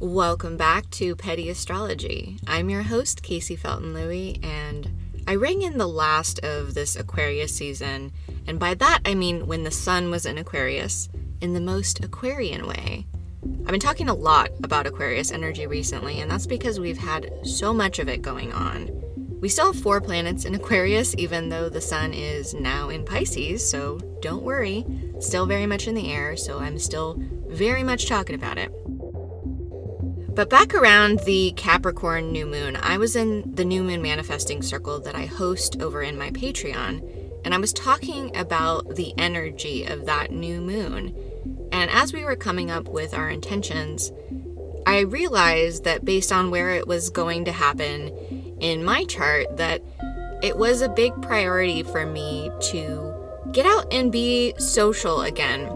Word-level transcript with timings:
Welcome 0.00 0.56
back 0.56 0.88
to 0.92 1.14
Petty 1.14 1.50
Astrology. 1.50 2.38
I'm 2.46 2.70
your 2.70 2.80
host, 2.80 3.22
Kaycee 3.22 3.58
Felton-Lui, 3.58 4.40
and 4.42 4.90
I 5.28 5.34
rang 5.34 5.60
in 5.60 5.76
the 5.76 5.86
last 5.86 6.38
of 6.38 6.72
this 6.72 6.96
Aquarius 6.96 7.54
season, 7.54 8.10
and 8.46 8.58
by 8.58 8.72
that 8.72 9.00
I 9.04 9.14
mean 9.14 9.46
when 9.46 9.62
the 9.62 9.70
sun 9.70 10.10
was 10.10 10.24
in 10.24 10.38
Aquarius, 10.38 11.10
in 11.42 11.52
the 11.52 11.60
most 11.60 12.02
Aquarian 12.02 12.66
way. 12.66 13.06
I've 13.42 13.72
been 13.72 13.78
talking 13.78 14.08
a 14.08 14.14
lot 14.14 14.48
about 14.64 14.86
Aquarius 14.86 15.32
energy 15.32 15.66
recently, 15.66 16.22
and 16.22 16.30
that's 16.30 16.46
because 16.46 16.80
we've 16.80 16.96
had 16.96 17.30
so 17.42 17.74
much 17.74 17.98
of 17.98 18.08
it 18.08 18.22
going 18.22 18.54
on. 18.54 18.88
We 19.42 19.50
still 19.50 19.74
have 19.74 19.82
four 19.82 20.00
planets 20.00 20.46
in 20.46 20.54
Aquarius, 20.54 21.14
even 21.18 21.50
though 21.50 21.68
the 21.68 21.82
sun 21.82 22.14
is 22.14 22.54
now 22.54 22.88
in 22.88 23.04
Pisces, 23.04 23.68
so 23.68 23.98
don't 24.22 24.44
worry. 24.44 24.86
Still 25.18 25.44
very 25.44 25.66
much 25.66 25.86
in 25.86 25.94
the 25.94 26.10
air, 26.10 26.38
so 26.38 26.58
I'm 26.58 26.78
still 26.78 27.18
very 27.48 27.82
much 27.82 28.06
talking 28.06 28.34
about 28.34 28.56
it. 28.56 28.72
But 30.34 30.48
back 30.48 30.74
around 30.74 31.20
the 31.20 31.52
Capricorn 31.56 32.30
new 32.30 32.46
moon, 32.46 32.76
I 32.76 32.98
was 32.98 33.16
in 33.16 33.54
the 33.54 33.64
new 33.64 33.82
moon 33.82 34.00
manifesting 34.00 34.62
circle 34.62 35.00
that 35.00 35.14
I 35.14 35.26
host 35.26 35.80
over 35.80 36.02
in 36.02 36.16
my 36.16 36.30
Patreon, 36.30 37.02
and 37.44 37.52
I 37.52 37.58
was 37.58 37.72
talking 37.72 38.34
about 38.36 38.94
the 38.94 39.12
energy 39.18 39.84
of 39.84 40.06
that 40.06 40.30
new 40.30 40.60
moon. 40.60 41.14
And 41.72 41.90
as 41.90 42.12
we 42.12 42.24
were 42.24 42.36
coming 42.36 42.70
up 42.70 42.88
with 42.88 43.12
our 43.12 43.28
intentions, 43.28 44.12
I 44.86 45.00
realized 45.00 45.84
that 45.84 46.04
based 46.04 46.32
on 46.32 46.50
where 46.50 46.70
it 46.70 46.86
was 46.86 47.10
going 47.10 47.44
to 47.46 47.52
happen 47.52 48.08
in 48.60 48.84
my 48.84 49.04
chart, 49.04 49.56
that 49.56 49.82
it 50.42 50.56
was 50.56 50.80
a 50.80 50.88
big 50.88 51.20
priority 51.22 51.82
for 51.82 52.06
me 52.06 52.50
to 52.70 53.14
get 53.52 53.66
out 53.66 53.92
and 53.92 54.12
be 54.12 54.54
social 54.58 55.22
again. 55.22 55.66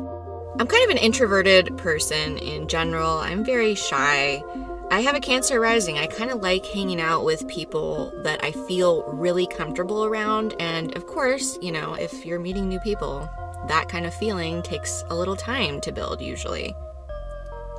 I'm 0.57 0.69
kind 0.69 0.85
of 0.85 0.91
an 0.91 0.99
introverted 0.99 1.77
person 1.79 2.39
in 2.39 2.69
general. 2.69 3.19
I'm 3.19 3.45
very 3.45 3.75
shy. 3.75 4.41
I 4.89 5.01
have 5.01 5.17
a 5.17 5.21
Cancer 5.21 5.59
rising. 5.59 5.99
I 5.99 6.07
kind 6.07 6.31
of 6.31 6.43
like 6.43 6.65
hanging 6.65 7.01
out 7.01 7.25
with 7.25 7.49
people 7.49 8.13
that 8.23 8.45
I 8.45 8.53
feel 8.53 9.03
really 9.05 9.49
comfortable 9.49 10.05
around. 10.05 10.55
And 10.61 10.97
of 10.97 11.09
course, 11.09 11.59
you 11.61 11.73
know, 11.73 11.95
if 11.95 12.25
you're 12.25 12.39
meeting 12.39 12.69
new 12.69 12.79
people, 12.79 13.29
that 13.67 13.89
kind 13.89 14.07
of 14.07 14.15
feeling 14.15 14.63
takes 14.63 15.03
a 15.09 15.17
little 15.17 15.35
time 15.35 15.81
to 15.81 15.91
build 15.91 16.21
usually. 16.21 16.73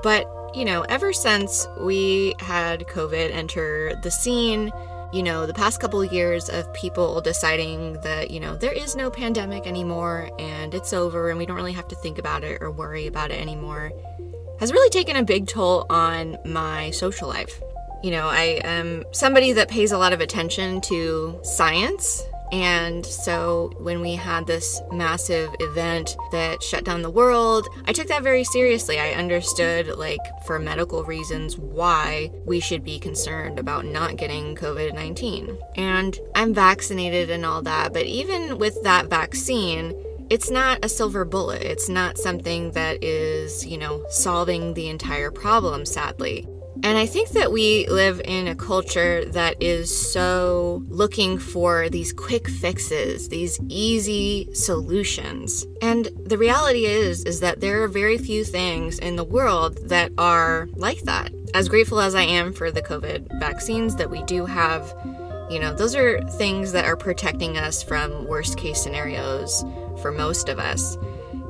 But, 0.03 0.27
you 0.53 0.65
know, 0.65 0.81
ever 0.89 1.13
since 1.13 1.69
we 1.79 2.35
had 2.39 2.81
COVID 2.87 3.31
enter 3.31 3.95
the 4.03 4.11
scene, 4.11 4.69
you 5.15 5.23
know, 5.23 5.45
the 5.45 5.53
past 5.53 5.79
couple 5.79 6.01
of 6.01 6.11
years 6.11 6.49
of 6.49 6.71
people 6.73 7.21
deciding 7.21 7.93
that, 8.01 8.31
you 8.31 8.39
know, 8.41 8.53
there 8.57 8.73
is 8.73 8.97
no 8.97 9.09
pandemic 9.09 9.65
anymore 9.65 10.29
and 10.37 10.73
it's 10.73 10.91
over 10.91 11.29
and 11.29 11.39
we 11.39 11.45
don't 11.45 11.55
really 11.55 11.71
have 11.71 11.87
to 11.87 11.95
think 11.95 12.17
about 12.17 12.43
it 12.43 12.61
or 12.61 12.69
worry 12.69 13.07
about 13.07 13.31
it 13.31 13.39
anymore 13.39 13.93
has 14.59 14.73
really 14.73 14.89
taken 14.89 15.15
a 15.15 15.23
big 15.23 15.47
toll 15.47 15.85
on 15.89 16.37
my 16.43 16.91
social 16.91 17.29
life. 17.29 17.61
You 18.03 18.11
know, 18.11 18.27
I 18.27 18.59
am 18.65 19.05
somebody 19.13 19.53
that 19.53 19.69
pays 19.69 19.93
a 19.93 19.97
lot 19.97 20.11
of 20.11 20.19
attention 20.19 20.81
to 20.81 21.39
science 21.43 22.21
and 22.51 23.05
so 23.05 23.73
when 23.79 24.01
we 24.01 24.15
had 24.15 24.45
this 24.45 24.81
massive 24.91 25.49
event 25.59 26.15
that 26.31 26.61
shut 26.61 26.83
down 26.83 27.01
the 27.01 27.09
world, 27.09 27.67
I 27.85 27.93
took 27.93 28.07
that 28.07 28.23
very 28.23 28.43
seriously. 28.43 28.99
I 28.99 29.11
understood, 29.11 29.97
like, 29.97 30.19
for 30.45 30.59
medical 30.59 31.03
reasons, 31.03 31.57
why 31.57 32.31
we 32.45 32.59
should 32.59 32.83
be 32.83 32.99
concerned 32.99 33.59
about 33.59 33.85
not 33.85 34.17
getting 34.17 34.55
COVID 34.55 34.93
19. 34.93 35.57
And 35.75 36.19
I'm 36.35 36.53
vaccinated 36.53 37.29
and 37.29 37.45
all 37.45 37.61
that, 37.63 37.93
but 37.93 38.05
even 38.05 38.57
with 38.57 38.81
that 38.83 39.07
vaccine, 39.07 39.93
it's 40.29 40.49
not 40.49 40.83
a 40.83 40.89
silver 40.89 41.23
bullet. 41.23 41.61
It's 41.61 41.87
not 41.89 42.17
something 42.17 42.71
that 42.71 43.03
is, 43.03 43.65
you 43.65 43.77
know, 43.77 44.03
solving 44.09 44.73
the 44.73 44.89
entire 44.89 45.29
problem, 45.29 45.85
sadly. 45.85 46.47
And 46.83 46.97
I 46.97 47.05
think 47.05 47.29
that 47.29 47.51
we 47.51 47.87
live 47.87 48.21
in 48.25 48.47
a 48.47 48.55
culture 48.55 49.25
that 49.25 49.61
is 49.61 49.95
so 50.11 50.83
looking 50.87 51.39
for 51.39 51.89
these 51.89 52.13
quick 52.13 52.47
fixes, 52.47 53.29
these 53.29 53.59
easy 53.69 54.53
solutions. 54.53 55.65
And 55.81 56.09
the 56.25 56.37
reality 56.37 56.85
is 56.85 57.23
is 57.23 57.39
that 57.39 57.61
there 57.61 57.83
are 57.83 57.87
very 57.87 58.17
few 58.17 58.43
things 58.43 58.99
in 58.99 59.15
the 59.15 59.23
world 59.23 59.89
that 59.89 60.11
are 60.17 60.67
like 60.73 61.01
that. 61.03 61.31
As 61.53 61.69
grateful 61.69 62.01
as 62.01 62.13
I 62.13 62.23
am 62.23 62.51
for 62.51 62.71
the 62.71 62.81
COVID 62.81 63.39
vaccines 63.39 63.95
that 63.95 64.09
we 64.09 64.21
do 64.23 64.45
have, 64.45 64.93
you 65.49 65.59
know, 65.59 65.73
those 65.73 65.95
are 65.95 66.21
things 66.31 66.71
that 66.73 66.85
are 66.85 66.97
protecting 66.97 67.57
us 67.57 67.81
from 67.81 68.25
worst 68.27 68.57
case 68.57 68.81
scenarios 68.81 69.63
for 70.01 70.11
most 70.11 70.49
of 70.49 70.59
us. 70.59 70.97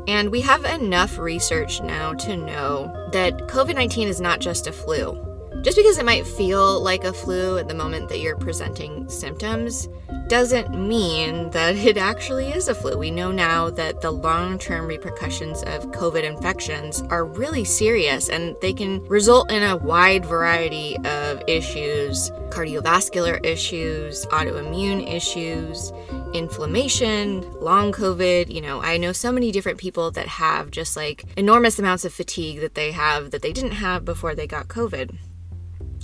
And 0.07 0.29
we 0.31 0.41
have 0.41 0.66
enough 0.66 1.17
research 1.17 1.81
now 1.81 2.13
to 2.13 2.38
know 2.38 3.09
that 3.11 3.47
COVID 3.47 3.75
19 3.75 4.07
is 4.07 4.21
not 4.21 4.39
just 4.39 4.67
a 4.67 4.71
flu. 4.71 5.34
Just 5.65 5.77
because 5.77 5.97
it 5.97 6.05
might 6.05 6.27
feel 6.27 6.79
like 6.79 7.05
a 7.05 7.11
flu 7.11 7.57
at 7.57 7.67
the 7.67 7.73
moment 7.73 8.07
that 8.09 8.19
you're 8.19 8.37
presenting 8.37 9.09
symptoms 9.09 9.89
doesn't 10.27 10.69
mean 10.79 11.49
that 11.49 11.75
it 11.89 11.97
actually 11.97 12.49
is 12.51 12.67
a 12.67 12.75
flu. 12.75 12.95
We 12.99 13.09
know 13.09 13.31
now 13.31 13.71
that 13.71 13.99
the 13.99 14.11
long 14.11 14.59
term 14.59 14.85
repercussions 14.85 15.63
of 15.63 15.87
COVID 15.87 16.23
infections 16.23 17.01
are 17.09 17.25
really 17.25 17.65
serious 17.65 18.29
and 18.29 18.55
they 18.61 18.73
can 18.73 19.03
result 19.05 19.51
in 19.51 19.63
a 19.63 19.75
wide 19.75 20.23
variety 20.23 20.97
of 21.03 21.41
issues 21.47 22.29
cardiovascular 22.55 23.43
issues, 23.45 24.25
autoimmune 24.27 25.11
issues, 25.13 25.91
inflammation, 26.33 27.41
long 27.59 27.91
COVID. 27.91 28.53
You 28.53 28.61
know, 28.61 28.81
I 28.81 28.95
know 28.95 29.11
so 29.11 29.29
many 29.29 29.51
different 29.51 29.77
people 29.77 30.09
that 30.11 30.27
have 30.27 30.71
just 30.71 30.95
like 30.95 31.25
enormous 31.35 31.79
amounts 31.79 32.05
of 32.05 32.13
fatigue 32.13 32.61
that 32.61 32.75
they 32.75 32.91
have 32.91 33.31
that 33.31 33.41
they 33.41 33.51
didn't 33.51 33.71
have 33.71 34.05
before 34.05 34.35
they 34.35 34.47
got 34.47 34.69
COVID. 34.69 35.17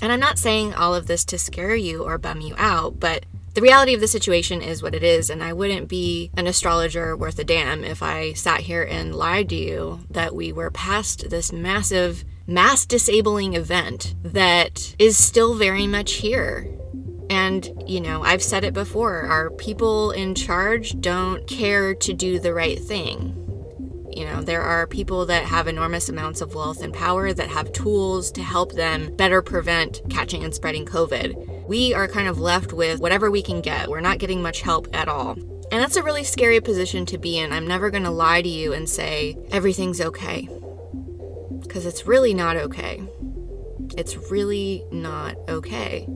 And 0.02 0.12
I'm 0.12 0.20
not 0.20 0.40
saying 0.40 0.74
all 0.74 0.96
of 0.96 1.08
this 1.08 1.24
to 1.26 1.38
scare 1.38 1.76
you 1.76 2.04
or 2.04 2.18
bum 2.18 2.42
you 2.42 2.56
out, 2.58 3.00
but 3.00 3.26
the 3.54 3.62
reality 3.62 3.94
of 3.94 4.00
the 4.00 4.08
situation 4.08 4.62
is 4.62 4.82
what 4.82 4.96
it 4.96 5.04
is, 5.04 5.30
and 5.30 5.44
I 5.44 5.52
wouldn't 5.52 5.90
be 5.90 6.32
an 6.38 6.48
astrologer 6.48 7.18
worth 7.18 7.38
a 7.38 7.44
damn 7.44 7.84
if 7.84 8.02
I 8.02 8.32
sat 8.34 8.62
here 8.62 8.82
and 8.84 9.14
lied 9.14 9.50
to 9.50 9.56
you 9.56 10.06
that 10.10 10.34
we 10.34 10.54
were 10.54 10.72
past 10.72 11.30
this 11.30 11.52
massive, 11.52 12.24
mass 12.48 12.86
disabling 12.86 13.54
event 13.54 14.16
that 14.24 14.96
is 14.98 15.18
still 15.18 15.56
very 15.56 15.86
much 15.86 16.14
here. 16.14 16.66
And, 17.30 17.84
you 17.86 18.00
know, 18.00 18.24
I've 18.24 18.44
said 18.44 18.64
it 18.64 18.74
before 18.74 19.22
our 19.24 19.50
people 19.52 20.12
in 20.12 20.34
charge 20.34 21.00
don't 21.00 21.46
care 21.46 21.94
to 21.94 22.14
do 22.14 22.40
the 22.40 22.54
right 22.54 22.80
thing. 22.80 23.41
You 24.14 24.26
know, 24.26 24.42
there 24.42 24.62
are 24.62 24.88
people 24.88 25.26
that 25.28 25.46
have 25.46 25.68
enormous 25.68 26.10
amounts 26.10 26.42
of 26.42 26.56
wealth 26.56 26.82
and 26.82 26.94
power 26.94 27.34
that 27.34 27.50
have 27.50 27.72
tools 27.74 28.32
to 28.34 28.44
help 28.44 28.74
them 28.74 29.16
better 29.16 29.42
prevent 29.42 30.02
catching 30.10 30.44
and 30.44 30.54
spreading 30.54 30.86
COVID. 30.86 31.68
We 31.68 31.94
are 31.94 32.08
kind 32.08 32.28
of 32.28 32.40
left 32.40 32.74
with 32.74 33.00
whatever 33.00 33.32
we 33.32 33.42
can 33.42 33.62
get. 33.62 33.90
We're 33.90 34.02
not 34.02 34.20
getting 34.20 34.42
much 34.42 34.62
help 34.62 34.88
at 34.94 35.08
all. 35.08 35.38
And 35.72 35.82
that's 35.82 35.96
a 35.96 36.04
really 36.04 36.26
scary 36.26 36.60
position 36.60 37.06
to 37.08 37.18
be 37.18 37.40
in. 37.40 37.54
I'm 37.54 37.68
never 37.68 37.90
going 37.90 38.04
to 38.04 38.12
lie 38.12 38.42
to 38.42 38.50
you 38.50 38.74
and 38.74 38.90
say 38.90 39.38
everything's 39.52 40.02
okay. 40.02 40.50
Because 41.62 41.86
it's 41.86 42.06
really 42.06 42.34
not 42.34 42.58
okay. 42.58 43.02
It's 43.98 44.18
really 44.30 44.84
not 44.92 45.38
okay. 45.48 46.08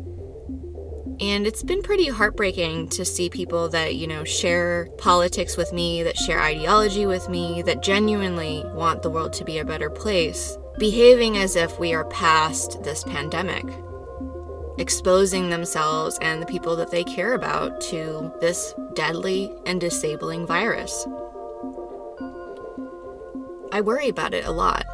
And 1.21 1.47
it's 1.47 1.63
been 1.63 1.81
pretty 1.81 2.09
heartbreaking 2.09 2.89
to 2.89 3.05
see 3.05 3.29
people 3.29 3.69
that, 3.69 3.95
you 3.95 4.05
know, 4.05 4.25
share 4.25 4.89
politics 4.97 5.55
with 5.55 5.71
me, 5.71 6.03
that 6.03 6.17
share 6.17 6.41
ideology 6.41 7.05
with 7.05 7.29
me, 7.29 7.61
that 7.61 7.81
genuinely 7.81 8.63
want 8.73 9.01
the 9.01 9.09
world 9.09 9.31
to 9.33 9.45
be 9.45 9.59
a 9.59 9.65
better 9.65 9.89
place, 9.89 10.57
behaving 10.77 11.37
as 11.37 11.55
if 11.55 11.79
we 11.79 11.93
are 11.93 12.03
past 12.05 12.83
this 12.83 13.05
pandemic, 13.05 13.65
exposing 14.77 15.49
themselves 15.49 16.19
and 16.21 16.41
the 16.41 16.47
people 16.47 16.75
that 16.75 16.91
they 16.91 17.05
care 17.05 17.33
about 17.33 17.79
to 17.81 18.33
this 18.41 18.73
deadly 18.93 19.53
and 19.65 19.79
disabling 19.79 20.45
virus. 20.45 21.07
I 23.71 23.79
worry 23.79 24.09
about 24.09 24.33
it 24.33 24.45
a 24.45 24.51
lot. 24.51 24.85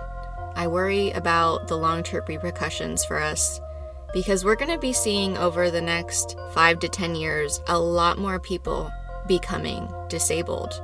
I 0.56 0.68
worry 0.68 1.10
about 1.12 1.68
the 1.68 1.78
long 1.78 2.04
term 2.04 2.26
repercussions 2.28 3.04
for 3.04 3.18
us 3.18 3.60
because 4.14 4.44
we're 4.44 4.56
going 4.56 4.72
to 4.72 4.78
be 4.78 4.94
seeing 4.94 5.38
over 5.38 5.70
the 5.70 5.82
next 5.82 6.38
five 6.54 6.80
to 6.80 6.90
10 6.90 7.16
years 7.16 7.62
a 7.68 7.80
lot 7.80 8.18
more 8.18 8.40
people 8.40 8.92
becoming 9.28 9.88
disabled. 10.10 10.82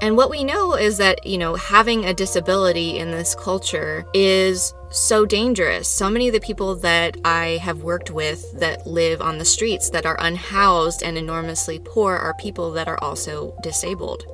And 0.00 0.16
what 0.16 0.30
we 0.30 0.44
know 0.44 0.74
is 0.74 0.98
that, 0.98 1.26
you 1.26 1.38
know, 1.38 1.56
having 1.56 2.04
a 2.04 2.14
disability 2.14 2.98
in 2.98 3.10
this 3.10 3.34
culture 3.34 4.06
is 4.14 4.72
so 4.90 5.26
dangerous. 5.26 5.88
So 5.88 6.08
many 6.08 6.28
of 6.28 6.34
the 6.34 6.40
people 6.40 6.76
that 6.76 7.16
I 7.24 7.58
have 7.62 7.82
worked 7.82 8.10
with 8.10 8.60
that 8.60 8.86
live 8.86 9.20
on 9.20 9.38
the 9.38 9.44
streets, 9.44 9.90
that 9.90 10.06
are 10.06 10.16
unhoused 10.20 11.02
and 11.02 11.18
enormously 11.18 11.80
poor, 11.80 12.14
are 12.14 12.34
people 12.34 12.70
that 12.72 12.86
are 12.86 13.02
also 13.02 13.56
disabled. 13.60 14.24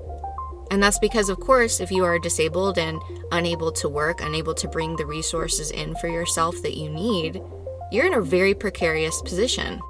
And 0.70 0.82
that's 0.82 0.98
because, 0.98 1.30
of 1.30 1.40
course, 1.40 1.80
if 1.80 1.90
you 1.90 2.04
are 2.04 2.18
disabled 2.18 2.78
and 2.78 3.00
unable 3.32 3.72
to 3.72 3.88
work, 3.88 4.20
unable 4.20 4.54
to 4.54 4.68
bring 4.68 4.96
the 4.96 5.06
resources 5.06 5.70
in 5.70 5.94
for 5.96 6.08
yourself 6.08 6.60
that 6.62 6.76
you 6.76 6.90
need, 6.90 7.40
you're 7.94 8.06
in 8.06 8.14
a 8.14 8.20
very 8.20 8.54
precarious 8.54 9.22
position. 9.22 9.80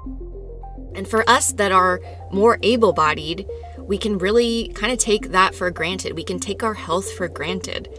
And 0.93 1.07
for 1.07 1.27
us 1.29 1.51
that 1.53 1.71
are 1.71 1.99
more 2.31 2.59
able 2.61 2.93
bodied, 2.93 3.47
we 3.79 3.97
can 3.97 4.17
really 4.17 4.69
kind 4.75 4.93
of 4.93 4.99
take 4.99 5.31
that 5.31 5.55
for 5.55 5.69
granted. 5.71 6.13
We 6.13 6.23
can 6.23 6.39
take 6.39 6.63
our 6.63 6.75
health 6.75 7.11
for 7.13 7.27
granted. 7.27 7.89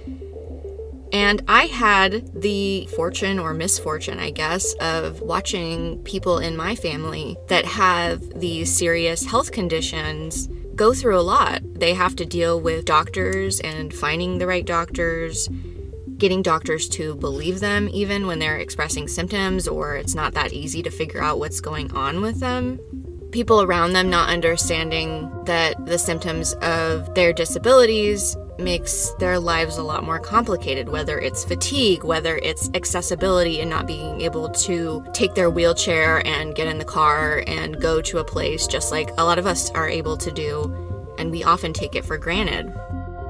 And 1.12 1.42
I 1.46 1.66
had 1.66 2.40
the 2.40 2.86
fortune 2.96 3.38
or 3.38 3.54
misfortune, 3.54 4.18
I 4.18 4.30
guess, 4.30 4.72
of 4.74 5.20
watching 5.20 6.02
people 6.02 6.38
in 6.38 6.56
my 6.56 6.74
family 6.74 7.36
that 7.48 7.64
have 7.64 8.40
these 8.40 8.74
serious 8.74 9.24
health 9.24 9.52
conditions 9.52 10.48
go 10.74 10.92
through 10.92 11.18
a 11.18 11.22
lot. 11.22 11.62
They 11.74 11.94
have 11.94 12.16
to 12.16 12.26
deal 12.26 12.60
with 12.60 12.84
doctors 12.84 13.60
and 13.60 13.94
finding 13.94 14.38
the 14.38 14.46
right 14.46 14.64
doctors, 14.64 15.48
getting 16.18 16.42
doctors 16.42 16.88
to 16.88 17.14
believe 17.16 17.60
them 17.60 17.88
even 17.92 18.26
when 18.26 18.38
they're 18.38 18.58
expressing 18.58 19.08
symptoms 19.08 19.68
or 19.68 19.96
it's 19.96 20.14
not 20.14 20.34
that 20.34 20.52
easy 20.52 20.82
to 20.82 20.90
figure 20.90 21.22
out 21.22 21.38
what's 21.38 21.60
going 21.60 21.92
on 21.92 22.20
with 22.20 22.40
them. 22.40 22.78
People 23.32 23.60
around 23.60 23.92
them 23.92 24.08
not 24.08 24.30
understanding 24.30 25.30
that 25.44 25.84
the 25.84 25.98
symptoms 25.98 26.54
of 26.54 27.14
their 27.14 27.32
disabilities 27.32 28.36
makes 28.58 29.10
their 29.18 29.38
lives 29.38 29.76
a 29.76 29.82
lot 29.82 30.04
more 30.04 30.18
complicated, 30.18 30.88
whether 30.88 31.18
it's 31.18 31.44
fatigue, 31.44 32.04
whether 32.04 32.38
it's 32.38 32.70
accessibility 32.74 33.60
and 33.60 33.68
not 33.68 33.86
being 33.86 34.20
able 34.22 34.48
to 34.48 35.04
take 35.12 35.34
their 35.34 35.50
wheelchair 35.50 36.26
and 36.26 36.54
get 36.54 36.66
in 36.66 36.78
the 36.78 36.84
car 36.84 37.42
and 37.46 37.80
go 37.80 38.00
to 38.00 38.18
a 38.18 38.24
place 38.24 38.66
just 38.66 38.90
like 38.90 39.10
a 39.18 39.24
lot 39.24 39.38
of 39.38 39.46
us 39.46 39.70
are 39.72 39.88
able 39.88 40.16
to 40.16 40.30
do, 40.32 41.14
and 41.18 41.30
we 41.30 41.44
often 41.44 41.72
take 41.72 41.94
it 41.94 42.04
for 42.04 42.16
granted. 42.16 42.72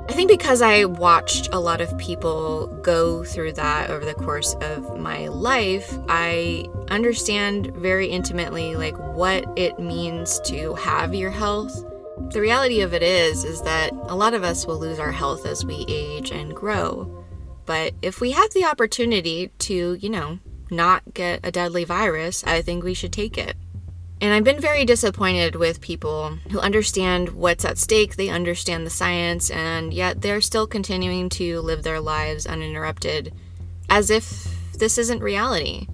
I 0.08 0.12
think 0.12 0.30
because 0.30 0.62
I 0.62 0.84
watched 0.84 1.48
a 1.52 1.58
lot 1.58 1.80
of 1.80 1.96
people 1.98 2.68
go 2.82 3.24
through 3.24 3.54
that 3.54 3.90
over 3.90 4.04
the 4.04 4.14
course 4.14 4.54
of 4.60 4.98
my 4.98 5.28
life, 5.28 5.98
I 6.08 6.66
understand 6.88 7.74
very 7.76 8.06
intimately 8.06 8.76
like 8.76 8.96
what 8.96 9.44
it 9.56 9.78
means 9.78 10.40
to 10.46 10.74
have 10.74 11.14
your 11.14 11.30
health 11.30 11.84
the 12.30 12.40
reality 12.40 12.80
of 12.80 12.94
it 12.94 13.02
is 13.02 13.44
is 13.44 13.62
that 13.62 13.92
a 13.92 14.16
lot 14.16 14.34
of 14.34 14.42
us 14.42 14.66
will 14.66 14.78
lose 14.78 14.98
our 14.98 15.12
health 15.12 15.46
as 15.46 15.64
we 15.64 15.84
age 15.88 16.32
and 16.32 16.54
grow. 16.54 17.24
But 17.66 17.94
if 18.02 18.20
we 18.20 18.30
have 18.32 18.52
the 18.52 18.64
opportunity 18.64 19.50
to, 19.60 19.94
you 19.94 20.08
know, 20.08 20.38
not 20.70 21.14
get 21.14 21.40
a 21.44 21.52
deadly 21.52 21.84
virus, 21.84 22.42
I 22.44 22.62
think 22.62 22.84
we 22.84 22.94
should 22.94 23.12
take 23.12 23.38
it. 23.38 23.56
And 24.20 24.32
I've 24.32 24.44
been 24.44 24.60
very 24.60 24.84
disappointed 24.84 25.56
with 25.56 25.80
people 25.80 26.38
who 26.50 26.58
understand 26.58 27.30
what's 27.30 27.64
at 27.64 27.76
stake, 27.76 28.16
they 28.16 28.30
understand 28.30 28.86
the 28.86 28.90
science, 28.90 29.50
and 29.50 29.92
yet 29.92 30.22
they're 30.22 30.40
still 30.40 30.66
continuing 30.66 31.28
to 31.30 31.60
live 31.60 31.82
their 31.82 32.00
lives 32.00 32.46
uninterrupted 32.46 33.34
as 33.90 34.10
if 34.10 34.48
this 34.78 34.96
isn't 34.96 35.20
reality. 35.20 35.86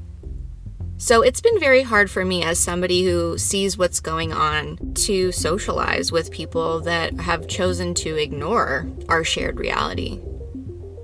So 0.98 1.22
it's 1.22 1.40
been 1.40 1.58
very 1.58 1.82
hard 1.82 2.12
for 2.12 2.24
me 2.24 2.44
as 2.44 2.60
somebody 2.60 3.02
who 3.04 3.36
sees 3.36 3.76
what's 3.76 3.98
going 3.98 4.32
on 4.32 4.94
to 4.94 5.32
socialize 5.32 6.12
with 6.12 6.30
people 6.30 6.78
that 6.82 7.18
have 7.20 7.48
chosen 7.48 7.92
to 7.94 8.14
ignore 8.16 8.88
our 9.08 9.24
shared 9.24 9.58
reality 9.58 10.20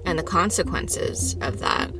and 0.04 0.16
the 0.16 0.22
consequences 0.22 1.36
of 1.40 1.58
that. 1.58 1.90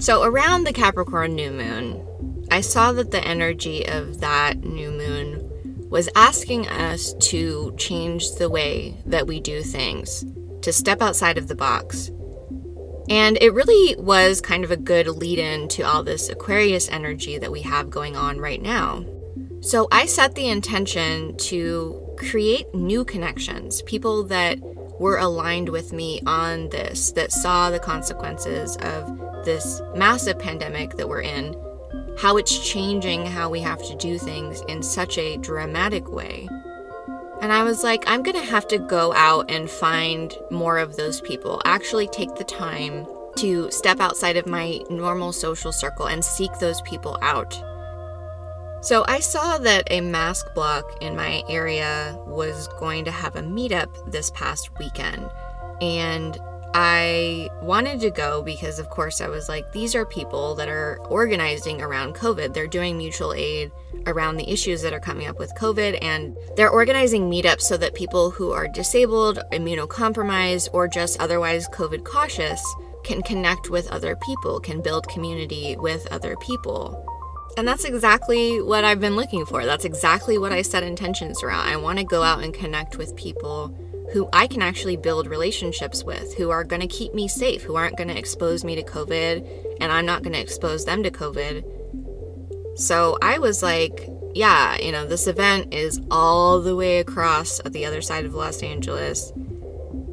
So 0.00 0.24
around 0.24 0.64
the 0.64 0.72
Capricorn 0.72 1.36
new 1.36 1.52
moon, 1.52 2.37
I 2.50 2.60
saw 2.60 2.92
that 2.92 3.10
the 3.10 3.24
energy 3.24 3.86
of 3.86 4.20
that 4.20 4.64
new 4.64 4.90
moon 4.90 5.88
was 5.88 6.08
asking 6.14 6.68
us 6.68 7.14
to 7.14 7.74
change 7.76 8.32
the 8.32 8.50
way 8.50 8.96
that 9.06 9.26
we 9.26 9.40
do 9.40 9.62
things, 9.62 10.24
to 10.62 10.72
step 10.72 11.00
outside 11.00 11.38
of 11.38 11.48
the 11.48 11.54
box 11.54 12.10
and 13.08 13.38
it 13.40 13.54
really 13.54 13.96
was 13.98 14.40
kind 14.40 14.64
of 14.64 14.70
a 14.70 14.76
good 14.76 15.08
lead 15.08 15.38
in 15.38 15.68
to 15.68 15.82
all 15.82 16.02
this 16.02 16.28
Aquarius 16.28 16.88
energy 16.90 17.38
that 17.38 17.50
we 17.50 17.62
have 17.62 17.90
going 17.90 18.16
on 18.16 18.38
right 18.38 18.60
now. 18.60 19.04
So 19.60 19.88
I 19.90 20.06
set 20.06 20.34
the 20.34 20.48
intention 20.48 21.36
to 21.38 22.14
create 22.18 22.72
new 22.74 23.04
connections, 23.04 23.82
people 23.82 24.24
that 24.24 24.58
were 25.00 25.16
aligned 25.16 25.70
with 25.70 25.92
me 25.92 26.20
on 26.26 26.68
this, 26.68 27.12
that 27.12 27.32
saw 27.32 27.70
the 27.70 27.78
consequences 27.78 28.76
of 28.82 29.44
this 29.44 29.80
massive 29.94 30.38
pandemic 30.38 30.96
that 30.96 31.08
we're 31.08 31.22
in, 31.22 31.54
how 32.18 32.36
it's 32.36 32.58
changing 32.58 33.24
how 33.24 33.48
we 33.48 33.60
have 33.60 33.80
to 33.86 33.94
do 33.96 34.18
things 34.18 34.60
in 34.62 34.82
such 34.82 35.16
a 35.18 35.36
dramatic 35.36 36.10
way. 36.10 36.48
And 37.40 37.52
I 37.52 37.62
was 37.62 37.84
like, 37.84 38.02
I'm 38.08 38.24
gonna 38.24 38.42
have 38.42 38.66
to 38.68 38.78
go 38.78 39.12
out 39.14 39.48
and 39.48 39.70
find 39.70 40.36
more 40.50 40.78
of 40.78 40.96
those 40.96 41.20
people. 41.20 41.62
Actually, 41.64 42.08
take 42.08 42.34
the 42.34 42.44
time 42.44 43.06
to 43.36 43.70
step 43.70 44.00
outside 44.00 44.36
of 44.36 44.48
my 44.48 44.80
normal 44.90 45.32
social 45.32 45.70
circle 45.70 46.06
and 46.06 46.24
seek 46.24 46.50
those 46.58 46.80
people 46.80 47.16
out. 47.22 47.54
So 48.80 49.04
I 49.06 49.20
saw 49.20 49.58
that 49.58 49.86
a 49.90 50.00
mask 50.00 50.52
bloc 50.54 51.00
in 51.00 51.14
my 51.14 51.44
area 51.48 52.18
was 52.26 52.66
going 52.80 53.04
to 53.04 53.12
have 53.12 53.36
a 53.36 53.42
meetup 53.42 54.10
this 54.10 54.30
past 54.32 54.76
weekend. 54.80 55.30
And 55.80 56.36
I 56.74 57.48
wanted 57.62 58.00
to 58.00 58.10
go 58.10 58.42
because, 58.42 58.78
of 58.78 58.90
course, 58.90 59.20
I 59.20 59.28
was 59.28 59.48
like, 59.48 59.72
these 59.72 59.94
are 59.94 60.04
people 60.04 60.54
that 60.56 60.68
are 60.68 60.98
organizing 61.08 61.80
around 61.80 62.14
COVID. 62.14 62.52
They're 62.52 62.66
doing 62.66 62.98
mutual 62.98 63.32
aid 63.32 63.70
around 64.06 64.36
the 64.36 64.50
issues 64.50 64.82
that 64.82 64.92
are 64.92 65.00
coming 65.00 65.26
up 65.26 65.38
with 65.38 65.52
COVID, 65.58 65.98
and 66.02 66.36
they're 66.56 66.70
organizing 66.70 67.30
meetups 67.30 67.62
so 67.62 67.76
that 67.78 67.94
people 67.94 68.30
who 68.30 68.52
are 68.52 68.68
disabled, 68.68 69.38
immunocompromised, 69.52 70.68
or 70.72 70.88
just 70.88 71.20
otherwise 71.20 71.68
COVID 71.68 72.04
cautious 72.04 72.62
can 73.02 73.22
connect 73.22 73.70
with 73.70 73.88
other 73.90 74.16
people, 74.16 74.60
can 74.60 74.82
build 74.82 75.08
community 75.08 75.76
with 75.78 76.06
other 76.10 76.36
people. 76.36 77.04
And 77.56 77.66
that's 77.66 77.84
exactly 77.84 78.60
what 78.60 78.84
I've 78.84 79.00
been 79.00 79.16
looking 79.16 79.46
for. 79.46 79.64
That's 79.64 79.84
exactly 79.84 80.38
what 80.38 80.52
I 80.52 80.62
set 80.62 80.82
intentions 80.82 81.42
around. 81.42 81.66
I 81.66 81.76
want 81.76 81.98
to 81.98 82.04
go 82.04 82.22
out 82.22 82.44
and 82.44 82.52
connect 82.54 82.98
with 82.98 83.16
people 83.16 83.74
who 84.12 84.28
I 84.32 84.46
can 84.46 84.62
actually 84.62 84.96
build 84.96 85.26
relationships 85.26 86.02
with, 86.02 86.34
who 86.36 86.50
are 86.50 86.64
going 86.64 86.80
to 86.80 86.88
keep 86.88 87.14
me 87.14 87.28
safe, 87.28 87.62
who 87.62 87.76
aren't 87.76 87.96
going 87.96 88.08
to 88.08 88.18
expose 88.18 88.64
me 88.64 88.74
to 88.76 88.82
COVID, 88.82 89.76
and 89.80 89.92
I'm 89.92 90.06
not 90.06 90.22
going 90.22 90.32
to 90.32 90.40
expose 90.40 90.84
them 90.84 91.02
to 91.02 91.10
COVID. 91.10 92.78
So 92.78 93.18
I 93.20 93.38
was 93.38 93.62
like, 93.62 94.08
yeah, 94.34 94.78
you 94.78 94.92
know, 94.92 95.06
this 95.06 95.26
event 95.26 95.74
is 95.74 96.00
all 96.10 96.60
the 96.60 96.76
way 96.76 97.00
across 97.00 97.60
at 97.60 97.72
the 97.72 97.86
other 97.86 98.00
side 98.00 98.24
of 98.24 98.34
Los 98.34 98.62
Angeles. 98.62 99.32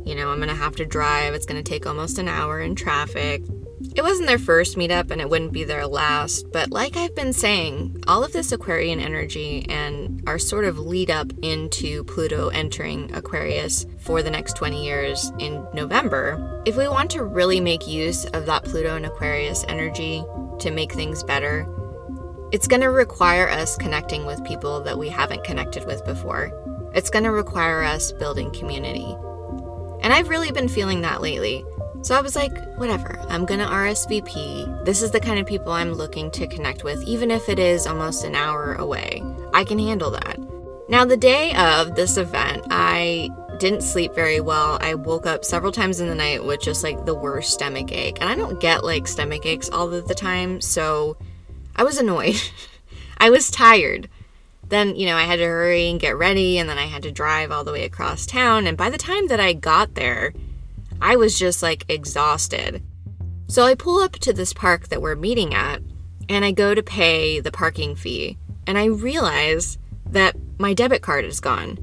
You 0.04 0.16
know, 0.16 0.30
I'm 0.30 0.38
going 0.38 0.50
to 0.50 0.56
have 0.56 0.76
to 0.78 0.86
drive. 0.86 1.34
It's 1.34 1.46
going 1.46 1.64
to 1.64 1.70
take 1.70 1.86
almost 1.86 2.18
an 2.18 2.28
hour 2.28 2.60
in 2.60 2.76
traffic. 2.76 3.44
It 3.96 4.04
wasn't 4.04 4.28
their 4.28 4.38
first 4.38 4.76
meetup 4.76 5.10
and 5.10 5.22
it 5.22 5.30
wouldn't 5.30 5.54
be 5.54 5.64
their 5.64 5.88
last, 5.88 6.52
but 6.52 6.70
like 6.70 6.98
I've 6.98 7.16
been 7.16 7.32
saying, 7.32 8.04
all 8.08 8.26
of 8.26 8.34
this 8.34 8.52
Aquarian 8.52 9.00
energy 9.00 9.66
and 9.70 10.22
our 10.28 10.38
sort 10.38 10.66
of 10.66 10.78
lead 10.78 11.10
up 11.10 11.32
into 11.42 12.04
Pluto 12.04 12.50
entering 12.50 13.14
Aquarius 13.16 13.86
for 14.00 14.22
the 14.22 14.30
next 14.30 14.58
20 14.58 14.84
years 14.84 15.32
in 15.40 15.66
November, 15.74 16.62
if 16.66 16.76
we 16.76 16.90
want 16.90 17.10
to 17.12 17.24
really 17.24 17.62
make 17.62 17.88
use 17.88 18.26
of 18.26 18.46
that 18.48 18.66
Pluto 18.66 18.98
and 18.98 19.06
Aquarius 19.06 19.64
energy 19.70 20.26
to 20.60 20.72
make 20.72 20.92
things 20.92 21.24
better, 21.24 21.66
it's 22.52 22.68
going 22.68 22.82
to 22.82 22.90
require 22.90 23.48
us 23.48 23.78
connecting 23.78 24.26
with 24.26 24.44
people 24.44 24.82
that 24.82 24.98
we 24.98 25.08
haven't 25.08 25.46
connected 25.46 25.86
with 25.86 26.04
before. 26.04 26.52
It's 26.94 27.10
going 27.10 27.24
to 27.24 27.32
require 27.32 27.82
us 27.82 28.12
building 28.12 28.52
community. 28.52 29.16
And 30.02 30.12
I've 30.12 30.30
really 30.30 30.52
been 30.52 30.68
feeling 30.68 31.00
that 31.02 31.22
lately. 31.22 31.64
So 32.06 32.14
I 32.14 32.22
was 32.22 32.36
like, 32.36 32.56
whatever, 32.78 33.20
I'm 33.30 33.46
gonna 33.46 33.66
RSVP. 33.66 34.86
This 34.86 35.02
is 35.02 35.10
the 35.10 35.20
kind 35.20 35.40
of 35.40 35.48
people 35.48 35.72
I'm 35.72 35.92
looking 35.92 36.30
to 36.34 36.46
connect 36.46 36.84
with, 36.84 37.02
even 37.02 37.32
if 37.32 37.50
it 37.50 37.58
is 37.58 37.88
almost 37.88 38.24
an 38.24 38.36
hour 38.36 38.76
away. 38.76 39.24
I 39.56 39.64
can 39.64 39.80
handle 39.80 40.12
that. 40.12 40.38
Now, 40.88 41.04
the 41.04 41.18
day 41.18 41.56
of 41.56 41.96
this 41.96 42.18
event, 42.18 42.68
I 42.70 43.32
didn't 43.58 43.82
sleep 43.82 44.14
very 44.14 44.40
well. 44.40 44.78
I 44.82 44.94
woke 44.94 45.26
up 45.26 45.44
several 45.44 45.72
times 45.72 46.00
in 46.00 46.08
the 46.08 46.14
night 46.14 46.46
with 46.46 46.62
just 46.62 46.84
like 46.84 47.08
the 47.08 47.16
worst 47.16 47.56
stomach 47.56 47.92
ache. 47.92 48.20
And 48.22 48.30
I 48.30 48.36
don't 48.36 48.62
get 48.62 48.84
like 48.84 49.08
stomach 49.08 49.48
aches 49.48 49.72
all 49.72 49.92
of 49.92 50.08
the 50.08 50.14
time, 50.14 50.62
so 50.62 51.18
I 51.76 51.84
was 51.84 51.98
annoyed. 51.98 52.40
I 53.18 53.32
was 53.32 53.50
tired. 53.50 54.10
Then, 54.64 54.96
you 54.96 55.08
know, 55.08 55.16
I 55.16 55.24
had 55.24 55.38
to 55.38 55.46
hurry 55.46 55.90
and 55.90 56.00
get 56.00 56.16
ready, 56.16 56.60
and 56.60 56.70
then 56.70 56.78
I 56.78 56.86
had 56.86 57.02
to 57.02 57.12
drive 57.12 57.52
all 57.52 57.64
the 57.64 57.72
way 57.72 57.84
across 57.84 58.28
town. 58.28 58.68
And 58.68 58.78
by 58.78 58.92
the 58.92 59.00
time 59.00 59.26
that 59.30 59.40
I 59.40 59.54
got 59.54 59.96
there, 59.96 60.34
I 61.06 61.18
was 61.18 61.38
just 61.38 61.62
like 61.62 61.86
exhausted. 61.88 62.82
So 63.48 63.62
I 63.62 63.76
pull 63.76 64.02
up 64.02 64.14
to 64.14 64.34
this 64.34 64.54
park 64.54 64.88
that 64.88 65.04
we're 65.04 65.16
meeting 65.16 65.54
at 65.54 65.84
and 66.28 66.44
I 66.44 66.52
go 66.52 66.74
to 66.74 66.82
pay 66.82 67.40
the 67.40 67.52
parking 67.52 67.96
fee 67.96 68.40
and 68.66 68.76
I 68.76 68.86
realize 68.86 69.78
that 70.08 70.36
my 70.58 70.74
debit 70.74 71.04
card 71.04 71.24
is 71.24 71.40
gone. 71.40 71.78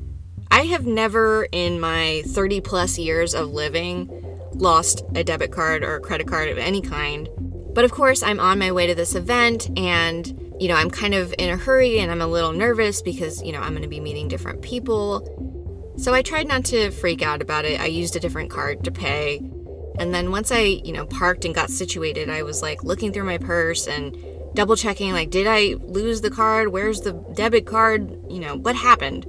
I 0.50 0.62
have 0.62 0.86
never 0.86 1.46
in 1.52 1.78
my 1.78 2.24
30 2.26 2.62
plus 2.62 2.98
years 2.98 3.32
of 3.32 3.52
living 3.52 4.10
lost 4.54 5.04
a 5.14 5.22
debit 5.22 5.52
card 5.52 5.84
or 5.84 5.94
a 5.94 6.00
credit 6.00 6.26
card 6.26 6.48
of 6.48 6.58
any 6.58 6.82
kind. 6.82 7.28
But 7.74 7.84
of 7.84 7.92
course, 7.92 8.24
I'm 8.24 8.40
on 8.40 8.58
my 8.58 8.72
way 8.72 8.88
to 8.88 8.94
this 8.96 9.14
event 9.14 9.70
and, 9.78 10.26
you 10.58 10.66
know, 10.66 10.74
I'm 10.74 10.90
kind 10.90 11.14
of 11.14 11.32
in 11.38 11.48
a 11.48 11.56
hurry 11.56 12.00
and 12.00 12.10
I'm 12.10 12.22
a 12.22 12.26
little 12.26 12.52
nervous 12.52 13.02
because, 13.02 13.40
you 13.40 13.52
know, 13.52 13.60
I'm 13.60 13.70
going 13.70 13.82
to 13.82 13.88
be 13.88 14.00
meeting 14.00 14.26
different 14.26 14.62
people. 14.62 15.51
So 15.96 16.14
I 16.14 16.22
tried 16.22 16.48
not 16.48 16.64
to 16.66 16.90
freak 16.90 17.22
out 17.22 17.42
about 17.42 17.64
it. 17.64 17.80
I 17.80 17.86
used 17.86 18.16
a 18.16 18.20
different 18.20 18.50
card 18.50 18.84
to 18.84 18.90
pay. 18.90 19.38
And 19.98 20.14
then 20.14 20.30
once 20.30 20.50
I, 20.50 20.60
you 20.60 20.92
know, 20.92 21.06
parked 21.06 21.44
and 21.44 21.54
got 21.54 21.70
situated, 21.70 22.30
I 22.30 22.42
was 22.42 22.62
like 22.62 22.82
looking 22.82 23.12
through 23.12 23.24
my 23.24 23.38
purse 23.38 23.86
and 23.86 24.16
double 24.54 24.76
checking 24.76 25.12
like 25.12 25.30
did 25.30 25.46
I 25.46 25.76
lose 25.80 26.20
the 26.20 26.30
card? 26.30 26.68
Where's 26.68 27.00
the 27.02 27.12
debit 27.34 27.66
card? 27.66 28.10
You 28.30 28.40
know, 28.40 28.56
what 28.56 28.76
happened? 28.76 29.26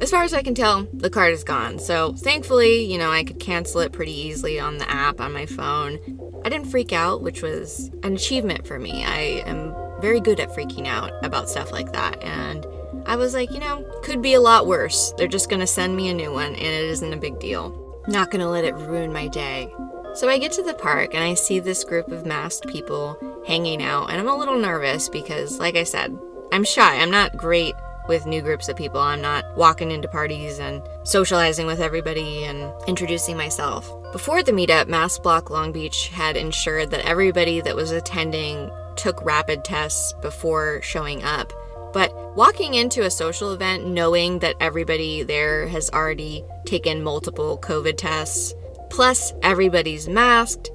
As 0.00 0.10
far 0.10 0.22
as 0.24 0.34
I 0.34 0.42
can 0.42 0.54
tell, 0.54 0.86
the 0.92 1.10
card 1.10 1.32
is 1.32 1.44
gone. 1.44 1.78
So 1.78 2.12
thankfully, 2.12 2.84
you 2.84 2.98
know, 2.98 3.10
I 3.10 3.24
could 3.24 3.38
cancel 3.38 3.80
it 3.80 3.92
pretty 3.92 4.12
easily 4.12 4.58
on 4.58 4.78
the 4.78 4.90
app 4.90 5.20
on 5.20 5.32
my 5.32 5.46
phone. 5.46 5.98
I 6.44 6.48
didn't 6.48 6.70
freak 6.70 6.92
out, 6.92 7.22
which 7.22 7.42
was 7.42 7.90
an 8.02 8.14
achievement 8.14 8.66
for 8.66 8.78
me. 8.78 9.04
I 9.04 9.42
am 9.46 9.74
very 10.00 10.20
good 10.20 10.40
at 10.40 10.50
freaking 10.50 10.88
out 10.88 11.12
about 11.24 11.48
stuff 11.48 11.70
like 11.70 11.92
that. 11.92 12.20
And 12.22 12.66
I 13.06 13.16
was 13.16 13.34
like, 13.34 13.50
you 13.50 13.60
know, 13.60 13.84
could 14.02 14.22
be 14.22 14.34
a 14.34 14.40
lot 14.40 14.66
worse. 14.66 15.12
They're 15.16 15.28
just 15.28 15.50
gonna 15.50 15.66
send 15.66 15.96
me 15.96 16.08
a 16.08 16.14
new 16.14 16.32
one, 16.32 16.54
and 16.54 16.56
it 16.56 16.84
isn't 16.84 17.12
a 17.12 17.16
big 17.16 17.38
deal. 17.38 18.02
Not 18.08 18.30
gonna 18.30 18.50
let 18.50 18.64
it 18.64 18.74
ruin 18.74 19.12
my 19.12 19.28
day. 19.28 19.72
So 20.14 20.28
I 20.28 20.38
get 20.38 20.52
to 20.52 20.62
the 20.62 20.74
park 20.74 21.14
and 21.14 21.24
I 21.24 21.34
see 21.34 21.58
this 21.58 21.84
group 21.84 22.08
of 22.08 22.26
masked 22.26 22.68
people 22.68 23.16
hanging 23.46 23.82
out, 23.82 24.10
and 24.10 24.20
I'm 24.20 24.28
a 24.28 24.36
little 24.36 24.58
nervous 24.58 25.08
because, 25.08 25.58
like 25.58 25.76
I 25.76 25.84
said, 25.84 26.16
I'm 26.52 26.64
shy. 26.64 26.96
I'm 26.96 27.10
not 27.10 27.36
great 27.36 27.74
with 28.08 28.26
new 28.26 28.42
groups 28.42 28.68
of 28.68 28.76
people. 28.76 29.00
I'm 29.00 29.22
not 29.22 29.56
walking 29.56 29.90
into 29.90 30.08
parties 30.08 30.58
and 30.58 30.82
socializing 31.04 31.66
with 31.66 31.80
everybody 31.80 32.44
and 32.44 32.72
introducing 32.86 33.36
myself. 33.36 33.90
Before 34.12 34.42
the 34.42 34.52
meetup, 34.52 34.88
Mask 34.88 35.22
Bloc 35.22 35.50
Long 35.50 35.72
Beach 35.72 36.08
had 36.08 36.36
ensured 36.36 36.90
that 36.90 37.06
everybody 37.06 37.60
that 37.60 37.76
was 37.76 37.90
attending 37.90 38.70
took 38.96 39.24
rapid 39.24 39.64
tests 39.64 40.12
before 40.20 40.82
showing 40.82 41.22
up. 41.22 41.52
But 41.92 42.36
walking 42.36 42.74
into 42.74 43.02
a 43.02 43.10
social 43.10 43.52
event 43.52 43.86
knowing 43.86 44.38
that 44.40 44.56
everybody 44.60 45.22
there 45.22 45.66
has 45.68 45.90
already 45.90 46.44
taken 46.64 47.02
multiple 47.02 47.58
COVID 47.58 47.96
tests, 47.96 48.54
plus 48.90 49.32
everybody's 49.42 50.08
masked, 50.08 50.70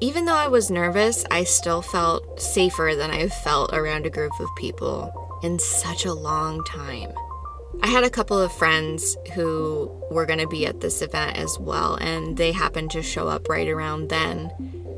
even 0.00 0.26
though 0.26 0.34
I 0.34 0.48
was 0.48 0.70
nervous, 0.70 1.24
I 1.30 1.44
still 1.44 1.80
felt 1.80 2.40
safer 2.40 2.94
than 2.96 3.10
I've 3.10 3.32
felt 3.32 3.72
around 3.72 4.04
a 4.04 4.10
group 4.10 4.32
of 4.40 4.48
people 4.56 5.40
in 5.42 5.58
such 5.58 6.04
a 6.04 6.12
long 6.12 6.62
time. 6.64 7.12
I 7.82 7.86
had 7.86 8.04
a 8.04 8.10
couple 8.10 8.38
of 8.38 8.52
friends 8.52 9.16
who 9.34 9.90
were 10.10 10.26
going 10.26 10.38
to 10.40 10.46
be 10.46 10.66
at 10.66 10.80
this 10.80 11.00
event 11.00 11.36
as 11.36 11.58
well, 11.58 11.96
and 11.96 12.36
they 12.36 12.52
happened 12.52 12.90
to 12.92 13.02
show 13.02 13.28
up 13.28 13.48
right 13.48 13.68
around 13.68 14.08
then. 14.08 14.50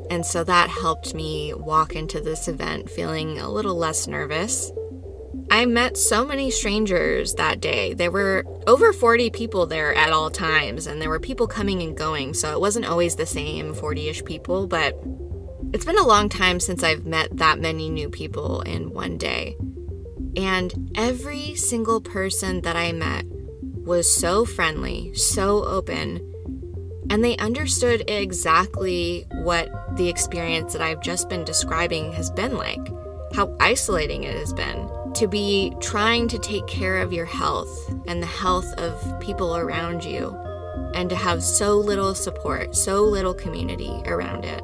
And 0.09 0.25
so 0.25 0.43
that 0.43 0.69
helped 0.69 1.13
me 1.13 1.53
walk 1.53 1.95
into 1.95 2.19
this 2.19 2.47
event 2.47 2.89
feeling 2.89 3.39
a 3.39 3.49
little 3.49 3.75
less 3.75 4.07
nervous. 4.07 4.71
I 5.49 5.65
met 5.65 5.97
so 5.97 6.25
many 6.25 6.51
strangers 6.51 7.35
that 7.35 7.61
day. 7.61 7.93
There 7.93 8.11
were 8.11 8.43
over 8.67 8.91
40 8.91 9.29
people 9.29 9.65
there 9.65 9.93
at 9.93 10.11
all 10.11 10.29
times, 10.29 10.87
and 10.87 11.01
there 11.01 11.09
were 11.09 11.19
people 11.19 11.47
coming 11.47 11.81
and 11.81 11.95
going, 11.95 12.33
so 12.33 12.51
it 12.51 12.59
wasn't 12.59 12.85
always 12.85 13.15
the 13.15 13.25
same 13.25 13.73
40 13.73 14.09
ish 14.09 14.25
people, 14.25 14.67
but 14.67 14.99
it's 15.73 15.85
been 15.85 15.97
a 15.97 16.05
long 16.05 16.27
time 16.27 16.59
since 16.59 16.83
I've 16.83 17.05
met 17.05 17.37
that 17.37 17.59
many 17.59 17.89
new 17.89 18.09
people 18.09 18.61
in 18.61 18.93
one 18.93 19.17
day. 19.17 19.55
And 20.35 20.91
every 20.95 21.55
single 21.55 22.01
person 22.01 22.61
that 22.61 22.75
I 22.75 22.91
met 22.91 23.25
was 23.25 24.13
so 24.13 24.43
friendly, 24.43 25.13
so 25.13 25.63
open, 25.63 26.17
and 27.09 27.23
they 27.23 27.37
understood 27.37 28.03
exactly 28.09 29.25
what 29.31 29.69
the 29.95 30.09
experience 30.09 30.73
that 30.73 30.81
I've 30.81 31.01
just 31.01 31.29
been 31.29 31.45
describing 31.45 32.11
has 32.11 32.29
been 32.31 32.57
like, 32.57 32.85
how 33.33 33.55
isolating 33.61 34.23
it 34.23 34.35
has 34.35 34.51
been 34.51 34.89
to 35.17 35.27
be 35.27 35.75
trying 35.79 36.27
to 36.27 36.37
take 36.37 36.67
care 36.67 36.97
of 36.97 37.11
your 37.11 37.25
health 37.25 37.91
and 38.07 38.21
the 38.21 38.27
health 38.27 38.71
of 38.77 39.19
people 39.19 39.57
around 39.57 40.03
you, 40.03 40.29
and 40.93 41.09
to 41.09 41.15
have 41.15 41.41
so 41.41 41.75
little 41.75 42.13
support, 42.13 42.75
so 42.75 43.03
little 43.03 43.33
community 43.33 44.01
around 44.05 44.45
it. 44.45 44.63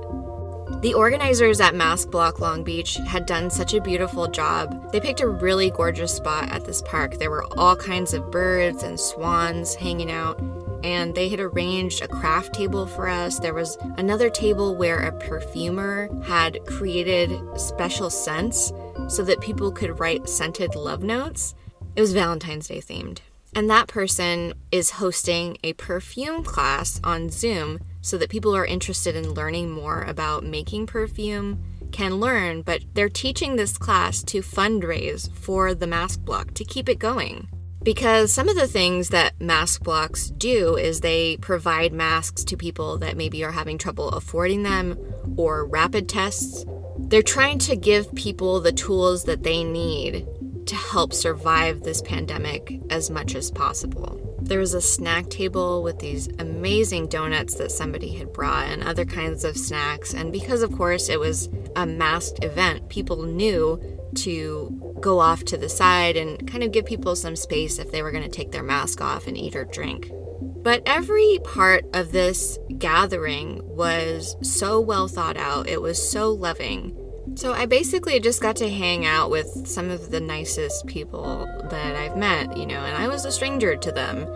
The 0.82 0.94
organizers 0.94 1.60
at 1.60 1.76
Mask 1.76 2.12
Bloc 2.12 2.40
Long 2.40 2.64
Beach 2.64 2.98
had 3.08 3.26
done 3.26 3.50
such 3.50 3.74
a 3.74 3.82
beautiful 3.82 4.28
job. 4.28 4.92
They 4.92 5.00
picked 5.00 5.22
a 5.22 5.28
really 5.28 5.72
gorgeous 5.72 6.14
spot 6.14 6.50
at 6.50 6.66
this 6.66 6.82
park. 6.82 7.18
There 7.18 7.32
were 7.32 7.46
all 7.58 7.76
kinds 7.76 8.14
of 8.14 8.30
birds 8.30 8.84
and 8.84 9.00
swans 9.00 9.76
hanging 9.76 10.12
out, 10.12 10.40
and 10.84 11.16
they 11.16 11.30
had 11.30 11.40
arranged 11.40 12.02
a 12.02 12.08
craft 12.08 12.54
table 12.54 12.86
for 12.86 13.08
us. 13.08 13.40
There 13.40 13.54
was 13.54 13.78
another 13.98 14.30
table 14.30 14.76
where 14.76 15.00
a 15.00 15.12
perfumer 15.14 16.10
had 16.26 16.64
created 16.66 17.40
special 17.56 18.10
scents 18.10 18.72
so 19.08 19.24
that 19.24 19.42
people 19.42 19.72
could 19.72 20.00
write 20.00 20.30
scented 20.30 20.76
love 20.76 21.04
notes. 21.04 21.56
It 21.96 22.02
was 22.02 22.14
Valentine's 22.14 22.68
Day 22.68 22.80
themed. 22.80 23.20
And 23.56 23.70
that 23.70 23.88
person 23.88 24.54
is 24.72 24.92
hosting 24.92 25.58
a 25.64 25.74
perfume 25.74 26.44
class 26.44 27.00
on 27.04 27.30
Zoom 27.30 27.80
so 28.02 28.18
that 28.18 28.30
people 28.30 28.52
who 28.52 28.58
are 28.58 28.66
interested 28.66 29.16
in 29.16 29.34
learning 29.34 29.70
more 29.70 30.02
about 30.02 30.44
making 30.44 30.88
perfume 30.88 31.64
can 31.92 32.16
learn, 32.16 32.64
but 32.64 32.84
they're 32.96 33.10
teaching 33.10 33.56
this 33.56 33.78
class 33.78 34.24
to 34.24 34.42
fundraise 34.42 35.32
for 35.34 35.76
the 35.76 35.88
mask 35.88 36.22
bloc 36.22 36.54
to 36.56 36.66
keep 36.66 36.90
it 36.90 36.98
going. 36.98 37.48
Because 37.84 38.34
some 38.34 38.50
of 38.50 38.56
the 38.56 38.68
things 38.68 39.10
that 39.10 39.40
mask 39.40 39.84
blocs 39.84 40.30
do 40.30 40.76
is 40.76 41.02
they 41.02 41.38
provide 41.38 41.94
masks 41.94 42.44
to 42.46 42.58
people 42.58 42.98
that 43.00 43.18
maybe 43.18 43.44
are 43.44 43.52
having 43.52 43.78
trouble 43.78 44.10
affording 44.10 44.64
them 44.64 44.98
or 45.38 45.66
rapid 45.66 46.10
tests. 46.10 46.66
They're 47.14 47.22
trying 47.22 47.60
to 47.60 47.76
give 47.76 48.16
people 48.16 48.60
the 48.60 48.72
tools 48.72 49.26
that 49.26 49.44
they 49.44 49.64
need 49.64 50.26
to 50.66 50.76
help 50.76 51.14
survive 51.14 51.82
this 51.82 52.02
pandemic 52.02 52.82
as 52.90 53.12
much 53.12 53.36
as 53.36 53.52
possible. 53.52 54.20
There 54.42 54.58
was 54.58 54.74
a 54.74 54.82
snack 54.82 55.30
table 55.30 55.84
with 55.84 56.00
these 56.00 56.28
amazing 56.40 57.10
donuts 57.10 57.54
that 57.58 57.72
somebody 57.72 58.14
had 58.14 58.34
brought 58.34 58.66
and 58.66 58.82
other 58.82 59.06
kinds 59.06 59.44
of 59.44 59.56
snacks. 59.56 60.16
And 60.16 60.32
because, 60.32 60.64
of 60.64 60.72
course, 60.72 61.08
it 61.08 61.20
was 61.20 61.50
a 61.76 61.86
masked 61.86 62.44
event, 62.44 62.90
people 62.90 63.22
knew 63.22 63.80
to 64.16 64.98
go 65.00 65.20
off 65.20 65.46
to 65.46 65.58
the 65.58 65.70
side 65.70 66.18
and 66.18 66.48
kind 66.48 66.64
of 66.64 66.72
give 66.72 66.88
people 66.88 67.16
some 67.16 67.36
space 67.36 67.78
if 67.78 67.92
they 67.92 68.02
were 68.02 68.12
going 68.12 68.24
to 68.24 68.28
take 68.28 68.52
their 68.52 68.64
mask 68.64 69.02
off 69.02 69.28
and 69.28 69.38
eat 69.38 69.56
or 69.56 69.66
drink. 69.66 70.10
But 70.42 70.82
every 70.88 71.38
part 71.44 71.86
of 71.94 72.12
this 72.12 72.58
gathering 72.80 73.62
was 73.64 74.36
so 74.42 74.82
well 74.82 75.08
thought 75.08 75.38
out, 75.38 75.70
it 75.70 75.80
was 75.80 76.10
so 76.10 76.32
loving. 76.32 76.98
So 77.36 77.52
I 77.52 77.66
basically 77.66 78.20
just 78.20 78.42
got 78.42 78.56
to 78.58 78.70
hang 78.70 79.06
out 79.06 79.32
with 79.32 79.68
some 79.68 79.90
of 79.90 80.12
the 80.12 80.20
nicest 80.20 80.86
people 80.86 81.48
that 81.72 81.96
I've 81.96 82.16
met, 82.16 82.56
you 82.56 82.66
know, 82.68 82.80
and 82.80 82.96
I 82.96 83.08
was 83.08 83.26
a 83.26 83.32
stranger 83.32 83.76
to 83.76 83.92
them. 83.92 84.28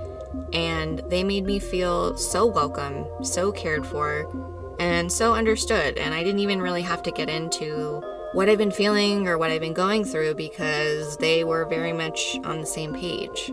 And 0.52 1.00
they 1.10 1.24
made 1.24 1.46
me 1.46 1.60
feel 1.60 2.18
so 2.18 2.46
welcome, 2.46 3.06
so 3.24 3.52
cared 3.52 3.86
for, 3.86 4.76
and 4.80 5.12
so 5.12 5.36
understood. 5.36 5.98
And 5.98 6.14
I 6.14 6.24
didn't 6.24 6.40
even 6.40 6.62
really 6.62 6.82
have 6.82 7.04
to 7.04 7.12
get 7.12 7.30
into 7.30 8.02
what 8.34 8.50
I've 8.50 8.58
been 8.58 8.72
feeling 8.72 9.28
or 9.28 9.38
what 9.38 9.52
I've 9.52 9.62
been 9.62 9.74
going 9.74 10.04
through 10.04 10.36
because 10.36 11.18
they 11.18 11.44
were 11.44 11.66
very 11.66 11.94
much 11.94 12.38
on 12.44 12.60
the 12.60 12.66
same 12.66 12.94
page. 12.94 13.52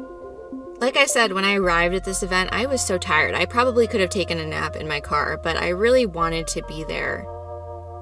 Like 0.79 0.97
I 0.97 1.05
said, 1.05 1.33
when 1.33 1.45
I 1.45 1.55
arrived 1.55 1.95
at 1.95 2.05
this 2.05 2.23
event, 2.23 2.51
I 2.53 2.67
was 2.67 2.85
so 2.85 2.99
tired. 2.99 3.35
I 3.35 3.45
probably 3.45 3.87
could 3.87 4.01
have 4.01 4.11
taken 4.11 4.39
a 4.39 4.47
nap 4.47 4.75
in 4.75 4.89
my 4.89 5.01
car, 5.01 5.39
but 5.43 5.57
I 5.57 5.69
really 5.69 6.07
wanted 6.07 6.47
to 6.49 6.63
be 6.63 6.85
there 6.85 7.27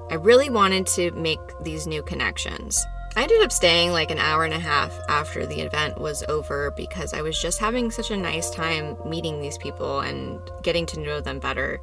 I 0.09 0.15
really 0.15 0.49
wanted 0.49 0.87
to 0.87 1.11
make 1.11 1.39
these 1.61 1.87
new 1.87 2.03
connections. 2.03 2.83
I 3.15 3.23
ended 3.23 3.43
up 3.43 3.51
staying 3.51 3.91
like 3.91 4.09
an 4.09 4.17
hour 4.17 4.43
and 4.43 4.53
a 4.53 4.59
half 4.59 4.99
after 5.07 5.45
the 5.45 5.61
event 5.61 5.99
was 5.99 6.23
over 6.29 6.71
because 6.75 7.13
I 7.13 7.21
was 7.21 7.39
just 7.39 7.59
having 7.59 7.91
such 7.91 8.09
a 8.09 8.17
nice 8.17 8.49
time 8.49 8.97
meeting 9.07 9.39
these 9.39 9.57
people 9.57 9.99
and 9.99 10.39
getting 10.63 10.87
to 10.87 10.99
know 10.99 11.21
them 11.21 11.39
better. 11.39 11.79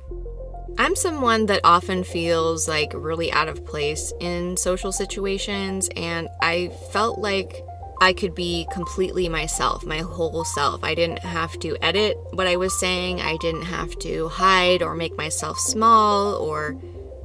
I'm 0.79 0.97
someone 0.97 1.47
that 1.47 1.61
often 1.63 2.03
feels 2.05 2.67
like 2.67 2.93
really 2.95 3.31
out 3.33 3.49
of 3.49 3.65
place 3.65 4.13
in 4.21 4.57
social 4.57 4.93
situations, 4.93 5.89
and 5.97 6.29
I 6.41 6.69
felt 6.93 7.19
like 7.19 7.65
I 8.01 8.13
could 8.13 8.35
be 8.35 8.67
completely 8.73 9.29
myself, 9.29 9.85
my 9.85 9.99
whole 9.99 10.45
self. 10.45 10.83
I 10.83 10.95
didn't 10.95 11.19
have 11.19 11.59
to 11.61 11.77
edit 11.83 12.17
what 12.33 12.47
I 12.47 12.57
was 12.57 12.79
saying, 12.79 13.21
I 13.21 13.37
didn't 13.37 13.63
have 13.63 13.99
to 14.01 14.29
hide 14.29 14.83
or 14.83 14.95
make 14.95 15.17
myself 15.17 15.59
small 15.59 16.35
or 16.37 16.81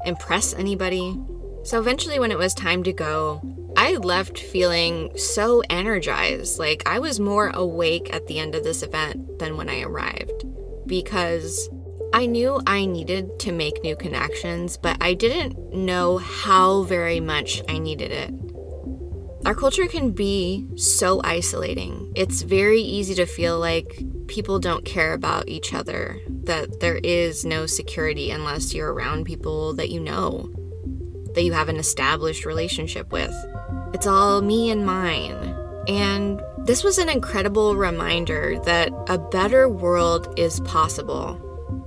impress 0.06 0.54
anybody. 0.54 1.20
So 1.64 1.80
eventually, 1.80 2.20
when 2.20 2.32
it 2.32 2.38
was 2.38 2.54
time 2.54 2.84
to 2.84 2.94
go, 2.94 3.42
I 3.78 3.96
left 3.96 4.40
feeling 4.40 5.12
so 5.18 5.62
energized. 5.70 6.60
Like 6.60 6.84
I 6.86 7.00
was 7.00 7.20
more 7.20 7.50
awake 7.50 8.14
at 8.14 8.28
the 8.28 8.40
end 8.40 8.56
of 8.56 8.64
this 8.64 8.84
event 8.84 9.40
than 9.40 9.58
when 9.58 9.70
I 9.70 9.82
arrived 9.82 10.46
because 10.88 11.70
I 12.14 12.28
knew 12.28 12.62
I 12.66 12.86
needed 12.86 13.40
to 13.40 13.52
make 13.52 13.84
new 13.84 13.96
connections, 13.96 14.78
but 14.78 14.98
I 15.02 15.14
didn't 15.14 15.74
know 15.74 16.18
how 16.18 16.84
very 16.84 17.20
much 17.20 17.62
I 17.68 17.78
needed 17.78 18.12
it. 18.12 18.34
Our 19.46 19.54
culture 19.54 19.88
can 19.88 20.12
be 20.12 20.66
so 20.76 21.22
isolating. 21.24 22.14
It's 22.16 22.42
very 22.42 22.80
easy 22.80 23.16
to 23.16 23.26
feel 23.26 23.60
like 23.60 24.02
people 24.28 24.60
don't 24.60 24.86
care 24.86 25.14
about 25.14 25.50
each 25.50 25.74
other, 25.74 26.20
that 26.46 26.80
there 26.80 27.00
is 27.04 27.46
no 27.46 27.66
security 27.66 28.32
unless 28.32 28.74
you're 28.74 28.94
around 28.94 29.26
people 29.26 29.74
that 29.74 29.90
you 29.90 30.00
know, 30.00 30.52
that 31.34 31.44
you 31.44 31.54
have 31.54 31.70
an 31.70 31.78
established 31.78 32.46
relationship 32.46 33.12
with. 33.12 33.34
It's 33.94 34.08
all 34.08 34.42
me 34.42 34.70
and 34.70 34.86
mine. 34.86 35.56
And 35.88 36.42
this 36.60 36.84
was 36.84 36.98
an 36.98 37.10
incredible 37.10 37.76
reminder 37.76 38.60
that 38.66 38.92
a 39.08 39.18
better 39.18 39.70
world 39.70 40.34
is 40.38 40.60
possible, 40.62 41.40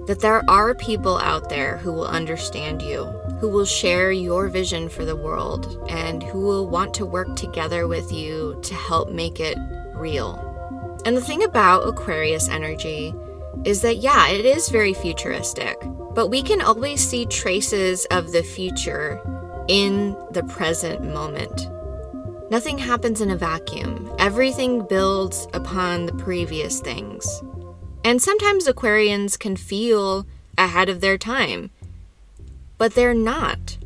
that 0.06 0.20
there 0.20 0.48
are 0.48 0.74
people 0.74 1.18
out 1.18 1.48
there 1.48 1.78
who 1.78 1.92
will 1.92 2.06
understand 2.06 2.80
you, 2.82 3.04
who 3.40 3.48
will 3.48 3.64
share 3.64 4.12
your 4.12 4.48
vision 4.48 4.88
for 4.88 5.04
the 5.04 5.16
world, 5.16 5.84
and 5.88 6.22
who 6.22 6.40
will 6.40 6.68
want 6.68 6.94
to 6.94 7.06
work 7.06 7.34
together 7.34 7.88
with 7.88 8.12
you 8.12 8.58
to 8.62 8.74
help 8.74 9.10
make 9.10 9.40
it 9.40 9.58
real. 9.94 10.44
And 11.04 11.16
the 11.16 11.20
thing 11.20 11.42
about 11.42 11.88
Aquarius 11.88 12.48
energy 12.48 13.14
is 13.68 13.82
that, 13.82 13.98
yeah, 13.98 14.28
it 14.28 14.46
is 14.46 14.70
very 14.70 14.94
futuristic, 14.94 15.78
but 16.14 16.28
we 16.28 16.42
can 16.42 16.62
always 16.62 17.06
see 17.06 17.26
traces 17.26 18.06
of 18.06 18.32
the 18.32 18.42
future 18.42 19.20
in 19.68 20.16
the 20.30 20.42
present 20.44 21.04
moment. 21.04 21.68
Nothing 22.50 22.78
happens 22.78 23.20
in 23.20 23.30
a 23.30 23.36
vacuum, 23.36 24.10
everything 24.18 24.86
builds 24.86 25.46
upon 25.52 26.06
the 26.06 26.14
previous 26.14 26.80
things. 26.80 27.42
And 28.04 28.22
sometimes 28.22 28.66
Aquarians 28.66 29.38
can 29.38 29.54
feel 29.54 30.26
ahead 30.56 30.88
of 30.88 31.02
their 31.02 31.18
time, 31.18 31.70
but 32.78 32.94
they're 32.94 33.12
not. 33.12 33.76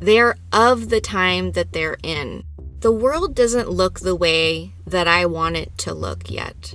They're 0.00 0.34
of 0.52 0.88
the 0.88 1.00
time 1.00 1.52
that 1.52 1.72
they're 1.72 1.98
in. 2.02 2.42
The 2.80 2.90
world 2.90 3.36
doesn't 3.36 3.70
look 3.70 4.00
the 4.00 4.16
way 4.16 4.72
that 4.88 5.06
I 5.06 5.24
want 5.26 5.56
it 5.56 5.78
to 5.78 5.94
look 5.94 6.28
yet. 6.28 6.74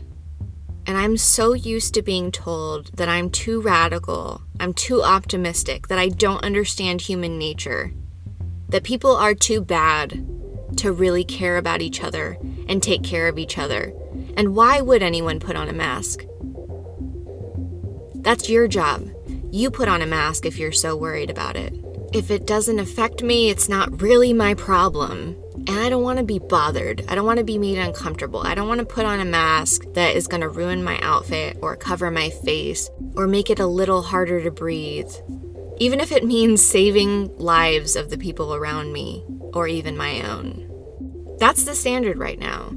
And 0.87 0.97
I'm 0.97 1.17
so 1.17 1.53
used 1.53 1.93
to 1.95 2.01
being 2.01 2.31
told 2.31 2.95
that 2.97 3.09
I'm 3.09 3.29
too 3.29 3.59
radical, 3.59 4.41
I'm 4.59 4.73
too 4.73 5.01
optimistic, 5.01 5.87
that 5.87 5.97
I 5.97 6.09
don't 6.09 6.43
understand 6.43 7.01
human 7.01 7.39
nature, 7.39 7.91
that 8.69 8.83
people 8.83 9.15
are 9.15 9.33
too 9.33 9.61
bad 9.61 10.25
to 10.77 10.91
really 10.91 11.23
care 11.23 11.57
about 11.57 11.81
each 11.81 12.03
other 12.03 12.37
and 12.67 12.83
take 12.83 13.03
care 13.03 13.27
of 13.27 13.39
each 13.39 13.57
other. 13.57 13.93
And 14.37 14.55
why 14.55 14.81
would 14.81 15.01
anyone 15.01 15.39
put 15.39 15.55
on 15.55 15.69
a 15.69 15.73
mask? 15.73 16.23
That's 18.15 18.49
your 18.49 18.67
job. 18.67 19.09
You 19.51 19.71
put 19.71 19.87
on 19.87 20.01
a 20.01 20.07
mask 20.07 20.45
if 20.45 20.57
you're 20.57 20.71
so 20.71 20.95
worried 20.95 21.29
about 21.29 21.55
it. 21.55 21.73
If 22.13 22.29
it 22.31 22.45
doesn't 22.45 22.79
affect 22.79 23.23
me, 23.23 23.49
it's 23.49 23.69
not 23.69 24.01
really 24.01 24.33
my 24.33 24.53
problem. 24.53 25.35
And 25.67 25.79
I 25.79 25.89
don't 25.89 26.03
want 26.03 26.19
to 26.19 26.25
be 26.25 26.37
bothered. 26.37 27.03
I 27.07 27.15
don't 27.15 27.25
want 27.25 27.39
to 27.39 27.43
be 27.43 27.57
made 27.57 27.79
uncomfortable. 27.79 28.41
I 28.41 28.53
don't 28.53 28.67
want 28.67 28.79
to 28.79 28.85
put 28.85 29.05
on 29.05 29.19
a 29.19 29.25
mask 29.25 29.83
that 29.93 30.15
is 30.15 30.27
going 30.27 30.41
to 30.41 30.49
ruin 30.49 30.83
my 30.83 30.99
outfit 31.01 31.57
or 31.61 31.75
cover 31.75 32.11
my 32.11 32.29
face 32.29 32.89
or 33.15 33.25
make 33.25 33.49
it 33.49 33.59
a 33.59 33.65
little 33.65 34.03
harder 34.03 34.43
to 34.43 34.51
breathe. 34.51 35.11
Even 35.79 35.99
if 35.99 36.11
it 36.11 36.23
means 36.23 36.65
saving 36.65 37.35
lives 37.37 37.95
of 37.95 38.11
the 38.11 38.17
people 38.17 38.53
around 38.53 38.93
me 38.93 39.25
or 39.53 39.67
even 39.67 39.97
my 39.97 40.21
own. 40.21 40.69
That's 41.39 41.63
the 41.63 41.73
standard 41.73 42.19
right 42.19 42.39
now. 42.39 42.71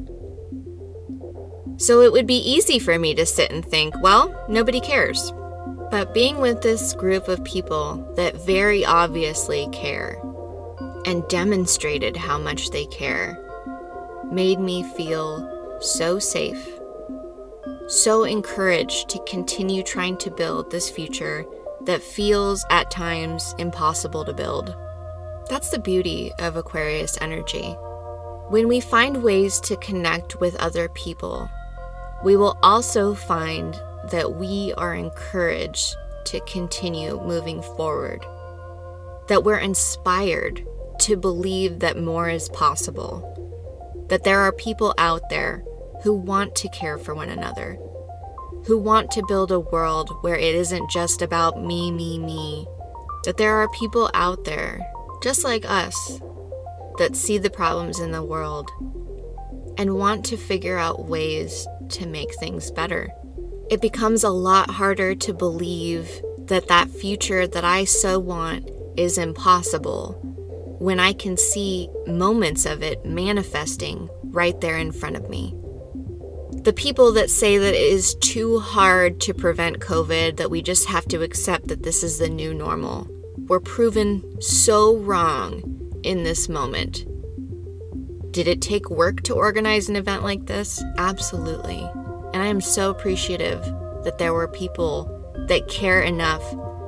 So 1.77 2.01
it 2.01 2.11
would 2.11 2.27
be 2.27 2.39
easy 2.39 2.79
for 2.79 2.99
me 2.99 3.15
to 3.15 3.27
sit 3.27 3.53
and 3.53 3.65
think, 3.65 3.95
well, 4.03 4.47
nobody 4.49 4.81
cares. 4.81 5.31
But 5.91 6.15
being 6.15 6.39
with 6.39 6.63
this 6.63 6.93
group 6.95 7.29
of 7.29 7.45
people 7.45 8.15
that 8.17 8.45
very 8.45 8.85
obviously 8.85 9.69
care 9.73 10.21
and 11.09 11.27
demonstrated 11.27 12.15
how 12.15 12.37
much 12.37 12.69
they 12.69 12.85
care 12.85 13.43
made 14.31 14.61
me 14.61 14.83
feel 14.83 15.79
so 15.81 16.19
safe, 16.19 16.69
so 17.87 18.25
encouraged 18.25 19.09
to 19.09 19.25
continue 19.25 19.83
trying 19.83 20.19
to 20.19 20.31
build 20.31 20.71
this 20.71 20.91
future 20.91 21.47
that 21.81 22.03
feels 22.03 22.63
at 22.71 22.91
times 22.91 23.55
impossible 23.57 24.23
to 24.23 24.35
build. 24.35 24.77
That's 25.49 25.71
the 25.71 25.79
beauty 25.79 26.31
of 26.39 26.57
Aquarius 26.57 27.17
energy. 27.23 27.71
When 28.51 28.69
we 28.69 28.79
find 28.79 29.23
ways 29.23 29.61
to 29.61 29.77
connect 29.79 30.41
with 30.41 30.57
other 30.57 30.91
people, 30.91 31.49
we 32.23 32.37
will 32.37 32.59
also 32.63 33.15
find 33.15 33.81
that 34.11 34.35
we 34.35 34.75
are 34.77 34.95
encouraged 34.95 35.97
to 36.27 36.41
continue 36.41 37.19
moving 37.25 37.63
forward, 37.63 38.27
that 39.29 39.43
we're 39.43 39.57
inspired 39.57 40.67
to 41.01 41.17
believe 41.17 41.81
that 41.81 41.99
more 41.99 42.29
is 42.29 42.49
possible, 42.49 44.07
that 44.09 44.25
there 44.25 44.41
are 44.41 44.53
people 44.53 44.95
out 44.99 45.29
there 45.31 45.65
who 46.03 46.13
want 46.15 46.55
to 46.57 46.69
care 46.69 46.99
for 46.99 47.15
one 47.15 47.29
another, 47.29 47.79
who 48.67 48.79
want 48.79 49.11
to 49.11 49.25
build 49.27 49.51
a 49.51 49.61
world 49.61 50.11
where 50.23 50.37
it 50.37 50.55
isn't 50.55 50.91
just 50.91 51.23
about 51.23 51.63
me, 51.63 51.91
me, 51.91 52.19
me, 52.19 52.67
that 53.25 53.37
there 53.37 53.57
are 53.57 53.69
people 53.71 54.11
out 54.15 54.45
there, 54.45 54.81
just 55.23 55.45
like 55.45 55.65
us, 55.69 56.21
that 56.99 57.17
see 57.17 57.39
the 57.39 57.51
problems 57.51 58.01
in 58.01 58.13
the 58.13 58.23
world 58.23 58.71
and 59.77 59.97
want 59.97 60.25
to 60.27 60.37
figure 60.37 60.79
out 60.79 61.07
ways 61.07 61.67
to 61.89 62.07
make 62.07 62.35
things 62.35 62.71
better. 62.71 63.11
It 63.71 63.81
becomes 63.81 64.25
a 64.25 64.31
lot 64.31 64.71
harder 64.71 65.15
to 65.15 65.33
believe 65.33 66.11
that 66.39 66.69
that 66.69 66.91
future 66.91 67.47
that 67.47 67.65
I 67.65 67.85
so 67.85 68.19
want 68.19 68.71
is 68.97 69.19
impossible 69.19 70.21
when 70.79 71.01
I 71.01 71.13
can 71.13 71.37
see 71.37 71.89
moments 72.07 72.67
of 72.67 72.83
it 72.83 73.05
manifesting 73.05 74.09
right 74.25 74.59
there 74.61 74.79
in 74.79 74.93
front 74.93 75.17
of 75.17 75.29
me. 75.29 75.55
The 76.63 76.73
people 76.73 77.13
that 77.13 77.31
say 77.31 77.59
that 77.59 77.75
it 77.75 77.81
is 77.81 78.15
too 78.17 78.59
hard 78.59 79.21
to 79.23 79.35
prevent 79.35 79.81
COVID, 79.81 80.37
that 80.37 80.51
we 80.51 80.63
just 80.63 80.87
have 80.87 81.07
to 81.07 81.23
accept 81.23 81.69
that 81.69 81.83
this 81.83 82.03
is 82.03 82.19
the 82.19 82.29
new 82.29 82.53
normal, 82.53 83.09
were 83.49 83.61
proven 83.61 84.41
so 84.41 84.97
wrong 84.97 85.63
in 86.03 86.25
this 86.25 86.49
moment. 86.49 87.05
Did 88.33 88.47
it 88.47 88.61
take 88.61 88.91
work 88.91 89.23
to 89.23 89.35
organize 89.35 89.89
an 89.89 89.97
event 89.97 90.23
like 90.23 90.47
this? 90.47 90.83
Absolutely. 90.99 91.89
And 92.35 92.43
I 92.43 92.47
am 92.47 92.61
so 92.61 92.91
appreciative 92.91 93.61
that 94.05 94.19
there 94.19 94.35
were 94.35 94.49
people 94.49 95.15
that 95.49 95.69
care 95.69 96.03
enough 96.03 96.43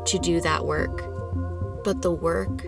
to 0.07 0.19
do 0.19 0.41
that 0.43 0.67
work. 0.67 1.05
But 1.83 2.03
the 2.03 2.13
work 2.13 2.65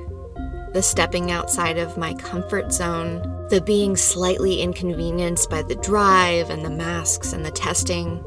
the 0.72 0.82
stepping 0.82 1.30
outside 1.30 1.78
of 1.78 1.96
my 1.96 2.14
comfort 2.14 2.72
zone, 2.72 3.20
the 3.48 3.60
being 3.60 3.96
slightly 3.96 4.62
inconvenienced 4.62 5.50
by 5.50 5.62
the 5.62 5.74
drive 5.76 6.50
and 6.50 6.64
the 6.64 6.70
masks 6.70 7.32
and 7.32 7.44
the 7.44 7.50
testing, 7.50 8.24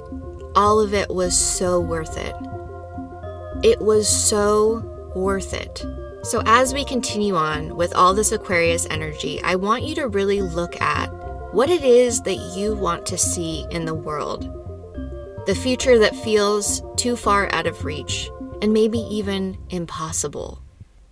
all 0.56 0.80
of 0.80 0.94
it 0.94 1.10
was 1.10 1.38
so 1.38 1.80
worth 1.80 2.18
it. 2.18 2.36
It 3.64 3.82
was 3.82 4.08
so 4.08 5.12
worth 5.16 5.54
it. 5.54 5.84
So, 6.24 6.42
as 6.46 6.74
we 6.74 6.84
continue 6.86 7.36
on 7.36 7.76
with 7.76 7.94
all 7.96 8.14
this 8.14 8.32
Aquarius 8.32 8.88
energy, 8.90 9.42
I 9.44 9.56
want 9.56 9.84
you 9.84 9.96
to 9.96 10.08
really 10.08 10.42
look 10.42 10.82
at 10.82 11.08
what 11.54 11.70
it 11.70 11.84
is 11.84 12.22
that 12.24 12.54
you 12.56 12.76
want 12.76 13.06
to 13.08 13.18
see 13.18 13.66
in 13.70 13.86
the 13.86 13.94
world. 13.94 14.52
The 15.46 15.56
future 15.56 16.00
that 16.00 16.16
feels 16.16 16.82
too 16.98 17.16
far 17.16 17.52
out 17.54 17.68
of 17.68 17.86
reach 17.86 18.30
and 18.62 18.74
maybe 18.74 19.00
even 19.00 19.58
impossible. 19.70 20.65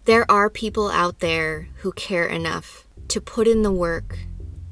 There 0.05 0.29
are 0.29 0.49
people 0.49 0.89
out 0.89 1.19
there 1.19 1.69
who 1.77 1.93
care 1.93 2.25
enough 2.25 2.85
to 3.07 3.21
put 3.21 3.47
in 3.47 3.61
the 3.61 3.71
work, 3.71 4.19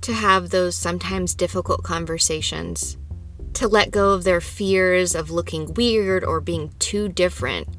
to 0.01 0.11
have 0.11 0.49
those 0.49 0.75
sometimes 0.75 1.35
difficult 1.35 1.83
conversations, 1.83 2.97
to 3.53 3.69
let 3.69 3.91
go 3.91 4.11
of 4.11 4.25
their 4.25 4.41
fears 4.41 5.15
of 5.15 5.31
looking 5.31 5.73
weird 5.73 6.25
or 6.25 6.41
being 6.41 6.73
too 6.79 7.07
different, 7.07 7.69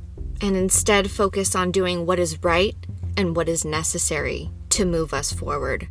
and 0.40 0.56
instead 0.56 1.10
focus 1.10 1.54
on 1.54 1.70
doing 1.70 2.06
what 2.06 2.18
is 2.18 2.42
right 2.42 2.74
and 3.18 3.36
what 3.36 3.50
is 3.50 3.66
necessary 3.66 4.50
to 4.70 4.86
move 4.86 5.12
us 5.12 5.30
forward. 5.30 5.88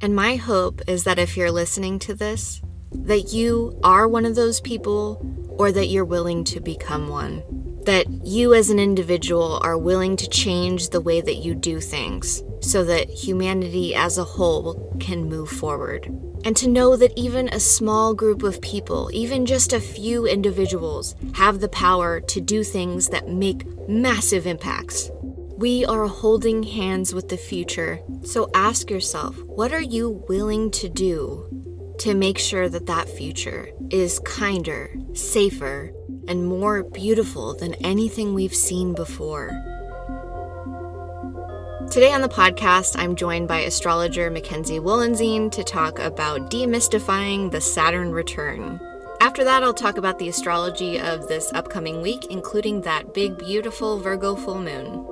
And 0.00 0.16
my 0.16 0.36
hope 0.36 0.80
is 0.86 1.04
that 1.04 1.18
if 1.18 1.36
you're 1.36 1.52
listening 1.52 1.98
to 2.00 2.14
this, 2.14 2.62
that 2.90 3.34
you 3.34 3.78
are 3.84 4.08
one 4.08 4.24
of 4.24 4.34
those 4.34 4.62
people 4.62 5.20
or 5.58 5.72
that 5.72 5.88
you're 5.88 6.06
willing 6.06 6.42
to 6.44 6.60
become 6.60 7.08
one 7.08 7.71
that 7.84 8.06
you 8.24 8.54
as 8.54 8.70
an 8.70 8.78
individual 8.78 9.58
are 9.62 9.76
willing 9.76 10.16
to 10.16 10.28
change 10.28 10.88
the 10.88 11.00
way 11.00 11.20
that 11.20 11.36
you 11.36 11.54
do 11.54 11.80
things 11.80 12.42
so 12.60 12.84
that 12.84 13.10
humanity 13.10 13.94
as 13.94 14.18
a 14.18 14.24
whole 14.24 14.96
can 15.00 15.28
move 15.28 15.48
forward. 15.48 16.06
And 16.44 16.56
to 16.56 16.68
know 16.68 16.96
that 16.96 17.16
even 17.16 17.48
a 17.48 17.60
small 17.60 18.14
group 18.14 18.42
of 18.42 18.60
people, 18.60 19.10
even 19.12 19.46
just 19.46 19.72
a 19.72 19.80
few 19.80 20.26
individuals, 20.26 21.14
have 21.34 21.60
the 21.60 21.68
power 21.68 22.20
to 22.20 22.40
do 22.40 22.64
things 22.64 23.08
that 23.08 23.28
make 23.28 23.66
massive 23.88 24.46
impacts. 24.46 25.10
We 25.56 25.84
are 25.84 26.06
holding 26.06 26.64
hands 26.64 27.14
with 27.14 27.28
the 27.28 27.36
future, 27.36 28.00
so 28.24 28.50
ask 28.54 28.90
yourself 28.90 29.40
what 29.44 29.72
are 29.72 29.80
you 29.80 30.24
willing 30.28 30.72
to 30.72 30.88
do 30.88 31.48
to 31.98 32.14
make 32.14 32.38
sure 32.38 32.68
that 32.68 32.86
that 32.86 33.08
future 33.08 33.68
is 33.90 34.18
kinder, 34.20 34.92
safer, 35.12 35.92
and 36.28 36.46
more 36.46 36.82
beautiful 36.82 37.54
than 37.54 37.74
anything 37.84 38.34
we've 38.34 38.54
seen 38.54 38.94
before. 38.94 39.50
Today 41.90 42.12
on 42.12 42.22
the 42.22 42.28
podcast, 42.28 42.96
I'm 42.98 43.16
joined 43.16 43.48
by 43.48 43.60
astrologer 43.60 44.30
Mackenzie 44.30 44.80
Wollenzien 44.80 45.52
to 45.52 45.62
talk 45.62 45.98
about 45.98 46.50
demystifying 46.50 47.50
the 47.50 47.60
Saturn 47.60 48.12
return. 48.12 48.80
After 49.20 49.44
that, 49.44 49.62
I'll 49.62 49.74
talk 49.74 49.98
about 49.98 50.18
the 50.18 50.28
astrology 50.28 50.98
of 50.98 51.28
this 51.28 51.52
upcoming 51.52 52.00
week, 52.00 52.26
including 52.30 52.80
that 52.80 53.12
big, 53.12 53.36
beautiful 53.38 53.98
Virgo 53.98 54.34
full 54.34 54.60
moon. 54.60 55.11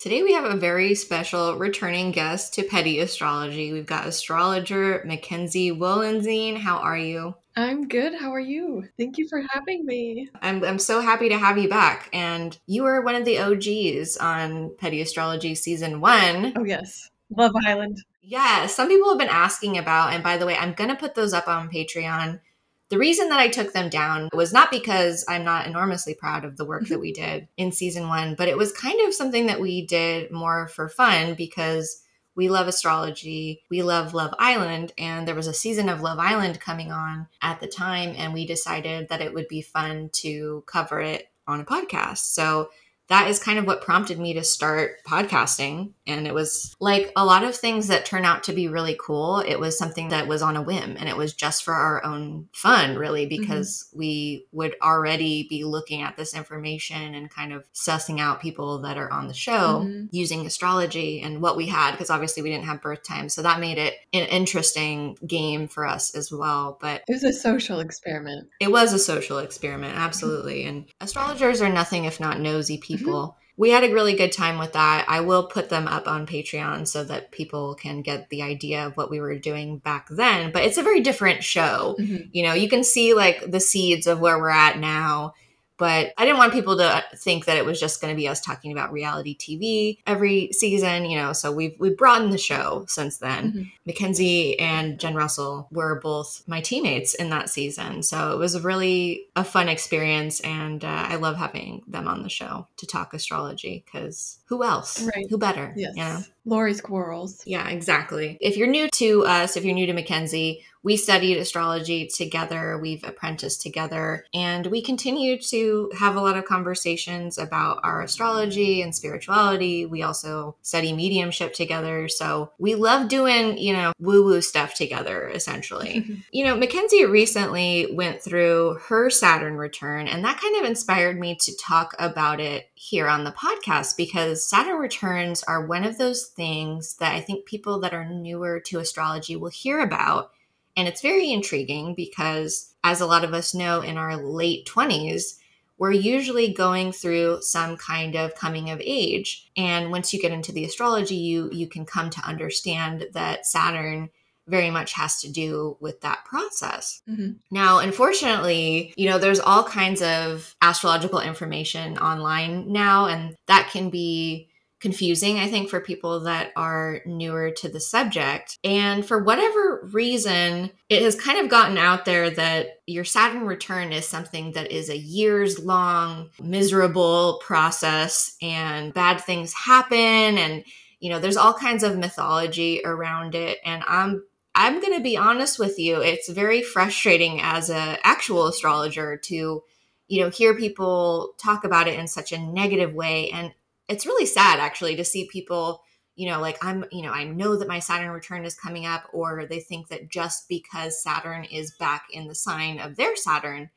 Today 0.00 0.22
we 0.22 0.32
have 0.32 0.46
a 0.46 0.56
very 0.56 0.94
special 0.94 1.58
returning 1.58 2.10
guest 2.10 2.54
to 2.54 2.62
Petty 2.62 3.00
Astrology. 3.00 3.70
We've 3.70 3.84
got 3.84 4.06
astrologer 4.06 5.04
Mackenzie 5.04 5.72
Wollenzien. 5.72 6.56
How 6.56 6.78
are 6.78 6.96
you? 6.96 7.34
I'm 7.54 7.86
good. 7.86 8.14
How 8.14 8.32
are 8.32 8.40
you? 8.40 8.88
Thank 8.98 9.18
you 9.18 9.28
for 9.28 9.42
having 9.52 9.84
me. 9.84 10.30
I'm, 10.40 10.64
I'm 10.64 10.78
so 10.78 11.02
happy 11.02 11.28
to 11.28 11.36
have 11.36 11.58
you 11.58 11.68
back. 11.68 12.08
And 12.14 12.58
you 12.66 12.84
were 12.84 13.02
one 13.02 13.14
of 13.14 13.26
the 13.26 13.40
OGs 13.40 14.16
on 14.16 14.74
Petty 14.78 15.02
Astrology 15.02 15.54
season 15.54 16.00
one. 16.00 16.54
Oh, 16.56 16.64
yes. 16.64 17.10
Love 17.36 17.52
Island. 17.66 18.02
Yeah, 18.22 18.68
some 18.68 18.88
people 18.88 19.10
have 19.10 19.18
been 19.18 19.28
asking 19.28 19.76
about, 19.76 20.14
and 20.14 20.24
by 20.24 20.38
the 20.38 20.46
way, 20.46 20.56
I'm 20.56 20.72
going 20.72 20.88
to 20.88 20.96
put 20.96 21.14
those 21.14 21.34
up 21.34 21.46
on 21.46 21.70
Patreon 21.70 22.40
the 22.90 22.98
reason 22.98 23.28
that 23.28 23.38
I 23.38 23.48
took 23.48 23.72
them 23.72 23.88
down 23.88 24.28
was 24.32 24.52
not 24.52 24.70
because 24.70 25.24
I'm 25.28 25.44
not 25.44 25.66
enormously 25.66 26.14
proud 26.14 26.44
of 26.44 26.56
the 26.56 26.64
work 26.64 26.82
that 26.88 26.94
mm-hmm. 26.94 27.00
we 27.00 27.12
did 27.12 27.48
in 27.56 27.72
season 27.72 28.08
one, 28.08 28.34
but 28.34 28.48
it 28.48 28.58
was 28.58 28.72
kind 28.72 29.00
of 29.06 29.14
something 29.14 29.46
that 29.46 29.60
we 29.60 29.86
did 29.86 30.32
more 30.32 30.68
for 30.68 30.88
fun 30.88 31.34
because 31.34 32.02
we 32.34 32.48
love 32.48 32.68
astrology. 32.68 33.62
We 33.70 33.82
love 33.82 34.14
Love 34.14 34.34
Island. 34.38 34.92
And 34.98 35.26
there 35.26 35.34
was 35.34 35.46
a 35.46 35.54
season 35.54 35.88
of 35.88 36.00
Love 36.00 36.18
Island 36.18 36.60
coming 36.60 36.90
on 36.90 37.28
at 37.42 37.60
the 37.60 37.66
time. 37.66 38.14
And 38.16 38.32
we 38.32 38.46
decided 38.46 39.08
that 39.08 39.20
it 39.20 39.34
would 39.34 39.48
be 39.48 39.62
fun 39.62 40.10
to 40.14 40.64
cover 40.66 41.00
it 41.00 41.28
on 41.46 41.60
a 41.60 41.64
podcast. 41.64 42.18
So 42.18 42.70
that 43.10 43.28
is 43.28 43.40
kind 43.40 43.58
of 43.58 43.66
what 43.66 43.82
prompted 43.82 44.20
me 44.20 44.34
to 44.34 44.44
start 44.44 45.02
podcasting. 45.04 45.90
And 46.06 46.28
it 46.28 46.34
was 46.34 46.76
like 46.78 47.12
a 47.16 47.24
lot 47.24 47.42
of 47.42 47.56
things 47.56 47.88
that 47.88 48.06
turn 48.06 48.24
out 48.24 48.44
to 48.44 48.52
be 48.52 48.68
really 48.68 48.96
cool. 49.00 49.40
It 49.40 49.58
was 49.58 49.76
something 49.76 50.10
that 50.10 50.28
was 50.28 50.42
on 50.42 50.56
a 50.56 50.62
whim 50.62 50.96
and 50.96 51.08
it 51.08 51.16
was 51.16 51.34
just 51.34 51.64
for 51.64 51.74
our 51.74 52.04
own 52.04 52.48
fun, 52.52 52.96
really, 52.96 53.26
mm-hmm. 53.26 53.40
because 53.40 53.88
mm-hmm. 53.88 53.98
we 53.98 54.46
would 54.52 54.76
already 54.80 55.48
be 55.50 55.64
looking 55.64 56.02
at 56.02 56.16
this 56.16 56.36
information 56.36 57.16
and 57.16 57.28
kind 57.28 57.52
of 57.52 57.64
sussing 57.72 58.20
out 58.20 58.40
people 58.40 58.78
that 58.82 58.96
are 58.96 59.12
on 59.12 59.26
the 59.26 59.34
show 59.34 59.82
mm-hmm. 59.82 60.06
using 60.12 60.46
astrology 60.46 61.20
and 61.20 61.42
what 61.42 61.56
we 61.56 61.66
had, 61.66 61.90
because 61.90 62.10
obviously 62.10 62.44
we 62.44 62.50
didn't 62.50 62.66
have 62.66 62.80
birth 62.80 63.02
time. 63.02 63.28
So 63.28 63.42
that 63.42 63.58
made 63.58 63.78
it 63.78 63.94
an 64.12 64.28
interesting 64.28 65.18
game 65.26 65.66
for 65.66 65.84
us 65.84 66.14
as 66.14 66.30
well. 66.30 66.78
But 66.80 67.02
it 67.08 67.12
was 67.14 67.24
a 67.24 67.32
social 67.32 67.80
experiment. 67.80 68.48
It 68.60 68.70
was 68.70 68.92
a 68.92 69.00
social 69.00 69.38
experiment, 69.38 69.96
absolutely. 69.96 70.62
and 70.64 70.84
astrologers 71.00 71.60
are 71.60 71.68
nothing 71.68 72.04
if 72.04 72.20
not 72.20 72.38
nosy 72.38 72.78
people 72.78 72.99
people. 73.00 73.22
Mm-hmm. 73.22 73.36
We 73.56 73.70
had 73.70 73.84
a 73.84 73.92
really 73.92 74.14
good 74.14 74.32
time 74.32 74.58
with 74.58 74.72
that. 74.72 75.04
I 75.06 75.20
will 75.20 75.46
put 75.46 75.68
them 75.68 75.86
up 75.86 76.08
on 76.08 76.26
Patreon 76.26 76.88
so 76.88 77.04
that 77.04 77.30
people 77.30 77.74
can 77.74 78.00
get 78.00 78.30
the 78.30 78.40
idea 78.40 78.86
of 78.86 78.96
what 78.96 79.10
we 79.10 79.20
were 79.20 79.38
doing 79.38 79.78
back 79.78 80.08
then. 80.08 80.50
But 80.50 80.64
it's 80.64 80.78
a 80.78 80.82
very 80.82 81.00
different 81.00 81.44
show. 81.44 81.96
Mm-hmm. 81.98 82.28
You 82.32 82.44
know, 82.44 82.54
you 82.54 82.70
can 82.70 82.82
see 82.82 83.12
like 83.12 83.50
the 83.50 83.60
seeds 83.60 84.06
of 84.06 84.20
where 84.20 84.38
we're 84.38 84.48
at 84.48 84.78
now 84.78 85.34
but 85.80 86.12
I 86.18 86.26
didn't 86.26 86.36
want 86.36 86.52
people 86.52 86.76
to 86.76 87.02
think 87.16 87.46
that 87.46 87.56
it 87.56 87.64
was 87.64 87.80
just 87.80 88.02
going 88.02 88.12
to 88.12 88.16
be 88.16 88.28
us 88.28 88.38
talking 88.42 88.70
about 88.70 88.92
reality 88.92 89.34
TV 89.34 89.96
every 90.06 90.52
season, 90.52 91.06
you 91.06 91.18
know. 91.18 91.32
So 91.32 91.50
we've 91.50 91.74
we've 91.78 91.96
broadened 91.96 92.34
the 92.34 92.38
show 92.38 92.84
since 92.86 93.16
then. 93.16 93.50
Mm-hmm. 93.50 93.62
Mackenzie 93.86 94.58
and 94.60 95.00
Jen 95.00 95.14
Russell 95.14 95.68
were 95.72 95.98
both 95.98 96.42
my 96.46 96.60
teammates 96.60 97.14
in 97.14 97.30
that 97.30 97.48
season, 97.48 98.02
so 98.02 98.32
it 98.32 98.38
was 98.38 98.60
really 98.60 99.26
a 99.34 99.42
fun 99.42 99.70
experience, 99.70 100.40
and 100.40 100.84
uh, 100.84 101.06
I 101.08 101.16
love 101.16 101.38
having 101.38 101.82
them 101.88 102.06
on 102.06 102.22
the 102.22 102.28
show 102.28 102.68
to 102.76 102.86
talk 102.86 103.14
astrology 103.14 103.82
because 103.86 104.38
who 104.50 104.62
else? 104.62 105.02
Right? 105.02 105.26
Who 105.30 105.38
better? 105.38 105.72
Yes. 105.76 105.96
You 105.96 106.02
know? 106.02 106.20
Lori 106.44 106.74
Squirrels. 106.74 107.42
Yeah, 107.46 107.68
exactly. 107.68 108.36
If 108.40 108.56
you're 108.56 108.66
new 108.66 108.88
to 108.94 109.24
us, 109.24 109.56
if 109.56 109.64
you're 109.64 109.74
new 109.74 109.86
to 109.86 109.92
Mackenzie, 109.92 110.64
we 110.82 110.96
studied 110.96 111.36
astrology 111.36 112.06
together, 112.06 112.78
we've 112.78 113.04
apprenticed 113.04 113.60
together, 113.60 114.24
and 114.32 114.66
we 114.66 114.82
continue 114.82 115.38
to 115.38 115.90
have 115.98 116.16
a 116.16 116.20
lot 116.20 116.36
of 116.36 116.44
conversations 116.44 117.36
about 117.36 117.80
our 117.82 118.00
astrology 118.00 118.80
and 118.80 118.94
spirituality. 118.94 119.84
We 119.84 120.02
also 120.02 120.56
study 120.62 120.92
mediumship 120.92 121.52
together. 121.52 122.08
So 122.08 122.52
we 122.58 122.74
love 122.74 123.08
doing, 123.08 123.58
you 123.58 123.72
know, 123.72 123.92
woo 123.98 124.24
woo 124.24 124.40
stuff 124.40 124.74
together, 124.74 125.28
essentially. 125.28 126.22
you 126.32 126.44
know, 126.44 126.56
Mackenzie 126.56 127.04
recently 127.04 127.88
went 127.92 128.22
through 128.22 128.78
her 128.88 129.10
Saturn 129.10 129.56
return, 129.56 130.08
and 130.08 130.24
that 130.24 130.40
kind 130.40 130.56
of 130.56 130.64
inspired 130.64 131.18
me 131.18 131.36
to 131.40 131.56
talk 131.56 131.94
about 131.98 132.40
it 132.40 132.70
here 132.74 133.08
on 133.08 133.24
the 133.24 133.32
podcast 133.32 133.96
because 133.96 134.48
Saturn 134.48 134.78
returns 134.78 135.42
are 135.42 135.66
one 135.66 135.84
of 135.84 135.98
those 135.98 136.26
things 136.26 136.96
that 136.96 137.14
I 137.14 137.20
think 137.20 137.44
people 137.44 137.80
that 137.80 137.92
are 137.92 138.08
newer 138.08 138.60
to 138.60 138.78
astrology 138.78 139.36
will 139.36 139.50
hear 139.50 139.80
about 139.80 140.30
and 140.76 140.88
it's 140.88 141.02
very 141.02 141.30
intriguing 141.30 141.94
because, 141.94 142.74
as 142.82 143.00
a 143.00 143.06
lot 143.06 143.24
of 143.24 143.34
us 143.34 143.54
know, 143.54 143.80
in 143.80 143.96
our 143.96 144.16
late 144.16 144.66
20s, 144.66 145.36
we're 145.78 145.92
usually 145.92 146.52
going 146.52 146.92
through 146.92 147.40
some 147.40 147.76
kind 147.76 148.14
of 148.14 148.34
coming 148.34 148.68
of 148.70 148.82
age. 148.84 149.50
And 149.56 149.90
once 149.90 150.12
you 150.12 150.20
get 150.20 150.30
into 150.30 150.52
the 150.52 150.64
astrology, 150.64 151.16
you, 151.16 151.48
you 151.52 151.66
can 151.68 151.86
come 151.86 152.10
to 152.10 152.20
understand 152.20 153.08
that 153.14 153.46
Saturn 153.46 154.10
very 154.46 154.70
much 154.70 154.92
has 154.92 155.20
to 155.22 155.32
do 155.32 155.78
with 155.80 156.02
that 156.02 156.24
process. 156.26 157.00
Mm-hmm. 157.08 157.32
Now, 157.50 157.78
unfortunately, 157.78 158.92
you 158.96 159.08
know, 159.08 159.18
there's 159.18 159.40
all 159.40 159.64
kinds 159.64 160.02
of 160.02 160.54
astrological 160.60 161.20
information 161.20 161.96
online 161.96 162.70
now, 162.70 163.06
and 163.06 163.36
that 163.46 163.70
can 163.70 163.88
be 163.88 164.49
confusing, 164.80 165.38
I 165.38 165.48
think, 165.48 165.68
for 165.68 165.80
people 165.80 166.20
that 166.20 166.52
are 166.56 167.00
newer 167.04 167.50
to 167.50 167.68
the 167.68 167.80
subject. 167.80 168.58
And 168.64 169.04
for 169.04 169.22
whatever 169.22 169.88
reason, 169.92 170.70
it 170.88 171.02
has 171.02 171.14
kind 171.14 171.38
of 171.38 171.50
gotten 171.50 171.76
out 171.76 172.06
there 172.06 172.30
that 172.30 172.80
your 172.86 173.04
Saturn 173.04 173.46
return 173.46 173.92
is 173.92 174.08
something 174.08 174.52
that 174.52 174.72
is 174.72 174.88
a 174.88 174.96
years 174.96 175.58
long, 175.58 176.30
miserable 176.40 177.40
process, 177.44 178.36
and 178.40 178.94
bad 178.94 179.20
things 179.20 179.52
happen. 179.52 179.98
And, 179.98 180.64
you 180.98 181.10
know, 181.10 181.20
there's 181.20 181.36
all 181.36 181.54
kinds 181.54 181.82
of 181.82 181.98
mythology 181.98 182.80
around 182.84 183.34
it. 183.34 183.58
And 183.64 183.82
I'm 183.86 184.24
I'm 184.54 184.80
going 184.80 184.94
to 184.94 185.02
be 185.02 185.16
honest 185.16 185.58
with 185.58 185.78
you, 185.78 186.00
it's 186.00 186.28
very 186.28 186.60
frustrating 186.60 187.40
as 187.40 187.70
a 187.70 187.98
actual 188.04 188.48
astrologer 188.48 189.16
to 189.16 189.62
you 190.08 190.20
know 190.20 190.28
hear 190.28 190.56
people 190.56 191.34
talk 191.38 191.64
about 191.64 191.86
it 191.86 191.98
in 191.98 192.08
such 192.08 192.32
a 192.32 192.38
negative 192.38 192.92
way 192.92 193.30
and 193.30 193.52
it's 193.90 194.06
really 194.06 194.26
sad 194.26 194.60
actually 194.60 194.96
to 194.96 195.04
see 195.04 195.28
people 195.30 195.82
you 196.14 196.28
know 196.28 196.40
like 196.40 196.56
i'm 196.64 196.84
you 196.92 197.02
know 197.02 197.12
i 197.12 197.24
know 197.24 197.56
that 197.56 197.68
my 197.68 197.78
saturn 197.78 198.10
return 198.10 198.44
is 198.44 198.54
coming 198.54 198.86
up 198.86 199.04
or 199.12 199.46
they 199.46 199.60
think 199.60 199.88
that 199.88 200.10
just 200.10 200.48
because 200.48 201.02
saturn 201.02 201.44
is 201.44 201.74
back 201.78 202.04
in 202.12 202.28
the 202.28 202.34
sign 202.34 202.78
of 202.78 202.96
their 202.96 203.16
saturn 203.16 203.70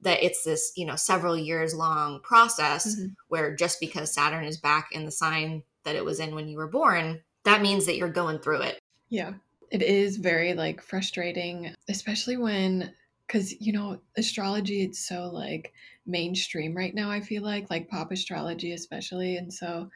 that 0.00 0.22
it's 0.24 0.44
this 0.44 0.72
you 0.76 0.86
know 0.86 0.96
several 0.96 1.36
years 1.36 1.74
long 1.74 2.20
process 2.22 2.96
mm-hmm. 2.96 3.08
where 3.28 3.54
just 3.54 3.80
because 3.80 4.12
saturn 4.12 4.44
is 4.44 4.58
back 4.58 4.88
in 4.92 5.04
the 5.04 5.10
sign 5.10 5.62
that 5.84 5.96
it 5.96 6.04
was 6.04 6.20
in 6.20 6.34
when 6.34 6.48
you 6.48 6.56
were 6.56 6.68
born 6.68 7.20
that 7.44 7.62
means 7.62 7.86
that 7.86 7.96
you're 7.96 8.08
going 8.08 8.38
through 8.38 8.62
it 8.62 8.78
yeah 9.08 9.32
it 9.70 9.82
is 9.82 10.16
very 10.16 10.54
like 10.54 10.80
frustrating 10.80 11.74
especially 11.88 12.36
when 12.36 12.92
because 13.28 13.60
you 13.60 13.72
know 13.72 14.00
astrology 14.16 14.82
it's 14.82 15.06
so 15.06 15.30
like 15.32 15.72
mainstream 16.06 16.74
right 16.76 16.94
now 16.94 17.10
i 17.10 17.20
feel 17.20 17.42
like 17.42 17.70
like 17.70 17.88
pop 17.88 18.10
astrology 18.10 18.72
especially 18.72 19.36
and 19.36 19.52
so 19.52 19.88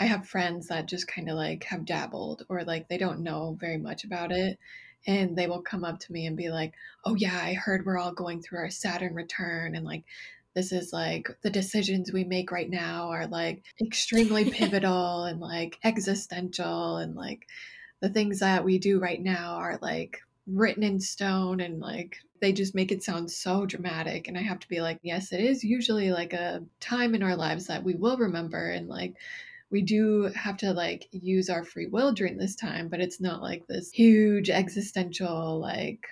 i 0.00 0.04
have 0.04 0.26
friends 0.26 0.68
that 0.68 0.88
just 0.88 1.06
kind 1.06 1.28
of 1.28 1.36
like 1.36 1.62
have 1.64 1.84
dabbled 1.84 2.44
or 2.48 2.64
like 2.64 2.88
they 2.88 2.98
don't 2.98 3.20
know 3.20 3.56
very 3.60 3.78
much 3.78 4.04
about 4.04 4.32
it 4.32 4.58
and 5.06 5.36
they 5.36 5.46
will 5.46 5.62
come 5.62 5.84
up 5.84 6.00
to 6.00 6.12
me 6.12 6.26
and 6.26 6.36
be 6.36 6.48
like 6.48 6.72
oh 7.04 7.14
yeah 7.14 7.38
i 7.40 7.52
heard 7.52 7.84
we're 7.84 7.98
all 7.98 8.12
going 8.12 8.40
through 8.40 8.58
our 8.58 8.70
saturn 8.70 9.14
return 9.14 9.76
and 9.76 9.84
like 9.84 10.04
this 10.54 10.72
is 10.72 10.92
like 10.92 11.28
the 11.42 11.50
decisions 11.50 12.12
we 12.12 12.24
make 12.24 12.50
right 12.50 12.70
now 12.70 13.10
are 13.10 13.26
like 13.26 13.62
extremely 13.80 14.50
pivotal 14.50 15.24
and 15.24 15.40
like 15.40 15.78
existential 15.84 16.96
and 16.96 17.14
like 17.14 17.46
the 18.00 18.08
things 18.08 18.40
that 18.40 18.64
we 18.64 18.78
do 18.78 18.98
right 18.98 19.20
now 19.22 19.56
are 19.56 19.78
like 19.82 20.20
written 20.52 20.82
in 20.82 21.00
stone 21.00 21.60
and 21.60 21.80
like 21.80 22.18
they 22.40 22.52
just 22.52 22.74
make 22.74 22.92
it 22.92 23.02
sound 23.02 23.30
so 23.30 23.66
dramatic 23.66 24.28
and 24.28 24.38
i 24.38 24.42
have 24.42 24.58
to 24.58 24.68
be 24.68 24.80
like 24.80 24.98
yes 25.02 25.32
it 25.32 25.40
is 25.40 25.62
usually 25.62 26.10
like 26.10 26.32
a 26.32 26.62
time 26.80 27.14
in 27.14 27.22
our 27.22 27.36
lives 27.36 27.66
that 27.66 27.84
we 27.84 27.94
will 27.94 28.16
remember 28.16 28.70
and 28.70 28.88
like 28.88 29.14
we 29.70 29.82
do 29.82 30.30
have 30.34 30.56
to 30.56 30.72
like 30.72 31.06
use 31.12 31.50
our 31.50 31.64
free 31.64 31.86
will 31.86 32.12
during 32.12 32.38
this 32.38 32.56
time 32.56 32.88
but 32.88 33.00
it's 33.00 33.20
not 33.20 33.42
like 33.42 33.66
this 33.66 33.90
huge 33.90 34.48
existential 34.48 35.60
like 35.60 36.06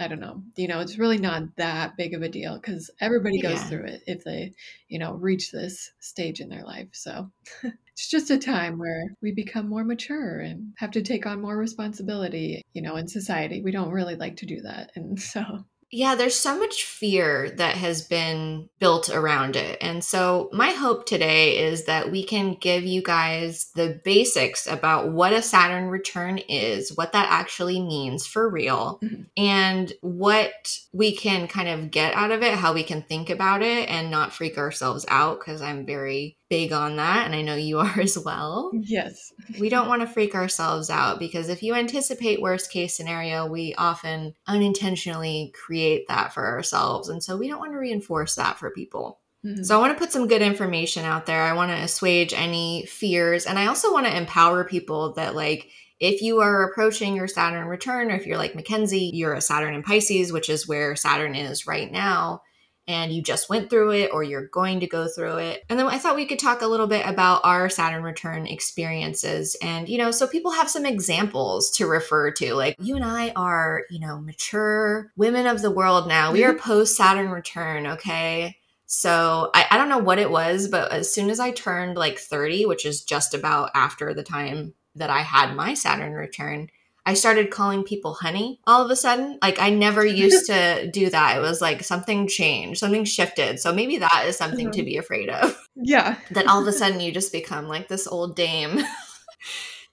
I 0.00 0.08
don't 0.08 0.20
know. 0.20 0.42
You 0.56 0.66
know, 0.66 0.80
it's 0.80 0.98
really 0.98 1.18
not 1.18 1.42
that 1.56 1.96
big 1.98 2.14
of 2.14 2.22
a 2.22 2.28
deal 2.28 2.58
because 2.58 2.90
everybody 3.00 3.38
goes 3.38 3.58
yeah. 3.58 3.64
through 3.64 3.84
it 3.84 4.02
if 4.06 4.24
they, 4.24 4.54
you 4.88 4.98
know, 4.98 5.12
reach 5.12 5.52
this 5.52 5.92
stage 6.00 6.40
in 6.40 6.48
their 6.48 6.64
life. 6.64 6.88
So 6.92 7.30
it's 7.62 8.08
just 8.08 8.30
a 8.30 8.38
time 8.38 8.78
where 8.78 9.14
we 9.20 9.32
become 9.32 9.68
more 9.68 9.84
mature 9.84 10.40
and 10.40 10.72
have 10.78 10.92
to 10.92 11.02
take 11.02 11.26
on 11.26 11.42
more 11.42 11.56
responsibility, 11.56 12.62
you 12.72 12.80
know, 12.80 12.96
in 12.96 13.08
society. 13.08 13.60
We 13.60 13.72
don't 13.72 13.92
really 13.92 14.16
like 14.16 14.36
to 14.36 14.46
do 14.46 14.62
that. 14.62 14.90
And 14.96 15.20
so 15.20 15.66
yeah, 15.92 16.14
there's 16.14 16.38
so 16.38 16.56
much 16.56 16.84
fear 16.84 17.50
that 17.50 17.74
has 17.74 18.02
been 18.02 18.68
built 18.78 19.10
around 19.10 19.56
it. 19.56 19.76
And 19.80 20.04
so, 20.04 20.48
my 20.52 20.70
hope 20.70 21.04
today 21.04 21.58
is 21.58 21.86
that 21.86 22.12
we 22.12 22.24
can 22.24 22.54
give 22.54 22.84
you 22.84 23.02
guys 23.02 23.70
the 23.74 24.00
basics 24.04 24.68
about 24.68 25.10
what 25.10 25.32
a 25.32 25.42
Saturn 25.42 25.88
return 25.88 26.38
is, 26.38 26.96
what 26.96 27.12
that 27.12 27.26
actually 27.28 27.80
means 27.80 28.24
for 28.24 28.48
real, 28.48 29.00
mm-hmm. 29.02 29.22
and 29.36 29.92
what 30.00 30.78
we 30.92 31.14
can 31.14 31.48
kind 31.48 31.68
of 31.68 31.90
get 31.90 32.14
out 32.14 32.30
of 32.30 32.42
it, 32.42 32.54
how 32.54 32.72
we 32.72 32.84
can 32.84 33.02
think 33.02 33.28
about 33.28 33.62
it 33.62 33.88
and 33.88 34.10
not 34.10 34.32
freak 34.32 34.58
ourselves 34.58 35.04
out. 35.08 35.40
Because 35.40 35.60
I'm 35.60 35.86
very 35.86 36.36
big 36.50 36.72
on 36.72 36.96
that, 36.96 37.24
and 37.24 37.34
I 37.34 37.40
know 37.40 37.54
you 37.54 37.78
are 37.80 38.00
as 38.00 38.18
well. 38.18 38.70
Yes. 38.74 39.32
we 39.58 39.70
don't 39.70 39.88
want 39.88 40.02
to 40.02 40.06
freak 40.06 40.34
ourselves 40.34 40.90
out 40.90 41.18
because 41.18 41.48
if 41.48 41.62
you 41.62 41.74
anticipate 41.74 42.42
worst 42.42 42.70
case 42.70 42.94
scenario, 42.94 43.46
we 43.46 43.74
often 43.76 44.34
unintentionally 44.46 45.54
create 45.54 46.08
that 46.08 46.34
for 46.34 46.46
ourselves. 46.46 47.08
And 47.08 47.22
so 47.22 47.38
we 47.38 47.48
don't 47.48 47.60
want 47.60 47.72
to 47.72 47.78
reinforce 47.78 48.34
that 48.34 48.58
for 48.58 48.70
people. 48.70 49.20
Mm-hmm. 49.44 49.62
So 49.62 49.76
I 49.76 49.80
want 49.80 49.96
to 49.96 49.98
put 49.98 50.12
some 50.12 50.28
good 50.28 50.42
information 50.42 51.04
out 51.04 51.24
there. 51.24 51.42
I 51.42 51.54
want 51.54 51.70
to 51.70 51.82
assuage 51.82 52.34
any 52.34 52.84
fears. 52.86 53.46
And 53.46 53.58
I 53.58 53.66
also 53.66 53.92
want 53.92 54.06
to 54.06 54.16
empower 54.16 54.64
people 54.64 55.14
that, 55.14 55.34
like, 55.34 55.70
if 55.98 56.22
you 56.22 56.40
are 56.40 56.64
approaching 56.64 57.14
your 57.14 57.28
Saturn 57.28 57.66
return, 57.66 58.10
or 58.10 58.16
if 58.16 58.26
you're 58.26 58.38
like 58.38 58.54
Mackenzie, 58.54 59.10
you're 59.14 59.34
a 59.34 59.40
Saturn 59.40 59.74
in 59.74 59.82
Pisces, 59.82 60.32
which 60.32 60.48
is 60.48 60.66
where 60.66 60.96
Saturn 60.96 61.34
is 61.34 61.66
right 61.66 61.90
now, 61.90 62.42
and 62.90 63.12
you 63.12 63.22
just 63.22 63.48
went 63.48 63.70
through 63.70 63.92
it 63.92 64.10
or 64.12 64.24
you're 64.24 64.48
going 64.48 64.80
to 64.80 64.86
go 64.88 65.06
through 65.06 65.36
it. 65.36 65.62
And 65.68 65.78
then 65.78 65.86
I 65.86 65.98
thought 65.98 66.16
we 66.16 66.26
could 66.26 66.40
talk 66.40 66.60
a 66.60 66.66
little 66.66 66.88
bit 66.88 67.06
about 67.06 67.42
our 67.44 67.68
Saturn 67.68 68.02
return 68.02 68.48
experiences. 68.48 69.56
And, 69.62 69.88
you 69.88 69.96
know, 69.96 70.10
so 70.10 70.26
people 70.26 70.50
have 70.50 70.68
some 70.68 70.84
examples 70.84 71.70
to 71.76 71.86
refer 71.86 72.32
to. 72.32 72.54
Like 72.54 72.74
you 72.80 72.96
and 72.96 73.04
I 73.04 73.30
are, 73.36 73.84
you 73.90 74.00
know, 74.00 74.20
mature 74.20 75.12
women 75.16 75.46
of 75.46 75.62
the 75.62 75.70
world 75.70 76.08
now. 76.08 76.32
We 76.32 76.42
are 76.42 76.52
mm-hmm. 76.52 76.68
post 76.68 76.96
Saturn 76.96 77.30
return, 77.30 77.86
okay? 77.86 78.56
So 78.86 79.52
I, 79.54 79.66
I 79.70 79.76
don't 79.76 79.88
know 79.88 79.98
what 79.98 80.18
it 80.18 80.32
was, 80.32 80.66
but 80.66 80.90
as 80.90 81.14
soon 81.14 81.30
as 81.30 81.38
I 81.38 81.52
turned 81.52 81.96
like 81.96 82.18
30, 82.18 82.66
which 82.66 82.84
is 82.84 83.04
just 83.04 83.34
about 83.34 83.70
after 83.72 84.12
the 84.14 84.24
time 84.24 84.74
that 84.96 85.10
I 85.10 85.20
had 85.20 85.54
my 85.54 85.74
Saturn 85.74 86.14
return, 86.14 86.70
I 87.06 87.14
started 87.14 87.50
calling 87.50 87.82
people 87.82 88.14
honey 88.14 88.60
all 88.66 88.84
of 88.84 88.90
a 88.90 88.96
sudden. 88.96 89.38
Like 89.42 89.60
I 89.60 89.70
never 89.70 90.04
used 90.24 90.46
to 90.46 90.90
do 90.90 91.10
that. 91.10 91.36
It 91.36 91.40
was 91.40 91.60
like 91.60 91.82
something 91.82 92.26
changed, 92.28 92.80
something 92.80 93.04
shifted. 93.04 93.60
So 93.60 93.72
maybe 93.72 93.98
that 93.98 94.24
is 94.26 94.36
something 94.36 94.66
mm-hmm. 94.66 94.78
to 94.78 94.82
be 94.84 94.96
afraid 94.96 95.28
of. 95.28 95.56
Yeah. 95.82 96.16
that 96.32 96.46
all 96.46 96.60
of 96.60 96.66
a 96.66 96.72
sudden 96.76 97.00
you 97.00 97.10
just 97.10 97.32
become 97.32 97.66
like 97.66 97.88
this 97.88 98.06
old 98.06 98.36
dame. 98.36 98.80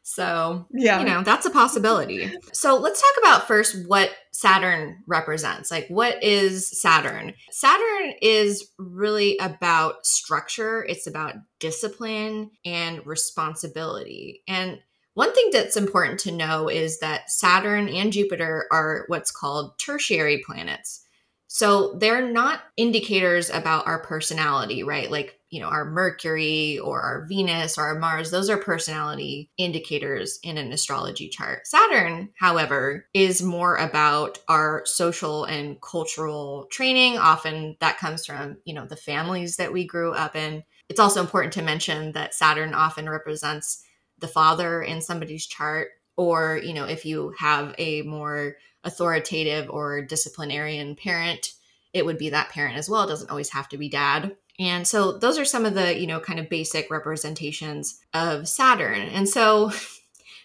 so, 0.04 0.66
yeah. 0.74 1.00
you 1.00 1.06
know, 1.06 1.24
that's 1.24 1.46
a 1.46 1.50
possibility. 1.50 2.30
So 2.52 2.76
let's 2.76 3.02
talk 3.02 3.24
about 3.24 3.48
first 3.48 3.88
what 3.88 4.12
Saturn 4.32 5.02
represents. 5.08 5.72
Like, 5.72 5.88
what 5.88 6.22
is 6.22 6.68
Saturn? 6.82 7.34
Saturn 7.52 8.14
is 8.22 8.70
really 8.78 9.38
about 9.38 10.06
structure, 10.06 10.84
it's 10.84 11.08
about 11.08 11.36
discipline 11.60 12.52
and 12.66 13.06
responsibility. 13.06 14.44
And 14.48 14.80
one 15.18 15.34
thing 15.34 15.50
that's 15.52 15.76
important 15.76 16.20
to 16.20 16.32
know 16.32 16.70
is 16.70 17.00
that 17.00 17.32
Saturn 17.32 17.90
and 17.90 18.14
Jupiter 18.14 18.68
are 18.72 19.06
what's 19.08 19.32
called 19.32 19.76
tertiary 19.80 20.44
planets. 20.46 21.04
So 21.48 21.96
they're 21.98 22.30
not 22.30 22.62
indicators 22.78 23.50
about 23.50 23.88
our 23.88 23.98
personality, 24.04 24.84
right? 24.84 25.10
Like, 25.10 25.40
you 25.50 25.60
know, 25.60 25.70
our 25.70 25.86
Mercury 25.86 26.78
or 26.78 27.02
our 27.02 27.26
Venus 27.28 27.80
or 27.80 27.86
our 27.86 27.98
Mars, 27.98 28.30
those 28.30 28.48
are 28.48 28.58
personality 28.58 29.50
indicators 29.58 30.38
in 30.44 30.60
an 30.60 30.72
astrology 30.72 31.30
chart. 31.30 31.66
Saturn, 31.66 32.30
however, 32.38 33.08
is 33.16 33.42
more 33.42 33.76
about 33.76 34.38
our 34.48 34.84
social 34.86 35.46
and 35.46 35.82
cultural 35.82 36.68
training. 36.70 37.18
Often 37.18 37.78
that 37.80 37.98
comes 37.98 38.24
from, 38.24 38.58
you 38.66 38.76
know, 38.76 38.86
the 38.86 38.96
families 38.96 39.56
that 39.56 39.74
we 39.74 39.88
grew 39.88 40.14
up 40.14 40.36
in. 40.36 40.62
It's 40.90 41.00
also 41.00 41.22
important 41.22 41.54
to 41.54 41.64
mention 41.64 42.12
that 42.12 42.36
Saturn 42.36 42.76
often 42.76 43.10
represents 43.10 43.84
the 44.20 44.28
father 44.28 44.82
in 44.82 45.02
somebody's 45.02 45.46
chart 45.46 45.90
or 46.16 46.60
you 46.64 46.74
know 46.74 46.86
if 46.86 47.06
you 47.06 47.34
have 47.38 47.76
a 47.78 48.02
more 48.04 48.56
authoritative 48.84 49.70
or 49.70 50.02
disciplinarian 50.02 50.96
parent 50.96 51.54
it 51.94 52.06
would 52.06 52.18
be 52.18 52.30
that 52.30 52.50
parent 52.50 52.78
as 52.78 52.90
well. 52.90 53.04
It 53.04 53.08
doesn't 53.08 53.30
always 53.30 53.50
have 53.50 53.70
to 53.70 53.78
be 53.78 53.90
dad. 53.90 54.36
And 54.60 54.88
so 54.88 55.18
those 55.18 55.38
are 55.38 55.46
some 55.46 55.66
of 55.66 55.74
the 55.74 56.00
you 56.00 56.08
know 56.08 56.20
kind 56.20 56.40
of 56.40 56.50
basic 56.50 56.90
representations 56.90 58.00
of 58.14 58.48
saturn. 58.48 59.02
And 59.02 59.28
so 59.28 59.72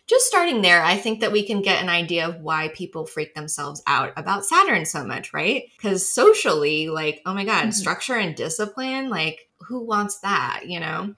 just 0.09 0.27
starting 0.27 0.63
there 0.63 0.83
i 0.83 0.97
think 0.97 1.21
that 1.21 1.31
we 1.31 1.47
can 1.47 1.63
get 1.63 1.81
an 1.81 1.89
idea 1.89 2.27
of 2.27 2.41
why 2.41 2.67
people 2.75 3.07
freak 3.07 3.37
themselves 3.37 3.81
out 3.87 4.13
about 4.17 4.45
saturn 4.45 4.85
so 4.85 5.05
much 5.05 5.33
right? 5.33 5.71
Because 5.77 6.13
socially 6.13 6.89
like 6.89 7.23
oh 7.25 7.33
my 7.33 7.45
god 7.45 7.63
mm-hmm. 7.63 7.71
structure 7.71 8.17
and 8.17 8.35
discipline 8.35 9.09
like 9.09 9.49
who 9.67 9.85
wants 9.85 10.21
that 10.21 10.63
you 10.67 10.81
know? 10.81 11.15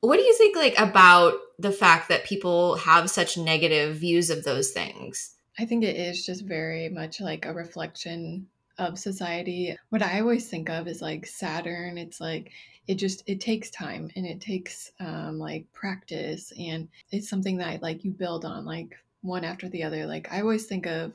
What 0.00 0.16
do 0.16 0.22
you 0.22 0.34
think 0.34 0.56
like 0.56 0.78
about 0.78 1.34
the 1.58 1.72
fact 1.72 2.08
that 2.08 2.24
people 2.24 2.76
have 2.76 3.10
such 3.10 3.36
negative 3.36 3.96
views 3.96 4.30
of 4.30 4.44
those 4.44 4.70
things? 4.70 5.34
I 5.58 5.64
think 5.64 5.82
it 5.82 5.96
is 5.96 6.24
just 6.24 6.44
very 6.44 6.88
much 6.88 7.20
like 7.20 7.46
a 7.46 7.52
reflection 7.52 8.46
of 8.78 8.98
society. 8.98 9.76
What 9.88 10.02
i 10.02 10.20
always 10.20 10.48
think 10.48 10.70
of 10.70 10.86
is 10.86 11.02
like 11.02 11.26
saturn 11.26 11.98
it's 11.98 12.20
like 12.20 12.52
it 12.86 12.94
just 12.94 13.22
it 13.26 13.40
takes 13.40 13.70
time 13.70 14.10
and 14.16 14.24
it 14.24 14.40
takes 14.40 14.92
um, 15.00 15.38
like 15.38 15.70
practice 15.72 16.52
and 16.58 16.88
it's 17.10 17.28
something 17.28 17.58
that 17.58 17.82
like 17.82 18.04
you 18.04 18.10
build 18.10 18.44
on 18.44 18.64
like 18.64 18.94
one 19.20 19.44
after 19.44 19.68
the 19.68 19.82
other. 19.82 20.06
Like 20.06 20.32
i 20.32 20.40
always 20.40 20.66
think 20.66 20.86
of 20.86 21.12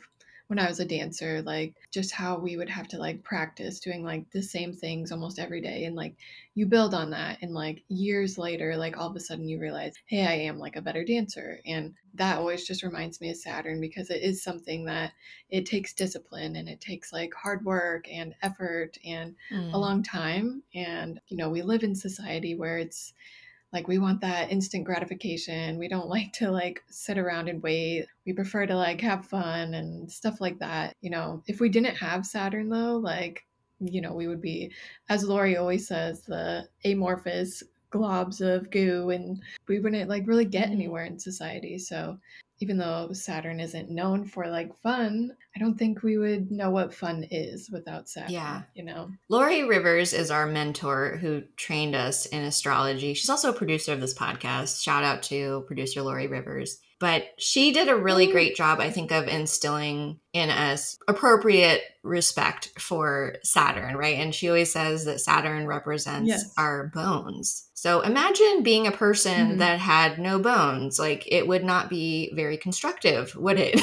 when 0.48 0.60
I 0.60 0.68
was 0.68 0.80
a 0.80 0.86
dancer, 0.86 1.42
like 1.42 1.74
just 1.92 2.12
how 2.12 2.38
we 2.38 2.58
would 2.58 2.70
have 2.70 2.88
to 2.90 2.98
like 2.98 3.24
practice 3.24 3.80
doing 3.80 4.04
like 4.04 4.30
the 4.32 4.44
same 4.44 4.74
things 4.74 5.12
almost 5.12 5.40
every 5.40 5.62
day. 5.62 5.86
And 5.86 5.96
like 5.96 6.16
you 6.54 6.66
build 6.66 6.94
on 6.94 7.12
that. 7.12 7.40
And 7.42 7.54
like 7.54 7.84
years 7.88 8.38
later, 8.38 8.76
like 8.76 8.98
all 8.98 9.10
of 9.10 9.16
a 9.16 9.20
sudden 9.20 9.48
you 9.48 9.60
realize, 9.60 9.94
hey, 10.06 10.26
I 10.26 10.34
am 10.34 10.60
like 10.60 10.76
a 10.76 10.82
better 10.82 11.04
dancer. 11.04 11.60
And 11.66 11.94
that 12.16 12.38
always 12.38 12.68
just 12.68 12.84
reminds 12.84 13.22
me 13.22 13.30
of 13.32 13.38
Saturn 13.38 13.80
because 13.80 14.10
it 14.10 14.22
is 14.22 14.44
something 14.44 14.86
that 14.86 15.14
it 15.50 15.66
takes 15.66 15.94
discipline 15.94 16.58
and 16.58 16.68
it 16.68 16.82
takes 16.82 17.14
like 17.14 17.34
hard 17.34 17.64
work 17.66 18.06
and 18.12 18.36
effort 18.42 18.98
and 19.06 19.36
mm. 19.52 19.74
a 19.74 19.78
long 19.78 20.04
time. 20.04 20.62
And, 20.76 21.20
you 21.28 21.38
know, 21.38 21.50
we 21.50 21.62
live 21.62 21.84
in 21.84 21.96
society 21.96 22.54
where 22.56 22.78
it's, 22.78 23.14
like 23.74 23.88
we 23.88 23.98
want 23.98 24.22
that 24.22 24.52
instant 24.52 24.86
gratification. 24.86 25.78
We 25.78 25.88
don't 25.88 26.08
like 26.18 26.32
to 26.34 26.52
like 26.52 26.84
sit 26.90 27.18
around 27.18 27.50
and 27.50 27.62
wait. 27.62 28.06
We 28.26 28.34
prefer 28.34 28.66
to 28.66 28.76
like 28.76 29.02
have 29.02 29.26
fun 29.26 29.74
and 29.74 30.12
stuff 30.12 30.40
like 30.40 30.60
that 30.60 30.96
you 31.02 31.10
know. 31.10 31.44
If 31.48 31.60
we 31.60 31.70
didn't 31.70 31.96
have 31.96 32.26
saturn 32.26 32.70
though 32.70 32.98
like 32.98 33.46
you 33.80 34.02
know 34.02 34.14
we 34.14 34.28
would 34.28 34.42
be 34.42 34.72
as 35.10 35.26
Laurie 35.26 35.58
always 35.58 35.88
says 35.88 36.22
the 36.22 36.68
amorphous 36.86 37.64
globs 37.92 38.42
of 38.42 38.72
goo 38.72 39.12
and 39.12 39.42
we 39.68 39.80
wouldn't 39.80 40.10
like 40.10 40.28
really 40.28 40.46
get 40.46 40.66
mm-hmm. 40.66 40.74
anywhere 40.74 41.06
in 41.06 41.20
society. 41.20 41.78
So 41.78 42.18
even 42.64 42.78
though 42.78 43.10
Saturn 43.12 43.60
isn't 43.60 43.90
known 43.90 44.24
for 44.24 44.48
like 44.48 44.74
fun, 44.82 45.36
I 45.54 45.60
don't 45.60 45.78
think 45.78 46.02
we 46.02 46.18
would 46.18 46.50
know 46.50 46.70
what 46.70 46.94
fun 46.94 47.28
is 47.30 47.70
without 47.70 48.08
Saturn. 48.08 48.32
Yeah. 48.32 48.62
You 48.74 48.86
know? 48.86 49.10
Laurie 49.28 49.66
Rivers 49.66 50.14
is 50.14 50.32
our 50.32 50.46
mentor 50.48 51.18
who 51.20 51.44
trained 51.58 51.94
us 51.94 52.26
in 52.26 52.42
astrology. 52.42 53.16
She's 53.16 53.30
also 53.30 53.50
a 53.50 53.54
producer 53.54 53.92
of 53.92 54.00
this 54.00 54.18
podcast. 54.18 54.82
Shout 54.82 55.04
out 55.04 55.24
to 55.24 55.66
producer 55.68 56.02
Laurie 56.02 56.28
Rivers. 56.28 56.80
But 57.00 57.26
she 57.38 57.72
did 57.74 57.90
a 57.90 57.96
really 57.96 58.28
great 58.28 58.56
job, 58.56 58.80
I 58.80 58.90
think, 58.90 59.12
of 59.12 59.28
instilling 59.28 60.20
in 60.32 60.50
us 60.50 60.98
appropriate 61.08 61.82
respect 62.04 62.72
for 62.80 63.36
Saturn, 63.44 63.98
right? 63.98 64.18
And 64.18 64.34
she 64.34 64.48
always 64.48 64.72
says 64.72 65.06
that 65.06 65.20
Saturn 65.20 65.68
represents 65.68 66.30
yes. 66.30 66.54
our 66.58 66.92
bones. 66.94 67.70
So 67.74 68.02
imagine 68.02 68.64
being 68.64 68.88
a 68.88 68.92
person 68.92 69.50
mm-hmm. 69.50 69.58
that 69.58 69.80
had 69.80 70.20
no 70.20 70.40
bones. 70.40 70.98
Like 70.98 71.28
it 71.30 71.48
would 71.48 71.64
not 71.64 71.90
be 71.90 72.32
very 72.36 72.58
constructive, 72.58 73.36
would 73.36 73.60
it? 73.60 73.82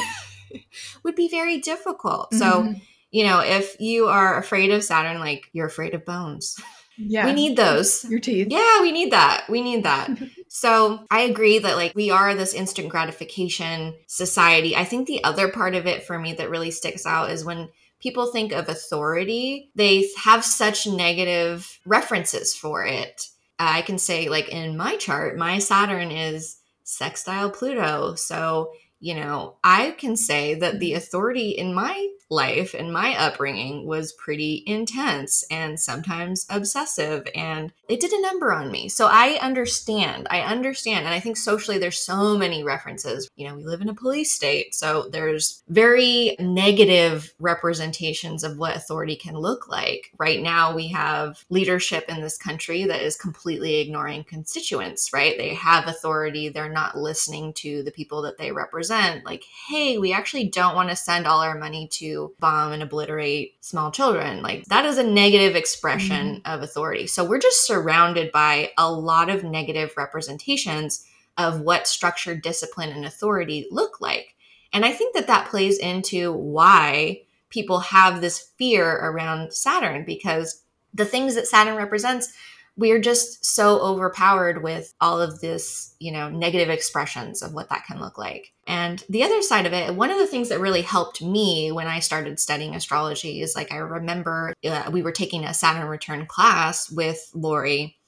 would 1.04 1.14
be 1.14 1.28
very 1.28 1.58
difficult. 1.58 2.30
Mm-hmm. 2.32 2.38
So, 2.38 2.74
you 3.10 3.24
know, 3.24 3.40
if 3.40 3.78
you 3.80 4.06
are 4.06 4.38
afraid 4.38 4.70
of 4.70 4.84
Saturn, 4.84 5.18
like 5.18 5.50
you're 5.52 5.66
afraid 5.66 5.94
of 5.94 6.04
bones. 6.04 6.56
Yeah. 7.02 7.24
We 7.24 7.32
need 7.32 7.56
those. 7.56 8.04
Your 8.04 8.20
teeth. 8.20 8.48
Yeah, 8.50 8.82
we 8.82 8.92
need 8.92 9.12
that. 9.12 9.46
We 9.48 9.62
need 9.62 9.84
that. 9.84 10.10
so 10.52 11.06
I 11.12 11.20
agree 11.20 11.60
that 11.60 11.76
like 11.76 11.94
we 11.94 12.10
are 12.10 12.34
this 12.34 12.54
instant 12.54 12.88
gratification 12.88 13.94
society. 14.08 14.74
I 14.74 14.84
think 14.84 15.06
the 15.06 15.22
other 15.22 15.46
part 15.46 15.76
of 15.76 15.86
it 15.86 16.02
for 16.02 16.18
me 16.18 16.32
that 16.34 16.50
really 16.50 16.72
sticks 16.72 17.06
out 17.06 17.30
is 17.30 17.44
when 17.44 17.68
people 18.00 18.26
think 18.26 18.50
of 18.50 18.68
authority, 18.68 19.70
they 19.76 20.08
have 20.18 20.44
such 20.44 20.88
negative 20.88 21.78
references 21.86 22.52
for 22.52 22.84
it. 22.84 23.28
Uh, 23.60 23.74
I 23.74 23.82
can 23.82 23.96
say, 23.96 24.28
like 24.28 24.48
in 24.48 24.76
my 24.76 24.96
chart, 24.96 25.38
my 25.38 25.60
Saturn 25.60 26.10
is 26.10 26.56
sextile 26.82 27.50
Pluto. 27.50 28.16
So, 28.16 28.72
you 28.98 29.14
know, 29.14 29.54
I 29.62 29.92
can 29.92 30.16
say 30.16 30.54
that 30.54 30.80
the 30.80 30.94
authority 30.94 31.50
in 31.50 31.72
my 31.72 32.08
life 32.30 32.74
and 32.74 32.92
my 32.92 33.16
upbringing 33.18 33.86
was 33.86 34.12
pretty 34.12 34.62
intense 34.66 35.44
and 35.50 35.78
sometimes 35.78 36.46
obsessive 36.48 37.26
and 37.34 37.72
it 37.88 38.00
did 38.00 38.12
a 38.12 38.22
number 38.22 38.52
on 38.52 38.70
me. 38.70 38.88
So 38.88 39.08
I 39.10 39.38
understand. 39.42 40.28
I 40.30 40.42
understand. 40.42 41.06
And 41.06 41.14
I 41.14 41.18
think 41.18 41.36
socially 41.36 41.78
there's 41.78 41.98
so 41.98 42.38
many 42.38 42.62
references. 42.62 43.28
You 43.34 43.48
know, 43.48 43.56
we 43.56 43.64
live 43.64 43.80
in 43.80 43.88
a 43.88 43.94
police 43.94 44.32
state, 44.32 44.74
so 44.74 45.08
there's 45.10 45.64
very 45.68 46.36
negative 46.38 47.34
representations 47.40 48.44
of 48.44 48.58
what 48.58 48.76
authority 48.76 49.16
can 49.16 49.34
look 49.34 49.68
like. 49.68 50.12
Right 50.18 50.40
now 50.40 50.74
we 50.74 50.88
have 50.88 51.44
leadership 51.50 52.04
in 52.08 52.20
this 52.20 52.38
country 52.38 52.84
that 52.84 53.02
is 53.02 53.16
completely 53.16 53.80
ignoring 53.80 54.22
constituents, 54.22 55.12
right? 55.12 55.36
They 55.36 55.54
have 55.54 55.88
authority, 55.88 56.48
they're 56.48 56.68
not 56.68 56.96
listening 56.96 57.52
to 57.54 57.82
the 57.82 57.90
people 57.90 58.22
that 58.22 58.38
they 58.38 58.52
represent. 58.52 59.24
Like, 59.24 59.44
hey, 59.68 59.98
we 59.98 60.12
actually 60.12 60.48
don't 60.48 60.76
want 60.76 60.90
to 60.90 60.96
send 60.96 61.26
all 61.26 61.40
our 61.40 61.58
money 61.58 61.88
to 61.88 62.19
to 62.28 62.34
bomb 62.38 62.72
and 62.72 62.82
obliterate 62.82 63.56
small 63.60 63.90
children. 63.90 64.42
Like 64.42 64.64
that 64.66 64.84
is 64.84 64.98
a 64.98 65.02
negative 65.02 65.56
expression 65.56 66.36
mm-hmm. 66.36 66.52
of 66.52 66.62
authority. 66.62 67.06
So 67.06 67.24
we're 67.24 67.38
just 67.38 67.66
surrounded 67.66 68.32
by 68.32 68.72
a 68.78 68.90
lot 68.90 69.30
of 69.30 69.44
negative 69.44 69.92
representations 69.96 71.06
of 71.38 71.60
what 71.60 71.88
structured 71.88 72.42
discipline 72.42 72.90
and 72.90 73.04
authority 73.04 73.66
look 73.70 74.00
like. 74.00 74.34
And 74.72 74.84
I 74.84 74.92
think 74.92 75.14
that 75.14 75.26
that 75.26 75.48
plays 75.48 75.78
into 75.78 76.32
why 76.32 77.22
people 77.48 77.80
have 77.80 78.20
this 78.20 78.50
fear 78.56 78.88
around 78.88 79.52
Saturn 79.52 80.04
because 80.04 80.62
the 80.94 81.04
things 81.04 81.34
that 81.34 81.46
Saturn 81.46 81.76
represents 81.76 82.32
we're 82.80 82.98
just 82.98 83.44
so 83.44 83.78
overpowered 83.80 84.62
with 84.62 84.94
all 85.02 85.20
of 85.20 85.40
this, 85.40 85.94
you 85.98 86.10
know, 86.10 86.30
negative 86.30 86.70
expressions 86.70 87.42
of 87.42 87.52
what 87.52 87.68
that 87.68 87.84
can 87.84 88.00
look 88.00 88.16
like. 88.16 88.54
And 88.66 89.04
the 89.10 89.22
other 89.22 89.42
side 89.42 89.66
of 89.66 89.74
it, 89.74 89.94
one 89.94 90.10
of 90.10 90.16
the 90.16 90.26
things 90.26 90.48
that 90.48 90.60
really 90.60 90.80
helped 90.80 91.20
me 91.20 91.70
when 91.72 91.86
I 91.86 91.98
started 91.98 92.40
studying 92.40 92.74
astrology 92.74 93.42
is 93.42 93.54
like 93.54 93.70
I 93.70 93.76
remember 93.76 94.54
uh, 94.64 94.88
we 94.90 95.02
were 95.02 95.12
taking 95.12 95.44
a 95.44 95.52
Saturn 95.52 95.88
return 95.88 96.24
class 96.24 96.90
with 96.90 97.30
Laurie 97.34 97.98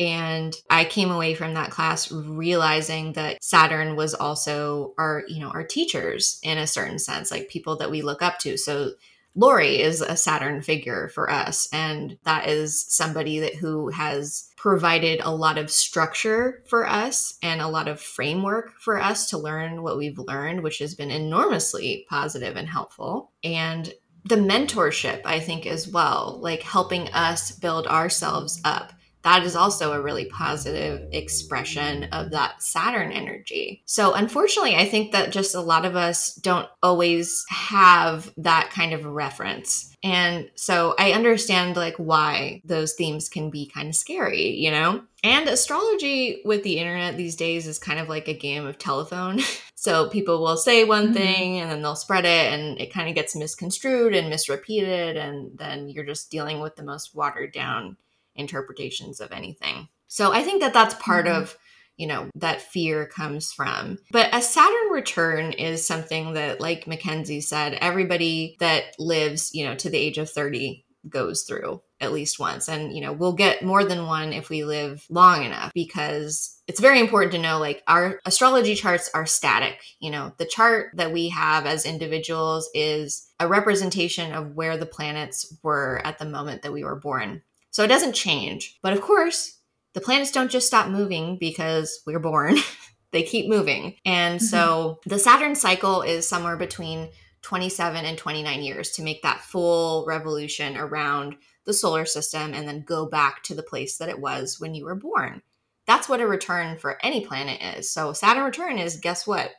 and 0.00 0.56
i 0.70 0.86
came 0.86 1.10
away 1.10 1.34
from 1.34 1.52
that 1.52 1.70
class 1.70 2.10
realizing 2.10 3.12
that 3.12 3.36
saturn 3.44 3.94
was 3.94 4.14
also 4.14 4.94
our 4.96 5.22
you 5.28 5.38
know 5.38 5.50
our 5.50 5.62
teachers 5.62 6.40
in 6.42 6.56
a 6.56 6.66
certain 6.66 6.98
sense 6.98 7.30
like 7.30 7.50
people 7.50 7.76
that 7.76 7.90
we 7.90 8.00
look 8.00 8.22
up 8.22 8.38
to 8.38 8.56
so 8.56 8.92
Laurie 9.34 9.80
is 9.80 10.02
a 10.02 10.16
Saturn 10.16 10.60
figure 10.60 11.08
for 11.08 11.30
us, 11.30 11.68
and 11.72 12.18
that 12.24 12.48
is 12.48 12.84
somebody 12.92 13.38
that 13.40 13.54
who 13.54 13.88
has 13.88 14.50
provided 14.56 15.20
a 15.22 15.34
lot 15.34 15.58
of 15.58 15.70
structure 15.70 16.62
for 16.66 16.86
us 16.86 17.38
and 17.42 17.60
a 17.60 17.68
lot 17.68 17.88
of 17.88 18.00
framework 18.00 18.72
for 18.78 19.00
us 19.00 19.30
to 19.30 19.38
learn 19.38 19.82
what 19.82 19.96
we've 19.96 20.18
learned, 20.18 20.62
which 20.62 20.78
has 20.78 20.94
been 20.94 21.10
enormously 21.10 22.06
positive 22.08 22.56
and 22.56 22.68
helpful. 22.68 23.32
And 23.42 23.92
the 24.24 24.36
mentorship, 24.36 25.22
I 25.24 25.40
think, 25.40 25.66
as 25.66 25.88
well, 25.88 26.38
like 26.40 26.62
helping 26.62 27.08
us 27.08 27.52
build 27.52 27.86
ourselves 27.86 28.60
up 28.64 28.92
that 29.22 29.44
is 29.44 29.54
also 29.56 29.92
a 29.92 30.00
really 30.00 30.26
positive 30.26 31.08
expression 31.12 32.04
of 32.04 32.30
that 32.30 32.62
Saturn 32.62 33.12
energy. 33.12 33.82
So, 33.86 34.14
unfortunately, 34.14 34.76
I 34.76 34.84
think 34.84 35.12
that 35.12 35.30
just 35.30 35.54
a 35.54 35.60
lot 35.60 35.84
of 35.84 35.96
us 35.96 36.34
don't 36.34 36.68
always 36.82 37.44
have 37.48 38.32
that 38.36 38.70
kind 38.70 38.92
of 38.92 39.04
reference. 39.04 39.92
And 40.02 40.50
so 40.56 40.94
I 40.98 41.12
understand 41.12 41.76
like 41.76 41.94
why 41.96 42.60
those 42.64 42.94
themes 42.94 43.28
can 43.28 43.50
be 43.50 43.70
kind 43.72 43.88
of 43.88 43.94
scary, 43.94 44.50
you 44.50 44.70
know? 44.70 45.02
And 45.22 45.48
astrology 45.48 46.42
with 46.44 46.64
the 46.64 46.78
internet 46.78 47.16
these 47.16 47.36
days 47.36 47.68
is 47.68 47.78
kind 47.78 48.00
of 48.00 48.08
like 48.08 48.26
a 48.26 48.34
game 48.34 48.66
of 48.66 48.78
telephone. 48.78 49.40
so 49.76 50.08
people 50.08 50.42
will 50.42 50.56
say 50.56 50.82
one 50.82 51.06
mm-hmm. 51.06 51.14
thing 51.14 51.60
and 51.60 51.70
then 51.70 51.82
they'll 51.82 51.94
spread 51.94 52.24
it 52.24 52.52
and 52.52 52.80
it 52.80 52.92
kind 52.92 53.08
of 53.08 53.14
gets 53.14 53.36
misconstrued 53.36 54.14
and 54.14 54.28
misrepeated 54.28 55.16
and 55.16 55.56
then 55.56 55.88
you're 55.88 56.04
just 56.04 56.30
dealing 56.32 56.60
with 56.60 56.74
the 56.74 56.82
most 56.82 57.14
watered 57.14 57.52
down 57.52 57.96
interpretations 58.34 59.20
of 59.20 59.32
anything. 59.32 59.88
So 60.08 60.32
I 60.32 60.42
think 60.42 60.60
that 60.62 60.74
that's 60.74 60.94
part 60.94 61.26
mm-hmm. 61.26 61.42
of 61.42 61.56
you 61.96 62.06
know 62.06 62.28
that 62.34 62.62
fear 62.62 63.06
comes 63.06 63.52
from 63.52 63.98
but 64.10 64.34
a 64.34 64.40
saturn 64.40 64.88
return 64.90 65.52
is 65.52 65.86
something 65.86 66.32
that 66.32 66.60
like 66.60 66.86
mackenzie 66.86 67.40
said 67.40 67.74
everybody 67.74 68.56
that 68.60 68.94
lives 68.98 69.50
you 69.52 69.64
know 69.64 69.74
to 69.74 69.90
the 69.90 69.98
age 69.98 70.18
of 70.18 70.30
30 70.30 70.84
goes 71.08 71.42
through 71.42 71.82
at 72.00 72.12
least 72.12 72.38
once 72.38 72.68
and 72.68 72.94
you 72.94 73.00
know 73.00 73.12
we'll 73.12 73.32
get 73.32 73.64
more 73.64 73.84
than 73.84 74.06
one 74.06 74.32
if 74.32 74.48
we 74.48 74.64
live 74.64 75.04
long 75.10 75.44
enough 75.44 75.72
because 75.74 76.60
it's 76.68 76.80
very 76.80 77.00
important 77.00 77.32
to 77.32 77.38
know 77.38 77.58
like 77.58 77.82
our 77.86 78.20
astrology 78.24 78.74
charts 78.74 79.10
are 79.12 79.26
static 79.26 79.80
you 79.98 80.10
know 80.10 80.32
the 80.38 80.46
chart 80.46 80.90
that 80.94 81.12
we 81.12 81.28
have 81.28 81.66
as 81.66 81.84
individuals 81.84 82.70
is 82.72 83.28
a 83.40 83.48
representation 83.48 84.32
of 84.32 84.54
where 84.54 84.76
the 84.76 84.86
planets 84.86 85.56
were 85.62 86.00
at 86.04 86.18
the 86.18 86.24
moment 86.24 86.62
that 86.62 86.72
we 86.72 86.84
were 86.84 86.96
born 86.96 87.42
so 87.72 87.82
it 87.82 87.88
doesn't 87.88 88.14
change. 88.14 88.78
But 88.82 88.92
of 88.92 89.00
course, 89.00 89.58
the 89.94 90.00
planets 90.00 90.30
don't 90.30 90.50
just 90.50 90.68
stop 90.68 90.88
moving 90.88 91.36
because 91.38 92.00
we're 92.06 92.20
born. 92.20 92.56
they 93.12 93.22
keep 93.22 93.48
moving. 93.48 93.96
And 94.04 94.38
mm-hmm. 94.38 94.46
so 94.46 95.00
the 95.04 95.18
Saturn 95.18 95.54
cycle 95.54 96.02
is 96.02 96.28
somewhere 96.28 96.56
between 96.56 97.10
27 97.42 98.04
and 98.04 98.16
29 98.16 98.62
years 98.62 98.92
to 98.92 99.02
make 99.02 99.22
that 99.22 99.40
full 99.40 100.04
revolution 100.06 100.76
around 100.76 101.36
the 101.64 101.74
solar 101.74 102.04
system 102.04 102.54
and 102.54 102.68
then 102.68 102.84
go 102.86 103.06
back 103.06 103.42
to 103.44 103.54
the 103.54 103.62
place 103.62 103.98
that 103.98 104.08
it 104.08 104.20
was 104.20 104.60
when 104.60 104.74
you 104.74 104.84
were 104.84 104.94
born. 104.94 105.42
That's 105.86 106.08
what 106.08 106.20
a 106.20 106.26
return 106.26 106.78
for 106.78 106.98
any 107.04 107.26
planet 107.26 107.60
is. 107.76 107.90
So 107.90 108.12
Saturn 108.12 108.44
return 108.44 108.78
is 108.78 108.96
guess 109.00 109.26
what? 109.26 109.50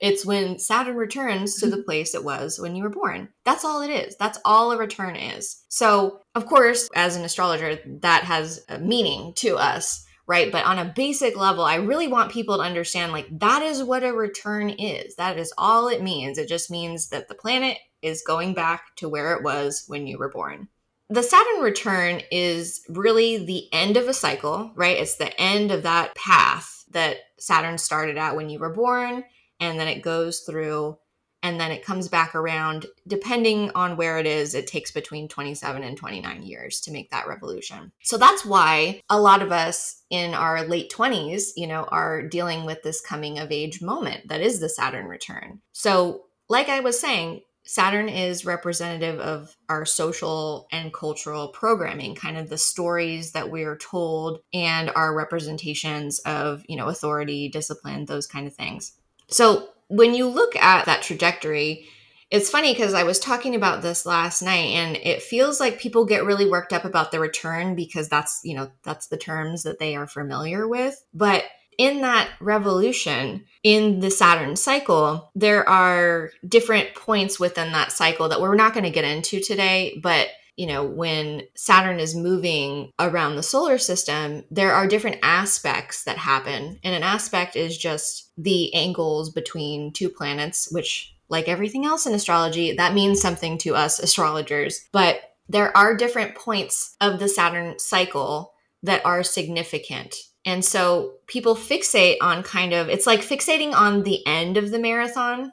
It's 0.00 0.26
when 0.26 0.58
Saturn 0.58 0.96
returns 0.96 1.56
to 1.56 1.66
the 1.66 1.76
mm-hmm. 1.76 1.84
place 1.84 2.14
it 2.14 2.24
was 2.24 2.58
when 2.58 2.76
you 2.76 2.82
were 2.82 2.90
born. 2.90 3.28
That's 3.44 3.64
all 3.64 3.82
it 3.82 3.90
is. 3.90 4.16
That's 4.16 4.38
all 4.44 4.72
a 4.72 4.78
return 4.78 5.16
is. 5.16 5.64
So, 5.68 6.20
of 6.34 6.46
course, 6.46 6.88
as 6.94 7.16
an 7.16 7.24
astrologer, 7.24 7.78
that 8.00 8.24
has 8.24 8.64
a 8.68 8.78
meaning 8.78 9.32
to 9.36 9.56
us 9.56 10.06
right? 10.26 10.50
But 10.50 10.64
on 10.64 10.78
a 10.78 10.92
basic 10.96 11.36
level, 11.36 11.64
I 11.64 11.76
really 11.76 12.08
want 12.08 12.32
people 12.32 12.56
to 12.56 12.62
understand 12.62 13.12
like 13.12 13.28
that 13.38 13.62
is 13.62 13.82
what 13.82 14.02
a 14.02 14.12
return 14.12 14.70
is. 14.70 15.14
That 15.16 15.38
is 15.38 15.52
all 15.56 15.88
it 15.88 16.02
means. 16.02 16.38
It 16.38 16.48
just 16.48 16.70
means 16.70 17.08
that 17.08 17.28
the 17.28 17.34
planet 17.34 17.78
is 18.02 18.22
going 18.26 18.54
back 18.54 18.94
to 18.96 19.08
where 19.08 19.34
it 19.34 19.42
was 19.42 19.84
when 19.86 20.06
you 20.06 20.18
were 20.18 20.30
born. 20.30 20.68
The 21.08 21.22
Saturn 21.22 21.62
return 21.62 22.22
is 22.32 22.82
really 22.88 23.44
the 23.44 23.72
end 23.72 23.96
of 23.96 24.08
a 24.08 24.14
cycle, 24.14 24.72
right? 24.74 24.98
It's 24.98 25.16
the 25.16 25.40
end 25.40 25.70
of 25.70 25.84
that 25.84 26.16
path 26.16 26.84
that 26.90 27.18
Saturn 27.38 27.78
started 27.78 28.18
at 28.18 28.34
when 28.34 28.48
you 28.50 28.58
were 28.58 28.72
born 28.72 29.22
and 29.60 29.78
then 29.78 29.88
it 29.88 30.02
goes 30.02 30.40
through 30.40 30.98
and 31.42 31.60
then 31.60 31.70
it 31.70 31.84
comes 31.84 32.08
back 32.08 32.34
around. 32.34 32.86
Depending 33.06 33.70
on 33.74 33.96
where 33.96 34.18
it 34.18 34.26
is 34.26 34.54
it 34.54 34.66
takes 34.66 34.90
between 34.90 35.28
27 35.28 35.82
and 35.82 35.96
29 35.96 36.42
years 36.42 36.80
to 36.80 36.92
make 36.92 37.10
that 37.10 37.28
revolution. 37.28 37.92
So 38.02 38.18
that's 38.18 38.44
why 38.44 39.00
a 39.08 39.20
lot 39.20 39.42
of 39.42 39.52
us 39.52 40.02
in 40.10 40.34
our 40.34 40.64
late 40.64 40.90
20s 40.90 41.50
you 41.56 41.66
know 41.66 41.84
are 41.84 42.22
dealing 42.22 42.64
with 42.64 42.82
this 42.82 43.00
coming 43.00 43.38
of 43.38 43.52
age 43.52 43.82
moment 43.82 44.28
that 44.28 44.40
is 44.40 44.60
the 44.60 44.68
saturn 44.68 45.06
return. 45.06 45.60
So 45.72 46.22
like 46.48 46.68
i 46.68 46.80
was 46.80 46.98
saying 46.98 47.42
Saturn 47.66 48.08
is 48.08 48.46
representative 48.46 49.18
of 49.18 49.56
our 49.68 49.84
social 49.84 50.68
and 50.70 50.94
cultural 50.94 51.48
programming, 51.48 52.14
kind 52.14 52.38
of 52.38 52.48
the 52.48 52.56
stories 52.56 53.32
that 53.32 53.50
we 53.50 53.64
are 53.64 53.76
told 53.76 54.38
and 54.54 54.90
our 54.94 55.12
representations 55.12 56.20
of, 56.20 56.62
you 56.68 56.76
know, 56.76 56.86
authority, 56.86 57.48
discipline, 57.48 58.04
those 58.04 58.28
kind 58.28 58.46
of 58.46 58.54
things. 58.54 58.92
So 59.28 59.68
when 59.88 60.14
you 60.14 60.26
look 60.28 60.56
at 60.56 60.86
that 60.86 61.02
trajectory, 61.02 61.86
it's 62.30 62.50
funny 62.50 62.72
because 62.72 62.92
I 62.92 63.04
was 63.04 63.20
talking 63.20 63.54
about 63.54 63.82
this 63.82 64.04
last 64.04 64.42
night 64.42 64.72
and 64.74 64.96
it 64.96 65.22
feels 65.22 65.60
like 65.60 65.78
people 65.78 66.04
get 66.04 66.24
really 66.24 66.48
worked 66.48 66.72
up 66.72 66.84
about 66.84 67.12
the 67.12 67.20
return 67.20 67.76
because 67.76 68.08
that's, 68.08 68.40
you 68.42 68.56
know, 68.56 68.70
that's 68.82 69.06
the 69.06 69.16
terms 69.16 69.62
that 69.62 69.78
they 69.78 69.94
are 69.94 70.08
familiar 70.08 70.66
with. 70.66 71.00
But 71.14 71.44
in 71.78 72.00
that 72.00 72.30
revolution 72.40 73.44
in 73.62 74.00
the 74.00 74.10
Saturn 74.10 74.56
cycle, 74.56 75.30
there 75.34 75.68
are 75.68 76.30
different 76.48 76.94
points 76.94 77.38
within 77.38 77.72
that 77.72 77.92
cycle 77.92 78.28
that 78.28 78.40
we're 78.40 78.56
not 78.56 78.72
going 78.72 78.84
to 78.84 78.90
get 78.90 79.04
into 79.04 79.40
today, 79.40 80.00
but 80.02 80.28
you 80.56 80.66
know, 80.66 80.84
when 80.84 81.42
Saturn 81.54 82.00
is 82.00 82.14
moving 82.14 82.90
around 82.98 83.36
the 83.36 83.42
solar 83.42 83.78
system, 83.78 84.44
there 84.50 84.72
are 84.72 84.86
different 84.86 85.18
aspects 85.22 86.04
that 86.04 86.16
happen. 86.16 86.80
And 86.82 86.94
an 86.94 87.02
aspect 87.02 87.56
is 87.56 87.76
just 87.76 88.32
the 88.38 88.74
angles 88.74 89.30
between 89.30 89.92
two 89.92 90.08
planets, 90.08 90.68
which, 90.72 91.14
like 91.28 91.48
everything 91.48 91.84
else 91.84 92.06
in 92.06 92.14
astrology, 92.14 92.72
that 92.72 92.94
means 92.94 93.20
something 93.20 93.58
to 93.58 93.74
us 93.74 93.98
astrologers. 93.98 94.86
But 94.92 95.20
there 95.48 95.76
are 95.76 95.96
different 95.96 96.34
points 96.34 96.96
of 97.00 97.18
the 97.18 97.28
Saturn 97.28 97.78
cycle 97.78 98.54
that 98.82 99.04
are 99.04 99.22
significant. 99.22 100.16
And 100.46 100.64
so 100.64 101.14
people 101.26 101.54
fixate 101.54 102.16
on 102.20 102.42
kind 102.42 102.72
of, 102.72 102.88
it's 102.88 103.06
like 103.06 103.20
fixating 103.20 103.74
on 103.74 104.04
the 104.04 104.24
end 104.26 104.56
of 104.56 104.70
the 104.70 104.78
marathon 104.78 105.52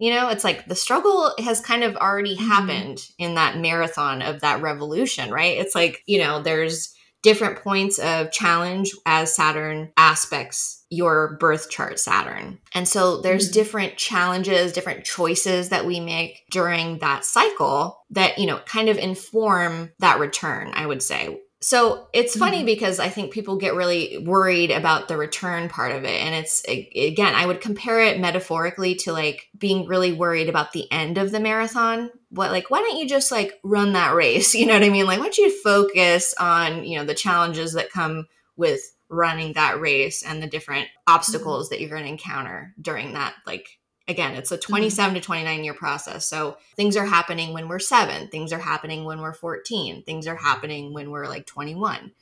you 0.00 0.10
know, 0.10 0.30
it's 0.30 0.44
like 0.44 0.66
the 0.66 0.74
struggle 0.74 1.32
has 1.38 1.60
kind 1.60 1.84
of 1.84 1.94
already 1.96 2.34
mm-hmm. 2.34 2.48
happened 2.48 3.06
in 3.18 3.34
that 3.34 3.58
marathon 3.58 4.22
of 4.22 4.40
that 4.40 4.62
revolution, 4.62 5.30
right? 5.30 5.58
It's 5.58 5.74
like, 5.74 6.02
you 6.06 6.18
know, 6.18 6.42
there's 6.42 6.94
different 7.22 7.62
points 7.62 7.98
of 7.98 8.32
challenge 8.32 8.92
as 9.04 9.36
Saturn 9.36 9.92
aspects 9.98 10.86
your 10.88 11.36
birth 11.38 11.68
chart 11.68 12.00
Saturn. 12.00 12.58
And 12.74 12.88
so 12.88 13.20
there's 13.20 13.50
mm-hmm. 13.50 13.60
different 13.60 13.96
challenges, 13.98 14.72
different 14.72 15.04
choices 15.04 15.68
that 15.68 15.84
we 15.84 16.00
make 16.00 16.44
during 16.50 16.98
that 17.00 17.26
cycle 17.26 18.02
that, 18.10 18.38
you 18.38 18.46
know, 18.46 18.58
kind 18.64 18.88
of 18.88 18.96
inform 18.96 19.92
that 19.98 20.18
return, 20.18 20.72
I 20.74 20.86
would 20.86 21.02
say. 21.02 21.38
So 21.62 22.08
it's 22.14 22.36
funny 22.36 22.58
mm-hmm. 22.58 22.66
because 22.66 22.98
I 22.98 23.10
think 23.10 23.32
people 23.32 23.56
get 23.56 23.74
really 23.74 24.16
worried 24.16 24.70
about 24.70 25.08
the 25.08 25.18
return 25.18 25.68
part 25.68 25.92
of 25.92 26.04
it. 26.04 26.20
And 26.22 26.34
it's, 26.34 26.64
again, 26.66 27.34
I 27.34 27.44
would 27.44 27.60
compare 27.60 28.00
it 28.00 28.18
metaphorically 28.18 28.94
to 28.96 29.12
like 29.12 29.48
being 29.58 29.86
really 29.86 30.12
worried 30.12 30.48
about 30.48 30.72
the 30.72 30.90
end 30.90 31.18
of 31.18 31.32
the 31.32 31.40
marathon. 31.40 32.10
What, 32.30 32.50
like, 32.50 32.70
why 32.70 32.78
don't 32.78 32.96
you 32.96 33.06
just 33.06 33.30
like 33.30 33.60
run 33.62 33.92
that 33.92 34.14
race? 34.14 34.54
You 34.60 34.66
know 34.66 34.74
what 34.74 34.84
I 34.84 34.90
mean? 34.90 35.06
Like, 35.06 35.18
why 35.18 35.26
don't 35.26 35.38
you 35.38 35.62
focus 35.62 36.34
on, 36.38 36.84
you 36.84 36.98
know, 36.98 37.04
the 37.04 37.14
challenges 37.14 37.74
that 37.74 37.90
come 37.90 38.26
with 38.56 38.80
running 39.10 39.54
that 39.54 39.80
race 39.80 40.22
and 40.22 40.42
the 40.42 40.46
different 40.46 40.88
obstacles 41.06 41.66
mm-hmm. 41.66 41.74
that 41.74 41.80
you're 41.80 41.90
going 41.90 42.04
to 42.04 42.08
encounter 42.08 42.74
during 42.80 43.14
that 43.14 43.34
like 43.46 43.79
again, 44.10 44.34
it's 44.34 44.52
a 44.52 44.58
27 44.58 45.10
mm-hmm. 45.10 45.14
to 45.14 45.20
29 45.24 45.64
year 45.64 45.74
process. 45.74 46.26
So 46.26 46.58
things 46.76 46.96
are 46.96 47.06
happening 47.06 47.54
when 47.54 47.68
we're 47.68 47.78
seven, 47.78 48.28
things 48.28 48.52
are 48.52 48.58
happening 48.58 49.04
when 49.04 49.20
we're 49.20 49.32
14, 49.32 50.02
things 50.02 50.26
are 50.26 50.36
happening 50.36 50.92
when 50.92 51.10
we're 51.10 51.28
like 51.28 51.46
21. 51.46 52.12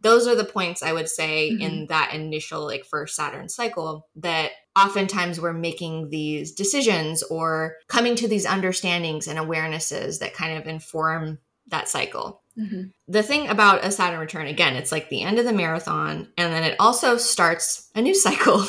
Those 0.00 0.26
are 0.26 0.34
the 0.34 0.44
points 0.44 0.82
I 0.82 0.92
would 0.92 1.08
say 1.08 1.50
mm-hmm. 1.50 1.62
in 1.62 1.86
that 1.86 2.12
initial 2.12 2.64
like 2.64 2.84
first 2.84 3.16
Saturn 3.16 3.48
cycle 3.48 4.06
that 4.16 4.50
oftentimes 4.76 5.40
we're 5.40 5.54
making 5.54 6.10
these 6.10 6.52
decisions 6.52 7.22
or 7.22 7.76
coming 7.88 8.14
to 8.16 8.28
these 8.28 8.44
understandings 8.44 9.26
and 9.26 9.38
awarenesses 9.38 10.18
that 10.18 10.34
kind 10.34 10.58
of 10.58 10.66
inform 10.66 11.38
that 11.68 11.88
cycle. 11.88 12.42
Mm-hmm. 12.58 12.82
The 13.08 13.22
thing 13.22 13.48
about 13.48 13.84
a 13.84 13.90
Saturn 13.90 14.20
return, 14.20 14.46
again, 14.46 14.76
it's 14.76 14.92
like 14.92 15.08
the 15.08 15.22
end 15.22 15.38
of 15.38 15.44
the 15.44 15.52
marathon, 15.52 16.28
and 16.38 16.52
then 16.52 16.62
it 16.62 16.76
also 16.80 17.16
starts 17.16 17.90
a 17.94 18.02
new 18.02 18.14
cycle 18.26 18.64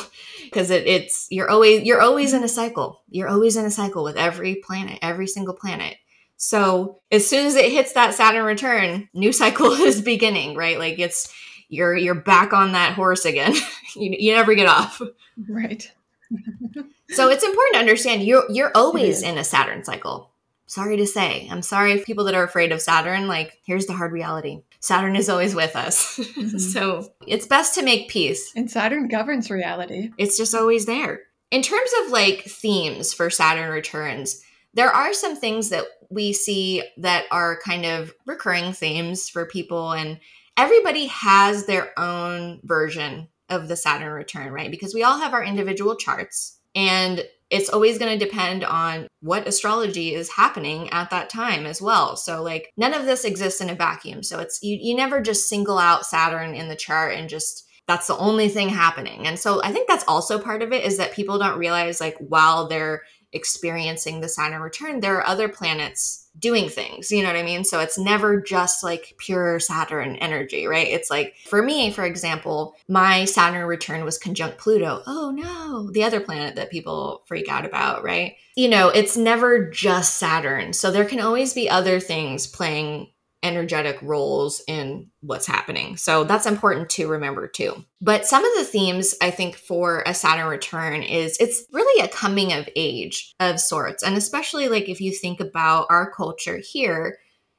because 0.50 0.70
it, 0.70 0.86
it's 0.86 1.26
you're 1.30 1.50
always 1.50 1.82
you're 1.82 2.00
always 2.00 2.32
in 2.32 2.42
a 2.42 2.46
mm-hmm. 2.46 2.54
cycle. 2.54 3.02
You're 3.10 3.28
always 3.28 3.56
in 3.56 3.64
a 3.64 3.70
cycle 3.70 4.04
with 4.04 4.16
every 4.16 4.56
planet, 4.56 4.98
every 5.02 5.26
single 5.26 5.54
planet. 5.54 5.96
So 6.36 7.00
as 7.10 7.28
soon 7.28 7.46
as 7.46 7.56
it 7.56 7.72
hits 7.72 7.92
that 7.92 8.14
Saturn 8.14 8.44
return, 8.44 9.08
new 9.14 9.32
cycle 9.32 9.72
is 9.72 10.00
beginning, 10.00 10.56
right? 10.56 10.78
Like 10.78 10.98
it's 10.98 11.32
you're 11.68 11.96
you're 11.96 12.14
back 12.14 12.52
on 12.52 12.72
that 12.72 12.94
horse 12.94 13.24
again. 13.24 13.54
you, 13.96 14.14
you 14.18 14.32
never 14.34 14.54
get 14.54 14.68
off. 14.68 15.00
Right. 15.48 15.90
so 17.10 17.28
it's 17.28 17.44
important 17.44 17.74
to 17.74 17.80
understand 17.80 18.22
you're 18.22 18.44
you're 18.50 18.72
always 18.74 19.22
in 19.22 19.38
a 19.38 19.44
Saturn 19.44 19.84
cycle 19.84 20.30
sorry 20.68 20.98
to 20.98 21.06
say. 21.06 21.48
I'm 21.50 21.62
sorry 21.62 21.98
people 21.98 22.24
that 22.24 22.34
are 22.34 22.44
afraid 22.44 22.70
of 22.70 22.80
Saturn. 22.80 23.26
Like, 23.26 23.58
here's 23.64 23.86
the 23.86 23.94
hard 23.94 24.12
reality 24.12 24.62
Saturn 24.80 25.16
is 25.16 25.28
always 25.28 25.54
with 25.54 25.76
us. 25.76 26.18
Mm-hmm. 26.38 26.58
so 26.58 27.12
it's 27.26 27.46
best 27.46 27.74
to 27.74 27.82
make 27.82 28.08
peace. 28.08 28.52
And 28.54 28.70
Saturn 28.70 29.08
governs 29.08 29.50
reality. 29.50 30.12
It's 30.18 30.36
just 30.36 30.54
always 30.54 30.86
there. 30.86 31.20
In 31.50 31.62
terms 31.62 31.90
of 32.02 32.12
like 32.12 32.44
themes 32.44 33.12
for 33.12 33.28
Saturn 33.28 33.70
returns, 33.70 34.40
there 34.74 34.90
are 34.90 35.12
some 35.14 35.34
things 35.34 35.70
that 35.70 35.84
we 36.10 36.32
see 36.32 36.82
that 36.98 37.24
are 37.32 37.58
kind 37.64 37.86
of 37.86 38.14
recurring 38.26 38.72
themes 38.72 39.28
for 39.28 39.46
people, 39.46 39.92
and 39.92 40.20
everybody 40.56 41.06
has 41.06 41.66
their 41.66 41.98
own 41.98 42.60
version 42.62 43.28
of 43.48 43.68
the 43.68 43.76
Saturn 43.76 44.12
return, 44.12 44.52
right? 44.52 44.70
Because 44.70 44.94
we 44.94 45.02
all 45.02 45.18
have 45.18 45.32
our 45.32 45.42
individual 45.42 45.96
charts. 45.96 46.58
And 46.74 47.24
it's 47.50 47.70
always 47.70 47.98
going 47.98 48.18
to 48.18 48.24
depend 48.24 48.62
on 48.64 49.06
what 49.20 49.48
astrology 49.48 50.14
is 50.14 50.30
happening 50.30 50.90
at 50.90 51.10
that 51.10 51.30
time 51.30 51.64
as 51.64 51.80
well. 51.80 52.16
So 52.16 52.42
like 52.42 52.70
none 52.76 52.92
of 52.92 53.06
this 53.06 53.24
exists 53.24 53.60
in 53.60 53.70
a 53.70 53.74
vacuum. 53.74 54.22
So 54.22 54.38
it's 54.38 54.62
you 54.62 54.78
you 54.80 54.94
never 54.94 55.20
just 55.20 55.48
single 55.48 55.78
out 55.78 56.06
Saturn 56.06 56.54
in 56.54 56.68
the 56.68 56.76
chart 56.76 57.14
and 57.14 57.28
just 57.28 57.64
that's 57.86 58.06
the 58.06 58.18
only 58.18 58.50
thing 58.50 58.68
happening. 58.68 59.26
And 59.26 59.38
so 59.38 59.62
I 59.64 59.72
think 59.72 59.88
that's 59.88 60.04
also 60.06 60.38
part 60.38 60.62
of 60.62 60.72
it 60.72 60.84
is 60.84 60.98
that 60.98 61.14
people 61.14 61.38
don't 61.38 61.58
realize 61.58 62.00
like 62.00 62.16
while 62.18 62.68
they're 62.68 63.02
experiencing 63.32 64.20
the 64.20 64.28
Saturn 64.28 64.60
return, 64.60 65.00
there 65.00 65.16
are 65.16 65.26
other 65.26 65.48
planets 65.48 66.27
doing 66.38 66.68
things. 66.68 67.10
You 67.10 67.22
know 67.22 67.28
what 67.28 67.38
I 67.38 67.42
mean? 67.42 67.64
So 67.64 67.80
it's 67.80 67.98
never 67.98 68.40
just 68.40 68.84
like 68.84 69.14
pure 69.18 69.60
Saturn 69.60 70.16
energy, 70.16 70.66
right? 70.66 70.88
It's 70.88 71.10
like 71.10 71.34
for 71.46 71.62
me, 71.62 71.90
for 71.90 72.04
example, 72.04 72.76
my 72.88 73.24
Saturn 73.24 73.66
return 73.66 74.04
was 74.04 74.18
conjunct 74.18 74.58
Pluto. 74.58 75.02
Oh 75.06 75.30
no, 75.30 75.90
the 75.90 76.04
other 76.04 76.20
planet 76.20 76.56
that 76.56 76.70
people 76.70 77.22
freak 77.26 77.48
out 77.48 77.64
about, 77.64 78.02
right? 78.02 78.36
You 78.56 78.68
know, 78.68 78.88
it's 78.88 79.16
never 79.16 79.70
just 79.70 80.16
Saturn. 80.16 80.72
So 80.72 80.90
there 80.90 81.04
can 81.04 81.20
always 81.20 81.54
be 81.54 81.70
other 81.70 82.00
things 82.00 82.46
playing 82.46 83.08
energetic 83.42 84.00
roles 84.02 84.60
in 84.66 85.08
what's 85.20 85.46
happening. 85.46 85.96
So 85.96 86.24
that's 86.24 86.46
important 86.46 86.90
to 86.90 87.08
remember 87.08 87.46
too. 87.46 87.84
But 88.00 88.26
some 88.26 88.44
of 88.44 88.52
the 88.56 88.64
themes 88.64 89.14
I 89.22 89.30
think 89.30 89.56
for 89.56 90.02
a 90.06 90.14
Saturn 90.14 90.48
return 90.48 91.02
is 91.02 91.36
it's 91.38 91.64
really 91.72 92.04
a 92.04 92.08
coming 92.08 92.52
of 92.52 92.68
age 92.74 93.34
of 93.38 93.60
sorts. 93.60 94.02
And 94.02 94.16
especially 94.16 94.68
like 94.68 94.88
if 94.88 95.00
you 95.00 95.12
think 95.12 95.40
about 95.40 95.86
our 95.88 96.10
culture 96.10 96.58
here, 96.58 97.18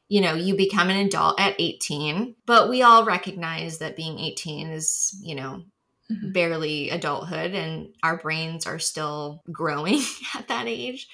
you 0.10 0.22
know, 0.22 0.34
you 0.34 0.58
become 0.58 0.90
an 0.90 0.98
adult 0.98 1.40
at 1.40 1.56
18, 1.60 2.36
but 2.46 2.68
we 2.68 2.82
all 2.82 3.06
recognize 3.06 3.78
that 3.78 3.96
being 3.96 4.20
18 4.20 4.72
is, 4.72 5.18
you 5.22 5.36
know, 5.36 5.64
mm-hmm. 6.12 6.32
barely 6.32 6.90
adulthood 6.90 7.54
and 7.54 7.94
our 8.04 8.18
brains 8.18 8.66
are 8.66 8.80
still 8.80 9.44
growing 9.52 10.02
at 10.36 10.48
that 10.50 10.68
age 10.68 11.08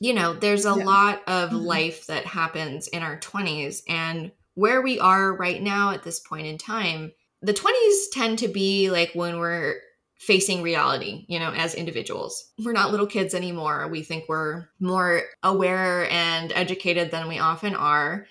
you 0.00 0.14
know, 0.14 0.34
there's 0.34 0.64
a 0.64 0.74
yeah. 0.76 0.84
lot 0.84 1.22
of 1.26 1.50
mm-hmm. 1.50 1.58
life 1.58 2.06
that 2.06 2.26
happens 2.26 2.88
in 2.88 3.02
our 3.02 3.18
20s. 3.18 3.82
And 3.88 4.32
where 4.54 4.82
we 4.82 4.98
are 4.98 5.34
right 5.34 5.62
now 5.62 5.90
at 5.90 6.02
this 6.02 6.20
point 6.20 6.46
in 6.46 6.58
time, 6.58 7.12
the 7.42 7.54
20s 7.54 8.10
tend 8.12 8.40
to 8.40 8.48
be 8.48 8.90
like 8.90 9.12
when 9.14 9.38
we're 9.38 9.76
facing 10.18 10.62
reality, 10.62 11.24
you 11.28 11.38
know, 11.38 11.52
as 11.52 11.74
individuals. 11.74 12.50
We're 12.64 12.72
not 12.72 12.90
little 12.90 13.06
kids 13.06 13.34
anymore. 13.34 13.88
We 13.88 14.02
think 14.02 14.24
we're 14.28 14.68
more 14.80 15.22
aware 15.42 16.10
and 16.10 16.52
educated 16.52 17.12
than 17.12 17.28
we 17.28 17.38
often 17.38 17.76
are. 17.76 18.26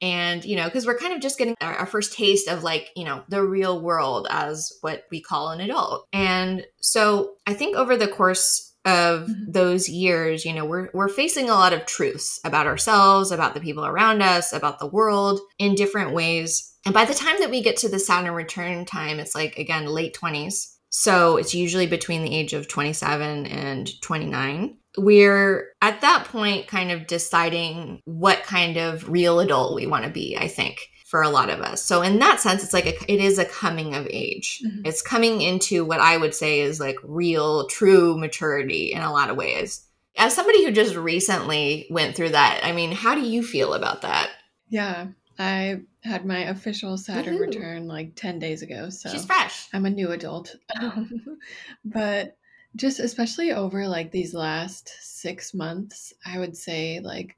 And, 0.00 0.44
you 0.44 0.56
know, 0.56 0.64
because 0.64 0.86
we're 0.86 0.98
kind 0.98 1.14
of 1.14 1.20
just 1.20 1.38
getting 1.38 1.54
our, 1.60 1.74
our, 1.74 1.86
first 1.86 2.12
taste 2.12 2.48
of 2.48 2.62
like, 2.62 2.90
you 2.96 3.04
know, 3.04 3.22
the 3.28 3.42
real 3.42 3.80
world 3.80 4.26
as 4.30 4.72
what 4.82 5.04
we 5.10 5.22
call 5.22 5.50
an 5.50 5.60
adult. 5.60 6.06
And 6.12 6.66
so 6.80 7.32
I 7.46 7.54
think 7.54 7.76
over 7.76 7.96
the 7.96 8.08
course 8.08 8.65
of 8.86 9.28
mm-hmm. 9.28 9.50
those 9.50 9.88
years, 9.88 10.44
you 10.44 10.52
know, 10.52 10.64
we're 10.64 10.88
we're 10.94 11.08
facing 11.08 11.50
a 11.50 11.54
lot 11.54 11.72
of 11.72 11.84
truths 11.84 12.40
about 12.44 12.66
ourselves, 12.66 13.32
about 13.32 13.52
the 13.54 13.60
people 13.60 13.84
around 13.84 14.22
us, 14.22 14.52
about 14.52 14.78
the 14.78 14.86
world 14.86 15.40
in 15.58 15.74
different 15.74 16.14
ways. 16.14 16.72
And 16.86 16.94
by 16.94 17.04
the 17.04 17.14
time 17.14 17.36
that 17.40 17.50
we 17.50 17.62
get 17.62 17.76
to 17.78 17.88
the 17.88 17.98
Saturn 17.98 18.32
return 18.32 18.84
time, 18.84 19.18
it's 19.18 19.34
like 19.34 19.58
again 19.58 19.86
late 19.86 20.16
20s. 20.16 20.72
So 20.88 21.36
it's 21.36 21.54
usually 21.54 21.86
between 21.86 22.22
the 22.22 22.34
age 22.34 22.54
of 22.54 22.68
27 22.68 23.46
and 23.46 24.00
29. 24.00 24.78
We're 24.96 25.72
at 25.82 26.00
that 26.00 26.24
point 26.24 26.68
kind 26.68 26.90
of 26.90 27.06
deciding 27.06 28.00
what 28.04 28.44
kind 28.44 28.78
of 28.78 29.10
real 29.10 29.40
adult 29.40 29.74
we 29.74 29.86
want 29.86 30.04
to 30.04 30.10
be, 30.10 30.38
I 30.38 30.48
think 30.48 30.78
for 31.06 31.22
a 31.22 31.30
lot 31.30 31.50
of 31.50 31.60
us. 31.60 31.84
So 31.84 32.02
in 32.02 32.18
that 32.18 32.40
sense, 32.40 32.64
it's 32.64 32.72
like 32.72 32.86
a, 32.86 33.12
it 33.12 33.20
is 33.20 33.38
a 33.38 33.44
coming 33.44 33.94
of 33.94 34.08
age. 34.10 34.60
Mm-hmm. 34.66 34.82
It's 34.84 35.02
coming 35.02 35.40
into 35.40 35.84
what 35.84 36.00
I 36.00 36.16
would 36.16 36.34
say 36.34 36.58
is 36.58 36.80
like 36.80 36.96
real, 37.04 37.68
true 37.68 38.18
maturity 38.18 38.92
in 38.92 39.02
a 39.02 39.12
lot 39.12 39.30
of 39.30 39.36
ways. 39.36 39.86
As 40.16 40.34
somebody 40.34 40.64
who 40.64 40.72
just 40.72 40.96
recently 40.96 41.86
went 41.90 42.16
through 42.16 42.30
that, 42.30 42.60
I 42.64 42.72
mean, 42.72 42.90
how 42.90 43.14
do 43.14 43.20
you 43.20 43.44
feel 43.44 43.74
about 43.74 44.02
that? 44.02 44.30
Yeah, 44.68 45.06
I 45.38 45.82
had 46.02 46.26
my 46.26 46.48
official 46.48 46.96
Saturn 46.96 47.34
Woo-hoo. 47.34 47.46
return 47.46 47.86
like 47.86 48.16
10 48.16 48.40
days 48.40 48.62
ago. 48.62 48.90
So 48.90 49.08
she's 49.08 49.24
fresh. 49.24 49.68
I'm 49.72 49.86
a 49.86 49.90
new 49.90 50.10
adult. 50.10 50.56
but 51.84 52.36
just 52.74 52.98
especially 52.98 53.52
over 53.52 53.86
like 53.86 54.10
these 54.10 54.34
last 54.34 54.90
six 55.00 55.54
months, 55.54 56.12
I 56.24 56.40
would 56.40 56.56
say 56.56 56.98
like 56.98 57.36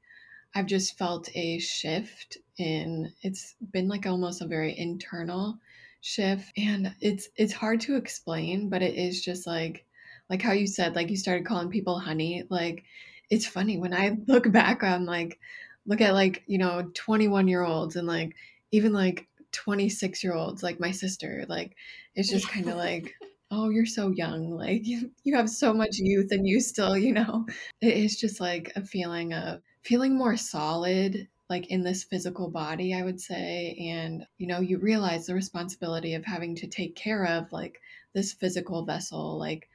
I've 0.55 0.65
just 0.65 0.97
felt 0.97 1.29
a 1.35 1.59
shift 1.59 2.37
in 2.57 3.13
it's 3.21 3.55
been 3.71 3.87
like 3.87 4.05
almost 4.05 4.41
a 4.41 4.47
very 4.47 4.77
internal 4.77 5.57
shift 6.01 6.51
and 6.57 6.93
it's 7.01 7.29
it's 7.35 7.53
hard 7.53 7.81
to 7.81 7.95
explain, 7.95 8.69
but 8.69 8.81
it 8.81 8.95
is 8.95 9.23
just 9.23 9.45
like 9.47 9.85
like 10.29 10.41
how 10.41 10.51
you 10.51 10.67
said 10.67 10.95
like 10.95 11.09
you 11.09 11.17
started 11.17 11.45
calling 11.45 11.69
people 11.69 11.99
honey, 11.99 12.43
like 12.49 12.83
it's 13.29 13.45
funny 13.45 13.77
when 13.77 13.93
I 13.93 14.17
look 14.27 14.51
back 14.51 14.83
on 14.83 15.05
like 15.05 15.39
look 15.85 16.01
at 16.01 16.13
like, 16.13 16.43
you 16.47 16.57
know, 16.57 16.89
21 16.93 17.47
year 17.47 17.63
olds 17.63 17.95
and 17.95 18.07
like 18.07 18.35
even 18.71 18.93
like 18.93 19.27
26 19.51 20.23
year 20.23 20.33
olds 20.33 20.63
like 20.63 20.79
my 20.79 20.91
sister, 20.91 21.45
like 21.47 21.75
it's 22.15 22.29
just 22.29 22.49
kind 22.49 22.69
of 22.69 22.75
like 22.87 23.13
oh 23.51 23.69
you're 23.69 23.85
so 23.85 24.09
young 24.09 24.51
like 24.51 24.85
you, 24.85 25.11
you 25.23 25.35
have 25.35 25.49
so 25.49 25.73
much 25.73 25.97
youth 25.97 26.31
and 26.31 26.47
you 26.47 26.59
still 26.59 26.97
you 26.97 27.13
know? 27.13 27.45
It 27.81 27.95
is 27.95 28.19
just 28.19 28.39
like 28.39 28.71
a 28.75 28.83
feeling 28.85 29.33
of 29.33 29.61
feeling 29.83 30.17
more 30.17 30.37
solid 30.37 31.27
like 31.49 31.67
in 31.67 31.83
this 31.83 32.03
physical 32.03 32.49
body 32.49 32.93
i 32.93 33.01
would 33.01 33.19
say 33.19 33.75
and 33.79 34.25
you 34.37 34.47
know 34.47 34.59
you 34.59 34.77
realize 34.77 35.25
the 35.25 35.33
responsibility 35.33 36.13
of 36.13 36.25
having 36.25 36.55
to 36.55 36.67
take 36.67 36.95
care 36.95 37.25
of 37.25 37.51
like 37.51 37.79
this 38.13 38.33
physical 38.33 38.85
vessel. 38.85 39.37
Like 39.37 39.69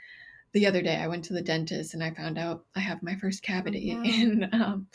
the 0.52 0.66
other 0.66 0.82
day 0.82 0.96
i 0.96 1.08
went 1.08 1.24
to 1.24 1.32
the 1.32 1.42
dentist 1.42 1.94
and 1.94 2.02
i 2.02 2.10
found 2.12 2.38
out 2.38 2.64
i 2.76 2.80
have 2.80 3.02
my 3.02 3.16
first 3.16 3.42
cavity 3.42 3.92
oh, 3.98 4.02
and 4.04 4.54
um, 4.54 4.86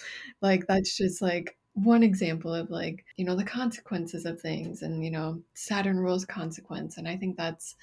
like 0.41 0.65
that's 0.67 0.97
just 0.97 1.21
like 1.21 1.57
one 1.73 2.01
example 2.01 2.53
of 2.53 2.69
like 2.71 3.05
you 3.17 3.25
know 3.25 3.35
the 3.35 3.43
consequences 3.43 4.25
of 4.25 4.39
things 4.39 4.81
and 4.81 5.03
you 5.03 5.11
know 5.11 5.41
saturn 5.53 5.99
rules 5.99 6.25
consequence 6.25 6.97
and 6.97 7.07
i 7.07 7.15
think 7.15 7.35
that's 7.37 7.75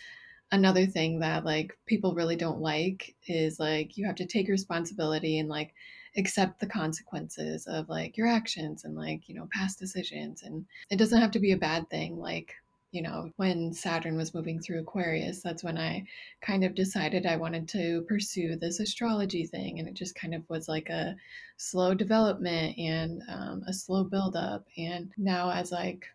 another 0.52 0.86
thing 0.86 1.20
that 1.20 1.44
like 1.44 1.76
people 1.86 2.14
really 2.14 2.36
don't 2.36 2.60
like 2.60 3.14
is 3.26 3.60
like 3.60 3.96
you 3.96 4.06
have 4.06 4.16
to 4.16 4.26
take 4.26 4.48
responsibility 4.48 5.38
and 5.38 5.48
like 5.48 5.74
accept 6.16 6.60
the 6.60 6.66
consequences 6.66 7.66
of 7.66 7.88
like 7.88 8.16
your 8.16 8.26
actions 8.26 8.84
and 8.84 8.94
like 8.94 9.28
you 9.28 9.34
know 9.34 9.48
past 9.52 9.78
decisions 9.78 10.42
and 10.42 10.64
it 10.90 10.96
doesn't 10.96 11.20
have 11.20 11.30
to 11.30 11.38
be 11.38 11.52
a 11.52 11.56
bad 11.56 11.88
thing 11.90 12.18
like 12.18 12.54
you 12.92 13.02
know 13.02 13.30
when 13.36 13.72
saturn 13.72 14.16
was 14.16 14.34
moving 14.34 14.60
through 14.60 14.80
aquarius 14.80 15.42
that's 15.42 15.64
when 15.64 15.76
i 15.76 16.04
kind 16.40 16.64
of 16.64 16.74
decided 16.74 17.26
i 17.26 17.36
wanted 17.36 17.68
to 17.68 18.02
pursue 18.08 18.56
this 18.56 18.80
astrology 18.80 19.46
thing 19.46 19.78
and 19.78 19.88
it 19.88 19.94
just 19.94 20.14
kind 20.14 20.34
of 20.34 20.42
was 20.48 20.68
like 20.68 20.88
a 20.88 21.14
slow 21.56 21.94
development 21.94 22.76
and 22.78 23.22
um, 23.28 23.62
a 23.66 23.72
slow 23.72 24.04
build 24.04 24.36
up 24.36 24.64
and 24.76 25.10
now 25.16 25.50
as 25.50 25.72
like 25.72 26.06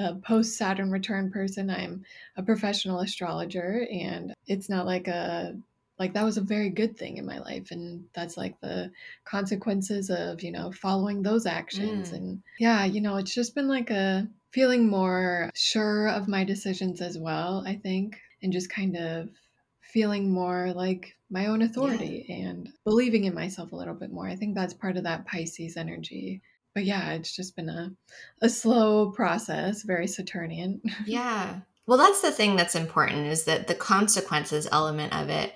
a 0.00 0.14
post 0.14 0.56
Saturn 0.56 0.90
return 0.90 1.30
person. 1.30 1.70
I'm 1.70 2.04
a 2.36 2.42
professional 2.42 3.00
astrologer, 3.00 3.86
and 3.92 4.34
it's 4.46 4.68
not 4.68 4.86
like 4.86 5.08
a 5.08 5.56
like 6.00 6.14
that 6.14 6.24
was 6.24 6.38
a 6.38 6.52
very 6.54 6.70
good 6.70 6.96
thing 6.96 7.18
in 7.18 7.26
my 7.26 7.38
life 7.38 7.70
and 7.70 8.04
that's 8.14 8.36
like 8.36 8.58
the 8.60 8.90
consequences 9.24 10.10
of 10.10 10.42
you 10.42 10.50
know 10.50 10.72
following 10.72 11.22
those 11.22 11.46
actions 11.46 12.10
Mm. 12.10 12.16
and 12.16 12.42
yeah 12.58 12.84
you 12.84 13.00
know 13.00 13.16
it's 13.18 13.34
just 13.34 13.54
been 13.54 13.68
like 13.68 13.90
a 13.90 14.26
feeling 14.50 14.88
more 14.88 15.50
sure 15.54 16.08
of 16.08 16.26
my 16.26 16.42
decisions 16.42 17.00
as 17.00 17.16
well 17.18 17.62
i 17.66 17.74
think 17.76 18.18
and 18.42 18.52
just 18.52 18.70
kind 18.70 18.96
of 18.96 19.28
feeling 19.80 20.30
more 20.30 20.72
like 20.74 21.14
my 21.30 21.46
own 21.46 21.62
authority 21.62 22.26
and 22.28 22.70
believing 22.84 23.24
in 23.24 23.34
myself 23.34 23.70
a 23.72 23.76
little 23.76 23.94
bit 23.94 24.10
more 24.10 24.26
i 24.26 24.34
think 24.36 24.54
that's 24.54 24.74
part 24.74 24.96
of 24.96 25.04
that 25.04 25.26
pisces 25.26 25.76
energy 25.76 26.40
but 26.74 26.84
yeah 26.84 27.12
it's 27.12 27.34
just 27.36 27.54
been 27.56 27.68
a, 27.68 27.92
a 28.40 28.48
slow 28.48 29.10
process 29.10 29.82
very 29.82 30.06
saturnian 30.06 30.80
Yeah. 31.06 31.60
Well, 31.86 31.98
that's 31.98 32.20
the 32.22 32.30
thing 32.30 32.54
that's 32.54 32.76
important 32.76 33.26
is 33.26 33.44
that 33.46 33.66
the 33.66 33.74
consequences 33.74 34.68
element 34.70 35.12
of 35.12 35.28
it. 35.28 35.52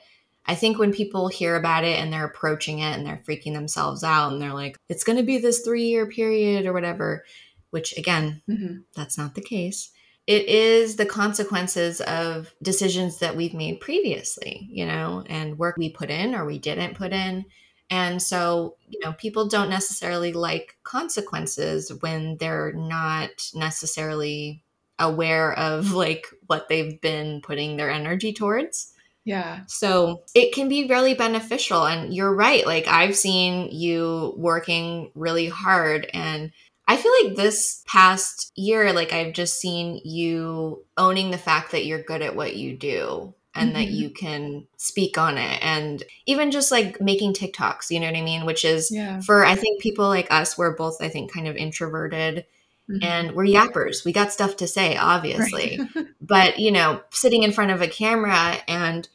I 0.47 0.55
think 0.55 0.79
when 0.79 0.93
people 0.93 1.29
hear 1.29 1.57
about 1.57 1.85
it 1.85 1.99
and 1.99 2.13
they're 2.13 2.27
approaching 2.27 2.81
it 2.81 2.97
and 2.97 3.07
they're 3.07 3.23
freaking 3.27 3.55
themselves 3.55 4.05
out 4.05 4.33
and 4.33 4.41
they're 4.43 4.53
like, 4.53 4.77
it's 4.89 5.05
going 5.05 5.17
to 5.19 5.23
be 5.25 5.39
this 5.39 5.61
three 5.61 5.85
year 5.85 6.07
period 6.07 6.67
or 6.67 6.73
whatever, 6.73 7.25
which 7.71 7.97
again, 7.97 8.43
Mhm. 8.49 8.85
that's 8.95 9.17
not 9.17 9.35
the 9.35 9.41
case. 9.41 9.91
It 10.27 10.47
is 10.49 10.97
the 10.97 11.07
consequences 11.07 12.01
of 12.03 12.55
decisions 12.63 13.19
that 13.19 13.37
we've 13.37 13.53
made 13.55 13.81
previously, 13.81 14.67
you 14.71 14.87
know, 14.87 15.23
and 15.29 15.59
work 15.59 15.77
we 15.77 15.91
put 15.91 16.11
in 16.11 16.35
or 16.35 16.45
we 16.47 16.59
didn't 16.59 16.95
put 16.95 17.13
in. 17.13 17.45
And 17.91 18.23
so, 18.23 18.77
you 18.89 18.99
know, 19.01 19.13
people 19.13 19.49
don't 19.49 19.69
necessarily 19.69 20.33
like 20.33 20.77
consequences 20.83 21.93
when 22.01 22.39
they're 22.39 22.73
not 22.73 23.51
necessarily 23.55 24.63
aware 24.99 25.53
of 25.59 25.93
like 25.93 26.27
what 26.47 26.69
they've 26.69 26.99
been 27.01 27.43
putting 27.43 27.77
their 27.77 27.91
energy 27.91 28.33
towards. 28.33 28.94
Yeah 29.25 29.61
So 29.67 30.23
it 30.35 30.53
can 30.55 30.69
be 30.69 30.87
really 30.87 31.15
beneficial. 31.15 31.87
And 31.87 32.13
you're 32.15 32.35
right. 32.35 32.67
Like, 32.67 32.87
I've 32.89 33.17
seen 33.17 33.71
you 33.71 34.35
working 34.37 35.11
really 35.15 35.49
hard. 35.49 36.09
And 36.13 36.53
I 36.87 36.97
feel 36.97 37.13
like 37.25 37.37
this 37.37 37.83
past 37.87 38.53
year, 38.57 38.93
like, 38.93 39.13
I've 39.13 39.33
just 39.33 39.59
seen 39.59 40.01
you 40.05 40.85
owning 40.99 41.31
the 41.31 41.39
fact 41.39 41.73
that 41.73 41.87
you're 41.87 42.03
good 42.03 42.21
at 42.23 42.37
what 42.37 42.57
you 42.57 42.77
do 42.77 43.35
and 43.55 43.75
that 43.77 43.89
Mhm. 43.89 43.93
you 43.93 44.11
can 44.11 44.67
speak 44.77 45.17
on 45.17 45.39
it. 45.39 45.59
And 45.63 46.03
even 46.27 46.51
just 46.51 46.71
like 46.71 47.01
making 47.01 47.33
TikToks, 47.35 47.91
you 47.91 48.01
know 48.01 48.07
what 48.07 48.17
I 48.17 48.23
mean? 48.23 48.45
Which 48.45 48.65
is 48.65 48.91
yeah 48.91 49.21
for, 49.21 49.45
I 49.47 49.55
think, 49.55 49.81
people 49.81 50.07
like 50.09 50.31
us, 50.31 50.59
we're 50.59 50.77
both, 50.77 51.01
I 51.01 51.09
think, 51.09 51.33
kind 51.33 51.49
of 51.49 51.57
introverted 51.57 52.45
Mhm. 52.91 53.03
and 53.03 53.33
we're 53.33 53.47
yappers. 53.47 54.05
We 54.05 54.13
got 54.13 54.33
stuff 54.33 54.57
to 54.59 54.67
say, 54.67 54.97
obviously 54.97 55.79
Right. 55.95 56.07
but 56.21 56.59
you 56.59 56.71
know 56.71 57.01
sitting 57.11 57.43
in 57.43 57.53
front 57.53 57.71
of 57.71 57.81
a 57.83 57.89
camera 57.89 58.57
and 58.69 59.09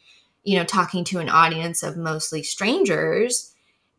you 0.44 0.56
know 0.58 0.64
talking 0.64 1.04
to 1.04 1.18
an 1.20 1.28
audience 1.28 1.82
of 1.82 1.96
mostly 1.96 2.42
strangers 2.42 3.54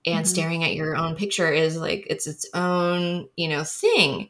and 0.05 0.25
Mhm. 0.25 0.29
staring 0.29 0.63
at 0.63 0.73
your 0.75 0.95
own 0.95 1.15
picture 1.15 1.51
is 1.51 1.77
like 1.77 2.05
it's 2.09 2.27
its 2.27 2.45
own 2.53 3.29
you 3.37 3.47
know 3.47 3.63
thing 3.63 4.29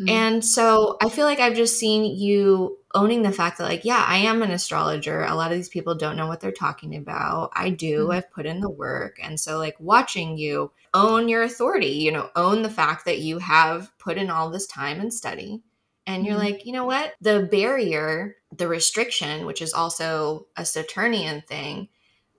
Mhm. 0.00 0.10
and 0.10 0.44
so 0.44 0.96
i 1.00 1.08
feel 1.08 1.24
like 1.26 1.38
i've 1.38 1.54
just 1.56 1.78
seen 1.78 2.04
you 2.18 2.76
owning 2.96 3.22
the 3.22 3.32
fact 3.32 3.58
that 3.58 3.64
like 3.68 3.84
yeah 3.84 4.04
i 4.08 4.16
am 4.18 4.42
an 4.42 4.50
astrologer 4.50 5.24
a 5.24 5.34
lot 5.34 5.52
of 5.52 5.56
these 5.58 5.68
people 5.68 5.94
don't 5.94 6.16
know 6.16 6.26
what 6.26 6.40
they're 6.40 6.52
talking 6.52 6.96
about 6.96 7.50
i 7.54 7.70
do 7.70 8.10
Mhm. 8.10 8.12
i've 8.12 8.30
put 8.32 8.46
in 8.46 8.60
the 8.60 8.70
work 8.70 9.18
and 9.22 9.38
so 9.38 9.58
like 9.58 9.76
watching 9.80 10.36
you 10.38 10.72
own 10.94 11.28
your 11.28 11.42
authority 11.42 11.88
you 11.88 12.10
know 12.12 12.30
own 12.36 12.62
the 12.62 12.70
fact 12.70 13.04
that 13.04 13.20
you 13.20 13.38
have 13.38 13.90
put 13.98 14.18
in 14.18 14.30
all 14.30 14.50
this 14.50 14.66
time 14.66 15.00
and 15.00 15.12
study 15.14 15.62
and 16.06 16.24
you're 16.24 16.36
Mhm. 16.36 16.36
like, 16.36 16.64
you 16.64 16.72
know 16.72 16.84
what? 16.84 17.14
The 17.20 17.48
barrier, 17.50 18.36
the 18.56 18.68
restriction, 18.68 19.44
which 19.44 19.60
is 19.60 19.72
also 19.72 20.46
a 20.56 20.64
Saturnian 20.64 21.42
thing 21.42 21.88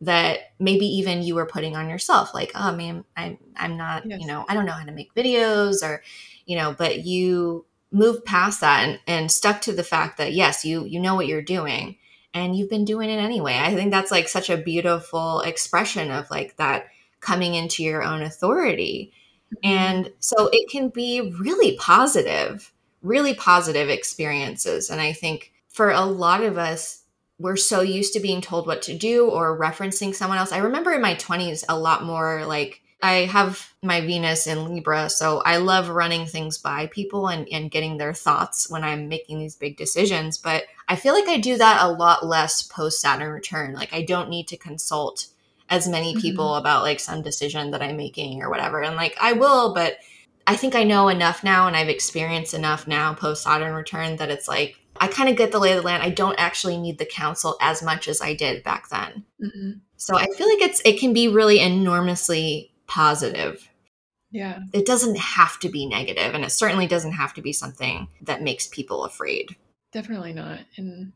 that 0.01 0.39
maybe 0.59 0.85
even 0.85 1.23
you 1.23 1.35
were 1.35 1.45
putting 1.47 1.75
on 1.75 1.89
yourself, 1.89 2.33
like, 2.33 2.51
oh 2.55 2.75
man, 2.75 3.03
I'm 3.17 3.37
I'm 3.57 3.75
not, 3.77 4.03
Yes. 4.03 4.21
you 4.21 4.27
know, 4.27 4.45
I 4.47 4.53
don't 4.53 4.65
know 4.65 4.71
how 4.73 4.85
to 4.85 4.91
make 4.91 5.13
videos 5.15 5.83
or, 5.83 6.03
you 6.45 6.55
know, 6.55 6.73
but 6.77 7.03
you 7.05 7.65
moved 7.97 8.25
past 8.25 8.61
that 8.61 8.87
and, 8.87 8.99
and 9.07 9.31
stuck 9.31 9.61
to 9.61 9.73
the 9.73 9.83
fact 9.83 10.17
that 10.17 10.33
yes, 10.33 10.63
you 10.65 10.85
you 10.85 10.99
know 10.99 11.15
what 11.15 11.27
you're 11.27 11.41
doing 11.41 11.97
and 12.33 12.55
you've 12.55 12.69
been 12.69 12.85
doing 12.85 13.09
it 13.09 13.17
anyway. 13.17 13.57
I 13.59 13.73
think 13.75 13.91
that's 13.91 14.11
like 14.11 14.27
such 14.27 14.49
a 14.49 14.57
beautiful 14.57 15.41
expression 15.41 16.11
of 16.11 16.29
like 16.29 16.57
that 16.57 16.87
coming 17.19 17.55
into 17.55 17.83
your 17.83 18.03
own 18.03 18.21
authority. 18.21 19.11
Mhm. 19.55 19.69
And 19.69 20.13
so 20.19 20.49
it 20.51 20.69
can 20.69 20.89
be 20.89 21.33
really 21.39 21.75
positive, 21.77 22.71
really 23.01 23.33
positive 23.33 23.89
experiences. 23.89 24.89
And 24.89 25.01
I 25.01 25.13
think 25.13 25.51
for 25.69 25.91
a 25.91 26.01
lot 26.05 26.43
of 26.43 26.57
us, 26.57 27.03
we're 27.39 27.55
so 27.55 27.81
used 27.81 28.13
to 28.13 28.19
being 28.19 28.41
told 28.41 28.65
what 28.67 28.81
to 28.83 28.97
do 28.97 29.27
or 29.29 29.57
referencing 29.59 30.13
someone 30.15 30.39
else. 30.39 30.51
I 30.51 30.57
remember 30.57 30.91
in 30.93 31.01
my 31.01 31.15
20s 31.15 31.63
a 31.69 31.77
lot 31.77 32.03
more 32.03 32.45
like 32.45 32.81
I 33.01 33.25
have 33.25 33.73
my 33.83 34.01
Venus 34.01 34.47
in 34.47 34.65
Libra, 34.65 35.09
so 35.09 35.41
I 35.45 35.57
love 35.57 35.89
running 35.89 36.25
things 36.25 36.57
by 36.57 36.87
people 36.87 37.27
and, 37.27 37.47
and 37.51 37.69
getting 37.69 37.97
their 37.97 38.13
thoughts 38.13 38.69
when 38.69 38.83
I'm 38.83 39.07
making 39.07 39.37
these 39.39 39.55
big 39.55 39.77
decisions. 39.77 40.37
But 40.37 40.63
I 40.87 40.95
feel 40.95 41.13
like 41.13 41.27
I 41.27 41.37
do 41.37 41.57
that 41.57 41.83
a 41.83 41.91
lot 41.91 42.25
less 42.25 42.63
post 42.63 42.99
Saturn 42.99 43.31
return. 43.31 43.73
Like 43.73 43.93
I 43.93 44.01
don't 44.01 44.29
need 44.29 44.47
to 44.47 44.57
consult 44.57 45.27
as 45.69 45.87
many 45.87 46.15
Mhm. 46.15 46.21
people 46.21 46.55
about 46.55 46.83
like 46.83 46.99
some 46.99 47.21
decision 47.21 47.71
that 47.71 47.83
I'm 47.83 47.97
making 47.97 48.41
or 48.41 48.49
whatever. 48.49 48.81
And 48.81 48.95
like 48.95 49.15
I 49.21 49.33
will, 49.33 49.73
but 49.73 49.97
I 50.47 50.55
think 50.55 50.75
I 50.75 50.83
know 50.83 51.09
enough 51.09 51.43
now 51.43 51.67
and 51.67 51.75
I've 51.75 51.89
experienced 51.89 52.53
enough 52.53 52.87
now 52.87 53.13
post 53.13 53.43
Saturn 53.43 53.73
return 53.73 54.15
that 54.15 54.31
it's 54.31 54.47
like 54.47 54.75
I 54.99 55.07
kind 55.07 55.29
of 55.29 55.35
get 55.35 55.51
the 55.51 55.59
lay 55.59 55.73
of 55.73 55.77
the 55.77 55.83
land. 55.83 56.01
I 56.01 56.09
don't 56.09 56.39
actually 56.39 56.77
need 56.77 56.97
the 56.97 57.05
counsel 57.05 57.57
as 57.61 57.83
much 57.83 58.07
as 58.07 58.21
I 58.21 58.33
did 58.33 58.63
back 58.63 58.89
then. 58.89 59.23
Mhm. 59.39 59.81
So 59.97 60.17
I 60.17 60.25
feel 60.35 60.47
like 60.47 60.61
it's 60.61 60.81
it 60.85 60.99
can 60.99 61.13
be 61.13 61.27
really 61.27 61.59
enormously 61.59 62.71
positive. 62.87 63.69
Yeah. 64.31 64.59
It 64.73 64.85
doesn't 64.85 65.17
have 65.17 65.59
to 65.59 65.69
be 65.69 65.85
negative 65.85 66.33
and 66.33 66.43
it 66.43 66.51
certainly 66.51 66.87
doesn't 66.87 67.13
have 67.13 67.33
to 67.35 67.41
be 67.41 67.53
something 67.53 68.07
that 68.21 68.41
makes 68.41 68.67
people 68.67 69.05
afraid. 69.05 69.55
Definitely 69.91 70.33
not. 70.33 70.59
And 70.75 71.13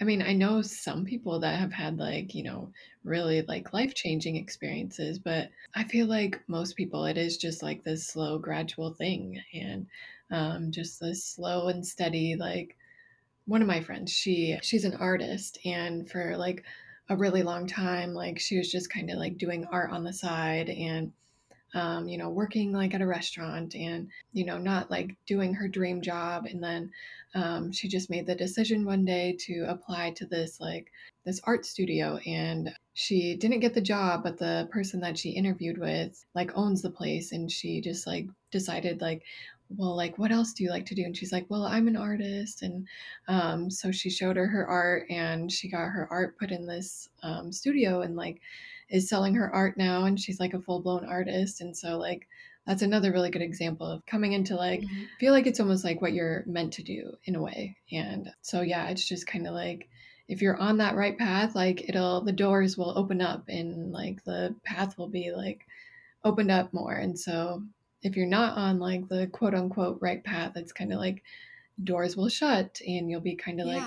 I 0.00 0.04
mean, 0.04 0.22
I 0.22 0.32
know 0.32 0.62
some 0.62 1.04
people 1.04 1.38
that 1.40 1.58
have 1.58 1.72
had 1.72 1.98
like, 1.98 2.34
you 2.34 2.42
know, 2.42 2.70
really 3.04 3.42
like 3.42 3.72
life 3.72 3.94
changing 3.94 4.36
experiences, 4.36 5.18
but 5.18 5.50
I 5.74 5.84
feel 5.84 6.06
like 6.06 6.40
most 6.48 6.76
people, 6.76 7.04
it 7.04 7.18
is 7.18 7.36
just 7.36 7.62
like 7.62 7.84
this 7.84 8.08
slow, 8.08 8.38
gradual 8.38 8.94
thing. 8.94 9.40
And 9.52 9.86
um, 10.30 10.72
just 10.72 10.98
this 11.00 11.24
slow 11.24 11.68
and 11.68 11.86
steady, 11.86 12.36
like, 12.36 12.76
one 13.46 13.60
of 13.60 13.68
my 13.68 13.80
friends, 13.80 14.12
she 14.12 14.56
she's 14.62 14.84
an 14.84 14.94
artist 14.94 15.58
and 15.64 16.08
for 16.08 16.36
like 16.36 16.62
a 17.08 17.16
really 17.16 17.42
long 17.42 17.66
time, 17.66 18.14
like 18.14 18.38
she 18.38 18.58
was 18.58 18.70
just 18.70 18.90
kind 18.90 19.10
of 19.10 19.18
like 19.18 19.38
doing 19.38 19.66
art 19.70 19.90
on 19.90 20.04
the 20.04 20.12
side 20.12 20.68
and 20.68 21.12
um, 21.74 22.06
you 22.06 22.18
know, 22.18 22.28
working 22.28 22.72
like 22.72 22.92
at 22.94 23.00
a 23.00 23.06
restaurant 23.06 23.74
and, 23.74 24.08
you 24.32 24.44
know, 24.44 24.58
not 24.58 24.90
like 24.90 25.16
doing 25.26 25.54
her 25.54 25.68
dream 25.68 26.02
job. 26.02 26.44
And 26.44 26.62
then 26.62 26.90
um, 27.34 27.72
she 27.72 27.88
just 27.88 28.10
made 28.10 28.26
the 28.26 28.34
decision 28.34 28.84
one 28.84 29.04
day 29.04 29.36
to 29.46 29.64
apply 29.68 30.10
to 30.16 30.26
this 30.26 30.60
like 30.60 30.92
this 31.24 31.40
art 31.44 31.64
studio 31.64 32.18
and 32.26 32.70
she 32.94 33.36
didn't 33.36 33.60
get 33.60 33.72
the 33.72 33.80
job 33.80 34.22
but 34.22 34.38
the 34.38 34.68
person 34.70 35.00
that 35.00 35.16
she 35.16 35.30
interviewed 35.30 35.78
with 35.78 36.24
like 36.34 36.50
owns 36.56 36.82
the 36.82 36.90
place 36.90 37.32
and 37.32 37.50
she 37.50 37.80
just 37.80 38.06
like 38.06 38.26
decided 38.50 39.00
like 39.00 39.22
well 39.76 39.96
like 39.96 40.18
what 40.18 40.32
else 40.32 40.52
do 40.52 40.64
you 40.64 40.70
like 40.70 40.86
to 40.86 40.94
do? 40.94 41.02
And 41.04 41.16
she's 41.16 41.32
like 41.32 41.46
well 41.48 41.64
i'm 41.64 41.88
an 41.88 41.96
artist. 41.96 42.62
And 42.62 42.86
um, 43.28 43.70
so 43.70 43.92
she 43.92 44.10
showed 44.10 44.36
her 44.36 44.46
her 44.46 44.66
art 44.66 45.06
and 45.10 45.50
she 45.50 45.68
got 45.68 45.88
her 45.88 46.08
art 46.10 46.38
put 46.38 46.50
in 46.50 46.66
this 46.66 47.08
um, 47.22 47.52
studio 47.52 48.02
and 48.02 48.16
like 48.16 48.40
is 48.88 49.08
selling 49.08 49.34
her 49.34 49.52
art 49.54 49.76
now 49.76 50.04
and 50.04 50.20
she's 50.20 50.40
like 50.40 50.54
a 50.54 50.60
full-blown 50.60 51.04
artist. 51.04 51.60
And 51.60 51.76
so 51.76 51.98
like 51.98 52.28
that's 52.66 52.82
another 52.82 53.10
really 53.12 53.30
good 53.30 53.42
example 53.42 53.86
of 53.86 54.06
coming 54.06 54.32
into 54.32 54.54
like 54.54 54.84
feel 55.18 55.32
like 55.32 55.46
it's 55.46 55.60
almost 55.60 55.84
like 55.84 56.00
what 56.00 56.12
you're 56.12 56.44
meant 56.46 56.74
to 56.74 56.82
do 56.82 57.12
in 57.24 57.34
a 57.34 57.42
way. 57.42 57.76
And 57.90 58.30
so 58.42 58.60
yeah 58.60 58.88
it's 58.88 59.06
just 59.06 59.26
kind 59.26 59.46
of 59.46 59.54
like 59.54 59.88
if 60.28 60.40
you're 60.40 60.56
on 60.56 60.78
that 60.78 60.94
right 60.94 61.18
path 61.18 61.54
like 61.54 61.88
it'll 61.88 62.20
the 62.22 62.32
doors 62.32 62.78
will 62.78 62.96
open 62.96 63.20
up 63.20 63.44
and 63.48 63.92
like 63.92 64.22
the 64.24 64.54
path 64.64 64.96
will 64.96 65.08
be 65.08 65.32
like 65.32 65.66
opened 66.24 66.50
up 66.50 66.72
more. 66.72 66.92
And 66.92 67.18
so 67.18 67.62
if 68.02 68.16
you're 68.16 68.26
not 68.26 68.56
on 68.56 68.78
like 68.78 69.08
the 69.08 69.26
quote 69.28 69.54
unquote 69.54 69.98
right 70.00 70.24
path 70.24 70.52
it's 70.56 70.72
kind 70.72 70.92
of 70.92 70.98
like 70.98 71.22
doors 71.82 72.16
will 72.16 72.28
shut 72.28 72.80
and 72.86 73.10
you'll 73.10 73.20
be 73.20 73.34
kind 73.34 73.60
of 73.60 73.66
like 73.66 73.82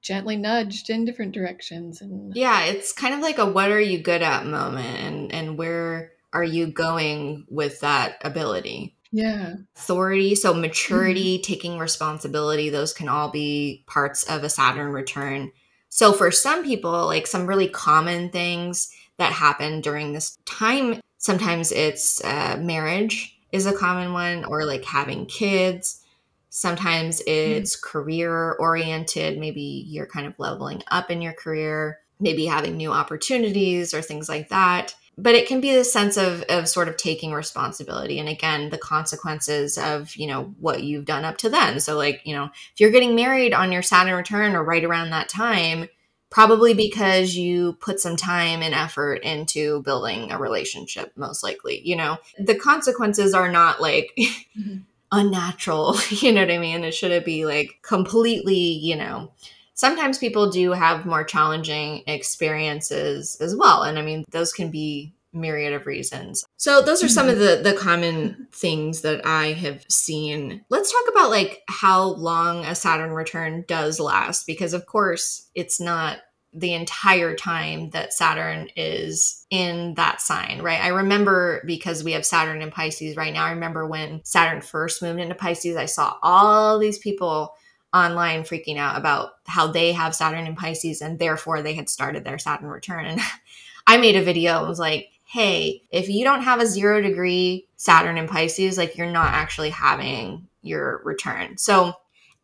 gently 0.00 0.36
nudged 0.36 0.90
in 0.90 1.04
different 1.04 1.32
directions 1.32 2.00
and 2.00 2.36
Yeah, 2.36 2.64
it's 2.64 2.92
kind 2.92 3.14
of 3.14 3.20
like 3.20 3.38
a 3.38 3.46
what 3.46 3.70
are 3.70 3.80
you 3.80 4.02
good 4.02 4.22
at 4.22 4.46
moment 4.46 5.00
and 5.00 5.32
and 5.32 5.58
where 5.58 6.12
are 6.32 6.44
you 6.44 6.66
going 6.66 7.46
with 7.48 7.80
that 7.80 8.16
ability? 8.22 8.96
yeah 9.10 9.54
Authority, 9.76 10.34
so 10.34 10.52
maturity, 10.52 11.40
taking 11.42 11.78
responsibility, 11.78 12.68
those 12.68 12.92
can 12.92 13.08
all 13.08 13.30
be 13.30 13.84
parts 13.86 14.24
of 14.24 14.44
a 14.44 14.50
Saturn 14.50 14.92
return. 14.92 15.52
So 15.88 16.12
for 16.12 16.30
some 16.30 16.64
people, 16.64 17.06
like 17.06 17.26
some 17.26 17.46
really 17.46 17.68
common 17.68 18.30
things 18.30 18.90
that 19.18 19.32
happen 19.32 19.80
during 19.80 20.12
this 20.12 20.36
time, 20.46 21.00
sometimes 21.18 21.70
it's 21.72 22.22
uh, 22.24 22.58
marriage 22.60 23.31
is 23.52 23.66
a 23.66 23.76
common 23.76 24.12
one 24.12 24.44
or 24.44 24.64
like 24.64 24.84
having 24.84 25.26
kids. 25.26 26.02
Sometimes 26.50 27.20
mm. 27.20 27.24
it's 27.26 27.76
career 27.76 28.52
oriented. 28.58 29.38
Maybe 29.38 29.84
you're 29.86 30.06
kind 30.06 30.26
of 30.26 30.34
leveling 30.38 30.82
up 30.90 31.10
in 31.10 31.22
your 31.22 31.34
career. 31.34 32.00
maybe 32.18 32.46
having 32.46 32.76
new 32.76 32.92
opportunities 32.92 33.92
or 33.92 34.00
things 34.00 34.28
like 34.28 34.48
that 34.48 34.94
but 35.18 35.34
it 35.34 35.46
can 35.46 35.60
be 35.60 35.74
the 35.74 35.84
sense 35.84 36.16
of 36.16 36.42
of 36.42 36.68
sort 36.68 36.88
of 36.88 36.96
taking 36.96 37.32
responsibility 37.32 38.18
and 38.18 38.28
again 38.28 38.70
the 38.70 38.78
consequences 38.78 39.76
of 39.76 40.14
you 40.16 40.26
know 40.26 40.54
what 40.58 40.82
you've 40.82 41.04
done 41.04 41.24
up 41.24 41.36
to 41.36 41.48
then 41.48 41.80
so 41.80 41.96
like 41.96 42.20
you 42.24 42.34
know 42.34 42.44
if 42.44 42.80
you're 42.80 42.90
getting 42.90 43.14
married 43.14 43.52
on 43.52 43.72
your 43.72 43.82
saturn 43.82 44.14
return 44.14 44.54
or 44.54 44.64
right 44.64 44.84
around 44.84 45.10
that 45.10 45.28
time 45.28 45.88
probably 46.32 46.74
because 46.74 47.36
you 47.36 47.74
put 47.74 48.00
some 48.00 48.16
time 48.16 48.62
and 48.62 48.74
effort 48.74 49.22
into 49.22 49.82
building 49.82 50.32
a 50.32 50.38
relationship 50.38 51.12
most 51.16 51.44
likely 51.44 51.80
you 51.86 51.94
know 51.94 52.16
the 52.38 52.54
consequences 52.54 53.34
are 53.34 53.50
not 53.50 53.80
like 53.80 54.12
mm-hmm. 54.18 54.78
unnatural 55.12 55.96
you 56.10 56.32
know 56.32 56.40
what 56.40 56.50
i 56.50 56.58
mean 56.58 56.82
it 56.82 56.92
shouldn't 56.92 57.24
be 57.24 57.46
like 57.46 57.78
completely 57.82 58.56
you 58.56 58.96
know 58.96 59.30
sometimes 59.74 60.18
people 60.18 60.50
do 60.50 60.72
have 60.72 61.06
more 61.06 61.24
challenging 61.24 62.04
experiences 62.06 63.36
as 63.40 63.56
well. 63.56 63.82
And 63.82 63.98
I 63.98 64.02
mean, 64.02 64.24
those 64.30 64.52
can 64.52 64.70
be 64.70 65.12
myriad 65.32 65.72
of 65.72 65.86
reasons. 65.86 66.44
So 66.56 66.82
those 66.82 67.02
are 67.02 67.08
some 67.08 67.28
of 67.28 67.38
the 67.38 67.60
the 67.62 67.74
common 67.74 68.48
things 68.52 69.02
that 69.02 69.26
I 69.26 69.52
have 69.52 69.84
seen. 69.88 70.64
Let's 70.68 70.92
talk 70.92 71.04
about 71.10 71.30
like 71.30 71.62
how 71.68 72.14
long 72.14 72.64
a 72.64 72.74
Saturn 72.74 73.12
return 73.12 73.64
does 73.66 73.98
last 73.98 74.46
because 74.46 74.74
of 74.74 74.86
course 74.86 75.48
it's 75.54 75.80
not 75.80 76.18
the 76.54 76.74
entire 76.74 77.34
time 77.34 77.90
that 77.90 78.12
Saturn 78.12 78.68
is 78.76 79.46
in 79.48 79.94
that 79.94 80.20
sign, 80.20 80.60
right? 80.62 80.82
I 80.84 80.88
remember 80.88 81.62
because 81.66 82.04
we 82.04 82.12
have 82.12 82.26
Saturn 82.26 82.60
in 82.60 82.70
Pisces 82.70 83.16
right 83.16 83.32
now. 83.32 83.46
I 83.46 83.52
remember 83.52 83.86
when 83.86 84.20
Saturn 84.24 84.60
first 84.60 85.00
moved 85.00 85.18
into 85.18 85.34
Pisces, 85.34 85.76
I 85.76 85.86
saw 85.86 86.16
all 86.22 86.78
these 86.78 86.98
people 86.98 87.54
online 87.94 88.42
freaking 88.42 88.76
out 88.76 88.98
about 88.98 89.32
how 89.46 89.66
they 89.66 89.92
have 89.92 90.14
Saturn 90.14 90.46
in 90.46 90.54
Pisces 90.54 91.00
and 91.00 91.18
therefore 91.18 91.62
they 91.62 91.74
had 91.74 91.88
started 91.88 92.24
their 92.24 92.38
Saturn 92.38 92.68
return. 92.68 93.06
And 93.06 93.20
I 93.86 93.96
made 93.96 94.16
a 94.16 94.22
video. 94.22 94.62
It 94.64 94.68
was 94.68 94.78
like, 94.78 95.08
hey, 95.32 95.82
if 95.90 96.10
you 96.10 96.24
don't 96.24 96.42
have 96.42 96.60
a 96.60 96.66
zero 96.66 97.00
degree 97.00 97.66
Saturn 97.76 98.18
in 98.18 98.28
Pisces, 98.28 98.76
like 98.76 98.98
you're 98.98 99.10
not 99.10 99.32
actually 99.32 99.70
having 99.70 100.46
your 100.60 101.00
return. 101.04 101.56
So 101.56 101.94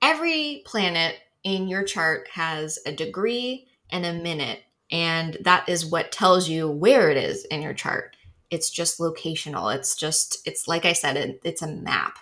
every 0.00 0.62
planet 0.64 1.16
in 1.44 1.68
your 1.68 1.84
chart 1.84 2.28
has 2.32 2.78
a 2.86 2.92
degree 2.92 3.68
and 3.90 4.06
a 4.06 4.14
minute. 4.14 4.60
And 4.90 5.36
that 5.42 5.68
is 5.68 5.84
what 5.84 6.12
tells 6.12 6.48
you 6.48 6.66
where 6.66 7.10
it 7.10 7.18
is 7.18 7.44
in 7.44 7.60
your 7.60 7.74
chart. 7.74 8.16
It's 8.50 8.70
just 8.70 8.98
locational. 8.98 9.74
It's 9.74 9.94
just, 9.94 10.38
it's 10.46 10.66
like 10.66 10.86
I 10.86 10.94
said, 10.94 11.18
it, 11.18 11.40
it's 11.44 11.60
a 11.60 11.70
map. 11.70 12.18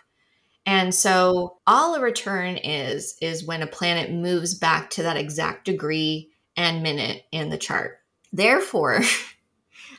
And 0.67 0.93
so 0.93 1.59
all 1.69 1.95
a 1.95 2.01
return 2.01 2.57
is 2.57 3.17
is 3.23 3.47
when 3.47 3.63
a 3.63 3.69
planet 3.69 4.11
moves 4.11 4.55
back 4.55 4.91
to 4.91 5.05
that 5.05 5.17
exact 5.17 5.65
degree 5.65 6.31
and 6.57 6.83
minute 6.83 7.23
in 7.31 7.51
the 7.51 7.57
chart. 7.57 8.01
Therefore, 8.33 9.03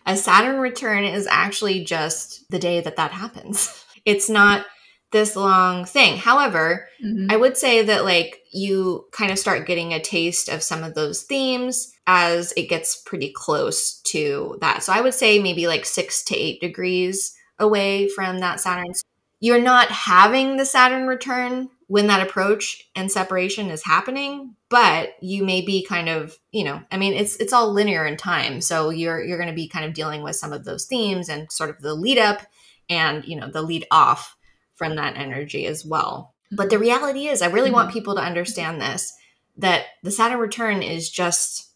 a 0.08 0.16
Saturn 0.16 0.60
return 0.60 1.04
is 1.04 1.28
actually 1.28 1.84
just 1.84 2.50
the 2.50 2.58
day 2.58 2.82
that 2.82 2.96
that 2.96 3.12
happens. 3.12 3.84
It's 4.06 4.30
not 4.30 4.66
this 5.12 5.36
long 5.36 5.84
thing. 5.84 6.16
However, 6.16 6.88
mm-hmm. 7.04 7.30
I 7.30 7.36
would 7.36 7.58
say 7.58 7.84
that 7.84 8.06
like 8.06 8.40
you 8.54 9.06
kind 9.12 9.32
of 9.32 9.38
start 9.38 9.68
getting 9.68 9.94
a 9.94 10.00
taste 10.00 10.48
of 10.48 10.64
some 10.64 10.82
of 10.82 10.96
those 10.96 11.24
themes 11.24 11.94
as 12.08 12.54
it 12.56 12.70
gets 12.70 13.02
pretty 13.02 13.34
close 13.36 14.00
to 14.04 14.58
that. 14.62 14.82
So 14.82 14.94
I 14.94 15.02
would 15.02 15.14
say 15.14 15.42
maybe 15.42 15.68
like 15.68 15.86
6 15.86 16.24
to 16.24 16.38
8 16.38 16.62
degrees 16.62 17.36
away 17.60 18.08
from 18.08 18.40
that 18.40 18.62
Saturn 18.62 18.94
you're 19.40 19.62
not 19.62 19.92
having 19.92 20.58
the 20.58 20.66
Saturn 20.66 21.06
return 21.06 21.70
when 21.88 22.08
that 22.08 22.26
approach 22.26 22.90
and 22.96 23.12
separation 23.12 23.70
is 23.70 23.84
happening, 23.84 24.56
but 24.70 25.16
you 25.22 25.44
may 25.46 25.62
be 25.62 25.86
kind 25.86 26.10
of, 26.10 26.38
you 26.52 26.66
know, 26.66 26.82
I 26.92 26.98
mean, 26.98 27.14
it's 27.14 27.38
it's 27.38 27.54
all 27.54 27.72
linear 27.72 28.06
in 28.06 28.18
time, 28.18 28.62
so 28.62 28.90
you're 28.90 29.24
you're 29.24 29.38
going 29.38 29.50
to 29.50 29.56
be 29.56 29.70
kind 29.70 29.86
of 29.86 29.94
dealing 29.94 30.22
with 30.22 30.36
some 30.36 30.54
of 30.54 30.66
those 30.66 30.86
themes 30.86 31.30
and 31.30 31.52
sort 31.52 31.70
of 31.70 31.82
the 31.82 31.96
lead 31.96 32.18
up 32.18 32.42
and 32.90 33.26
you 33.26 33.40
know 33.40 33.50
the 33.50 33.62
lead 33.62 33.86
off 33.90 34.36
from 34.76 34.96
that 34.96 35.18
energy 35.18 35.66
as 35.66 35.86
well. 35.86 36.34
But 36.52 36.70
the 36.70 36.80
reality 36.80 37.28
is, 37.28 37.42
I 37.42 37.48
really 37.48 37.72
want 37.72 37.90
mm-hmm. 37.90 37.98
people 37.98 38.16
to 38.16 38.22
understand 38.22 38.82
this 38.82 39.14
that 39.58 39.86
the 40.04 40.12
Saturn 40.12 40.40
return 40.40 40.84
is 40.84 41.10
just 41.10 41.72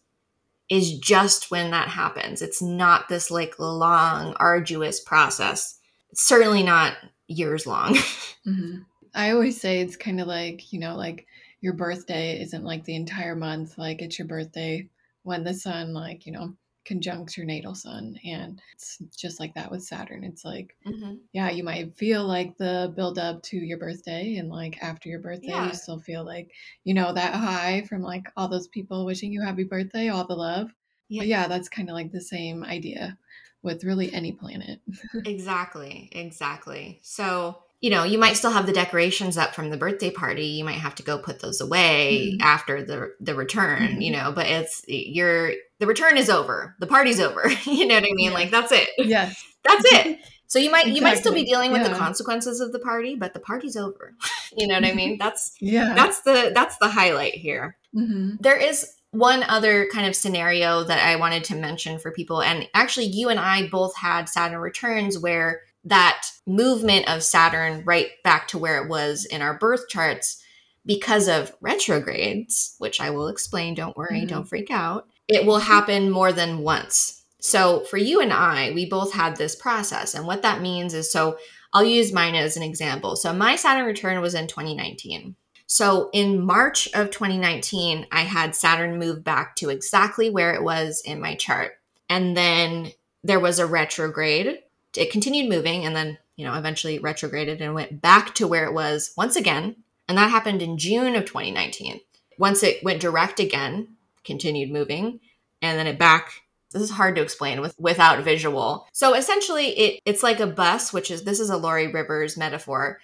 is 0.68 0.98
just 0.98 1.50
when 1.50 1.70
that 1.70 1.88
happens. 1.88 2.40
It's 2.40 2.62
not 2.62 3.08
this 3.08 3.30
like 3.30 3.58
long, 3.58 4.34
arduous 4.36 5.00
process. 5.00 5.78
It's 6.10 6.22
certainly 6.22 6.62
not 6.62 6.94
years 7.26 7.66
long. 7.66 7.94
mm-hmm. 8.46 8.78
I 9.14 9.30
always 9.30 9.60
say 9.60 9.80
it's 9.80 9.96
kind 9.96 10.20
of 10.20 10.26
like, 10.26 10.72
you 10.72 10.80
know, 10.80 10.96
like 10.96 11.26
your 11.60 11.74
birthday 11.74 12.40
isn't 12.40 12.64
like 12.64 12.84
the 12.84 12.96
entire 12.96 13.36
month. 13.36 13.78
Like 13.78 14.02
it's 14.02 14.18
your 14.18 14.28
birthday 14.28 14.88
when 15.22 15.44
the 15.44 15.54
sun, 15.54 15.92
like, 15.92 16.26
you 16.26 16.32
know, 16.32 16.54
conjuncts 16.84 17.36
your 17.36 17.46
natal 17.46 17.74
sun. 17.74 18.18
And 18.24 18.60
it's 18.74 18.98
just 19.16 19.38
like 19.38 19.54
that 19.54 19.70
with 19.70 19.84
Saturn. 19.84 20.24
It's 20.24 20.44
like, 20.44 20.76
mm-hmm. 20.86 21.14
yeah, 21.32 21.50
you 21.50 21.62
might 21.62 21.96
feel 21.96 22.24
like 22.24 22.56
the 22.56 22.92
build 22.96 23.18
up 23.18 23.42
to 23.44 23.56
your 23.56 23.78
birthday. 23.78 24.36
And 24.36 24.48
like 24.48 24.82
after 24.82 25.08
your 25.08 25.20
birthday, 25.20 25.48
yeah. 25.48 25.68
you 25.68 25.74
still 25.74 26.00
feel 26.00 26.24
like, 26.24 26.50
you 26.84 26.94
know, 26.94 27.12
that 27.12 27.34
high 27.34 27.82
from 27.88 28.02
like 28.02 28.26
all 28.36 28.48
those 28.48 28.68
people 28.68 29.04
wishing 29.04 29.32
you 29.32 29.42
happy 29.42 29.64
birthday, 29.64 30.08
all 30.08 30.26
the 30.26 30.34
love. 30.34 30.70
Yeah, 31.08 31.20
but 31.20 31.28
yeah 31.28 31.48
that's 31.48 31.68
kind 31.68 31.88
of 31.88 31.94
like 31.94 32.10
the 32.10 32.20
same 32.20 32.64
idea 32.64 33.18
with 33.62 33.84
really 33.84 34.12
any 34.12 34.32
planet. 34.32 34.80
exactly, 35.24 36.08
exactly. 36.12 36.98
So, 37.02 37.62
you 37.82 37.90
know, 37.90 38.04
you 38.04 38.16
might 38.16 38.36
still 38.36 38.52
have 38.52 38.66
the 38.66 38.72
decorations 38.72 39.36
up 39.36 39.56
from 39.56 39.68
the 39.68 39.76
birthday 39.76 40.10
party. 40.10 40.46
You 40.46 40.64
might 40.64 40.78
have 40.78 40.94
to 40.94 41.02
go 41.02 41.18
put 41.18 41.40
those 41.40 41.60
away 41.60 42.30
mm-hmm. 42.32 42.40
after 42.40 42.82
the 42.82 43.12
the 43.20 43.34
return, 43.34 43.82
mm-hmm. 43.82 44.00
you 44.00 44.12
know, 44.12 44.32
but 44.32 44.46
it's 44.46 44.84
you're 44.86 45.52
the 45.80 45.86
return 45.86 46.16
is 46.16 46.30
over. 46.30 46.76
The 46.78 46.86
party's 46.86 47.20
over. 47.20 47.50
you 47.64 47.86
know 47.86 47.96
what 47.96 48.04
I 48.04 48.12
mean? 48.12 48.30
Yeah. 48.30 48.34
Like 48.34 48.50
that's 48.52 48.70
it. 48.70 48.88
Yes. 48.96 49.44
that's 49.62 49.84
it. 49.92 50.18
So 50.48 50.58
you 50.58 50.70
might 50.70 50.80
exactly. 50.80 50.96
you 50.96 51.02
might 51.02 51.16
still 51.16 51.32
be 51.32 51.46
dealing 51.46 51.72
with 51.72 51.80
yeah. 51.80 51.88
the 51.88 51.94
consequences 51.94 52.60
of 52.60 52.72
the 52.72 52.78
party, 52.78 53.14
but 53.14 53.32
the 53.32 53.40
party's 53.40 53.74
over. 53.74 54.12
you 54.54 54.66
know 54.66 54.74
what 54.74 54.84
I 54.84 54.92
mean? 54.92 55.16
That's 55.16 55.56
yeah. 55.60 55.94
That's 55.94 56.20
the 56.20 56.52
that's 56.54 56.76
the 56.76 56.88
highlight 56.88 57.36
here. 57.36 57.78
Mm-hmm. 57.96 58.34
There 58.38 58.58
is 58.58 58.92
one 59.12 59.44
other 59.44 59.88
kind 59.90 60.06
of 60.06 60.14
scenario 60.14 60.84
that 60.84 61.08
I 61.08 61.16
wanted 61.16 61.44
to 61.44 61.54
mention 61.54 61.98
for 61.98 62.10
people, 62.10 62.42
and 62.42 62.68
actually, 62.74 63.06
you 63.06 63.30
and 63.30 63.40
I 63.40 63.68
both 63.68 63.96
had 63.96 64.28
Saturn 64.28 64.58
returns 64.58 65.18
where 65.18 65.62
that 65.84 66.26
movement 66.46 67.08
of 67.08 67.22
Saturn 67.22 67.82
right 67.84 68.08
back 68.24 68.48
to 68.48 68.58
where 68.58 68.82
it 68.82 68.88
was 68.88 69.24
in 69.24 69.42
our 69.42 69.58
birth 69.58 69.88
charts 69.88 70.42
because 70.84 71.28
of 71.28 71.54
retrogrades, 71.60 72.74
which 72.78 73.00
I 73.00 73.10
will 73.10 73.28
explain. 73.28 73.74
Don't 73.74 73.96
worry, 73.96 74.20
mm-hmm. 74.20 74.28
don't 74.28 74.48
freak 74.48 74.70
out. 74.70 75.08
It 75.28 75.46
will 75.46 75.58
happen 75.58 76.10
more 76.10 76.32
than 76.32 76.58
once. 76.58 77.22
So, 77.40 77.80
for 77.80 77.96
you 77.96 78.20
and 78.20 78.32
I, 78.32 78.70
we 78.72 78.88
both 78.88 79.12
had 79.12 79.36
this 79.36 79.56
process. 79.56 80.14
And 80.14 80.26
what 80.26 80.42
that 80.42 80.60
means 80.60 80.94
is 80.94 81.10
so 81.10 81.38
I'll 81.72 81.84
use 81.84 82.12
mine 82.12 82.34
as 82.34 82.56
an 82.56 82.62
example. 82.62 83.16
So, 83.16 83.32
my 83.32 83.56
Saturn 83.56 83.86
return 83.86 84.20
was 84.20 84.34
in 84.34 84.46
2019. 84.46 85.36
So 85.72 86.10
in 86.12 86.44
March 86.44 86.86
of 86.92 87.10
2019, 87.10 88.06
I 88.12 88.20
had 88.24 88.54
Saturn 88.54 88.98
move 88.98 89.24
back 89.24 89.56
to 89.56 89.70
exactly 89.70 90.28
where 90.28 90.52
it 90.52 90.62
was 90.62 91.00
in 91.02 91.18
my 91.18 91.34
chart. 91.34 91.72
And 92.10 92.36
then 92.36 92.92
there 93.24 93.40
was 93.40 93.58
a 93.58 93.66
retrograde. 93.66 94.58
It 94.96 95.10
continued 95.10 95.48
moving 95.48 95.84
and 95.84 95.94
then, 95.94 96.18
you 96.36 96.46
know, 96.46 96.54
eventually 96.54 96.98
retrograded 96.98 97.60
and 97.60 97.74
went 97.74 98.00
back 98.00 98.34
to 98.36 98.46
where 98.46 98.66
it 98.66 98.74
was 98.74 99.12
once 99.16 99.36
again. 99.36 99.76
And 100.08 100.18
that 100.18 100.30
happened 100.30 100.62
in 100.62 100.78
June 100.78 101.14
of 101.14 101.24
2019. 101.24 102.00
Once 102.38 102.62
it 102.62 102.82
went 102.82 103.00
direct 103.00 103.40
again, 103.40 103.96
continued 104.24 104.70
moving, 104.70 105.20
and 105.60 105.78
then 105.78 105.86
it 105.86 105.98
back 105.98 106.32
this 106.72 106.82
is 106.82 106.90
hard 106.90 107.14
to 107.16 107.22
explain 107.22 107.60
with 107.60 107.74
without 107.78 108.24
visual. 108.24 108.86
So 108.92 109.14
essentially 109.14 109.68
it 109.78 110.00
it's 110.06 110.22
like 110.22 110.40
a 110.40 110.46
bus, 110.46 110.92
which 110.92 111.10
is 111.10 111.24
this 111.24 111.38
is 111.38 111.50
a 111.50 111.56
Laurie 111.56 111.92
Rivers 111.92 112.36
metaphor 112.38 112.98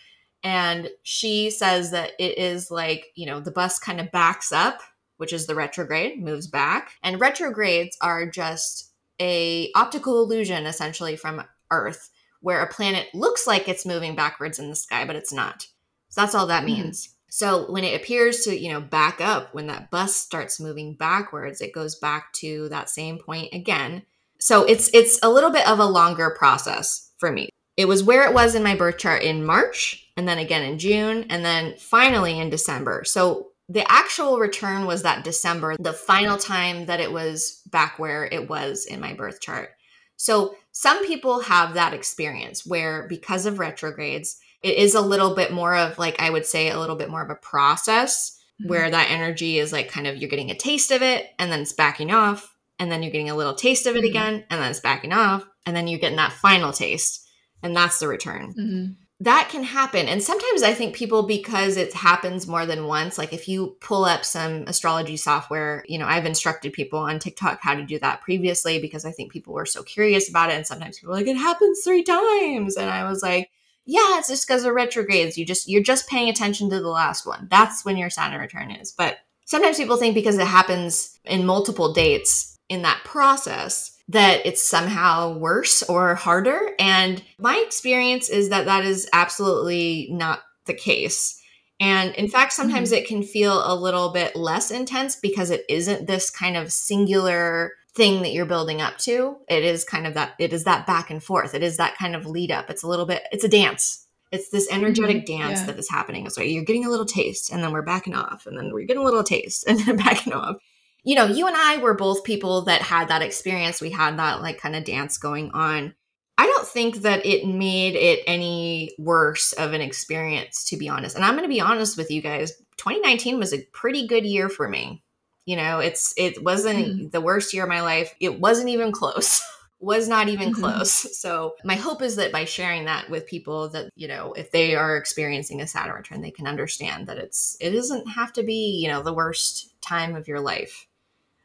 and 0.44 0.88
she 1.02 1.50
says 1.50 1.90
that 1.90 2.12
it 2.18 2.38
is 2.38 2.70
like 2.70 3.06
you 3.14 3.26
know 3.26 3.40
the 3.40 3.50
bus 3.50 3.78
kind 3.78 4.00
of 4.00 4.10
backs 4.10 4.52
up 4.52 4.80
which 5.16 5.32
is 5.32 5.46
the 5.46 5.54
retrograde 5.54 6.22
moves 6.22 6.46
back 6.46 6.92
and 7.02 7.20
retrogrades 7.20 7.96
are 8.00 8.26
just 8.26 8.92
a 9.20 9.70
optical 9.74 10.22
illusion 10.22 10.66
essentially 10.66 11.16
from 11.16 11.42
earth 11.70 12.10
where 12.40 12.62
a 12.62 12.72
planet 12.72 13.06
looks 13.14 13.46
like 13.46 13.68
it's 13.68 13.86
moving 13.86 14.14
backwards 14.14 14.58
in 14.58 14.68
the 14.68 14.76
sky 14.76 15.04
but 15.04 15.16
it's 15.16 15.32
not 15.32 15.66
so 16.08 16.20
that's 16.20 16.34
all 16.34 16.46
that 16.46 16.64
mm-hmm. 16.64 16.82
means 16.82 17.14
so 17.30 17.70
when 17.70 17.84
it 17.84 18.00
appears 18.00 18.44
to 18.44 18.58
you 18.58 18.72
know 18.72 18.80
back 18.80 19.20
up 19.20 19.54
when 19.54 19.66
that 19.66 19.90
bus 19.90 20.14
starts 20.16 20.60
moving 20.60 20.94
backwards 20.94 21.60
it 21.60 21.74
goes 21.74 21.96
back 21.96 22.32
to 22.32 22.68
that 22.68 22.88
same 22.88 23.18
point 23.18 23.52
again 23.52 24.02
so 24.38 24.64
it's 24.64 24.90
it's 24.94 25.18
a 25.22 25.30
little 25.30 25.50
bit 25.50 25.68
of 25.68 25.78
a 25.78 25.84
longer 25.84 26.34
process 26.38 27.10
for 27.18 27.32
me 27.32 27.48
it 27.78 27.86
was 27.86 28.02
where 28.02 28.26
it 28.26 28.34
was 28.34 28.56
in 28.56 28.64
my 28.64 28.74
birth 28.74 28.98
chart 28.98 29.22
in 29.22 29.46
March, 29.46 30.10
and 30.16 30.28
then 30.28 30.38
again 30.38 30.64
in 30.64 30.80
June, 30.80 31.24
and 31.30 31.44
then 31.44 31.76
finally 31.78 32.40
in 32.40 32.50
December. 32.50 33.04
So 33.04 33.52
the 33.68 33.88
actual 33.88 34.40
return 34.40 34.84
was 34.84 35.04
that 35.04 35.22
December, 35.22 35.76
the 35.78 35.92
final 35.92 36.36
time 36.36 36.86
that 36.86 36.98
it 36.98 37.12
was 37.12 37.62
back 37.70 38.00
where 38.00 38.24
it 38.24 38.50
was 38.50 38.84
in 38.84 38.98
my 39.00 39.14
birth 39.14 39.40
chart. 39.40 39.70
So 40.16 40.56
some 40.80 41.04
people 41.08 41.40
have 41.40 41.74
that 41.74 41.92
experience 41.92 42.64
where 42.64 43.08
because 43.08 43.46
of 43.46 43.58
retrogrades, 43.58 44.38
it 44.62 44.76
is 44.76 44.94
a 44.94 45.00
little 45.00 45.34
bit 45.34 45.52
more 45.52 45.74
of 45.74 45.98
like 45.98 46.22
I 46.22 46.30
would 46.30 46.46
say 46.46 46.70
a 46.70 46.78
little 46.78 46.94
bit 46.94 47.10
more 47.10 47.20
of 47.20 47.30
a 47.30 47.34
process 47.34 48.38
mm-hmm. 48.60 48.68
where 48.70 48.88
that 48.88 49.10
energy 49.10 49.58
is 49.58 49.72
like 49.72 49.88
kind 49.88 50.06
of 50.06 50.16
you're 50.18 50.30
getting 50.30 50.52
a 50.52 50.54
taste 50.54 50.92
of 50.92 51.02
it 51.02 51.30
and 51.36 51.50
then 51.50 51.62
it's 51.62 51.72
backing 51.72 52.12
off 52.12 52.54
and 52.78 52.92
then 52.92 53.02
you're 53.02 53.10
getting 53.10 53.28
a 53.28 53.34
little 53.34 53.56
taste 53.56 53.88
of 53.88 53.96
it 53.96 54.04
Mhm. 54.04 54.10
again, 54.10 54.44
and 54.48 54.62
then 54.62 54.70
it's 54.70 54.78
backing 54.78 55.12
off, 55.12 55.44
and 55.66 55.74
then 55.74 55.88
you're 55.88 55.98
getting 55.98 56.18
that 56.18 56.32
final 56.32 56.72
taste, 56.72 57.26
and 57.60 57.74
that's 57.76 57.98
the 57.98 58.06
return. 58.06 58.96
That 59.20 59.48
can 59.50 59.64
happen. 59.64 60.06
And 60.06 60.22
sometimes 60.22 60.62
I 60.62 60.72
think 60.74 60.94
people, 60.94 61.24
because 61.24 61.76
it 61.76 61.92
happens 61.92 62.46
more 62.46 62.66
than 62.66 62.86
once, 62.86 63.18
like 63.18 63.32
if 63.32 63.48
you 63.48 63.76
pull 63.80 64.04
up 64.04 64.24
some 64.24 64.62
astrology 64.68 65.16
software, 65.16 65.84
you 65.88 65.98
know, 65.98 66.06
I've 66.06 66.24
instructed 66.24 66.72
people 66.72 67.00
on 67.00 67.18
TikTok 67.18 67.58
how 67.60 67.74
to 67.74 67.84
do 67.84 67.98
that 67.98 68.20
previously 68.20 68.80
because 68.80 69.04
I 69.04 69.10
think 69.10 69.32
people 69.32 69.54
were 69.54 69.66
so 69.66 69.82
curious 69.82 70.28
about 70.28 70.50
it. 70.50 70.54
And 70.54 70.66
sometimes 70.66 71.00
people 71.00 71.14
like, 71.14 71.26
it 71.26 71.36
happens 71.36 71.80
three 71.82 72.04
times. 72.04 72.76
And 72.76 72.88
I 72.88 73.08
was 73.10 73.20
like, 73.20 73.50
yeah, 73.86 74.18
it's 74.18 74.28
just 74.28 74.46
because 74.46 74.64
of 74.64 74.74
retrogrades. 74.74 75.36
You 75.36 75.44
just, 75.44 75.68
you're 75.68 75.82
just 75.82 76.08
paying 76.08 76.28
attention 76.28 76.70
to 76.70 76.78
the 76.78 76.88
last 76.88 77.26
one. 77.26 77.48
That's 77.50 77.84
when 77.84 77.96
your 77.96 78.10
Saturn 78.10 78.40
return 78.40 78.70
is. 78.70 78.92
But 78.92 79.16
sometimes 79.46 79.78
people 79.78 79.96
think 79.96 80.14
because 80.14 80.38
it 80.38 80.46
happens 80.46 81.18
in 81.24 81.44
multiple 81.44 81.92
dates 81.92 82.57
in 82.68 82.82
that 82.82 83.00
process 83.04 83.96
that 84.08 84.44
it's 84.46 84.62
somehow 84.66 85.36
worse 85.36 85.82
or 85.82 86.14
harder. 86.14 86.70
And 86.78 87.22
my 87.38 87.62
experience 87.66 88.30
is 88.30 88.48
that 88.48 88.64
that 88.64 88.84
is 88.84 89.08
absolutely 89.12 90.08
not 90.10 90.40
the 90.66 90.74
case. 90.74 91.40
And 91.80 92.14
in 92.16 92.28
fact 92.28 92.52
sometimes 92.52 92.90
it 92.92 93.06
can 93.06 93.22
feel 93.22 93.62
a 93.64 93.74
little 93.74 94.10
bit 94.12 94.34
less 94.34 94.70
intense 94.70 95.16
because 95.16 95.50
it 95.50 95.64
isn't 95.68 96.06
this 96.06 96.30
kind 96.30 96.56
of 96.56 96.72
singular 96.72 97.72
thing 97.94 98.22
that 98.22 98.32
you're 98.32 98.46
building 98.46 98.80
up 98.80 98.96
to. 98.98 99.36
It 99.48 99.62
is 99.64 99.84
kind 99.84 100.06
of 100.06 100.14
that 100.14 100.32
it 100.38 100.52
is 100.52 100.64
that 100.64 100.86
back 100.86 101.10
and 101.10 101.22
forth. 101.22 101.54
It 101.54 101.62
is 101.62 101.76
that 101.76 101.96
kind 101.98 102.16
of 102.16 102.26
lead 102.26 102.50
up. 102.50 102.70
It's 102.70 102.82
a 102.82 102.88
little 102.88 103.06
bit 103.06 103.22
it's 103.30 103.44
a 103.44 103.48
dance. 103.48 104.06
It's 104.30 104.50
this 104.50 104.68
energetic 104.70 105.24
Mhm, 105.24 105.26
dance 105.38 105.60
yeah. 105.60 105.66
that 105.66 105.78
is 105.78 105.88
happening. 105.90 106.28
So 106.30 106.42
you're 106.42 106.64
getting 106.64 106.84
a 106.84 106.90
little 106.90 107.06
taste 107.06 107.50
and 107.50 107.62
then 107.62 107.72
we're 107.72 107.82
backing 107.82 108.14
off 108.14 108.46
and 108.46 108.58
then 108.58 108.72
we're 108.72 108.86
getting 108.86 109.02
a 109.02 109.04
little 109.06 109.24
taste 109.24 109.64
and 109.68 109.78
then 109.80 109.96
backing 109.96 110.32
off 110.32 110.56
you 111.04 111.14
know 111.14 111.26
you 111.26 111.46
and 111.46 111.56
i 111.56 111.78
were 111.78 111.94
both 111.94 112.24
people 112.24 112.62
that 112.62 112.82
had 112.82 113.08
that 113.08 113.22
experience. 113.22 113.80
We 113.80 113.90
had 113.90 114.18
that 114.18 114.42
like 114.42 114.58
kind 114.60 114.76
of 114.76 114.84
dance 114.84 115.18
going 115.18 115.50
on. 115.52 115.94
I 116.40 116.46
don't 116.46 116.66
think 116.66 116.98
that 117.02 117.26
it 117.26 117.46
made 117.46 117.96
it 117.96 118.20
any 118.26 118.92
worse 118.98 119.52
of 119.54 119.72
an 119.72 119.80
experience 119.80 120.64
to 120.66 120.76
be 120.76 120.88
honest. 120.88 121.16
And 121.16 121.24
i'm 121.24 121.34
going 121.34 121.48
to 121.48 121.54
be 121.54 121.60
honest 121.60 121.96
with 121.96 122.10
you 122.10 122.22
guys 122.22 122.52
2019 122.78 123.38
was 123.38 123.52
a 123.52 123.64
pretty 123.72 124.06
good 124.06 124.24
year 124.26 124.48
for 124.48 124.68
me. 124.68 125.02
You 125.46 125.56
know 125.56 125.78
it's 125.80 126.14
it 126.16 126.42
wasn't 126.44 127.12
the 127.12 127.20
worst 127.20 127.54
year 127.54 127.62
of 127.64 127.68
my 127.68 127.80
life. 127.82 128.14
It 128.20 128.38
wasn't 128.40 128.68
even 128.70 128.92
close. 128.92 129.40
Was 129.80 130.08
not 130.08 130.28
even 130.28 130.50
Mhm. 130.50 130.54
close. 130.54 131.16
So 131.16 131.54
my 131.62 131.76
hope 131.76 132.02
is 132.02 132.16
that 132.16 132.32
by 132.32 132.46
sharing 132.46 132.86
that 132.86 133.08
with 133.10 133.28
people 133.28 133.68
that 133.68 133.90
you 133.94 134.08
know 134.08 134.32
if 134.32 134.50
they 134.50 134.74
are 134.74 134.96
experiencing 134.96 135.60
a 135.60 135.68
saturn 135.68 135.94
return 135.94 136.20
they 136.20 136.32
can 136.32 136.48
understand 136.48 137.06
that 137.06 137.16
it's 137.16 137.56
it 137.60 137.70
doesn't 137.70 138.08
have 138.08 138.32
to 138.32 138.42
be 138.42 138.80
you 138.82 138.88
know 138.88 139.02
the 139.04 139.12
worst 139.14 139.80
time 139.80 140.16
of 140.16 140.26
your 140.26 140.40
life 140.40 140.87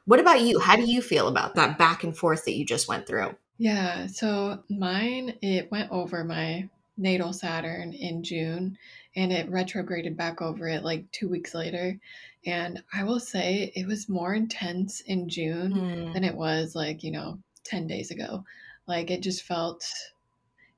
what 0.05 0.19
about 0.19 0.41
you 0.41 0.59
how 0.59 0.75
do 0.75 0.83
you 0.83 1.01
feel 1.01 1.27
about 1.27 1.55
that 1.55 1.77
back 1.77 2.03
and 2.03 2.17
forth 2.17 2.45
that 2.45 2.55
you 2.55 2.65
just 2.65 2.87
went 2.87 3.07
through 3.07 3.35
Yeah, 3.57 4.05
so 4.07 4.63
mine, 4.69 5.37
it 5.41 5.71
went 5.71 5.91
over 5.91 6.23
my 6.23 6.69
natal 6.97 7.33
Saturn 7.33 7.93
in 7.93 8.23
June 8.23 8.77
and 9.15 9.31
it 9.33 9.49
retrograded 9.49 10.15
back 10.17 10.39
over 10.41 10.67
it 10.67 10.83
like 10.83 11.11
two 11.11 11.29
weeks 11.29 11.53
later. 11.55 11.99
And 12.45 12.83
I 12.93 13.03
will 13.03 13.19
say 13.19 13.71
it 13.75 13.87
was 13.87 14.09
more 14.09 14.33
intense 14.35 15.01
in 15.01 15.29
June 15.29 15.73
Mm, 15.73 16.13
than 16.13 16.23
it 16.23 16.35
was 16.35 16.75
like, 16.75 17.03
you 17.03 17.11
know, 17.11 17.39
10 17.63 17.87
days 17.87 18.11
ago. 18.11 18.45
Like 18.87 19.09
it 19.11 19.21
just 19.21 19.43
felt, 19.43 19.83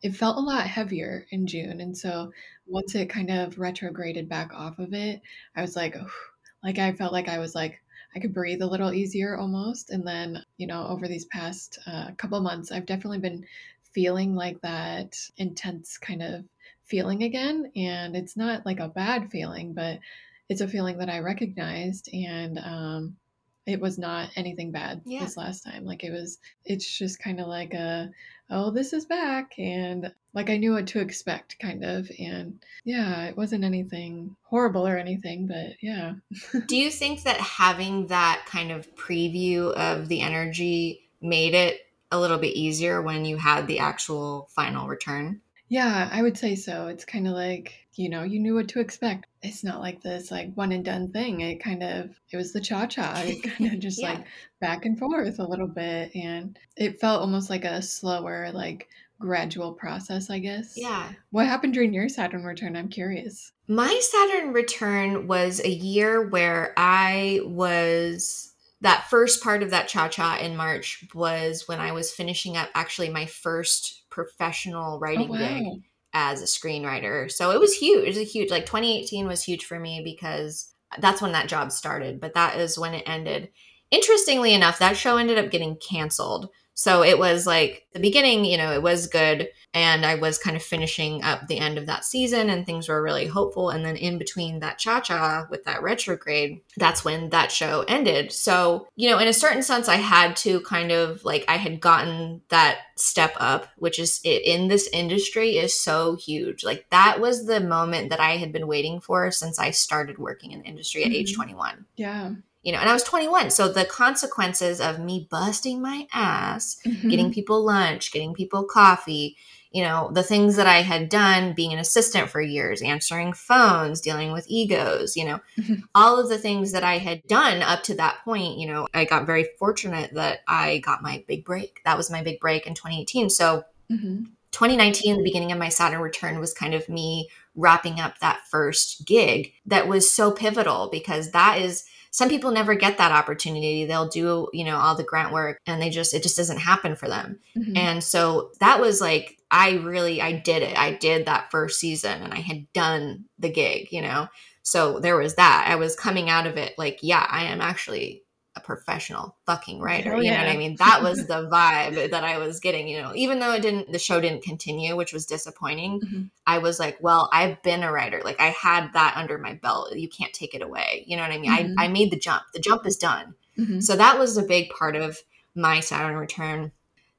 it 0.01 0.11
felt 0.15 0.37
a 0.37 0.41
lot 0.41 0.67
heavier 0.67 1.25
in 1.31 1.47
June. 1.47 1.81
And 1.81 1.97
so 1.97 2.31
once 2.67 2.95
it 2.95 3.09
kind 3.09 3.29
of 3.31 3.59
retrograded 3.59 4.29
back 4.29 4.53
off 4.53 4.79
of 4.79 4.93
it, 4.93 5.21
I 5.55 5.61
was 5.61 5.75
like, 5.75 5.95
"Oof." 5.95 6.31
like 6.63 6.79
I 6.79 6.93
felt 6.93 7.13
like 7.13 7.27
I 7.27 7.39
was 7.39 7.55
like, 7.55 7.81
I 8.15 8.19
could 8.19 8.33
breathe 8.33 8.61
a 8.61 8.67
little 8.67 8.93
easier 8.93 9.37
almost. 9.37 9.89
And 9.89 10.07
then, 10.07 10.43
you 10.57 10.67
know, 10.67 10.87
over 10.87 11.07
these 11.07 11.25
past 11.25 11.79
uh, 11.85 12.11
couple 12.17 12.39
months, 12.41 12.71
I've 12.71 12.85
definitely 12.85 13.19
been 13.19 13.45
feeling 13.93 14.35
like 14.35 14.61
that 14.61 15.17
intense 15.37 15.97
kind 15.97 16.21
of 16.21 16.45
feeling 16.85 17.23
again. 17.23 17.71
And 17.75 18.15
it's 18.15 18.37
not 18.37 18.65
like 18.65 18.79
a 18.79 18.87
bad 18.89 19.31
feeling, 19.31 19.73
but 19.73 19.99
it's 20.47 20.61
a 20.61 20.67
feeling 20.67 20.97
that 20.99 21.09
I 21.09 21.19
recognized. 21.19 22.09
And 22.13 22.57
um, 22.59 23.17
it 23.65 23.81
was 23.81 23.97
not 23.97 24.29
anything 24.35 24.71
bad 24.71 25.01
Yeah. 25.05 25.21
this 25.21 25.35
last 25.37 25.61
time. 25.61 25.85
Like 25.85 26.03
it 26.03 26.11
was, 26.11 26.37
it's 26.63 26.97
just 26.97 27.19
kind 27.19 27.41
of 27.41 27.47
like 27.47 27.73
a, 27.73 28.11
oh, 28.49 28.71
this 28.71 28.93
is 28.93 29.05
back. 29.05 29.57
And 29.57 30.13
like 30.33 30.49
I 30.49 30.57
knew 30.57 30.73
what 30.73 30.87
to 30.87 30.99
expect, 30.99 31.59
kind 31.59 31.83
of. 31.83 32.09
And 32.19 32.61
yeah, 32.83 33.25
it 33.25 33.37
wasn't 33.37 33.63
anything 33.63 34.35
horrible 34.43 34.87
or 34.87 34.97
anything, 34.97 35.47
but 35.47 35.81
yeah. 35.81 36.13
do 36.67 36.75
you 36.75 36.91
think 36.91 37.23
that 37.23 37.37
having 37.37 38.07
that 38.07 38.43
kind 38.47 38.71
of 38.71 38.93
preview 38.95 39.71
of 39.73 40.07
the 40.07 40.21
energy 40.21 41.09
made 41.21 41.53
it 41.53 41.81
a 42.11 42.19
little 42.19 42.37
bit 42.37 42.55
easier 42.55 43.01
when 43.01 43.25
you 43.25 43.37
had 43.37 43.67
the 43.67 43.79
actual 43.79 44.47
final 44.55 44.87
return 44.87 45.41
Yeah, 45.67 46.09
I 46.11 46.21
would 46.21 46.37
say 46.37 46.55
so. 46.55 46.87
It's 46.87 47.05
kind 47.05 47.27
of 47.27 47.33
like, 47.33 47.73
you 47.95 48.07
know, 48.09 48.23
you 48.23 48.39
knew 48.39 48.53
what 48.55 48.67
to 48.69 48.79
expect. 48.79 49.25
It's 49.41 49.63
not 49.63 49.79
like 49.81 50.01
this 50.01 50.29
like 50.31 50.53
one 50.53 50.71
and 50.71 50.85
done 50.85 51.11
thing. 51.11 51.41
It 51.41 51.63
kind 51.63 51.81
of 51.83 52.11
it 52.31 52.37
was 52.37 52.53
the 52.53 52.61
cha-cha. 52.61 53.23
It 53.25 53.41
kind 53.57 53.73
of 53.73 53.79
just 53.79 53.99
Yeah. 54.01 54.13
like 54.13 54.25
back 54.61 54.85
and 54.85 54.97
forth 54.99 55.39
a 55.39 55.47
little 55.47 55.67
bit 55.67 56.15
and 56.15 56.57
it 56.77 56.99
felt 56.99 57.21
almost 57.21 57.49
like 57.49 57.65
a 57.65 57.81
slower 57.81 58.51
like 58.53 58.87
gradual 59.19 59.71
process, 59.73 60.29
I 60.29 60.39
guess. 60.39 60.73
yeah 60.75 61.11
What 61.31 61.47
happened 61.47 61.73
during 61.73 61.93
your 61.93 62.09
Saturn 62.09 62.43
return? 62.43 62.75
I'm 62.75 62.89
curious. 62.89 63.51
My 63.67 63.97
Saturn 64.01 64.53
return 64.53 65.25
was 65.25 65.61
a 65.61 65.69
year 65.69 66.27
where 66.29 66.73
I 66.77 67.39
was 67.45 68.51
that 68.81 69.07
first 69.09 69.41
part 69.41 69.63
of 69.63 69.71
that 69.71 69.87
cha 69.87 70.09
cha 70.09 70.37
in 70.37 70.55
March 70.55 71.05
was 71.15 71.67
when 71.67 71.79
I 71.79 71.91
was 71.93 72.11
finishing 72.11 72.55
up 72.57 72.69
actually 72.75 73.09
my 73.09 73.25
first 73.25 74.03
professional 74.15 74.95
Oh 74.95 74.99
writing 74.99 75.31
gig 75.33 75.83
as 76.13 76.41
a 76.41 76.45
screenwriter. 76.45 77.29
So 77.29 77.51
it 77.51 77.59
was 77.59 77.75
huge. 77.75 78.05
It 78.05 78.07
was 78.07 78.17
a 78.17 78.23
huge 78.23 78.49
like 78.49 78.65
2018 78.65 79.27
was 79.27 79.43
huge 79.43 79.65
for 79.65 79.77
me 79.77 80.01
because 80.03 80.73
that's 80.99 81.21
when 81.21 81.33
that 81.33 81.49
job 81.49 81.73
started, 81.73 82.21
but 82.21 82.33
that 82.33 82.57
is 82.57 82.79
when 82.79 82.93
it 82.93 83.03
ended. 83.05 83.49
Interestingly 83.91 84.53
enough, 84.53 84.79
that 84.79 84.95
show 84.95 85.17
ended 85.17 85.37
up 85.37 85.51
getting 85.51 85.75
canceled. 85.75 86.49
So 86.75 87.03
it 87.03 87.17
was 87.17 87.47
like 87.47 87.87
the 87.93 87.99
beginning, 87.99 88.45
you 88.45 88.57
know, 88.57 88.73
it 88.73 88.83
was 88.83 89.07
good 89.07 89.47
and 89.73 90.05
I 90.05 90.15
was 90.15 90.37
kind 90.37 90.55
of 90.55 90.63
finishing 90.63 91.23
up 91.23 91.47
the 91.47 91.57
end 91.57 91.77
of 91.77 91.85
that 91.85 92.05
season 92.05 92.49
and 92.49 92.65
things 92.65 92.87
were 92.87 93.01
really 93.01 93.25
hopeful 93.27 93.69
and 93.69 93.85
then 93.85 93.95
in 93.95 94.17
between 94.17 94.59
that 94.59 94.77
cha-cha 94.77 95.47
with 95.49 95.63
that 95.63 95.81
retrograde, 95.81 96.61
that's 96.77 97.03
when 97.05 97.29
that 97.29 97.51
show 97.51 97.85
ended. 97.87 98.31
So, 98.31 98.87
you 98.95 99.09
know, 99.09 99.19
in 99.19 99.27
a 99.27 99.33
certain 99.33 99.63
sense 99.63 99.87
I 99.87 99.95
had 99.95 100.35
to 100.37 100.59
kind 100.61 100.91
of 100.91 101.23
like 101.23 101.45
I 101.47 101.55
had 101.55 101.79
gotten 101.79 102.41
that 102.49 102.79
step 102.97 103.33
up, 103.37 103.67
which 103.77 103.97
is 103.97 104.19
it 104.25 104.43
in 104.45 104.67
this 104.67 104.89
industry 104.91 105.57
is 105.57 105.77
so 105.79 106.15
huge. 106.15 106.63
Like 106.65 106.89
that 106.89 107.21
was 107.21 107.45
the 107.45 107.61
moment 107.61 108.09
that 108.09 108.19
I 108.19 108.37
had 108.37 108.51
been 108.51 108.67
waiting 108.67 108.99
for 108.99 109.31
since 109.31 109.59
I 109.59 109.71
started 109.71 110.17
working 110.17 110.51
in 110.51 110.59
the 110.59 110.65
industry 110.65 111.05
at 111.05 111.11
age 111.11 111.31
Mhm. 111.31 111.35
21 111.35 111.85
Yeah. 111.95 112.31
You 112.65 112.71
know, 112.71 112.79
and 112.79 112.89
I 112.89 112.93
was 112.93 113.03
21. 113.03 113.51
So 113.51 113.69
the 113.69 113.85
consequences 113.85 114.81
of 114.81 114.99
me 114.99 115.27
busting 115.29 115.81
my 115.83 116.07
ass, 116.11 116.77
getting 117.09 117.31
people 117.31 117.63
lunch, 117.63 118.11
getting 118.11 118.33
people 118.33 118.63
coffee, 118.63 119.37
you 119.71 119.83
know, 119.83 120.09
the 120.11 120.23
things 120.23 120.55
that 120.55 120.65
I 120.65 120.81
had 120.81 121.07
done 121.07 121.53
being 121.53 121.73
an 121.73 121.79
assistant 121.79 122.27
for 122.27 122.41
years, 122.41 122.81
answering 122.81 123.33
phones, 123.33 124.01
dealing 124.01 124.31
with 124.31 124.47
egos, 124.47 125.15
you 125.15 125.25
know, 125.25 125.39
Mhm. 125.59 125.83
all 125.93 126.19
of 126.19 126.27
the 126.27 126.39
things 126.39 126.71
that 126.71 126.83
I 126.83 126.97
had 126.97 127.21
done 127.27 127.61
up 127.61 127.83
to 127.83 127.93
that 127.95 128.23
point, 128.25 128.57
you 128.57 128.67
know, 128.67 128.87
I 128.95 129.05
got 129.05 129.27
very 129.27 129.47
fortunate 129.59 130.15
that 130.15 130.39
I 130.47 130.79
got 130.79 131.03
my 131.03 131.23
big 131.27 131.45
break. 131.45 131.81
That 131.85 131.97
was 131.97 132.09
my 132.09 132.23
big 132.23 132.39
break 132.39 132.65
in 132.65 132.73
2018. 132.73 133.29
So 133.29 133.63
Mhm. 133.91 134.29
2019, 134.51 135.17
the 135.17 135.23
beginning 135.23 135.51
of 135.51 135.59
my 135.59 135.69
Saturn 135.69 136.01
return 136.01 136.39
was 136.39 136.53
kind 136.53 136.73
of 136.73 136.89
me 136.89 137.29
wrapping 137.53 137.99
up 137.99 138.17
that 138.19 138.47
first 138.49 139.05
gig 139.05 139.53
that 139.67 139.87
was 139.87 140.11
so 140.11 140.31
pivotal 140.31 140.89
because 140.91 141.31
that 141.31 141.59
is 141.59 141.83
some 142.15 142.29
people 142.29 142.49
never 142.49 142.75
get 142.75 142.97
that 142.97 143.11
opportunity. 143.11 143.83
They'll 143.83 144.07
do, 144.07 144.47
you 144.53 144.63
know, 144.63 144.77
all 144.77 144.95
the 144.95 145.03
grant 145.03 145.33
work 145.33 145.59
and 145.67 145.81
they 145.81 145.89
just 145.89 146.13
it 146.13 146.23
just 146.23 146.37
doesn't 146.37 146.59
happen 146.59 146.95
for 146.95 147.09
them. 147.09 147.39
Mhm. 147.57 147.77
And 147.77 148.01
so 148.01 148.51
that 148.61 148.79
was 148.79 149.01
like 149.01 149.37
I 149.51 149.71
really 149.79 150.21
I 150.21 150.31
did 150.31 150.63
it. 150.63 150.77
I 150.77 150.93
did 150.93 151.25
that 151.25 151.51
first 151.51 151.77
season 151.77 152.21
and 152.21 152.33
I 152.33 152.39
had 152.39 152.71
done 152.71 153.25
the 153.37 153.49
gig, 153.49 153.89
you 153.91 154.01
know. 154.01 154.29
So 154.63 155.01
there 155.01 155.17
was 155.17 155.35
that. 155.35 155.65
I 155.67 155.75
was 155.75 155.93
coming 155.97 156.29
out 156.29 156.47
of 156.47 156.55
it 156.55 156.75
like, 156.77 156.99
yeah, 157.01 157.27
I 157.29 157.43
am 157.43 157.59
actually 157.59 158.23
a 158.55 158.61
professional 158.61 159.35
fucking 159.45 159.79
writer. 159.81 160.11
Hell 160.11 160.23
you 160.23 160.31
know 160.31 160.37
what. 160.37 160.47
I 160.47 160.57
mean? 160.57 160.75
That 160.79 161.01
was 161.03 161.27
the 161.27 161.49
vibe 161.51 162.11
that 162.11 162.23
I 162.23 162.37
was 162.37 162.59
getting, 162.59 162.87
you 162.87 163.01
know. 163.01 163.11
Even 163.15 163.39
though 163.39 163.51
it 163.53 163.61
didn't 163.61 163.91
the 163.91 163.99
show 163.99 164.21
didn't 164.21 164.43
continue, 164.43 164.95
which 164.95 165.11
was 165.13 165.25
disappointing. 165.25 166.01
Mhm. 166.01 166.29
I 166.47 166.59
was 166.59 166.79
like, 166.79 166.97
well, 167.01 167.29
I've 167.33 167.61
been 167.63 167.83
a 167.83 167.91
writer. 167.91 168.21
Like 168.23 168.39
I 168.39 168.47
had 168.47 168.93
that 168.93 169.17
under 169.17 169.37
my 169.37 169.53
belt. 169.55 169.95
You 169.95 170.07
can't 170.07 170.33
take 170.33 170.53
it 170.53 170.61
away. 170.61 171.03
You 171.07 171.17
know 171.17 171.23
what 171.23 171.31
I 171.31 171.37
mean? 171.37 171.51
Mhm. 171.51 171.73
I, 171.77 171.85
I 171.85 171.87
made 171.89 172.11
the 172.11 172.19
jump. 172.19 172.43
The 172.53 172.59
jump 172.59 172.85
is 172.85 172.97
done. 172.97 173.35
Mhm. 173.57 173.83
So 173.83 173.95
that 173.95 174.17
was 174.19 174.37
a 174.37 174.43
big 174.43 174.69
part 174.69 174.95
of 174.95 175.17
my 175.55 175.79
Saturn 175.79 176.15
return. 176.17 176.71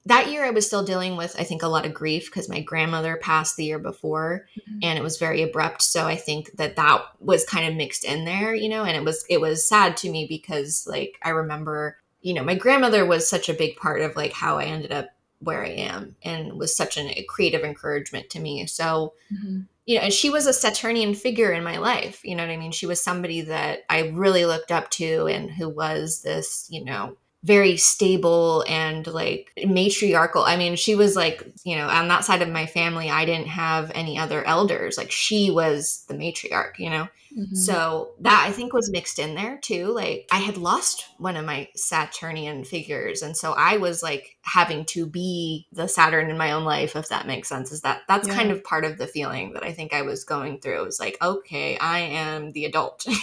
That 0.07 0.31
year, 0.31 0.45
I 0.45 0.51
was 0.51 0.67
still 0.67 0.85
dealing 0.85 1.17
with, 1.17 1.35
I 1.39 1.43
think, 1.43 1.63
a 1.63 1.69
lot 1.69 1.85
of 1.85 1.93
grief 1.93 2.27
because 2.27 2.49
my 2.49 2.61
grandmother 2.61 3.17
passed 3.17 3.57
the 3.57 3.65
year 3.65 3.81
before, 3.81 4.47
Mhm. 4.57 4.79
and 4.85 4.99
it 4.99 5.03
was 5.03 5.19
very 5.19 5.43
abrupt. 5.43 5.83
So 5.83 6.07
I 6.07 6.15
think 6.17 6.57
that 6.57 6.77
that 6.77 7.03
was 7.21 7.45
kind 7.45 7.69
of 7.69 7.75
mixed 7.75 8.05
in 8.05 8.25
there, 8.25 8.55
you 8.55 8.69
know. 8.69 8.85
And 8.85 8.97
it 8.97 9.05
was 9.05 9.25
it 9.29 9.41
was 9.41 9.67
sad 9.67 9.97
to 9.99 10.11
me 10.11 10.27
because, 10.29 10.87
like, 10.89 11.19
I 11.23 11.31
remember, 11.31 11.99
you 12.23 12.35
know, 12.35 12.45
my 12.45 12.55
grandmother 12.55 13.05
was 13.05 13.29
such 13.29 13.49
a 13.49 13.55
big 13.55 13.77
part 13.77 14.01
of 14.01 14.17
like 14.17 14.33
how 14.33 14.59
I 14.59 14.65
ended 14.65 14.93
up 14.93 15.11
where 15.41 15.65
I 15.65 15.71
am 15.71 16.17
and 16.23 16.55
was 16.55 16.75
such 16.75 16.97
an, 16.97 17.09
a 17.11 17.23
creative 17.25 17.63
encouragement 17.63 18.31
to 18.31 18.41
me. 18.41 18.67
So, 18.67 19.13
mm-hmm. 19.33 19.63
you 19.85 19.97
know, 19.97 20.03
and 20.03 20.13
she 20.13 20.31
was 20.31 20.47
a 20.47 20.53
Saturnian 20.53 21.15
figure 21.15 21.53
in 21.53 21.63
my 21.63 21.79
life. 21.79 22.21
You 22.25 22.37
know 22.37 22.45
what 22.45 22.53
I 22.53 22.57
mean? 22.57 22.73
She 22.73 22.87
was 22.87 23.03
somebody 23.03 23.43
that 23.43 23.85
I 23.91 24.09
really 24.09 24.47
looked 24.47 24.73
up 24.73 24.91
to 24.93 25.27
and 25.27 25.51
who 25.51 25.69
was 25.69 26.23
this, 26.23 26.67
you 26.71 26.85
know, 26.85 27.17
very 27.47 27.77
stable 27.77 28.65
and 28.69 29.07
like 29.07 29.53
matriarchal. 29.65 30.43
I 30.43 30.57
mean, 30.57 30.75
she 30.75 30.97
was 30.97 31.15
like, 31.15 31.47
you 31.65 31.77
know, 31.77 31.89
on 31.89 32.09
that 32.09 32.25
side 32.25 32.43
of 32.43 32.49
my 32.49 32.67
family, 32.67 33.09
I 33.09 33.25
didn't 33.25 33.47
have 33.47 33.93
any 33.95 34.19
other 34.19 34.45
elders. 34.45 34.99
Like 34.99 35.13
she 35.13 35.53
was 35.53 36.05
the 36.09 36.15
matriarch, 36.15 36.79
you 36.79 36.91
know? 36.91 37.09
Mm-hmm. 37.39 37.55
So 37.55 38.15
that 38.21 38.45
I 38.49 38.51
think 38.51 38.73
was 38.73 38.91
mixed 38.91 39.21
in 39.21 39.37
there 39.37 39.59
too. 39.59 39.93
Like 39.93 40.27
I 40.33 40.39
had 40.39 40.57
lost 40.57 41.07
one 41.19 41.37
of 41.37 41.45
my 41.45 41.69
Saturnian 41.77 42.65
figures. 42.65 43.23
And 43.23 43.37
so 43.37 43.53
I 43.53 43.77
was 43.77 44.03
like 44.03 44.39
having 44.43 44.85
to 44.87 45.07
be 45.07 45.69
the 45.71 45.87
Saturn 45.87 46.31
in 46.31 46.39
my 46.39 46.51
own 46.51 46.65
life, 46.65 46.97
if 46.97 47.11
that 47.11 47.29
makes 47.29 47.49
sense. 47.49 47.71
Is 47.71 47.83
that 47.83 48.03
that's 48.09 48.27
yeah. 48.27 48.35
kind 48.35 48.51
of 48.51 48.65
part 48.65 48.85
of 48.85 48.99
the 48.99 49.07
feeling 49.07 49.53
that 49.53 49.63
I 49.63 49.73
think 49.73 49.95
I 49.95 50.03
was 50.03 50.25
going 50.25 50.59
through. 50.61 50.81
It 50.81 50.87
was 50.87 50.99
like, 50.99 51.17
okay, 51.23 51.79
I 51.79 52.01
am 52.01 52.51
the 52.51 52.65
adult. 52.65 53.07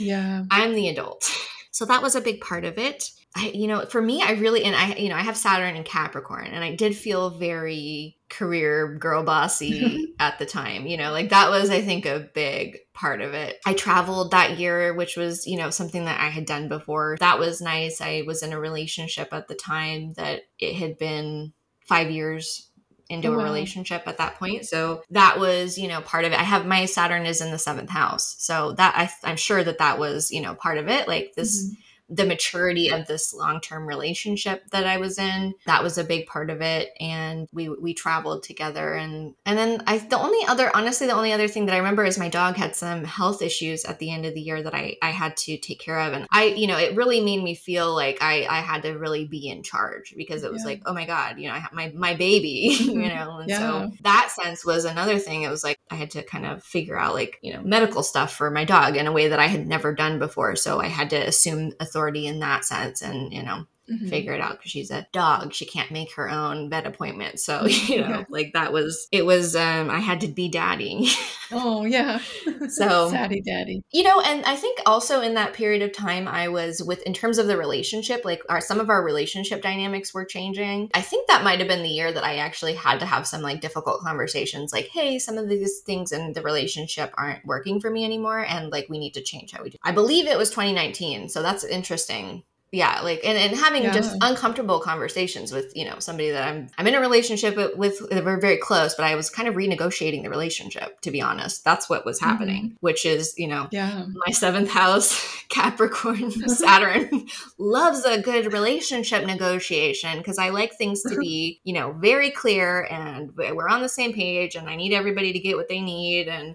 Yeah. 0.00 0.44
I'm 0.50 0.74
the 0.74 0.88
adult. 0.88 1.30
So 1.70 1.84
that 1.84 2.02
was 2.02 2.14
a 2.14 2.20
big 2.20 2.40
part 2.40 2.64
of 2.64 2.78
it. 2.78 3.10
I, 3.36 3.48
you 3.54 3.68
know, 3.68 3.84
for 3.86 4.02
me, 4.02 4.22
I 4.22 4.32
really, 4.32 4.64
and 4.64 4.74
I, 4.74 4.96
you 4.96 5.08
know, 5.08 5.14
I 5.14 5.22
have 5.22 5.36
Saturn 5.36 5.76
and 5.76 5.84
Capricorn, 5.84 6.48
and 6.48 6.64
I 6.64 6.74
did 6.74 6.96
feel 6.96 7.38
very 7.38 8.18
career 8.28 8.96
girl 8.96 9.22
bossy 9.22 10.14
at 10.18 10.40
the 10.40 10.46
time. 10.46 10.88
You 10.88 10.96
know, 10.96 11.12
like 11.12 11.28
that 11.28 11.48
was, 11.48 11.70
I 11.70 11.80
think, 11.80 12.06
a 12.06 12.28
big 12.34 12.78
part 12.92 13.20
of 13.20 13.34
it. 13.34 13.60
I 13.64 13.74
traveled 13.74 14.32
that 14.32 14.58
year, 14.58 14.94
which 14.94 15.16
was, 15.16 15.46
you 15.46 15.56
know, 15.56 15.70
something 15.70 16.06
that 16.06 16.20
I 16.20 16.28
had 16.28 16.44
done 16.44 16.68
before. 16.68 17.16
That 17.20 17.38
was 17.38 17.60
nice. 17.60 18.00
I 18.00 18.24
was 18.26 18.42
in 18.42 18.52
a 18.52 18.58
relationship 18.58 19.28
at 19.32 19.46
the 19.46 19.54
time 19.54 20.14
that 20.14 20.42
it 20.58 20.74
had 20.74 20.98
been 20.98 21.52
five 21.86 22.10
years 22.10 22.69
into 23.10 23.30
wow. 23.30 23.40
a 23.40 23.44
relationship 23.44 24.04
at 24.06 24.16
that 24.16 24.36
point. 24.36 24.64
So 24.66 25.02
that 25.10 25.38
was, 25.38 25.76
you 25.76 25.88
know, 25.88 26.00
part 26.00 26.24
of 26.24 26.32
it. 26.32 26.38
I 26.38 26.44
have 26.44 26.64
my 26.64 26.86
Saturn 26.86 27.26
is 27.26 27.42
in 27.42 27.50
the 27.50 27.58
seventh 27.58 27.90
house. 27.90 28.36
So 28.38 28.72
that 28.72 28.94
I, 28.96 29.28
I'm 29.28 29.36
sure 29.36 29.62
that 29.62 29.78
that 29.78 29.98
was, 29.98 30.30
you 30.30 30.40
know, 30.40 30.54
part 30.54 30.78
of 30.78 30.88
it. 30.88 31.06
Like 31.06 31.34
this. 31.34 31.64
Mm-hmm 31.64 31.74
the 32.10 32.26
maturity 32.26 32.90
of 32.90 33.06
this 33.06 33.32
long-term 33.32 33.86
relationship 33.86 34.68
that 34.70 34.86
I 34.86 34.98
was 34.98 35.18
in. 35.18 35.54
That 35.66 35.82
was 35.82 35.98
a 35.98 36.04
big 36.04 36.26
part 36.26 36.50
of 36.50 36.60
it 36.60 36.90
and 37.00 37.48
we 37.52 37.68
we 37.68 37.94
traveled 37.94 38.42
together 38.42 38.94
and 38.94 39.34
and 39.46 39.56
then 39.56 39.82
I 39.86 39.98
the 39.98 40.18
only 40.18 40.46
other 40.48 40.70
honestly 40.74 41.06
the 41.06 41.14
only 41.14 41.32
other 41.32 41.48
thing 41.48 41.66
that 41.66 41.74
I 41.74 41.78
remember 41.78 42.04
is 42.04 42.18
my 42.18 42.28
dog 42.28 42.56
had 42.56 42.74
some 42.74 43.04
health 43.04 43.42
issues 43.42 43.84
at 43.84 43.98
the 43.98 44.10
end 44.10 44.26
of 44.26 44.34
the 44.34 44.40
year 44.40 44.62
that 44.62 44.74
I 44.74 44.96
I 45.02 45.10
had 45.10 45.36
to 45.38 45.56
take 45.56 45.80
care 45.80 46.00
of 46.00 46.12
and 46.12 46.26
I 46.30 46.44
you 46.46 46.66
know 46.66 46.78
it 46.78 46.96
really 46.96 47.20
made 47.20 47.42
me 47.42 47.54
feel 47.54 47.94
like 47.94 48.18
I 48.20 48.46
I 48.46 48.60
had 48.60 48.82
to 48.82 48.92
really 48.92 49.26
be 49.26 49.48
in 49.48 49.62
charge 49.62 50.14
because 50.16 50.42
it 50.42 50.52
was 50.52 50.62
yeah. 50.62 50.70
like 50.70 50.82
oh 50.86 50.92
my 50.92 51.06
god, 51.06 51.38
you 51.38 51.48
know, 51.48 51.54
I 51.54 51.58
have 51.58 51.72
my 51.72 51.92
my 51.94 52.14
baby, 52.14 52.48
you 52.80 52.92
mm-hmm. 52.92 53.08
know. 53.08 53.38
And 53.38 53.48
yeah. 53.48 53.58
so 53.58 53.92
that 54.02 54.30
sense 54.30 54.64
was 54.64 54.84
another 54.84 55.18
thing. 55.18 55.42
It 55.42 55.50
was 55.50 55.64
like 55.64 55.78
I 55.90 55.94
had 55.94 56.10
to 56.12 56.22
kind 56.22 56.46
of 56.46 56.62
figure 56.62 56.98
out 56.98 57.14
like, 57.14 57.38
you 57.42 57.52
know, 57.52 57.62
medical 57.62 58.02
stuff 58.02 58.34
for 58.34 58.50
my 58.50 58.64
dog 58.64 58.96
in 58.96 59.06
a 59.06 59.12
way 59.12 59.28
that 59.28 59.38
I 59.38 59.46
had 59.46 59.66
never 59.66 59.94
done 59.94 60.18
before. 60.18 60.56
So 60.56 60.80
I 60.80 60.86
had 60.86 61.10
to 61.10 61.16
assume 61.16 61.72
authority 61.80 61.99
authority 62.00 62.26
in 62.26 62.38
that 62.40 62.64
sense 62.64 63.02
and 63.02 63.32
you 63.32 63.42
know 63.42 63.66
mm-hmm. 63.90 64.08
figure 64.08 64.32
it 64.32 64.40
out 64.40 64.58
because 64.58 64.70
she's 64.70 64.90
a 64.90 65.06
dog. 65.12 65.52
She 65.52 65.66
can't 65.66 65.90
make 65.90 66.14
her 66.14 66.28
own 66.28 66.70
vet 66.70 66.86
appointment. 66.86 67.40
So 67.40 67.66
you 67.66 68.00
know 68.00 68.24
like 68.28 68.52
that 68.54 68.72
was 68.72 69.08
it 69.12 69.24
was 69.24 69.56
um 69.56 69.90
i 69.90 69.98
had 69.98 70.20
to 70.22 70.28
be 70.28 70.48
daddy. 70.48 71.08
Oh 71.52 71.84
yeah. 71.84 72.20
So 72.68 73.10
daddy 73.10 73.40
daddy. 73.40 73.82
you 73.90 74.02
know 74.02 74.20
and 74.20 74.44
i 74.44 74.54
think 74.54 74.78
also 74.86 75.20
in 75.20 75.34
that 75.34 75.54
period 75.54 75.82
of 75.82 75.92
time 75.92 76.28
i 76.28 76.48
was 76.48 76.82
with 76.82 77.02
in 77.02 77.12
terms 77.12 77.38
of 77.38 77.46
the 77.46 77.56
relationship 77.56 78.24
like 78.24 78.42
our 78.48 78.60
some 78.60 78.80
of 78.80 78.90
our 78.90 79.02
relationship 79.02 79.62
dynamics 79.62 80.14
were 80.14 80.24
changing. 80.24 80.90
I 80.94 81.00
think 81.00 81.26
that 81.28 81.42
might 81.42 81.58
have 81.58 81.68
been 81.68 81.82
the 81.82 81.88
year 81.88 82.12
that 82.12 82.24
i 82.24 82.36
actually 82.36 82.74
had 82.74 83.00
to 83.00 83.06
have 83.06 83.26
some 83.26 83.42
like 83.42 83.60
difficult 83.60 84.02
conversations 84.02 84.72
like 84.72 84.88
hey 84.88 85.18
some 85.18 85.38
of 85.38 85.48
these 85.48 85.80
things 85.80 86.12
in 86.12 86.32
the 86.32 86.42
relationship 86.42 87.12
aren't 87.16 87.44
working 87.44 87.80
for 87.80 87.90
me 87.90 88.04
anymore 88.04 88.44
and 88.46 88.70
like 88.70 88.86
we 88.88 88.98
need 88.98 89.14
to 89.14 89.22
change 89.22 89.52
how 89.52 89.62
we 89.62 89.70
do. 89.70 89.78
I 89.82 89.92
believe 89.92 90.26
it 90.26 90.38
was 90.38 90.50
2019 90.50 91.28
so 91.28 91.42
that's 91.42 91.64
interesting 91.64 92.42
yeah 92.72 93.00
like 93.02 93.20
and, 93.24 93.36
and 93.36 93.56
having 93.56 93.82
yeah. 93.82 93.92
just 93.92 94.16
uncomfortable 94.20 94.78
conversations 94.78 95.52
with 95.52 95.72
you 95.74 95.84
know 95.84 95.98
somebody 95.98 96.30
that 96.30 96.46
i'm 96.46 96.68
i'm 96.78 96.86
in 96.86 96.94
a 96.94 97.00
relationship 97.00 97.56
with 97.76 98.00
we're 98.10 98.40
very 98.40 98.56
close 98.56 98.94
but 98.94 99.04
i 99.04 99.14
was 99.14 99.28
kind 99.28 99.48
of 99.48 99.54
renegotiating 99.54 100.22
the 100.22 100.30
relationship 100.30 101.00
to 101.00 101.10
be 101.10 101.20
honest 101.20 101.64
that's 101.64 101.90
what 101.90 102.04
was 102.04 102.20
happening 102.20 102.66
mm-hmm. 102.66 102.76
which 102.80 103.04
is 103.04 103.34
you 103.36 103.48
know 103.48 103.66
yeah 103.72 104.04
my 104.26 104.32
seventh 104.32 104.70
house 104.70 105.20
capricorn 105.48 106.30
saturn 106.30 107.26
loves 107.58 108.04
a 108.04 108.20
good 108.20 108.52
relationship 108.52 109.26
negotiation 109.26 110.18
because 110.18 110.38
i 110.38 110.50
like 110.50 110.74
things 110.74 111.02
to 111.02 111.16
be 111.16 111.60
you 111.64 111.72
know 111.72 111.92
very 111.92 112.30
clear 112.30 112.86
and 112.90 113.32
we're 113.36 113.68
on 113.68 113.82
the 113.82 113.88
same 113.88 114.12
page 114.12 114.54
and 114.54 114.68
i 114.68 114.76
need 114.76 114.92
everybody 114.92 115.32
to 115.32 115.40
get 115.40 115.56
what 115.56 115.68
they 115.68 115.80
need 115.80 116.28
and 116.28 116.54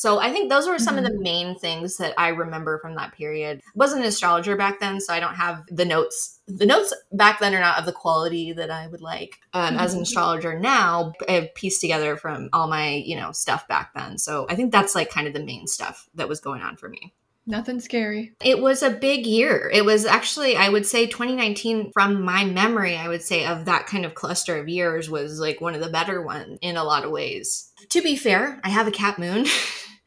so 0.00 0.18
I 0.18 0.32
think 0.32 0.48
those 0.48 0.66
were 0.66 0.78
some 0.78 0.96
mm-hmm. 0.96 1.04
of 1.04 1.12
the 1.12 1.16
mm-hmm. 1.18 1.22
main 1.22 1.58
things 1.58 1.98
that 1.98 2.14
I 2.16 2.28
remember 2.28 2.78
from 2.78 2.94
that 2.94 3.12
period. 3.12 3.60
I 3.62 3.70
wasn't 3.74 4.00
an 4.00 4.08
astrologer 4.08 4.56
back 4.56 4.80
then, 4.80 4.98
so 4.98 5.12
I 5.12 5.20
don't 5.20 5.34
have 5.34 5.62
the 5.68 5.84
notes. 5.84 6.40
The 6.48 6.64
notes 6.64 6.94
back 7.12 7.38
then 7.38 7.54
are 7.54 7.60
not 7.60 7.78
of 7.78 7.84
the 7.84 7.92
quality 7.92 8.54
that 8.54 8.70
I 8.70 8.86
would 8.86 9.02
like. 9.02 9.36
Um, 9.52 9.74
mm-hmm. 9.74 9.78
As 9.78 9.92
an 9.92 9.98
mm-hmm. 9.98 10.04
astrologer 10.04 10.58
now, 10.58 11.12
I've 11.28 11.54
pieced 11.54 11.82
together 11.82 12.16
from 12.16 12.48
all 12.54 12.66
my 12.66 12.94
you 12.94 13.14
know 13.14 13.32
stuff 13.32 13.68
back 13.68 13.92
then. 13.94 14.16
So 14.16 14.46
I 14.48 14.54
think 14.54 14.72
that's 14.72 14.94
like 14.94 15.10
kind 15.10 15.26
of 15.26 15.34
the 15.34 15.44
main 15.44 15.66
stuff 15.66 16.08
that 16.14 16.30
was 16.30 16.40
going 16.40 16.62
on 16.62 16.78
for 16.78 16.88
me. 16.88 17.12
Nothing 17.46 17.80
scary. 17.80 18.32
It 18.42 18.62
was 18.62 18.82
a 18.82 18.88
big 18.88 19.26
year. 19.26 19.70
It 19.70 19.84
was 19.84 20.06
actually, 20.06 20.56
I 20.56 20.68
would 20.70 20.86
say 20.86 21.06
2019, 21.06 21.90
from 21.92 22.22
my 22.22 22.44
memory, 22.44 22.96
I 22.96 23.08
would 23.08 23.22
say 23.22 23.44
of 23.44 23.66
that 23.66 23.86
kind 23.86 24.06
of 24.06 24.14
cluster 24.14 24.58
of 24.58 24.68
years 24.68 25.10
was 25.10 25.40
like 25.40 25.60
one 25.60 25.74
of 25.74 25.80
the 25.80 25.90
better 25.90 26.22
ones 26.22 26.58
in 26.62 26.76
a 26.76 26.84
lot 26.84 27.04
of 27.04 27.10
ways. 27.10 27.70
To 27.90 28.02
be 28.02 28.16
fair, 28.16 28.60
I 28.62 28.70
have 28.70 28.86
a 28.86 28.92
cap 28.92 29.18
moon. 29.18 29.44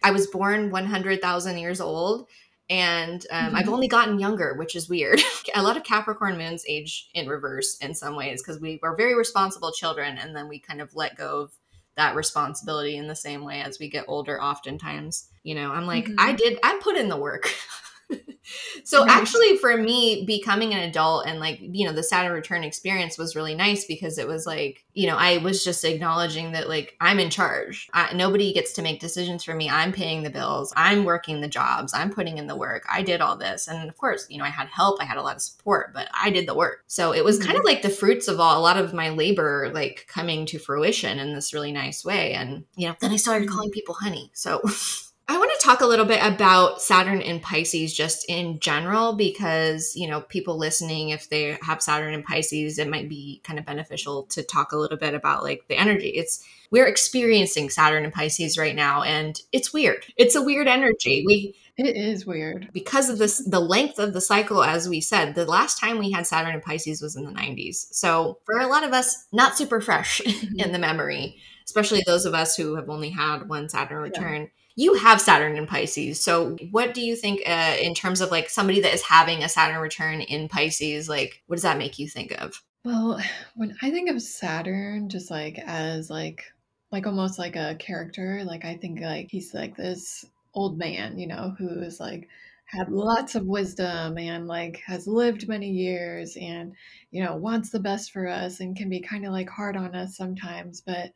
I 0.04 0.12
was 0.12 0.28
born 0.28 0.70
100,000 0.70 1.58
years 1.58 1.82
old 1.82 2.28
and 2.70 3.26
um, 3.32 3.48
mm-hmm. 3.48 3.56
I've 3.56 3.70
only 3.70 3.88
gotten 3.88 4.20
younger, 4.20 4.56
which 4.56 4.76
is 4.76 4.90
weird. 4.90 5.22
a 5.56 5.64
lot 5.64 5.78
of 5.78 5.84
Capricorn 5.84 6.38
moons 6.38 6.64
age 6.68 7.10
in 7.14 7.28
reverse 7.28 7.78
in 7.78 7.94
some 7.94 8.16
ways 8.16 8.42
because 8.42 8.62
we 8.62 8.80
were 8.82 8.96
very 8.96 9.16
responsible 9.16 9.72
children 9.72 10.18
and 10.18 10.36
then 10.36 10.48
we 10.48 10.60
kind 10.60 10.82
of 10.82 10.96
let 10.96 11.18
go 11.18 11.42
of 11.42 11.54
that 11.96 12.16
responsibility 12.16 12.98
in 12.98 13.08
the 13.08 13.16
same 13.16 13.44
way 13.44 13.62
as 13.62 13.80
we 13.80 13.90
get 13.90 14.06
older, 14.08 14.42
oftentimes. 14.42 15.30
You 15.44 15.56
know, 15.56 15.72
I'm 15.72 15.86
like, 15.86 16.06
mm-hmm. 16.06 16.20
I 16.20 16.34
did, 16.34 16.60
I 16.64 16.80
put 16.82 16.96
in 16.96 17.10
the 17.10 17.18
work. 17.18 17.54
so 18.84 19.08
actually 19.08 19.58
for 19.58 19.78
me 19.78 20.26
becoming 20.26 20.74
an 20.74 20.80
adult 20.80 21.26
and 21.26 21.40
like 21.40 21.60
you 21.62 21.86
know 21.86 21.94
the 21.94 22.04
saturn 22.04 22.34
return 22.34 22.64
experience 22.64 23.18
was 23.18 23.36
really 23.36 23.56
nice 23.56 23.86
because 23.86 24.18
it 24.18 24.28
was 24.28 24.46
like 24.46 24.84
you 24.94 25.08
know 25.08 25.16
i 25.16 25.38
was 25.38 25.64
just 25.64 25.84
acknowledging 25.86 26.52
that 26.52 26.68
like 26.68 26.96
i'm 27.00 27.20
in 27.20 27.30
charge. 27.30 27.90
I, 27.94 28.14
nobody 28.14 28.54
gets 28.54 28.74
to 28.74 28.82
make 28.82 29.00
decisions 29.00 29.44
for 29.44 29.54
me. 29.54 29.70
I'm 29.70 29.92
paying 29.92 30.24
the 30.24 30.30
bills. 30.30 30.74
I'm 30.76 31.04
working 31.04 31.42
the 31.42 31.48
jobs. 31.48 31.94
I'm 31.94 32.12
putting 32.12 32.38
in 32.38 32.48
the 32.48 32.56
work. 32.56 32.84
I 32.92 33.02
did 33.02 33.22
all 33.22 33.38
this. 33.38 33.68
And 33.68 33.90
of 33.90 33.98
course 33.98 34.28
you 34.30 34.38
know 34.38 34.46
i 34.46 34.50
had 34.50 34.68
help. 34.68 35.02
I 35.02 35.06
had 35.06 35.18
a 35.18 35.22
lot 35.22 35.36
of 35.36 35.42
support 35.42 35.94
but 35.94 36.08
i 36.14 36.30
did 36.30 36.48
the 36.48 36.56
work. 36.56 36.84
So 36.88 37.14
it 37.14 37.24
was 37.24 37.38
mm-hmm. 37.38 37.48
kind 37.48 37.58
of 37.58 37.66
like 37.66 37.82
the 37.82 37.90
fruits 37.90 38.28
of 38.28 38.40
all 38.40 38.60
a 38.60 38.62
lot 38.62 38.78
of 38.78 38.94
my 38.94 39.10
labor 39.10 39.72
like 39.74 40.06
coming 40.08 40.46
to 40.48 40.60
fruition 40.60 41.20
in 41.20 41.34
this 41.34 41.54
really 41.54 41.72
nice 41.72 42.06
way. 42.06 42.34
And 42.34 42.66
you 42.76 42.88
know 42.88 42.96
then 43.00 43.12
i 43.12 43.18
started 43.18 43.50
calling 43.50 43.72
people 43.72 43.96
honey. 43.96 44.32
So 44.34 44.62
I 45.30 45.38
want 45.38 45.52
to 45.58 45.66
talk 45.66 45.80
a 45.80 45.86
little 45.86 46.06
bit 46.06 46.20
about 46.22 46.82
Saturn 46.82 47.22
and 47.22 47.42
Pisces 47.42 47.96
just 47.96 48.26
in 48.28 48.60
general 48.60 49.14
because, 49.14 49.96
you 49.96 50.06
know, 50.06 50.20
people 50.20 50.58
listening, 50.58 51.10
if 51.10 51.30
they 51.30 51.58
have 51.62 51.82
Saturn 51.82 52.14
and 52.14 52.26
Pisces, 52.26 52.78
it 52.78 52.90
might 52.90 53.08
be 53.08 53.40
kind 53.46 53.58
of 53.58 53.66
beneficial 53.66 54.24
to 54.24 54.44
talk 54.44 54.74
a 54.74 54.78
little 54.78 54.98
bit 54.98 55.14
about 55.14 55.44
like 55.44 55.66
the 55.70 55.78
energy. 55.78 56.10
It's 56.10 56.44
we're 56.72 56.88
experiencing 56.88 57.70
Saturn 57.70 58.04
and 58.04 58.14
Pisces 58.14 58.58
right 58.58 58.76
now 58.76 59.04
and 59.04 59.40
it's 59.54 59.72
weird. 59.72 60.06
It's 60.18 60.36
a 60.36 60.42
weird 60.42 60.68
energy. 60.68 61.24
We 61.26 61.56
it 61.78 61.96
is 61.96 62.26
weird. 62.26 62.70
Because 62.74 63.10
of 63.10 63.18
this 63.18 63.38
the 63.38 63.62
length 63.62 64.00
of 64.00 64.12
the 64.12 64.22
cycle 64.22 64.62
as 64.62 64.90
we 64.90 65.00
said, 65.00 65.36
the 65.36 65.46
last 65.46 65.80
time 65.80 66.00
we 66.00 66.12
had 66.12 66.28
Saturn 66.28 66.54
and 66.54 66.62
Pisces 66.62 67.02
was 67.02 67.16
in 67.16 67.24
the 67.24 67.32
90s. 67.32 67.94
So, 67.94 68.40
for 68.46 68.60
a 68.60 68.68
lot 68.68 68.84
of 68.84 68.92
us, 68.92 69.26
not 69.32 69.58
super 69.58 69.80
fresh 69.80 70.20
mm-hmm. 70.26 70.60
in 70.60 70.74
the 70.74 70.80
memory, 70.80 71.38
especially 71.64 72.04
those 72.06 72.26
of 72.26 72.34
us 72.34 72.58
who 72.58 72.76
have 72.76 72.90
only 72.90 73.10
had 73.10 73.48
one 73.48 73.70
Saturn 73.70 74.02
return. 74.02 74.42
Yeah 74.42 74.48
you 74.76 74.96
have 74.96 75.22
Saturn 75.22 75.56
in 75.56 75.68
Pisces. 75.68 76.24
So, 76.24 76.58
what 76.72 76.94
do 76.94 77.02
you 77.02 77.16
think 77.16 77.42
uh, 77.48 77.76
in 77.80 77.94
terms 77.94 78.22
of 78.22 78.32
like 78.32 78.50
somebody 78.50 78.82
that 78.82 78.94
is 78.94 79.04
having 79.04 79.44
a 79.44 79.50
Saturn 79.50 79.80
return 79.80 80.22
in 80.22 80.50
Pisces? 80.50 81.08
Like, 81.08 81.42
what 81.48 81.56
does 81.56 81.64
that 81.64 81.78
make 81.78 82.00
you 82.00 82.08
think 82.08 82.32
of? 82.42 82.62
Well, 82.86 83.20
when 83.56 83.76
I 83.82 83.92
think 83.92 84.10
of 84.10 84.22
Saturn, 84.22 85.10
just 85.10 85.32
like 85.32 85.60
as 85.66 86.10
like 86.10 86.44
like 86.92 87.08
almost 87.08 87.40
like 87.40 87.56
a 87.56 87.76
character, 87.80 88.44
like 88.46 88.66
I 88.66 88.78
think 88.78 89.00
like 89.00 89.30
he's 89.30 89.54
like 89.54 89.76
this 89.76 90.26
old 90.54 90.78
man, 90.78 91.18
you 91.18 91.28
know, 91.28 91.56
who 91.58 91.70
is 91.82 92.00
like 92.00 92.28
had 92.66 92.90
lots 92.90 93.36
of 93.36 93.46
wisdom 93.46 94.18
and 94.18 94.48
like 94.48 94.82
has 94.86 95.06
lived 95.06 95.48
many 95.48 95.70
years 95.70 96.36
and 96.40 96.74
you 97.12 97.24
know 97.24 97.36
wants 97.36 97.70
the 97.70 97.80
best 97.80 98.12
for 98.12 98.28
us 98.28 98.60
and 98.60 98.76
can 98.76 98.90
be 98.90 99.00
kind 99.00 99.26
of 99.26 99.32
like 99.32 99.50
hard 99.50 99.78
on 99.78 99.94
us 99.94 100.18
sometimes 100.18 100.82
but 100.82 101.12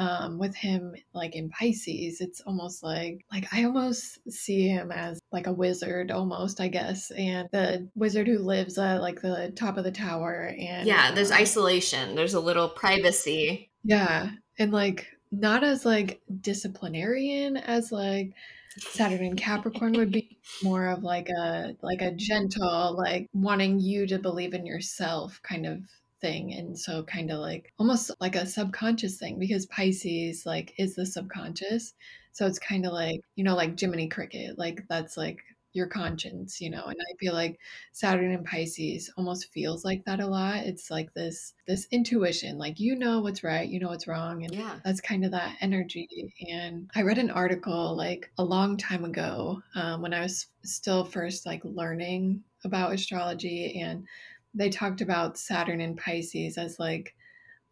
um, 0.00 0.38
with 0.38 0.56
him 0.56 0.94
like 1.12 1.36
in 1.36 1.50
Pisces, 1.50 2.22
it's 2.22 2.40
almost 2.40 2.82
like 2.82 3.22
like 3.30 3.46
I 3.52 3.64
almost 3.64 4.18
see 4.32 4.66
him 4.66 4.90
as 4.90 5.20
like 5.30 5.46
a 5.46 5.52
wizard 5.52 6.10
almost, 6.10 6.58
I 6.58 6.68
guess, 6.68 7.10
and 7.10 7.48
the 7.52 7.86
wizard 7.94 8.26
who 8.26 8.38
lives 8.38 8.78
at 8.78 9.02
like 9.02 9.20
the 9.20 9.52
top 9.54 9.76
of 9.76 9.84
the 9.84 9.92
tower 9.92 10.54
and 10.58 10.86
Yeah, 10.86 11.12
there's 11.12 11.30
um, 11.30 11.36
isolation. 11.36 12.14
There's 12.14 12.32
a 12.34 12.40
little 12.40 12.70
privacy. 12.70 13.70
yeah, 13.84 14.30
and 14.58 14.72
like 14.72 15.06
not 15.30 15.62
as 15.62 15.84
like 15.84 16.22
disciplinarian 16.40 17.58
as 17.58 17.92
like 17.92 18.32
Saturn 18.78 19.22
and 19.24 19.36
Capricorn 19.36 19.92
would 19.92 20.12
be 20.12 20.38
more 20.62 20.86
of 20.86 21.02
like 21.02 21.28
a 21.28 21.76
like 21.82 22.00
a 22.00 22.12
gentle 22.12 22.96
like 22.96 23.28
wanting 23.34 23.80
you 23.80 24.06
to 24.06 24.18
believe 24.18 24.54
in 24.54 24.64
yourself 24.64 25.38
kind 25.42 25.66
of 25.66 25.82
thing 26.20 26.52
and 26.54 26.78
so 26.78 27.02
kind 27.04 27.30
of 27.30 27.38
like 27.38 27.72
almost 27.78 28.10
like 28.20 28.36
a 28.36 28.46
subconscious 28.46 29.18
thing 29.18 29.38
because 29.38 29.66
Pisces 29.66 30.44
like 30.46 30.74
is 30.78 30.94
the 30.94 31.06
subconscious 31.06 31.94
so 32.32 32.46
it's 32.46 32.58
kind 32.58 32.86
of 32.86 32.92
like 32.92 33.20
you 33.36 33.44
know 33.44 33.56
like 33.56 33.78
Jiminy 33.78 34.08
Cricket 34.08 34.58
like 34.58 34.84
that's 34.88 35.16
like 35.16 35.38
your 35.72 35.86
conscience 35.86 36.60
you 36.60 36.68
know 36.68 36.82
and 36.84 36.96
I 37.00 37.14
feel 37.20 37.32
like 37.32 37.58
Saturn 37.92 38.32
and 38.32 38.44
Pisces 38.44 39.08
almost 39.16 39.52
feels 39.52 39.84
like 39.84 40.04
that 40.04 40.18
a 40.18 40.26
lot 40.26 40.56
it's 40.66 40.90
like 40.90 41.14
this 41.14 41.54
this 41.68 41.86
intuition 41.92 42.58
like 42.58 42.80
you 42.80 42.96
know 42.96 43.20
what's 43.20 43.44
right 43.44 43.68
you 43.68 43.78
know 43.78 43.88
what's 43.88 44.08
wrong 44.08 44.42
and 44.44 44.52
Yeah. 44.52 44.74
that's 44.84 45.00
kind 45.00 45.24
of 45.24 45.30
that 45.30 45.56
energy 45.60 46.08
and 46.50 46.90
i 46.96 47.02
read 47.02 47.18
an 47.18 47.30
article 47.30 47.96
like 47.96 48.30
a 48.38 48.44
long 48.44 48.76
time 48.76 49.04
ago 49.04 49.62
um, 49.76 50.02
when 50.02 50.12
i 50.12 50.20
was 50.22 50.46
still 50.64 51.04
first 51.04 51.46
like 51.46 51.60
learning 51.64 52.42
about 52.64 52.92
astrology 52.92 53.80
and 53.80 54.06
they 54.54 54.68
talked 54.68 55.00
about 55.00 55.38
saturn 55.38 55.80
and 55.80 55.96
pisces 55.96 56.58
as 56.58 56.78
like 56.78 57.14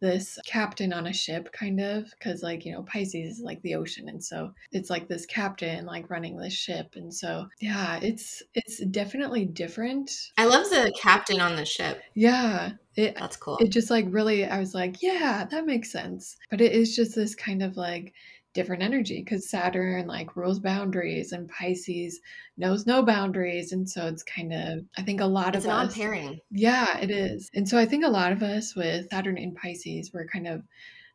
this 0.01 0.39
captain 0.45 0.93
on 0.93 1.07
a 1.07 1.13
ship 1.13 1.51
kind 1.51 1.81
of 1.81 2.09
because 2.11 2.41
like 2.41 2.65
you 2.65 2.71
know 2.71 2.83
pisces 2.83 3.37
is 3.37 3.43
like 3.43 3.61
the 3.63 3.75
ocean 3.75 4.07
and 4.07 4.23
so 4.23 4.49
it's 4.71 4.89
like 4.89 5.09
this 5.09 5.25
captain 5.25 5.85
like 5.85 6.09
running 6.09 6.37
this 6.37 6.53
ship 6.53 6.93
and 6.95 7.13
so 7.13 7.45
yeah 7.59 7.99
it's 8.01 8.41
it's 8.55 8.79
definitely 8.85 9.43
different 9.43 10.09
I 10.37 10.45
love 10.45 10.69
the 10.69 10.93
captain 10.97 11.41
on 11.41 11.57
the 11.57 11.65
ship. 11.65 12.01
yeah 12.13 12.71
it, 12.95 13.15
That's 13.19 13.35
cool. 13.35 13.57
it 13.59 13.69
just 13.69 13.89
like 13.89 14.05
really 14.09 14.45
i 14.45 14.57
was 14.59 14.73
like 14.73 15.01
yeah 15.01 15.45
that 15.51 15.65
makes 15.65 15.91
sense 15.91 16.37
but 16.49 16.61
it 16.61 16.71
is 16.71 16.95
just 16.95 17.13
this 17.15 17.35
kind 17.35 17.61
of 17.61 17.75
like 17.75 18.13
different 18.59 18.83
energy 18.83 19.21
because 19.23 19.49
saturn 19.49 20.05
like 20.05 20.35
rules 20.35 20.59
boundaries 20.59 21.31
and 21.31 21.47
pisces 21.47 22.19
knows 22.57 22.85
no 22.85 23.01
boundaries 23.01 23.71
and 23.71 23.89
so 23.89 24.05
it's 24.05 24.21
kind 24.21 24.51
of 24.51 24.83
i 24.97 25.01
think 25.01 25.21
a 25.21 25.25
lot 25.25 25.55
it's 25.55 25.63
of 25.63 25.71
an 25.71 25.77
odd 25.77 25.87
us 25.87 25.95
pairing. 25.95 26.37
yeah 26.51 26.97
it 26.97 27.09
is 27.09 27.49
and 27.53 27.69
so 27.69 27.77
i 27.77 27.85
think 27.85 28.03
a 28.03 28.09
lot 28.09 28.33
of 28.33 28.43
us 28.43 28.75
with 28.75 29.07
saturn 29.09 29.37
in 29.37 29.55
pisces 29.55 30.11
we're 30.13 30.27
kind 30.27 30.45
of 30.45 30.61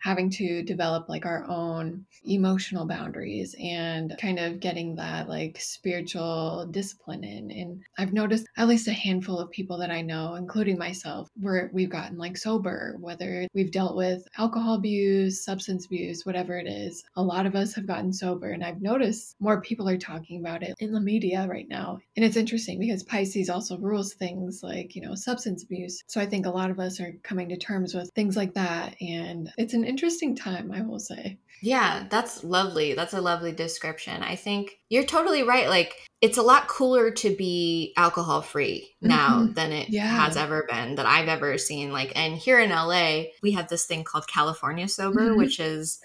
having 0.05 0.29
to 0.29 0.63
develop 0.63 1.09
like 1.09 1.25
our 1.25 1.45
own 1.49 2.05
emotional 2.27 2.87
boundaries 2.87 3.57
and 3.59 4.15
kind 4.21 4.39
of 4.39 4.61
getting 4.61 4.97
that 4.97 5.29
like 5.31 5.59
spiritual 5.59 6.67
discipline 6.71 7.25
in. 7.25 7.51
And 7.51 7.83
i've 7.97 8.13
noticed 8.13 8.47
at 8.59 8.69
least 8.69 8.87
a 8.87 8.93
handful 8.93 9.39
of 9.39 9.51
people 9.51 9.79
that 9.79 9.91
i 9.91 10.03
know 10.03 10.35
including 10.35 10.79
myself 10.79 11.31
where 11.41 11.71
we've 11.73 11.91
gotten 11.91 12.19
like 12.19 12.37
sober 12.37 12.97
whether 13.01 13.47
we've 13.55 13.73
dealt 13.73 13.97
with 13.97 14.27
alcohol 14.37 14.75
abuse 14.75 15.43
substance 15.43 15.87
abuse 15.87 16.27
whatever 16.27 16.59
it 16.59 16.67
is 16.67 17.03
a 17.17 17.23
lot 17.23 17.47
of 17.47 17.55
us 17.55 17.75
have 17.75 17.87
gotten 17.87 18.13
sober. 18.13 18.51
And 18.51 18.63
i've 18.63 18.83
noticed 18.83 19.37
more 19.41 19.61
people 19.61 19.89
are 19.89 19.97
talking 19.97 20.41
about 20.41 20.63
it 20.63 20.75
in 20.79 20.93
the 20.93 21.01
media 21.01 21.47
right 21.49 21.69
now. 21.69 21.99
And 22.17 22.25
it's 22.25 22.37
interesting 22.37 22.79
because 22.79 23.03
pisces 23.03 23.49
also 23.49 23.79
rules 23.79 24.13
things 24.13 24.61
like 24.63 24.95
you 24.95 25.03
know 25.03 25.15
substance 25.15 25.63
abuse. 25.63 26.03
So 26.09 26.21
i 26.21 26.27
think 26.27 26.45
a 26.45 26.51
lot 26.51 26.71
of 26.71 26.79
us 26.79 27.01
are 27.01 27.15
coming 27.23 27.49
to 27.49 27.57
terms 27.57 27.95
with 27.95 28.11
things 28.15 28.37
like 28.37 28.55
that. 28.55 28.97
And 29.01 29.51
it's 29.57 29.75
an 29.75 29.85
interesting 29.95 30.35
time 30.35 30.73
i 30.73 30.83
will 30.83 30.99
say 30.99 31.39
Yeah, 31.63 32.07
that's 32.11 32.45
lovely. 32.45 32.95
That's 32.95 33.15
a 33.15 33.21
lovely 33.21 33.53
description. 33.53 34.23
I 34.23 34.37
think 34.37 34.73
you're 34.91 35.05
totally 35.05 35.43
right. 35.43 35.69
Like, 35.69 35.97
it's 36.21 36.39
a 36.39 36.43
lot 36.43 36.69
cooler 36.69 37.11
to 37.11 37.37
be 37.37 37.93
alcohol 37.99 38.41
free 38.41 38.89
now 39.03 39.41
Mhm. 39.43 39.55
than 39.55 39.73
it 39.73 39.91
Yeah. 39.91 40.07
has 40.07 40.39
ever 40.39 40.67
been 40.71 40.95
that 40.95 41.05
I've 41.05 41.29
ever 41.29 41.59
seen. 41.59 41.93
Like, 41.93 42.13
and 42.17 42.35
here 42.37 42.59
in 42.61 42.71
LA, 42.73 43.27
we 43.43 43.53
have 43.53 43.69
this 43.69 43.85
thing 43.85 44.05
called 44.05 44.27
California 44.27 44.89
Sober, 44.89 45.33
Mhm. 45.33 45.37
which 45.37 45.61
is 45.61 46.01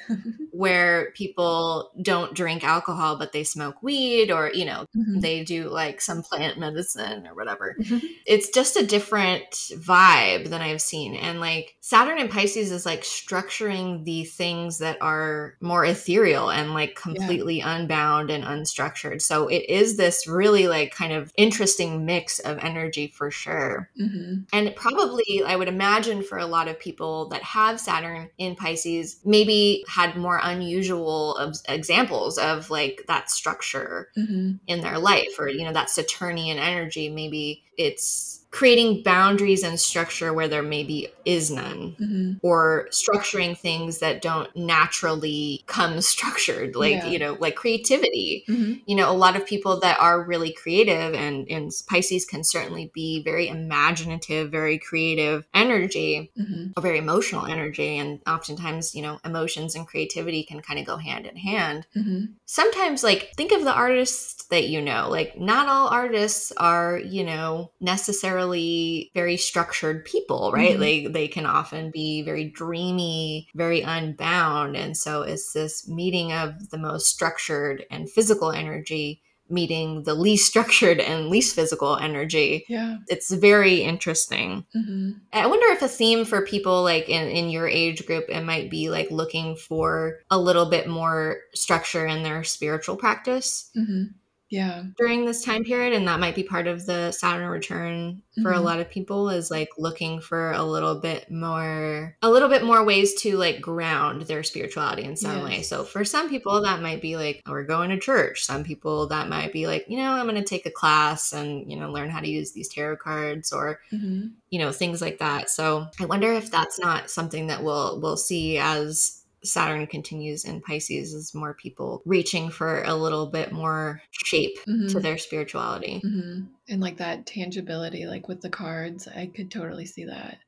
where 0.52 1.12
people 1.16 1.91
don't 2.02 2.34
drink 2.34 2.66
alcohol, 2.66 3.18
but 3.18 3.32
they 3.32 3.45
smoke 3.45 3.82
weed 3.82 4.30
or, 4.30 4.52
you 4.54 4.66
know, 4.66 4.86
Mhm. 4.97 5.22
they 5.22 5.43
do 5.43 5.70
like 5.70 6.02
some 6.02 6.22
plant 6.22 6.58
medicine 6.58 7.26
or 7.26 7.34
whatever. 7.34 7.76
Mhm. 7.80 8.02
It's 8.26 8.50
just 8.50 8.76
a 8.76 8.86
different 8.86 9.52
vibe 9.78 10.50
than 10.50 10.62
I've 10.62 10.82
seen. 10.82 11.16
And 11.16 11.39
like 11.39 11.76
Saturn 11.80 12.20
and 12.20 12.30
Pisces 12.30 12.72
is 12.72 12.86
like 12.86 13.04
structuring 13.04 14.04
the 14.04 14.26
things 14.26 14.80
that 14.80 14.97
are 15.02 15.39
more 15.62 15.86
ethereal 15.86 16.50
and 16.52 16.74
like 16.74 16.96
completely 16.96 17.60
unbound 17.62 18.30
and 18.30 18.44
unstructured. 18.44 19.22
So 19.22 19.48
it 19.48 19.70
is 19.70 19.98
this 19.98 20.28
really 20.28 20.68
like 20.68 20.94
kind 20.94 21.14
of 21.14 21.32
interesting 21.38 22.06
mix 22.06 22.40
of 22.40 22.58
energy 22.60 23.08
for 23.08 23.32
sure. 23.32 23.90
Mhm. 24.00 24.46
And 24.54 24.76
probably, 24.76 25.44
I 25.46 25.56
would 25.56 25.68
imagine, 25.68 26.24
for 26.24 26.38
a 26.38 26.46
lot 26.46 26.68
of 26.68 26.80
people 26.80 27.30
that 27.30 27.44
have 27.44 27.80
Saturn 27.80 28.30
in 28.38 28.56
Pisces, 28.56 29.18
maybe 29.26 29.84
had 29.88 30.16
more 30.16 30.40
unusual 30.42 31.36
of- 31.38 31.56
examples 31.68 32.38
of 32.38 32.70
like 32.70 33.06
that 33.08 33.30
structure 33.32 34.10
Mhm. 34.18 34.60
in 34.68 34.82
their 34.82 35.00
life 35.00 35.36
or, 35.40 35.50
you 35.50 35.64
know, 35.66 35.74
that 35.74 35.90
Saturnian 35.90 36.58
energy. 36.60 37.10
Maybe 37.10 37.64
it's 37.78 38.39
creating 38.52 39.04
boundaries 39.04 39.64
and 39.64 39.80
structure 39.80 40.34
where 40.34 40.47
there 40.47 40.64
maybe 40.64 41.08
is 41.24 41.52
none 41.52 41.95
Mhm. 42.00 42.39
or 42.41 42.88
structuring 42.91 43.56
things 43.58 44.00
that 44.00 44.22
don't 44.24 44.50
naturally 44.56 45.64
come 45.68 46.02
structured 46.14 46.76
like 46.76 46.93
Yeah. 46.93 47.08
you 47.10 47.20
know 47.20 47.38
like 47.39 47.56
creativity 47.56 48.43
Mhm. 48.47 48.82
you 48.88 48.95
know 48.95 49.12
a 49.12 49.14
lot 49.14 49.36
of 49.36 49.45
people 49.45 49.80
that 49.82 50.00
are 50.00 50.24
really 50.24 50.52
creative 50.52 51.14
and 51.14 51.47
and 51.50 51.72
pisces 51.88 52.26
can 52.26 52.43
certainly 52.43 52.89
be 52.93 53.22
very 53.22 53.47
imaginative 53.47 54.50
very 54.52 54.80
creative 54.80 55.45
energy 55.54 56.32
Mhm. 56.39 56.74
or 56.76 56.82
very 56.82 56.97
emotional 56.97 57.45
energy 57.45 57.97
and 57.97 58.20
oftentimes 58.28 58.95
you 58.95 59.02
know 59.04 59.20
emotions 59.24 59.76
and 59.76 59.88
creativity 59.88 60.43
can 60.43 60.60
kind 60.62 60.80
of 60.80 60.86
go 60.86 60.97
hand 60.97 61.28
in 61.28 61.36
hand 61.36 61.86
Mhm. 61.95 62.30
sometimes 62.45 63.04
like 63.04 63.32
think 63.38 63.52
of 63.52 63.64
the 63.64 63.74
artists 63.74 64.39
that 64.50 64.68
you 64.70 64.82
know. 64.82 65.08
Like 65.10 65.39
not 65.39 65.68
all 65.68 65.88
artists 65.89 66.52
are 66.58 66.97
you 67.00 67.24
know 67.24 67.72
necessarily 67.80 69.12
very 69.14 69.38
structured 69.38 70.06
people 70.06 70.52
right? 70.54 70.76
Mhm. 70.76 70.80
they 70.80 71.08
they 71.08 71.28
can 71.28 71.45
often 71.45 71.91
be 71.91 72.22
very 72.22 72.45
dreamy 72.50 73.47
very 73.56 73.82
unbound. 73.82 74.76
And 74.76 74.95
so 74.97 75.22
it's 75.22 75.54
this 75.54 75.88
meeting 75.88 76.34
of 76.34 76.70
the 76.70 76.78
most 76.78 77.08
structured 77.08 77.86
and 77.91 78.10
physical 78.10 78.52
energy 78.52 79.22
meeting 79.52 80.04
the 80.04 80.14
least 80.14 80.45
structured 80.52 81.00
and 81.00 81.28
least 81.30 81.56
physical 81.56 81.97
energy. 81.97 82.66
Yeah. 82.70 82.97
It's 83.08 83.32
very 83.34 83.82
interesting. 83.82 84.64
Mhm. 84.76 85.22
I 85.34 85.47
wonder 85.47 85.66
if 85.74 85.82
a 85.82 85.88
theme 85.88 86.24
for 86.24 86.45
people 86.45 86.84
like 86.84 87.10
in, 87.10 87.28
in 87.30 87.50
your 87.50 87.68
age 87.68 88.06
group, 88.06 88.26
it 88.30 88.41
might 88.43 88.70
be 88.70 88.91
like 88.91 89.10
looking 89.10 89.56
for 89.56 90.20
a 90.30 90.38
little 90.39 90.68
bit 90.68 90.88
more 90.88 91.38
structure 91.56 92.06
in 92.06 92.22
their 92.22 92.43
spiritual 92.43 92.95
practice. 92.95 93.72
Mhm. 93.76 94.14
Yeah 94.50 94.84
during 94.97 95.26
this 95.26 95.43
time 95.43 95.64
period. 95.64 95.93
And 95.93 96.08
that 96.08 96.20
might 96.20 96.36
be 96.36 96.43
part 96.43 96.68
of 96.68 96.86
the 96.86 97.12
Saturn 97.12 97.47
return 97.50 98.22
for 98.41 98.54
a 98.54 98.58
Mhm. 98.58 98.64
lot 98.64 98.80
of 98.80 98.89
people 98.89 99.30
is 99.30 99.52
like 99.52 99.70
looking 99.78 100.22
for 100.22 100.52
a 100.54 100.64
little 100.64 100.95
bit 101.00 101.30
more, 101.30 102.16
a 102.22 102.30
little 102.30 102.47
bit 102.50 102.64
more 102.64 102.84
ways 102.86 103.14
to 103.22 103.38
like 103.38 103.62
ground 103.62 104.24
their 104.24 104.43
spirituality 104.43 105.04
in 105.04 105.16
some 105.18 105.43
way. 105.43 105.62
So 105.62 105.84
for 105.84 106.06
some 106.06 106.30
people, 106.30 106.62
that 106.62 106.82
might 106.82 107.02
be 107.02 107.18
like, 107.18 107.41
we're 107.47 107.64
going 107.66 107.89
to 107.89 108.00
church. 108.00 108.43
Some 108.45 108.64
people, 108.64 109.08
that 109.10 109.28
might 109.30 109.52
be 109.54 109.68
like, 109.68 109.86
you 109.89 109.97
know, 109.97 110.12
I'm 110.12 110.28
going 110.28 110.36
to 110.41 110.43
take 110.43 110.66
a 110.66 110.72
class 110.72 111.34
and, 111.34 111.70
you 111.70 111.78
know, 111.78 111.91
learn 111.91 112.10
how 112.10 112.22
to 112.22 112.30
use 112.30 112.52
these 112.54 112.70
tarot 112.70 112.97
cards 112.97 113.52
or 113.52 113.80
Mhm. 113.93 114.32
you 114.52 114.58
know 114.60 114.72
things 114.72 115.00
like 115.00 115.20
that 115.20 115.47
so 115.50 115.86
i 116.00 116.06
wonder 116.06 116.34
if 116.34 116.50
that's 116.50 116.80
not 116.80 117.10
something 117.10 117.45
that 117.47 117.64
we'll 117.64 118.00
we'll 118.02 118.18
see 118.18 118.58
as 118.58 119.18
saturn 119.44 119.88
continues 119.88 120.46
in 120.46 120.62
pisces 120.62 121.14
as 121.14 121.34
more 121.34 121.54
people 121.54 122.02
reaching 122.06 122.50
for 122.50 122.84
a 122.84 122.96
little 122.96 123.28
bit 123.28 123.52
more 123.52 124.02
shape 124.12 124.58
to 124.88 125.00
Mhm. 125.00 125.02
their 125.02 125.18
spirituality 125.18 126.04
hmm 126.04 126.42
And 126.70 126.82
like 126.82 126.98
that 126.98 127.26
tangibility, 127.26 128.06
like 128.08 128.28
with 128.28 128.42
the 128.42 128.50
cards, 128.50 129.08
I 129.08 129.28
could 129.28 129.52
totally 129.52 129.86
see 129.86 130.06
that. 130.06 130.40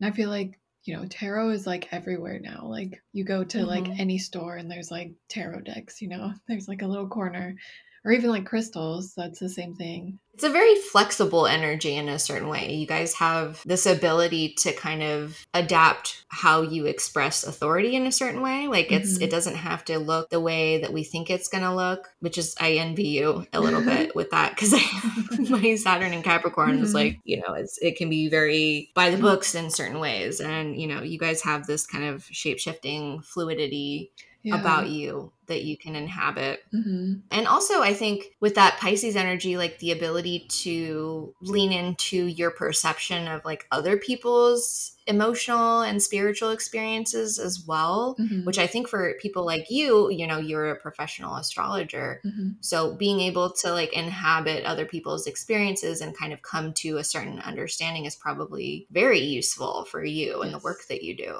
And 0.00 0.12
I 0.12 0.16
feel 0.16 0.30
like, 0.30 0.60
you 0.84 0.96
know, 0.96 1.06
tarot 1.06 1.50
is 1.50 1.66
like 1.66 1.92
everywhere 1.92 2.40
now. 2.40 2.66
Like 2.66 3.02
you 3.12 3.24
go 3.24 3.44
to 3.44 3.66
like 3.66 3.88
Mhm. 3.88 3.98
any 3.98 4.18
store 4.18 4.56
and 4.56 4.70
there's 4.70 4.90
like 4.92 5.14
tarot 5.28 5.62
decks, 5.62 6.02
you 6.02 6.08
know, 6.08 6.34
there's 6.48 6.68
like 6.68 6.82
a 6.82 6.88
little 6.88 7.08
corner 7.08 7.56
or 8.04 8.12
even 8.12 8.30
like 8.30 8.46
crystals, 8.46 9.12
that's 9.16 9.38
the 9.38 9.48
same 9.48 9.74
thing. 9.74 10.18
It's 10.34 10.44
a 10.44 10.50
very 10.50 10.74
flexible 10.76 11.46
energy 11.46 11.94
in 11.94 12.08
a 12.08 12.18
certain 12.18 12.48
way. 12.48 12.72
You 12.72 12.86
guys 12.86 13.12
have 13.14 13.60
this 13.66 13.84
ability 13.84 14.54
to 14.60 14.72
kind 14.72 15.02
of 15.02 15.36
adapt 15.52 16.24
how 16.28 16.62
you 16.62 16.86
express 16.86 17.44
authority 17.44 17.94
in 17.96 18.06
a 18.06 18.12
certain 18.12 18.40
way. 18.40 18.66
Like 18.66 18.90
it's 18.90 19.18
Mhm. 19.18 19.22
it 19.22 19.30
doesn't 19.30 19.56
have 19.56 19.84
to 19.86 19.98
look 19.98 20.30
the 20.30 20.40
way 20.40 20.78
that 20.80 20.92
we 20.92 21.04
think 21.04 21.28
it's 21.28 21.48
going 21.48 21.64
to 21.64 21.74
look, 21.74 22.08
which 22.20 22.38
is 22.38 22.54
I 22.58 22.72
envy 22.72 23.08
you 23.08 23.46
a 23.52 23.60
little 23.60 23.82
bit 24.08 24.16
with 24.16 24.30
that 24.30 24.56
cuz 24.56 24.72
my 25.50 25.74
Saturn 25.76 26.14
and 26.14 26.24
Capricorn 26.24 26.78
is 26.78 26.92
Mhm. 26.92 26.94
like, 26.94 27.18
you 27.24 27.36
know, 27.36 27.52
it's 27.54 27.78
it 27.82 27.96
can 27.96 28.08
be 28.08 28.28
very 28.30 28.90
by 28.94 29.10
the 29.10 29.18
books 29.18 29.54
in 29.54 29.70
certain 29.70 30.00
ways 30.00 30.40
and 30.40 30.80
you 30.80 30.86
know, 30.86 31.02
you 31.02 31.18
guys 31.18 31.42
have 31.42 31.66
this 31.66 31.86
kind 31.86 32.04
of 32.04 32.24
shape-shifting 32.30 33.20
fluidity 33.20 34.12
Yeah. 34.44 34.56
about 34.56 34.88
you 34.88 35.32
that 35.46 35.62
you 35.64 35.76
can 35.76 35.94
inhabit. 35.96 36.62
hmm 36.70 37.14
And 37.30 37.46
also, 37.46 37.82
I 37.82 37.94
think 37.94 38.24
with 38.40 38.54
that 38.56 38.78
Pisces 38.78 39.16
energy, 39.16 39.56
like 39.56 39.78
the 39.78 39.92
ability 39.92 40.46
to 40.62 41.34
lean 41.42 41.72
into 41.72 42.26
your 42.26 42.50
perception 42.50 43.28
of 43.28 43.44
like 43.44 43.66
other 43.70 43.96
people's 43.96 44.96
emotional 45.06 45.82
and 45.82 46.00
spiritual 46.02 46.50
experiences 46.50 47.38
as 47.38 47.64
well, 47.66 48.14
hmm 48.18 48.44
which 48.44 48.58
I 48.58 48.66
think 48.66 48.88
for 48.88 49.14
people 49.20 49.44
like 49.44 49.70
you, 49.70 50.10
you 50.10 50.26
know, 50.26 50.38
you're 50.38 50.70
a 50.70 50.76
professional 50.80 51.36
astrologer. 51.36 52.20
hmm 52.22 52.50
So 52.60 52.94
being 52.94 53.20
able 53.20 53.52
to 53.62 53.72
like 53.72 53.92
inhabit 53.92 54.64
other 54.64 54.86
people's 54.86 55.26
experiences 55.26 56.00
and 56.00 56.16
kind 56.16 56.32
of 56.32 56.42
come 56.42 56.72
to 56.74 56.96
a 56.98 57.04
certain 57.04 57.38
understanding 57.40 58.04
is 58.06 58.16
probably 58.16 58.86
very 58.90 59.20
useful 59.20 59.84
for 59.84 60.04
you 60.04 60.42
and 60.42 60.52
the 60.54 60.58
work 60.58 60.86
that 60.88 61.02
you 61.02 61.16
do. 61.16 61.32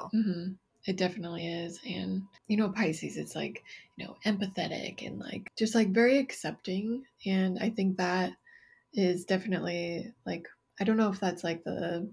It 0.85 0.97
definitely 0.97 1.47
is. 1.47 1.79
And, 1.87 2.23
you 2.47 2.57
know, 2.57 2.69
Pisces, 2.69 3.17
it's 3.17 3.35
like, 3.35 3.63
you 3.95 4.05
know, 4.05 4.17
empathetic 4.25 5.05
and 5.05 5.19
like 5.19 5.49
just 5.57 5.75
like 5.75 5.89
very 5.89 6.17
accepting. 6.17 7.03
And 7.25 7.57
I 7.59 7.69
think 7.69 7.97
that 7.97 8.33
is 8.93 9.25
definitely 9.25 10.13
like, 10.25 10.47
I 10.79 10.83
don't 10.83 10.97
know 10.97 11.09
if 11.11 11.19
that's 11.19 11.43
like 11.43 11.63
the 11.63 12.09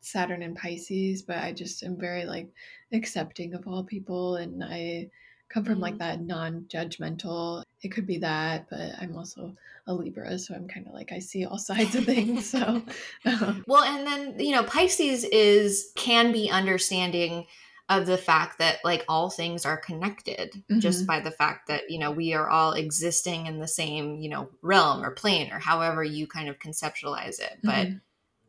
Saturn 0.00 0.42
and 0.42 0.56
Pisces, 0.56 1.22
but 1.22 1.38
I 1.38 1.52
just 1.52 1.82
am 1.82 1.96
very 1.96 2.24
like 2.24 2.48
accepting 2.92 3.54
of 3.54 3.66
all 3.68 3.84
people. 3.84 4.36
And 4.36 4.64
I 4.64 5.10
come 5.48 5.64
from 5.64 5.80
like 5.80 5.94
Mhm. 5.94 5.98
that 5.98 6.20
non 6.20 6.64
judgmental. 6.68 7.62
It 7.82 7.88
could 7.90 8.06
be 8.06 8.18
that, 8.18 8.68
but 8.68 8.92
I'm 9.00 9.16
also 9.16 9.54
a 9.86 9.94
Libra. 9.94 10.38
So 10.38 10.54
I'm 10.54 10.66
kind 10.68 10.86
of 10.86 10.92
like, 10.92 11.12
I 11.12 11.20
see 11.20 11.44
all 11.44 11.58
sides 11.70 11.94
of 11.94 12.04
things. 12.04 12.50
So, 12.50 12.82
um, 13.24 13.64
Well, 13.68 13.84
and 13.84 14.06
then, 14.06 14.40
you 14.40 14.52
know, 14.52 14.64
Pisces 14.64 15.24
is 15.24 15.92
can 15.94 16.32
be 16.32 16.50
understanding 16.50 17.46
of 17.88 18.06
the 18.06 18.18
fact 18.18 18.58
that 18.58 18.78
like 18.84 19.04
all 19.08 19.30
things 19.30 19.64
are 19.64 19.76
connected 19.78 20.62
just 20.78 21.04
Mhm. 21.04 21.06
by 21.06 21.20
the 21.20 21.30
fact 21.30 21.68
that, 21.68 21.90
you 21.90 21.98
know, 21.98 22.10
we 22.10 22.34
are 22.34 22.48
all 22.48 22.72
existing 22.72 23.46
in 23.46 23.60
the 23.60 23.68
same, 23.68 24.16
you 24.16 24.28
know, 24.28 24.50
realm 24.62 25.02
or 25.02 25.10
plane 25.12 25.50
or 25.52 25.58
however 25.58 26.04
you 26.04 26.26
kind 26.26 26.48
of 26.48 26.58
conceptualize 26.58 27.40
it. 27.40 27.60
But 27.64 27.88
mhm. 27.88 28.00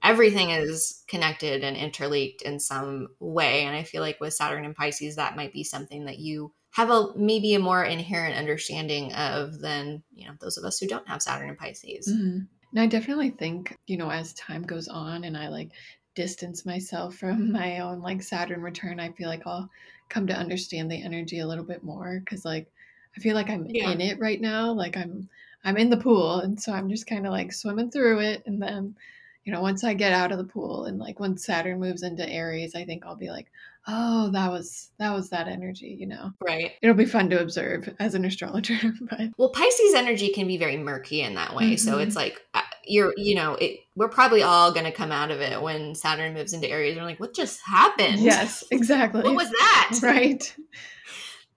everything 0.04 0.52
is 0.52 1.04
connected 1.08 1.64
and 1.64 1.78
interlinked 1.78 2.42
in 2.42 2.60
some 2.60 3.10
way. 3.20 3.64
And 3.66 3.76
I 3.76 3.84
feel 3.84 4.02
like 4.02 4.20
with 4.20 4.34
Saturn 4.34 4.66
and 4.66 4.76
Pisces, 4.76 5.16
that 5.18 5.36
might 5.36 5.54
be 5.54 5.64
something 5.64 6.06
that 6.06 6.20
you 6.20 6.54
have 6.72 6.90
a 6.92 7.14
maybe 7.16 7.54
a 7.56 7.60
more 7.60 7.84
inherent 7.84 8.36
understanding 8.38 9.14
of 9.14 9.60
than, 9.60 10.04
you 10.12 10.28
know, 10.28 10.36
those 10.40 10.58
of 10.58 10.64
us 10.66 10.80
who 10.80 10.88
don't 10.88 11.08
have 11.08 11.22
Saturn 11.22 11.50
and 11.50 11.58
Pisces. 11.58 12.08
hmm 12.08 12.40
And 12.72 12.80
I 12.80 12.88
definitely 12.88 13.32
think, 13.32 13.76
you 13.88 13.98
know, 13.98 14.10
as 14.10 14.34
time 14.34 14.64
goes 14.64 14.88
on 14.88 15.24
and 15.24 15.38
I 15.38 15.48
like 15.50 15.72
distance 16.16 16.66
myself 16.66 17.16
from 17.16 17.52
my 17.60 17.80
own 17.80 18.02
like 18.02 18.22
Saturn 18.24 18.62
return, 18.62 19.00
I 19.00 19.12
feel 19.12 19.30
like 19.30 19.46
I'll 19.48 19.70
come 20.10 20.28
to 20.28 20.34
understand 20.36 20.90
the 20.92 21.02
energy 21.02 21.40
a 21.40 21.48
little 21.48 21.64
bit 21.64 21.84
more 21.84 22.20
because 22.20 22.46
like 22.46 22.72
I 23.18 23.20
feel 23.22 23.36
like 23.36 23.50
I'm 23.50 23.66
Yeah. 23.68 23.92
in 23.92 24.02
it 24.02 24.20
right 24.20 24.40
now. 24.42 24.72
Like 24.72 24.98
I'm 24.98 25.30
I'm 25.64 25.78
in 25.78 25.90
the 25.90 25.98
pool 25.98 26.40
and 26.40 26.60
so 26.62 26.72
I'm 26.74 26.90
just 26.90 27.08
kind 27.08 27.26
of 27.26 27.32
like 27.34 27.52
swimming 27.54 27.92
through 27.92 28.20
it 28.22 28.44
and 28.46 28.62
then 28.62 28.96
you 29.44 29.52
know 29.52 29.62
once 29.62 29.84
I 29.84 29.94
get 29.94 30.14
out 30.14 30.32
of 30.32 30.38
the 30.38 30.44
pool 30.44 30.86
and 30.86 31.00
like 31.00 31.20
when 31.20 31.38
Saturn 31.38 31.80
moves 31.80 32.04
into 32.04 32.28
Aries, 32.30 32.76
I 32.76 32.86
think 32.86 33.06
I'll 33.06 33.16
be 33.16 33.30
like, 33.30 33.52
"Oh, 33.88 34.30
that 34.32 34.52
was 34.52 34.92
that 34.98 35.14
was 35.14 35.30
that 35.30 35.48
energy," 35.48 35.96
you 36.00 36.08
know. 36.08 36.34
Right. 36.42 36.74
It'll 36.82 36.96
be 36.96 37.06
fun 37.06 37.30
to 37.32 37.42
observe 37.42 37.94
as 38.00 38.16
an 38.16 38.24
astrologer, 38.26 38.78
but 39.02 39.32
Well, 39.38 39.50
Pisces 39.52 39.94
energy 39.94 40.30
can 40.30 40.48
be 40.48 40.58
very 40.58 40.78
murky 40.78 41.22
in 41.22 41.36
that 41.36 41.54
way. 41.54 41.76
So 41.76 41.98
Mhm. 41.98 42.04
it's 42.04 42.16
like 42.16 42.40
you're, 42.90 43.14
you 43.18 43.36
know, 43.36 43.56
it, 43.56 43.80
we're 43.96 44.10
probably 44.10 44.44
all 44.44 44.72
going 44.72 44.86
to 44.86 44.92
come 44.92 45.12
out 45.12 45.32
of 45.32 45.42
it 45.42 45.62
when 45.62 45.96
Saturn 45.96 46.34
moves 46.34 46.54
into 46.54 46.70
Aries. 46.70 46.96
We're 46.98 47.04
like, 47.04 47.20
what 47.20 47.34
just 47.36 47.62
happened? 47.66 48.20
yes, 48.20 48.64
exactly. 48.72 49.22
What 49.22 49.36
was 49.36 49.50
that? 49.50 50.00
right 50.04 50.56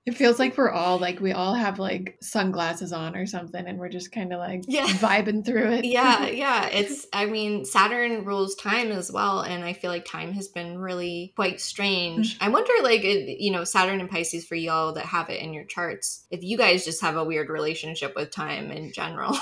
it 0.05 0.17
feels 0.17 0.39
like 0.39 0.59
we're 0.59 0.71
all 0.71 0.99
like 0.99 1.21
we 1.21 1.31
all 1.33 1.55
have 1.55 1.79
like 1.79 2.17
sunglasses 2.21 2.93
on 2.93 3.15
or 3.17 3.25
something 3.25 3.65
and 3.65 3.79
we're 3.79 3.89
just 3.89 4.11
kind 4.11 4.33
of 4.33 4.41
like 4.41 4.65
Yeah. 4.67 4.87
vibing 4.87 5.45
through 5.45 5.71
it 5.75 5.85
Yeah, 5.85 6.27
yeah. 6.27 6.67
It's, 6.67 7.07
I 7.13 7.27
mean, 7.27 7.65
Saturn 7.65 8.25
rules 8.25 8.57
time 8.57 8.91
as 8.91 9.13
well. 9.13 9.41
And 9.41 9.63
I 9.65 9.75
feel 9.75 9.91
like 9.91 10.05
time 10.05 10.33
has 10.33 10.49
been 10.49 10.79
really 10.79 11.33
quite 11.37 11.61
strange. 11.61 12.39
Mm. 12.39 12.47
I 12.47 12.49
wonder, 12.49 12.73
like, 12.83 13.05
it, 13.05 13.41
you 13.41 13.53
know, 13.53 13.63
Saturn 13.65 14.01
and 14.01 14.11
Pisces 14.11 14.45
for 14.45 14.57
y'all 14.57 14.93
that 14.95 15.07
have 15.07 15.31
it 15.31 15.41
in 15.41 15.53
your 15.53 15.65
charts, 15.65 16.27
if 16.31 16.43
you 16.43 16.59
guys 16.59 16.85
just 16.85 17.03
have 17.03 17.17
a 17.17 17.25
weird 17.25 17.49
relationship 17.49 18.15
with 18.17 18.31
time 18.31 18.73
in 18.73 18.93
general. 18.93 19.37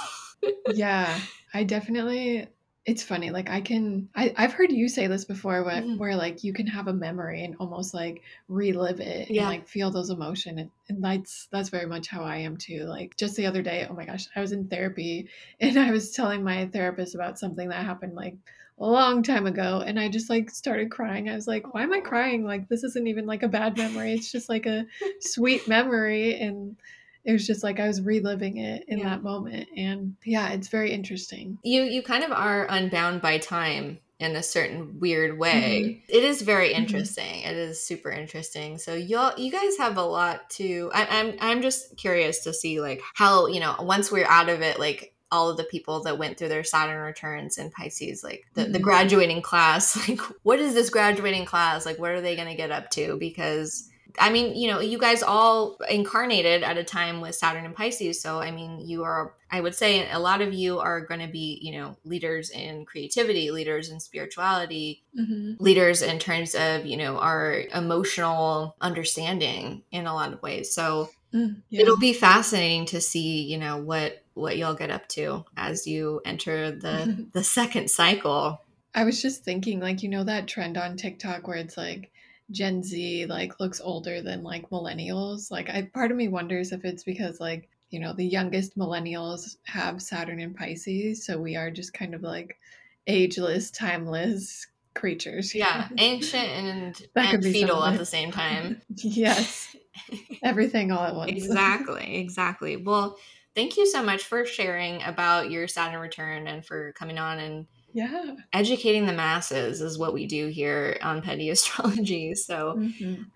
yeah 0.74 1.18
i 1.54 1.64
definitely 1.64 2.46
it's 2.86 3.02
funny 3.02 3.30
like 3.30 3.50
i 3.50 3.60
can 3.60 4.08
I, 4.14 4.32
i've 4.38 4.52
heard 4.54 4.72
you 4.72 4.88
say 4.88 5.06
this 5.06 5.24
before 5.24 5.62
where, 5.64 5.82
Mhm. 5.82 5.98
where 5.98 6.16
like 6.16 6.42
you 6.42 6.52
can 6.54 6.66
have 6.66 6.88
a 6.88 6.94
memory 6.94 7.44
and 7.44 7.54
almost 7.60 7.92
like 7.92 8.22
relive 8.48 9.00
it 9.00 9.28
and 9.28 9.36
Yeah. 9.36 9.46
like 9.48 9.68
feel 9.68 9.90
those 9.90 10.08
emotion 10.10 10.58
and, 10.58 10.70
and 10.88 11.04
that's 11.04 11.46
that's 11.52 11.68
very 11.68 11.86
much 11.86 12.08
how 12.08 12.22
i 12.24 12.36
am 12.38 12.56
too 12.56 12.84
like 12.84 13.16
just 13.16 13.36
the 13.36 13.46
other 13.46 13.62
day 13.62 13.86
oh 13.88 13.94
my 13.94 14.06
gosh 14.06 14.28
i 14.34 14.40
was 14.40 14.52
in 14.52 14.66
therapy 14.68 15.28
and 15.60 15.78
i 15.78 15.90
was 15.90 16.12
telling 16.12 16.42
my 16.42 16.66
therapist 16.68 17.14
about 17.14 17.38
something 17.38 17.68
that 17.68 17.84
happened 17.84 18.14
like 18.14 18.36
a 18.78 18.86
long 18.86 19.22
time 19.22 19.46
ago 19.46 19.82
and 19.86 20.00
i 20.00 20.08
just 20.08 20.30
like 20.30 20.48
started 20.50 20.90
crying 20.90 21.28
i 21.28 21.34
was 21.34 21.46
like 21.46 21.74
why 21.74 21.82
am 21.82 21.92
i 21.92 22.00
crying 22.00 22.44
like 22.44 22.66
this 22.68 22.82
isn't 22.82 23.08
even 23.08 23.26
like 23.26 23.42
a 23.42 23.48
bad 23.48 23.76
memory 23.76 24.14
it's 24.14 24.32
just 24.32 24.48
like 24.48 24.64
a 24.64 24.86
sweet 25.20 25.68
memory 25.68 26.40
and 26.40 26.76
it 27.24 27.32
was 27.32 27.46
just 27.46 27.62
like 27.62 27.78
i 27.80 27.86
was 27.86 28.00
reliving 28.02 28.56
it 28.58 28.84
in 28.88 28.98
Yeah. 28.98 29.10
that 29.10 29.22
moment 29.22 29.68
and 29.76 30.16
yeah 30.24 30.50
it's 30.50 30.68
very 30.68 30.90
interesting 30.92 31.58
you 31.62 31.82
you 31.82 32.02
kind 32.02 32.24
of 32.24 32.32
are 32.32 32.66
unbound 32.70 33.20
by 33.22 33.38
time 33.38 33.98
in 34.20 34.36
a 34.36 34.42
certain 34.42 35.00
weird 35.00 35.38
way. 35.38 36.02
Mm-hmm. 36.06 36.14
It 36.18 36.24
is 36.24 36.42
very 36.42 36.74
interesting. 36.74 37.40
It 37.40 37.56
is 37.56 37.82
super 37.82 38.10
interesting. 38.10 38.76
So 38.76 38.92
y'all, 38.94 39.32
you 39.40 39.50
guys 39.50 39.78
have 39.78 39.96
a 39.96 40.02
lot 40.02 40.50
to. 40.50 40.90
I, 40.92 41.06
I'm 41.06 41.36
I'm 41.40 41.62
just 41.62 41.96
curious 41.96 42.40
to 42.40 42.52
see 42.52 42.82
like 42.82 43.00
how 43.14 43.46
you 43.46 43.60
know 43.60 43.74
once 43.80 44.12
we're 44.12 44.26
out 44.26 44.50
of 44.50 44.60
it, 44.60 44.78
like 44.78 45.14
all 45.32 45.48
of 45.48 45.56
the 45.56 45.64
people 45.64 46.02
that 46.02 46.18
went 46.18 46.36
through 46.36 46.48
their 46.50 46.64
Saturn 46.64 47.00
returns 47.00 47.56
in 47.56 47.70
Pisces, 47.70 48.22
like 48.22 48.44
the, 48.52 48.64
the 48.64 48.78
Mhm. 48.78 48.82
graduating 48.82 49.40
class, 49.40 49.96
like 50.08 50.20
what 50.42 50.58
is 50.58 50.74
this 50.74 50.90
graduating 50.90 51.46
class? 51.46 51.86
Like 51.86 51.98
what 51.98 52.10
are 52.10 52.20
they 52.20 52.36
going 52.36 52.48
to 52.48 52.54
get 52.54 52.70
up 52.70 52.90
to? 52.90 53.16
Because 53.18 53.88
I 54.18 54.30
mean, 54.30 54.56
you 54.56 54.68
know, 54.70 54.80
you 54.80 54.98
guys 54.98 55.22
all 55.22 55.76
incarnated 55.88 56.62
at 56.62 56.76
a 56.78 56.84
time 56.84 57.20
with 57.20 57.34
Saturn 57.34 57.64
and 57.64 57.74
Pisces. 57.74 58.20
So, 58.20 58.40
I 58.40 58.50
mean, 58.50 58.80
you 58.80 59.04
are, 59.04 59.34
I 59.50 59.60
would 59.60 59.74
say 59.74 60.10
a 60.10 60.18
lot 60.18 60.40
of 60.40 60.52
you 60.52 60.78
are 60.78 61.00
going 61.00 61.20
to 61.20 61.28
be, 61.28 61.58
you 61.62 61.78
know, 61.78 61.96
leaders 62.04 62.50
in 62.50 62.84
creativity, 62.84 63.50
leaders 63.50 63.90
in 63.90 64.00
spirituality, 64.00 65.02
hmm 65.14 65.54
leaders 65.58 66.00
in 66.02 66.18
terms 66.18 66.54
of, 66.54 66.86
you 66.86 66.96
know, 66.96 67.18
our 67.18 67.62
emotional 67.74 68.76
understanding 68.80 69.82
in 69.90 70.06
a 70.06 70.14
lot 70.14 70.32
of 70.32 70.42
ways. 70.42 70.74
So, 70.74 71.10
Mm, 71.32 71.62
yeah. 71.68 71.82
it'll 71.82 71.96
be 71.96 72.12
fascinating 72.12 72.86
to 72.86 73.00
see, 73.00 73.42
you 73.42 73.56
know, 73.56 73.76
what 73.76 74.24
what 74.34 74.56
y'all 74.56 74.74
get 74.74 74.90
up 74.90 75.06
to 75.08 75.44
as 75.56 75.86
you 75.86 76.20
enter 76.24 76.72
the 76.72 77.28
the 77.32 77.44
second 77.44 77.88
cycle. 77.90 78.60
I 78.94 79.04
was 79.04 79.22
just 79.22 79.44
thinking, 79.44 79.78
like, 79.78 80.02
you 80.02 80.08
know, 80.08 80.24
that 80.24 80.48
trend 80.48 80.76
on 80.76 80.96
TikTok 80.96 81.46
where 81.46 81.56
it's 81.58 81.76
like 81.76 82.10
Gen 82.50 82.82
Z 82.82 83.26
like 83.26 83.60
looks 83.60 83.80
older 83.80 84.22
than 84.22 84.42
like 84.42 84.70
millennials. 84.70 85.50
Like, 85.50 85.68
I 85.68 85.82
part 85.82 86.10
of 86.10 86.16
me 86.16 86.28
wonders 86.28 86.72
if 86.72 86.84
it's 86.84 87.04
because 87.04 87.40
like 87.40 87.68
you 87.90 88.00
know 88.00 88.12
the 88.12 88.24
youngest 88.24 88.78
millennials 88.78 89.56
have 89.64 90.02
Saturn 90.02 90.40
and 90.40 90.56
Pisces, 90.56 91.24
so 91.24 91.38
we 91.38 91.56
are 91.56 91.70
just 91.70 91.92
kind 91.92 92.14
of 92.14 92.22
like 92.22 92.58
ageless, 93.06 93.70
timeless 93.70 94.66
creatures. 94.94 95.54
Yeah, 95.54 95.88
ancient 95.98 96.48
and, 96.48 97.02
and 97.16 97.44
fetal 97.44 97.76
some 97.76 97.82
of 97.82 97.94
at 97.94 97.98
the 97.98 98.06
same 98.06 98.30
time. 98.30 98.82
yes, 98.96 99.76
everything 100.42 100.92
all 100.92 101.04
at 101.04 101.14
once. 101.14 101.32
exactly 101.32 102.16
exactly 102.16 102.76
well 102.76 103.16
thank 103.54 103.76
you 103.76 103.86
so 103.86 104.02
much 104.02 104.22
for 104.22 104.44
sharing 104.44 105.02
about 105.02 105.50
your 105.50 105.68
saturn 105.68 106.00
return 106.00 106.46
and 106.46 106.64
for 106.64 106.92
coming 106.92 107.18
on 107.18 107.38
and 107.38 107.66
yeah. 107.92 108.34
educating 108.52 109.06
the 109.06 109.12
masses 109.12 109.80
is 109.80 109.98
what 109.98 110.12
we 110.14 110.26
do 110.26 110.48
here 110.48 110.96
on 111.02 111.22
petty 111.22 111.50
astrology 111.54 112.34
so 112.34 112.74
Mhm. 112.78 113.26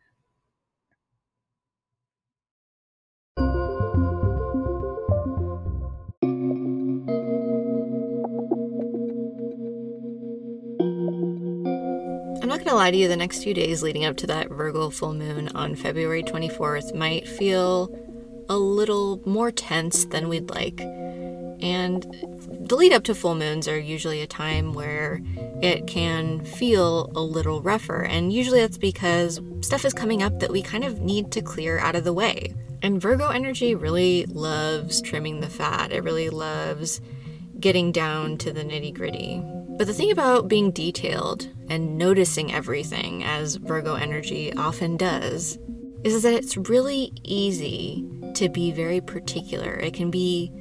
i'm 12.43 12.49
not 12.49 12.59
gonna 12.65 12.75
lie 12.75 12.91
to 12.91 12.97
you 12.97 13.09
the 13.09 13.17
next 13.17 13.43
few 13.43 13.55
days 13.55 13.83
leading 13.83 14.05
up 14.05 14.17
to 14.17 14.27
that 14.27 14.49
virgo 14.51 14.91
full 14.91 15.15
moon 15.15 15.49
on 15.55 15.75
february 15.75 16.23
24th 16.23 16.95
might 16.95 17.27
feel 17.29 17.89
a 18.49 18.57
little 18.57 19.21
more 19.27 19.51
tense 19.51 20.05
than 20.07 20.29
we'd 20.29 20.51
like 20.51 20.81
And 21.65 22.03
the 22.69 22.77
lead 22.77 22.93
up 22.93 23.05
to 23.05 23.15
full 23.15 23.35
moons 23.35 23.67
are 23.67 23.79
usually 23.79 24.21
a 24.21 24.27
time 24.27 24.75
where 24.75 25.23
it 25.63 25.87
can 25.87 26.45
feel 26.45 27.11
a 27.17 27.23
little 27.23 27.63
rougher. 27.63 28.03
And 28.03 28.31
usually 28.31 28.61
that's 28.61 28.77
because 28.77 29.41
stuff 29.63 29.87
is 29.87 29.95
coming 29.95 30.23
up 30.23 30.41
that 30.41 30.53
we 30.53 30.61
kind 30.61 30.85
of 30.85 31.01
need 31.01 31.33
to 31.33 31.41
clear 31.41 31.79
out 31.79 31.97
of 31.97 32.05
the 32.05 32.13
way. 32.13 32.55
And 32.83 33.01
Virgo 33.01 33.31
energy 33.31 33.75
really 33.75 34.27
loves 34.27 35.01
trimming 35.01 35.41
the 35.41 35.49
fat, 35.49 35.91
it 35.91 36.05
really 36.05 36.29
loves 36.29 37.01
getting 37.59 37.93
down 37.93 38.37
to 38.39 38.53
the 38.53 38.63
nitty 38.63 38.93
gritty. 38.93 39.41
But 39.79 39.87
the 39.87 39.95
thing 39.95 40.11
about 40.11 40.49
being 40.49 40.71
detailed 40.71 41.49
and 41.71 41.97
noticing 41.97 42.53
everything, 42.53 43.25
as 43.25 43.57
Virgo 43.57 43.95
energy 43.95 44.53
often 44.53 44.99
does, 44.99 45.59
is 46.05 46.23
that 46.25 46.35
it's 46.35 46.59
really 46.59 47.11
easy 47.23 48.07
to 48.35 48.51
be 48.51 48.71
very 48.71 49.01
particular. 49.01 49.77
It 49.77 49.95
can 49.95 50.11
be 50.11 50.53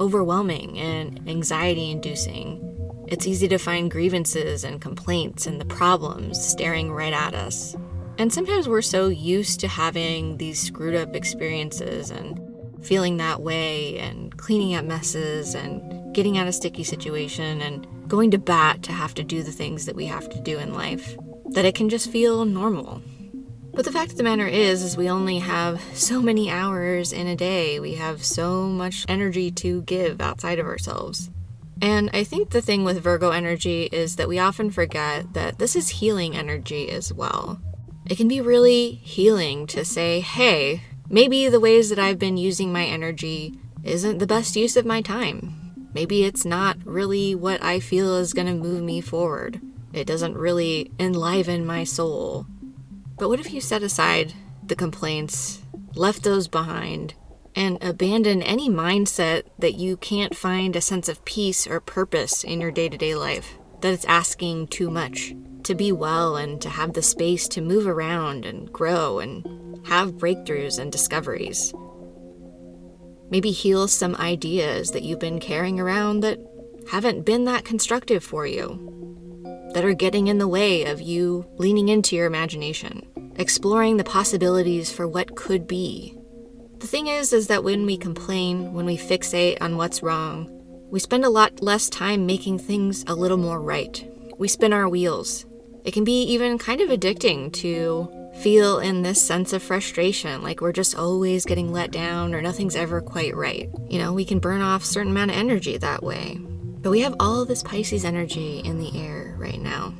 overwhelming 0.00 0.78
and 0.78 1.20
anxiety 1.28 1.90
inducing. 1.90 2.64
It's 3.08 3.26
easy 3.26 3.48
to 3.48 3.58
find 3.58 3.90
grievances 3.90 4.64
and 4.64 4.80
complaints 4.80 5.46
and 5.46 5.60
the 5.60 5.64
problems 5.64 6.44
staring 6.44 6.92
right 6.92 7.12
at 7.12 7.34
us. 7.34 7.74
And 8.18 8.32
sometimes 8.32 8.68
we're 8.68 8.82
so 8.82 9.08
used 9.08 9.60
to 9.60 9.68
having 9.68 10.36
these 10.36 10.58
screwed 10.58 10.94
up 10.94 11.14
experiences 11.14 12.10
and 12.10 12.40
feeling 12.82 13.16
that 13.16 13.40
way 13.40 13.98
and 13.98 14.36
cleaning 14.36 14.74
up 14.74 14.84
messes 14.84 15.54
and 15.54 16.14
getting 16.14 16.36
out 16.38 16.48
of 16.48 16.54
sticky 16.54 16.84
situation 16.84 17.60
and 17.60 17.86
going 18.08 18.30
to 18.30 18.38
bat 18.38 18.82
to 18.82 18.92
have 18.92 19.14
to 19.14 19.22
do 19.22 19.42
the 19.42 19.52
things 19.52 19.86
that 19.86 19.96
we 19.96 20.06
have 20.06 20.28
to 20.28 20.40
do 20.40 20.58
in 20.58 20.74
life 20.74 21.16
that 21.50 21.64
it 21.64 21.74
can 21.74 21.88
just 21.88 22.10
feel 22.10 22.44
normal. 22.44 23.02
But 23.72 23.84
the 23.84 23.92
fact 23.92 24.10
of 24.10 24.16
the 24.16 24.24
matter 24.24 24.46
is 24.46 24.82
is 24.82 24.96
we 24.96 25.08
only 25.08 25.38
have 25.38 25.80
so 25.94 26.20
many 26.20 26.50
hours 26.50 27.12
in 27.12 27.26
a 27.26 27.36
day. 27.36 27.78
We 27.78 27.94
have 27.94 28.24
so 28.24 28.64
much 28.66 29.04
energy 29.08 29.50
to 29.52 29.82
give 29.82 30.20
outside 30.20 30.58
of 30.58 30.66
ourselves. 30.66 31.30
And 31.80 32.10
I 32.12 32.24
think 32.24 32.50
the 32.50 32.62
thing 32.62 32.82
with 32.82 33.02
Virgo 33.02 33.30
energy 33.30 33.84
is 33.84 34.16
that 34.16 34.28
we 34.28 34.38
often 34.38 34.70
forget 34.70 35.32
that 35.34 35.58
this 35.58 35.76
is 35.76 35.88
healing 35.88 36.36
energy 36.36 36.90
as 36.90 37.12
well. 37.12 37.60
It 38.06 38.16
can 38.16 38.26
be 38.26 38.40
really 38.40 38.94
healing 38.94 39.66
to 39.68 39.84
say, 39.84 40.20
hey, 40.20 40.82
maybe 41.08 41.48
the 41.48 41.60
ways 41.60 41.88
that 41.90 41.98
I've 41.98 42.18
been 42.18 42.36
using 42.36 42.72
my 42.72 42.84
energy 42.84 43.54
isn't 43.84 44.18
the 44.18 44.26
best 44.26 44.56
use 44.56 44.76
of 44.76 44.86
my 44.86 45.02
time. 45.02 45.54
Maybe 45.94 46.24
it's 46.24 46.44
not 46.44 46.78
really 46.84 47.34
what 47.34 47.62
I 47.62 47.80
feel 47.80 48.16
is 48.16 48.34
going 48.34 48.48
to 48.48 48.54
move 48.54 48.82
me 48.82 49.00
forward. 49.00 49.60
It 49.92 50.06
doesn't 50.06 50.36
really 50.36 50.90
enliven 50.98 51.64
my 51.64 51.84
soul. 51.84 52.46
But 53.18 53.28
what 53.28 53.40
if 53.40 53.52
you 53.52 53.60
set 53.60 53.82
aside 53.82 54.32
the 54.64 54.76
complaints, 54.76 55.62
left 55.94 56.22
those 56.22 56.46
behind, 56.46 57.14
and 57.56 57.82
abandon 57.82 58.42
any 58.42 58.70
mindset 58.70 59.44
that 59.58 59.74
you 59.74 59.96
can't 59.96 60.36
find 60.36 60.76
a 60.76 60.80
sense 60.80 61.08
of 61.08 61.24
peace 61.24 61.66
or 61.66 61.80
purpose 61.80 62.44
in 62.44 62.60
your 62.60 62.70
day 62.70 62.88
to 62.88 62.96
day 62.96 63.14
life, 63.14 63.58
that 63.80 63.92
it's 63.92 64.04
asking 64.04 64.68
too 64.68 64.90
much 64.90 65.34
to 65.64 65.74
be 65.74 65.90
well 65.90 66.36
and 66.36 66.60
to 66.62 66.68
have 66.68 66.92
the 66.92 67.02
space 67.02 67.48
to 67.48 67.60
move 67.60 67.86
around 67.86 68.44
and 68.44 68.72
grow 68.72 69.18
and 69.18 69.86
have 69.86 70.12
breakthroughs 70.12 70.78
and 70.78 70.92
discoveries? 70.92 71.74
Maybe 73.30 73.50
heal 73.50 73.88
some 73.88 74.14
ideas 74.16 74.92
that 74.92 75.02
you've 75.02 75.18
been 75.18 75.40
carrying 75.40 75.80
around 75.80 76.20
that 76.20 76.38
haven't 76.90 77.24
been 77.24 77.44
that 77.44 77.64
constructive 77.64 78.22
for 78.22 78.46
you, 78.46 79.70
that 79.74 79.84
are 79.84 79.94
getting 79.94 80.28
in 80.28 80.38
the 80.38 80.48
way 80.48 80.84
of 80.84 81.00
you 81.00 81.46
leaning 81.56 81.88
into 81.88 82.16
your 82.16 82.26
imagination, 82.26 83.06
exploring 83.38 83.96
the 83.96 84.04
possibilities 84.04 84.92
for 84.92 85.06
what 85.06 85.36
could 85.36 85.66
be. 85.66 86.14
The 86.78 86.86
thing 86.86 87.06
is 87.06 87.32
is 87.32 87.46
that 87.46 87.64
when 87.64 87.86
we 87.86 87.96
complain, 87.96 88.72
when 88.72 88.84
we 88.84 88.98
fixate 88.98 89.58
on 89.60 89.76
what's 89.76 90.02
wrong, 90.02 90.48
we 90.90 91.00
spend 91.00 91.24
a 91.24 91.30
lot 91.30 91.62
less 91.62 91.88
time 91.88 92.26
making 92.26 92.58
things 92.58 93.04
a 93.06 93.14
little 93.14 93.36
more 93.36 93.60
right. 93.60 94.08
We 94.38 94.48
spin 94.48 94.72
our 94.72 94.88
wheels. 94.88 95.46
It 95.84 95.92
can 95.92 96.04
be 96.04 96.22
even 96.24 96.58
kind 96.58 96.80
of 96.80 96.88
addicting 96.88 97.52
to 97.54 98.08
feel 98.40 98.78
in 98.78 99.02
this 99.02 99.20
sense 99.20 99.52
of 99.52 99.62
frustration, 99.62 100.42
like 100.42 100.60
we're 100.60 100.72
just 100.72 100.96
always 100.96 101.44
getting 101.44 101.72
let 101.72 101.90
down 101.90 102.34
or 102.34 102.42
nothing's 102.42 102.76
ever 102.76 103.00
quite 103.00 103.34
right. 103.34 103.68
You 103.88 103.98
know, 103.98 104.12
we 104.12 104.24
can 104.24 104.38
burn 104.38 104.60
off 104.60 104.82
a 104.82 104.86
certain 104.86 105.12
amount 105.12 105.30
of 105.30 105.36
energy 105.36 105.76
that 105.78 106.02
way. 106.02 106.38
But 106.38 106.90
we 106.90 107.00
have 107.00 107.16
all 107.18 107.44
this 107.44 107.62
Pisces 107.62 108.04
energy 108.04 108.60
in 108.60 108.78
the 108.78 108.96
air 109.00 109.34
right 109.38 109.60
now. 109.60 109.94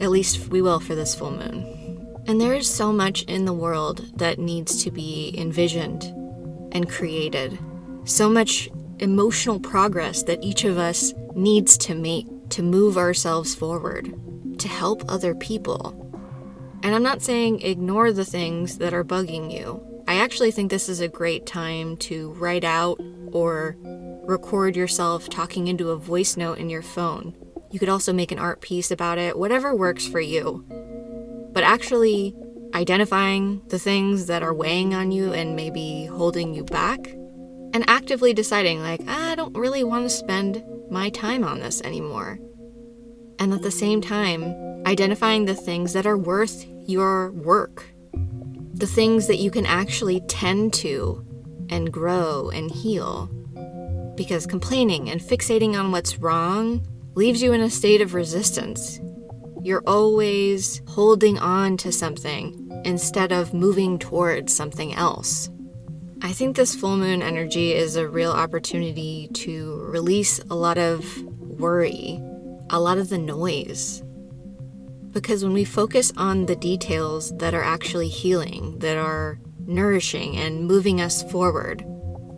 At 0.00 0.10
least 0.10 0.48
we 0.48 0.62
will 0.62 0.80
for 0.80 0.94
this 0.94 1.14
full 1.14 1.30
moon. 1.30 1.81
And 2.26 2.40
there 2.40 2.54
is 2.54 2.68
so 2.72 2.92
much 2.92 3.22
in 3.24 3.44
the 3.44 3.52
world 3.52 4.18
that 4.18 4.38
needs 4.38 4.82
to 4.84 4.90
be 4.90 5.34
envisioned 5.36 6.04
and 6.72 6.88
created. 6.88 7.58
So 8.04 8.28
much 8.28 8.70
emotional 8.98 9.58
progress 9.58 10.22
that 10.24 10.42
each 10.42 10.64
of 10.64 10.78
us 10.78 11.12
needs 11.34 11.76
to 11.78 11.94
make 11.94 12.26
to 12.50 12.62
move 12.62 12.96
ourselves 12.96 13.54
forward, 13.54 14.14
to 14.58 14.68
help 14.68 15.02
other 15.08 15.34
people. 15.34 15.98
And 16.82 16.94
I'm 16.94 17.02
not 17.02 17.22
saying 17.22 17.62
ignore 17.62 18.12
the 18.12 18.24
things 18.24 18.78
that 18.78 18.92
are 18.92 19.04
bugging 19.04 19.52
you. 19.52 19.82
I 20.06 20.16
actually 20.16 20.50
think 20.50 20.70
this 20.70 20.88
is 20.88 21.00
a 21.00 21.08
great 21.08 21.46
time 21.46 21.96
to 21.98 22.32
write 22.32 22.64
out 22.64 23.00
or 23.32 23.76
record 24.24 24.76
yourself 24.76 25.28
talking 25.28 25.68
into 25.68 25.90
a 25.90 25.96
voice 25.96 26.36
note 26.36 26.58
in 26.58 26.68
your 26.68 26.82
phone. 26.82 27.34
You 27.70 27.78
could 27.78 27.88
also 27.88 28.12
make 28.12 28.30
an 28.30 28.38
art 28.38 28.60
piece 28.60 28.90
about 28.90 29.18
it, 29.18 29.38
whatever 29.38 29.74
works 29.74 30.06
for 30.06 30.20
you. 30.20 30.64
But 31.52 31.64
actually 31.64 32.34
identifying 32.74 33.62
the 33.68 33.78
things 33.78 34.26
that 34.26 34.42
are 34.42 34.54
weighing 34.54 34.94
on 34.94 35.12
you 35.12 35.32
and 35.32 35.54
maybe 35.54 36.06
holding 36.06 36.54
you 36.54 36.64
back, 36.64 37.14
and 37.74 37.84
actively 37.88 38.32
deciding, 38.34 38.80
like, 38.80 39.00
ah, 39.08 39.32
I 39.32 39.34
don't 39.34 39.56
really 39.56 39.84
want 39.84 40.04
to 40.04 40.10
spend 40.10 40.62
my 40.90 41.10
time 41.10 41.44
on 41.44 41.60
this 41.60 41.80
anymore. 41.82 42.38
And 43.38 43.52
at 43.52 43.62
the 43.62 43.70
same 43.70 44.00
time, 44.00 44.54
identifying 44.86 45.44
the 45.44 45.54
things 45.54 45.92
that 45.94 46.06
are 46.06 46.18
worth 46.18 46.66
your 46.86 47.32
work, 47.32 47.86
the 48.74 48.86
things 48.86 49.26
that 49.26 49.38
you 49.38 49.50
can 49.50 49.66
actually 49.66 50.20
tend 50.28 50.74
to 50.74 51.24
and 51.70 51.92
grow 51.92 52.50
and 52.50 52.70
heal. 52.70 53.26
Because 54.16 54.46
complaining 54.46 55.08
and 55.08 55.20
fixating 55.20 55.78
on 55.78 55.92
what's 55.92 56.18
wrong 56.18 56.86
leaves 57.14 57.42
you 57.42 57.52
in 57.52 57.60
a 57.60 57.70
state 57.70 58.00
of 58.00 58.14
resistance. 58.14 59.00
You're 59.64 59.84
always 59.86 60.82
holding 60.88 61.38
on 61.38 61.76
to 61.78 61.92
something 61.92 62.82
instead 62.84 63.30
of 63.30 63.54
moving 63.54 63.98
towards 63.98 64.52
something 64.52 64.92
else. 64.94 65.50
I 66.20 66.32
think 66.32 66.56
this 66.56 66.74
full 66.74 66.96
moon 66.96 67.22
energy 67.22 67.72
is 67.72 67.94
a 67.94 68.08
real 68.08 68.32
opportunity 68.32 69.28
to 69.34 69.84
release 69.84 70.40
a 70.50 70.54
lot 70.56 70.78
of 70.78 71.22
worry, 71.38 72.20
a 72.70 72.80
lot 72.80 72.98
of 72.98 73.08
the 73.08 73.18
noise, 73.18 74.02
because 75.12 75.44
when 75.44 75.52
we 75.52 75.64
focus 75.64 76.12
on 76.16 76.46
the 76.46 76.56
details 76.56 77.36
that 77.36 77.54
are 77.54 77.62
actually 77.62 78.08
healing, 78.08 78.78
that 78.80 78.96
are 78.96 79.38
nourishing 79.66 80.36
and 80.36 80.66
moving 80.66 81.00
us 81.00 81.22
forward, 81.30 81.84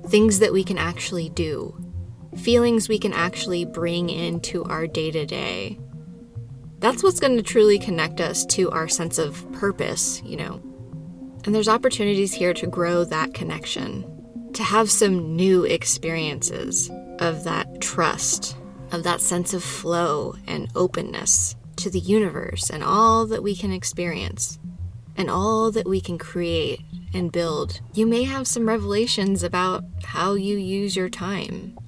things 0.08 0.40
that 0.40 0.52
we 0.52 0.62
can 0.62 0.76
actually 0.76 1.30
do, 1.30 1.74
feelings 2.36 2.88
we 2.88 2.98
can 2.98 3.12
actually 3.12 3.64
bring 3.64 4.10
into 4.10 4.64
our 4.64 4.86
day 4.86 5.10
to 5.10 5.24
day, 5.24 5.78
that's 6.84 7.02
what's 7.02 7.20
going 7.20 7.36
to 7.36 7.42
truly 7.42 7.78
connect 7.78 8.20
us 8.20 8.44
to 8.44 8.70
our 8.70 8.88
sense 8.88 9.16
of 9.16 9.50
purpose, 9.52 10.20
you 10.22 10.36
know. 10.36 10.60
And 11.44 11.54
there's 11.54 11.68
opportunities 11.68 12.34
here 12.34 12.52
to 12.54 12.66
grow 12.66 13.04
that 13.04 13.32
connection, 13.32 14.50
to 14.52 14.62
have 14.62 14.90
some 14.90 15.34
new 15.34 15.64
experiences 15.64 16.90
of 17.20 17.44
that 17.44 17.80
trust, 17.80 18.56
of 18.92 19.02
that 19.04 19.22
sense 19.22 19.54
of 19.54 19.64
flow 19.64 20.34
and 20.46 20.70
openness 20.74 21.56
to 21.76 21.88
the 21.88 22.00
universe 22.00 22.68
and 22.68 22.84
all 22.84 23.26
that 23.26 23.42
we 23.42 23.56
can 23.56 23.72
experience 23.72 24.58
and 25.16 25.30
all 25.30 25.70
that 25.70 25.88
we 25.88 26.00
can 26.00 26.18
create 26.18 26.80
and 27.14 27.32
build, 27.32 27.80
you 27.94 28.06
may 28.06 28.24
have 28.24 28.46
some 28.46 28.68
revelations 28.68 29.42
about 29.42 29.84
how 30.02 30.34
you 30.34 30.56
use 30.56 30.96
your 30.96 31.08
time. 31.08 31.78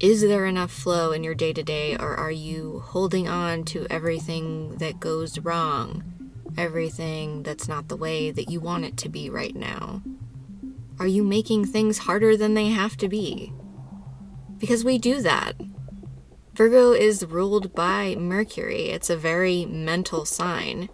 Is 0.00 0.22
there 0.22 0.46
enough 0.46 0.72
flow 0.72 1.12
in 1.12 1.22
your 1.22 1.34
day 1.34 1.52
to 1.52 1.62
day, 1.62 1.94
or 1.94 2.16
are 2.16 2.30
you 2.30 2.82
holding 2.86 3.28
on 3.28 3.64
to 3.64 3.86
everything 3.90 4.76
that 4.76 4.98
goes 4.98 5.38
wrong, 5.38 6.32
everything 6.56 7.42
that's 7.42 7.68
not 7.68 7.88
the 7.88 7.98
way 7.98 8.30
that 8.30 8.50
you 8.50 8.60
want 8.60 8.86
it 8.86 8.96
to 8.96 9.10
be 9.10 9.28
right 9.28 9.54
now? 9.54 10.00
Are 10.98 11.06
you 11.06 11.22
making 11.22 11.66
things 11.66 11.98
harder 11.98 12.34
than 12.34 12.54
they 12.54 12.68
have 12.68 12.96
to 12.96 13.10
be? 13.10 13.52
Because 14.56 14.86
we 14.86 14.96
do 14.96 15.20
that. 15.20 15.56
Virgo 16.54 16.92
is 16.92 17.26
ruled 17.26 17.74
by 17.74 18.16
Mercury, 18.16 18.88
it's 18.88 19.10
a 19.10 19.18
very 19.18 19.66
mental 19.66 20.24
sign. 20.24 20.88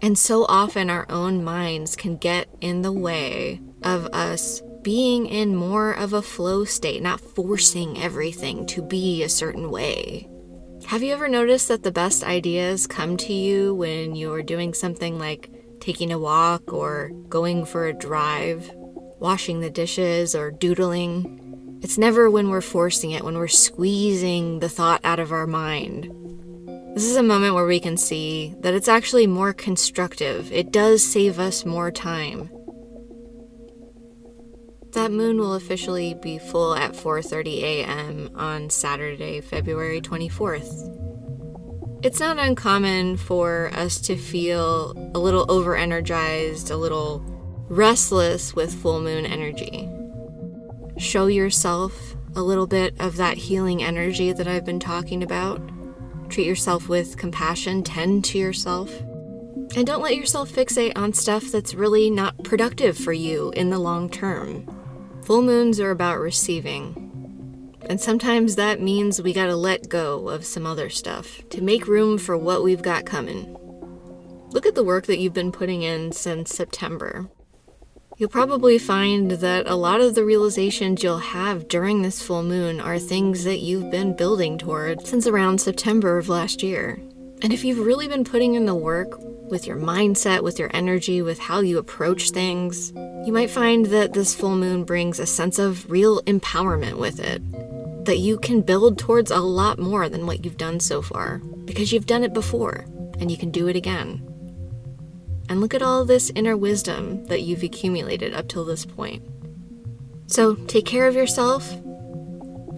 And 0.00 0.16
so 0.16 0.44
often 0.44 0.90
our 0.90 1.06
own 1.08 1.42
minds 1.42 1.96
can 1.96 2.18
get 2.18 2.48
in 2.60 2.82
the 2.82 2.92
way 2.92 3.60
of 3.82 4.06
us 4.12 4.62
being 4.82 5.26
in 5.26 5.54
more 5.54 5.92
of 5.92 6.12
a 6.12 6.22
flow 6.22 6.64
state, 6.64 7.02
not 7.02 7.20
forcing 7.20 8.00
everything 8.00 8.66
to 8.66 8.82
be 8.82 9.22
a 9.22 9.28
certain 9.28 9.70
way. 9.70 10.28
Have 10.86 11.02
you 11.02 11.12
ever 11.12 11.28
noticed 11.28 11.68
that 11.68 11.84
the 11.84 11.92
best 11.92 12.24
ideas 12.24 12.86
come 12.86 13.16
to 13.18 13.32
you 13.32 13.74
when 13.74 14.14
you're 14.16 14.42
doing 14.42 14.74
something 14.74 15.18
like 15.18 15.50
taking 15.80 16.12
a 16.12 16.18
walk 16.18 16.72
or 16.72 17.10
going 17.28 17.64
for 17.64 17.86
a 17.86 17.92
drive, 17.92 18.70
washing 18.74 19.60
the 19.60 19.70
dishes 19.70 20.34
or 20.34 20.50
doodling? 20.50 21.78
It's 21.82 21.98
never 21.98 22.30
when 22.30 22.48
we're 22.48 22.60
forcing 22.60 23.12
it, 23.12 23.24
when 23.24 23.36
we're 23.36 23.48
squeezing 23.48 24.58
the 24.58 24.68
thought 24.68 25.00
out 25.04 25.18
of 25.18 25.32
our 25.32 25.46
mind. 25.46 26.12
This 26.94 27.04
is 27.04 27.16
a 27.16 27.22
moment 27.22 27.54
where 27.54 27.66
we 27.66 27.80
can 27.80 27.96
see 27.96 28.54
that 28.60 28.74
it's 28.74 28.88
actually 28.88 29.26
more 29.26 29.52
constructive. 29.52 30.52
It 30.52 30.72
does 30.72 31.02
save 31.02 31.38
us 31.38 31.64
more 31.64 31.90
time. 31.90 32.50
That 34.92 35.10
moon 35.10 35.38
will 35.38 35.54
officially 35.54 36.12
be 36.12 36.38
full 36.38 36.74
at 36.74 36.92
4:30 36.92 37.62
a.m. 37.62 38.30
on 38.34 38.68
Saturday, 38.68 39.40
February 39.40 40.02
24th. 40.02 40.90
It's 42.02 42.20
not 42.20 42.38
uncommon 42.38 43.16
for 43.16 43.70
us 43.72 43.98
to 44.02 44.16
feel 44.16 44.92
a 45.14 45.18
little 45.18 45.46
over-energized, 45.50 46.70
a 46.70 46.76
little 46.76 47.24
restless 47.70 48.54
with 48.54 48.74
full 48.74 49.00
moon 49.00 49.24
energy. 49.24 49.88
Show 50.98 51.26
yourself 51.26 52.14
a 52.36 52.42
little 52.42 52.66
bit 52.66 52.94
of 53.00 53.16
that 53.16 53.38
healing 53.38 53.82
energy 53.82 54.30
that 54.32 54.46
I've 54.46 54.66
been 54.66 54.80
talking 54.80 55.22
about. 55.22 55.62
Treat 56.28 56.46
yourself 56.46 56.90
with 56.90 57.16
compassion, 57.16 57.82
tend 57.82 58.26
to 58.26 58.38
yourself. 58.38 58.90
And 59.74 59.86
don't 59.86 60.02
let 60.02 60.16
yourself 60.16 60.52
fixate 60.52 60.92
on 60.96 61.14
stuff 61.14 61.44
that's 61.44 61.72
really 61.72 62.10
not 62.10 62.44
productive 62.44 62.98
for 62.98 63.14
you 63.14 63.52
in 63.56 63.70
the 63.70 63.78
long 63.78 64.10
term. 64.10 64.66
Full 65.24 65.42
moons 65.42 65.78
are 65.78 65.92
about 65.92 66.18
receiving. 66.18 67.78
And 67.86 68.00
sometimes 68.00 68.56
that 68.56 68.80
means 68.80 69.22
we 69.22 69.32
gotta 69.32 69.54
let 69.54 69.88
go 69.88 70.28
of 70.28 70.44
some 70.44 70.66
other 70.66 70.90
stuff 70.90 71.48
to 71.50 71.62
make 71.62 71.86
room 71.86 72.18
for 72.18 72.36
what 72.36 72.64
we've 72.64 72.82
got 72.82 73.06
coming. 73.06 73.56
Look 74.50 74.66
at 74.66 74.74
the 74.74 74.82
work 74.84 75.06
that 75.06 75.18
you've 75.18 75.32
been 75.32 75.52
putting 75.52 75.82
in 75.82 76.10
since 76.10 76.54
September. 76.54 77.30
You'll 78.18 78.30
probably 78.30 78.78
find 78.78 79.30
that 79.30 79.68
a 79.68 79.76
lot 79.76 80.00
of 80.00 80.14
the 80.14 80.24
realizations 80.24 81.02
you'll 81.02 81.18
have 81.18 81.68
during 81.68 82.02
this 82.02 82.20
full 82.20 82.42
moon 82.42 82.80
are 82.80 82.98
things 82.98 83.44
that 83.44 83.60
you've 83.60 83.90
been 83.90 84.16
building 84.16 84.58
toward 84.58 85.06
since 85.06 85.26
around 85.26 85.60
September 85.60 86.18
of 86.18 86.28
last 86.28 86.62
year. 86.62 87.00
And 87.42 87.52
if 87.52 87.64
you've 87.64 87.84
really 87.84 88.06
been 88.06 88.22
putting 88.22 88.54
in 88.54 88.66
the 88.66 88.74
work 88.74 89.18
with 89.50 89.66
your 89.66 89.76
mindset, 89.76 90.44
with 90.44 90.60
your 90.60 90.70
energy, 90.72 91.22
with 91.22 91.40
how 91.40 91.60
you 91.60 91.76
approach 91.76 92.30
things, 92.30 92.92
you 93.26 93.32
might 93.32 93.50
find 93.50 93.86
that 93.86 94.12
this 94.12 94.32
full 94.32 94.54
moon 94.54 94.84
brings 94.84 95.18
a 95.18 95.26
sense 95.26 95.58
of 95.58 95.90
real 95.90 96.22
empowerment 96.22 96.98
with 96.98 97.18
it. 97.18 97.42
That 98.04 98.18
you 98.18 98.38
can 98.38 98.62
build 98.62 98.96
towards 98.96 99.32
a 99.32 99.40
lot 99.40 99.80
more 99.80 100.08
than 100.08 100.24
what 100.24 100.44
you've 100.44 100.56
done 100.56 100.78
so 100.78 101.02
far, 101.02 101.38
because 101.64 101.92
you've 101.92 102.06
done 102.06 102.22
it 102.22 102.32
before, 102.32 102.86
and 103.18 103.30
you 103.30 103.36
can 103.36 103.50
do 103.50 103.66
it 103.66 103.76
again. 103.76 104.26
And 105.48 105.60
look 105.60 105.74
at 105.74 105.82
all 105.82 106.04
this 106.04 106.30
inner 106.36 106.56
wisdom 106.56 107.26
that 107.26 107.42
you've 107.42 107.64
accumulated 107.64 108.34
up 108.34 108.48
till 108.48 108.64
this 108.64 108.86
point. 108.86 109.22
So 110.28 110.54
take 110.54 110.86
care 110.86 111.08
of 111.08 111.16
yourself. 111.16 111.76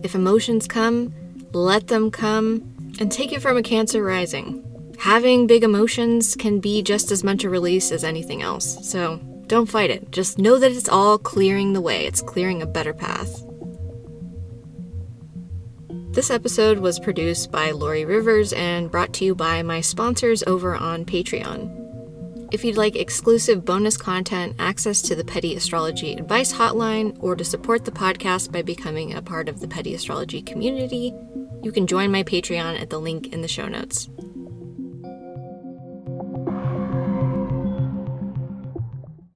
If 0.03 0.15
emotions 0.15 0.67
come, 0.67 1.15
let 1.53 1.87
them 1.89 2.11
come, 2.11 2.74
and 3.01 3.11
take 3.11 3.33
it 3.33 3.43
from 3.43 3.57
a 3.57 3.63
Cancer 3.63 4.03
rising. 4.03 4.65
Having 4.99 5.47
big 5.47 5.65
emotions 5.65 6.37
can 6.37 6.61
be 6.61 6.83
just 6.83 7.11
as 7.11 7.25
much 7.25 7.45
a 7.45 7.51
release 7.51 7.91
as 7.91 8.05
anything 8.05 8.43
else, 8.43 8.89
so 8.89 9.21
don't 9.47 9.67
fight 9.67 9.91
it. 9.91 10.11
Just 10.11 10.39
know 10.39 10.59
that 10.59 10.73
it's 10.73 10.89
all 10.89 11.19
clearing 11.19 11.73
the 11.73 11.81
way, 11.81 12.07
it's 12.07 12.23
clearing 12.23 12.63
a 12.63 12.67
better 12.67 12.95
path. 12.95 13.45
This 16.15 16.31
episode 16.31 16.79
was 16.79 17.01
produced 17.01 17.51
by 17.51 17.73
Laurie 17.73 18.05
Rivers 18.05 18.53
and 18.53 18.91
brought 18.91 19.13
to 19.15 19.25
you 19.25 19.35
by 19.35 19.63
my 19.63 19.81
sponsors 19.81 20.45
over 20.45 20.77
on 20.77 21.05
Patreon. 21.05 21.81
If 22.53 22.65
you'd 22.65 22.77
like 22.77 22.95
exclusive 22.95 23.65
bonus 23.65 23.97
content, 23.97 24.55
access 24.61 25.03
to 25.03 25.17
the 25.17 25.25
Petty 25.25 25.57
Astrology 25.57 26.13
Advice 26.13 26.53
Hotline, 26.53 27.17
or 27.21 27.35
to 27.35 27.45
support 27.45 27.85
the 27.85 27.91
podcast 27.91 28.53
by 28.53 28.63
becoming 28.63 29.15
a 29.15 29.23
part 29.23 29.49
of 29.49 29.59
the 29.59 29.67
Petty 29.67 29.93
Astrology 29.93 30.41
community, 30.41 31.13
you 31.65 31.73
can 31.73 31.87
join 31.87 32.13
my 32.13 32.23
Patreon 32.23 32.79
at 32.79 32.91
the 32.91 33.01
link 33.01 33.33
in 33.33 33.41
the 33.41 33.49
show 33.49 33.67
notes. 33.67 34.09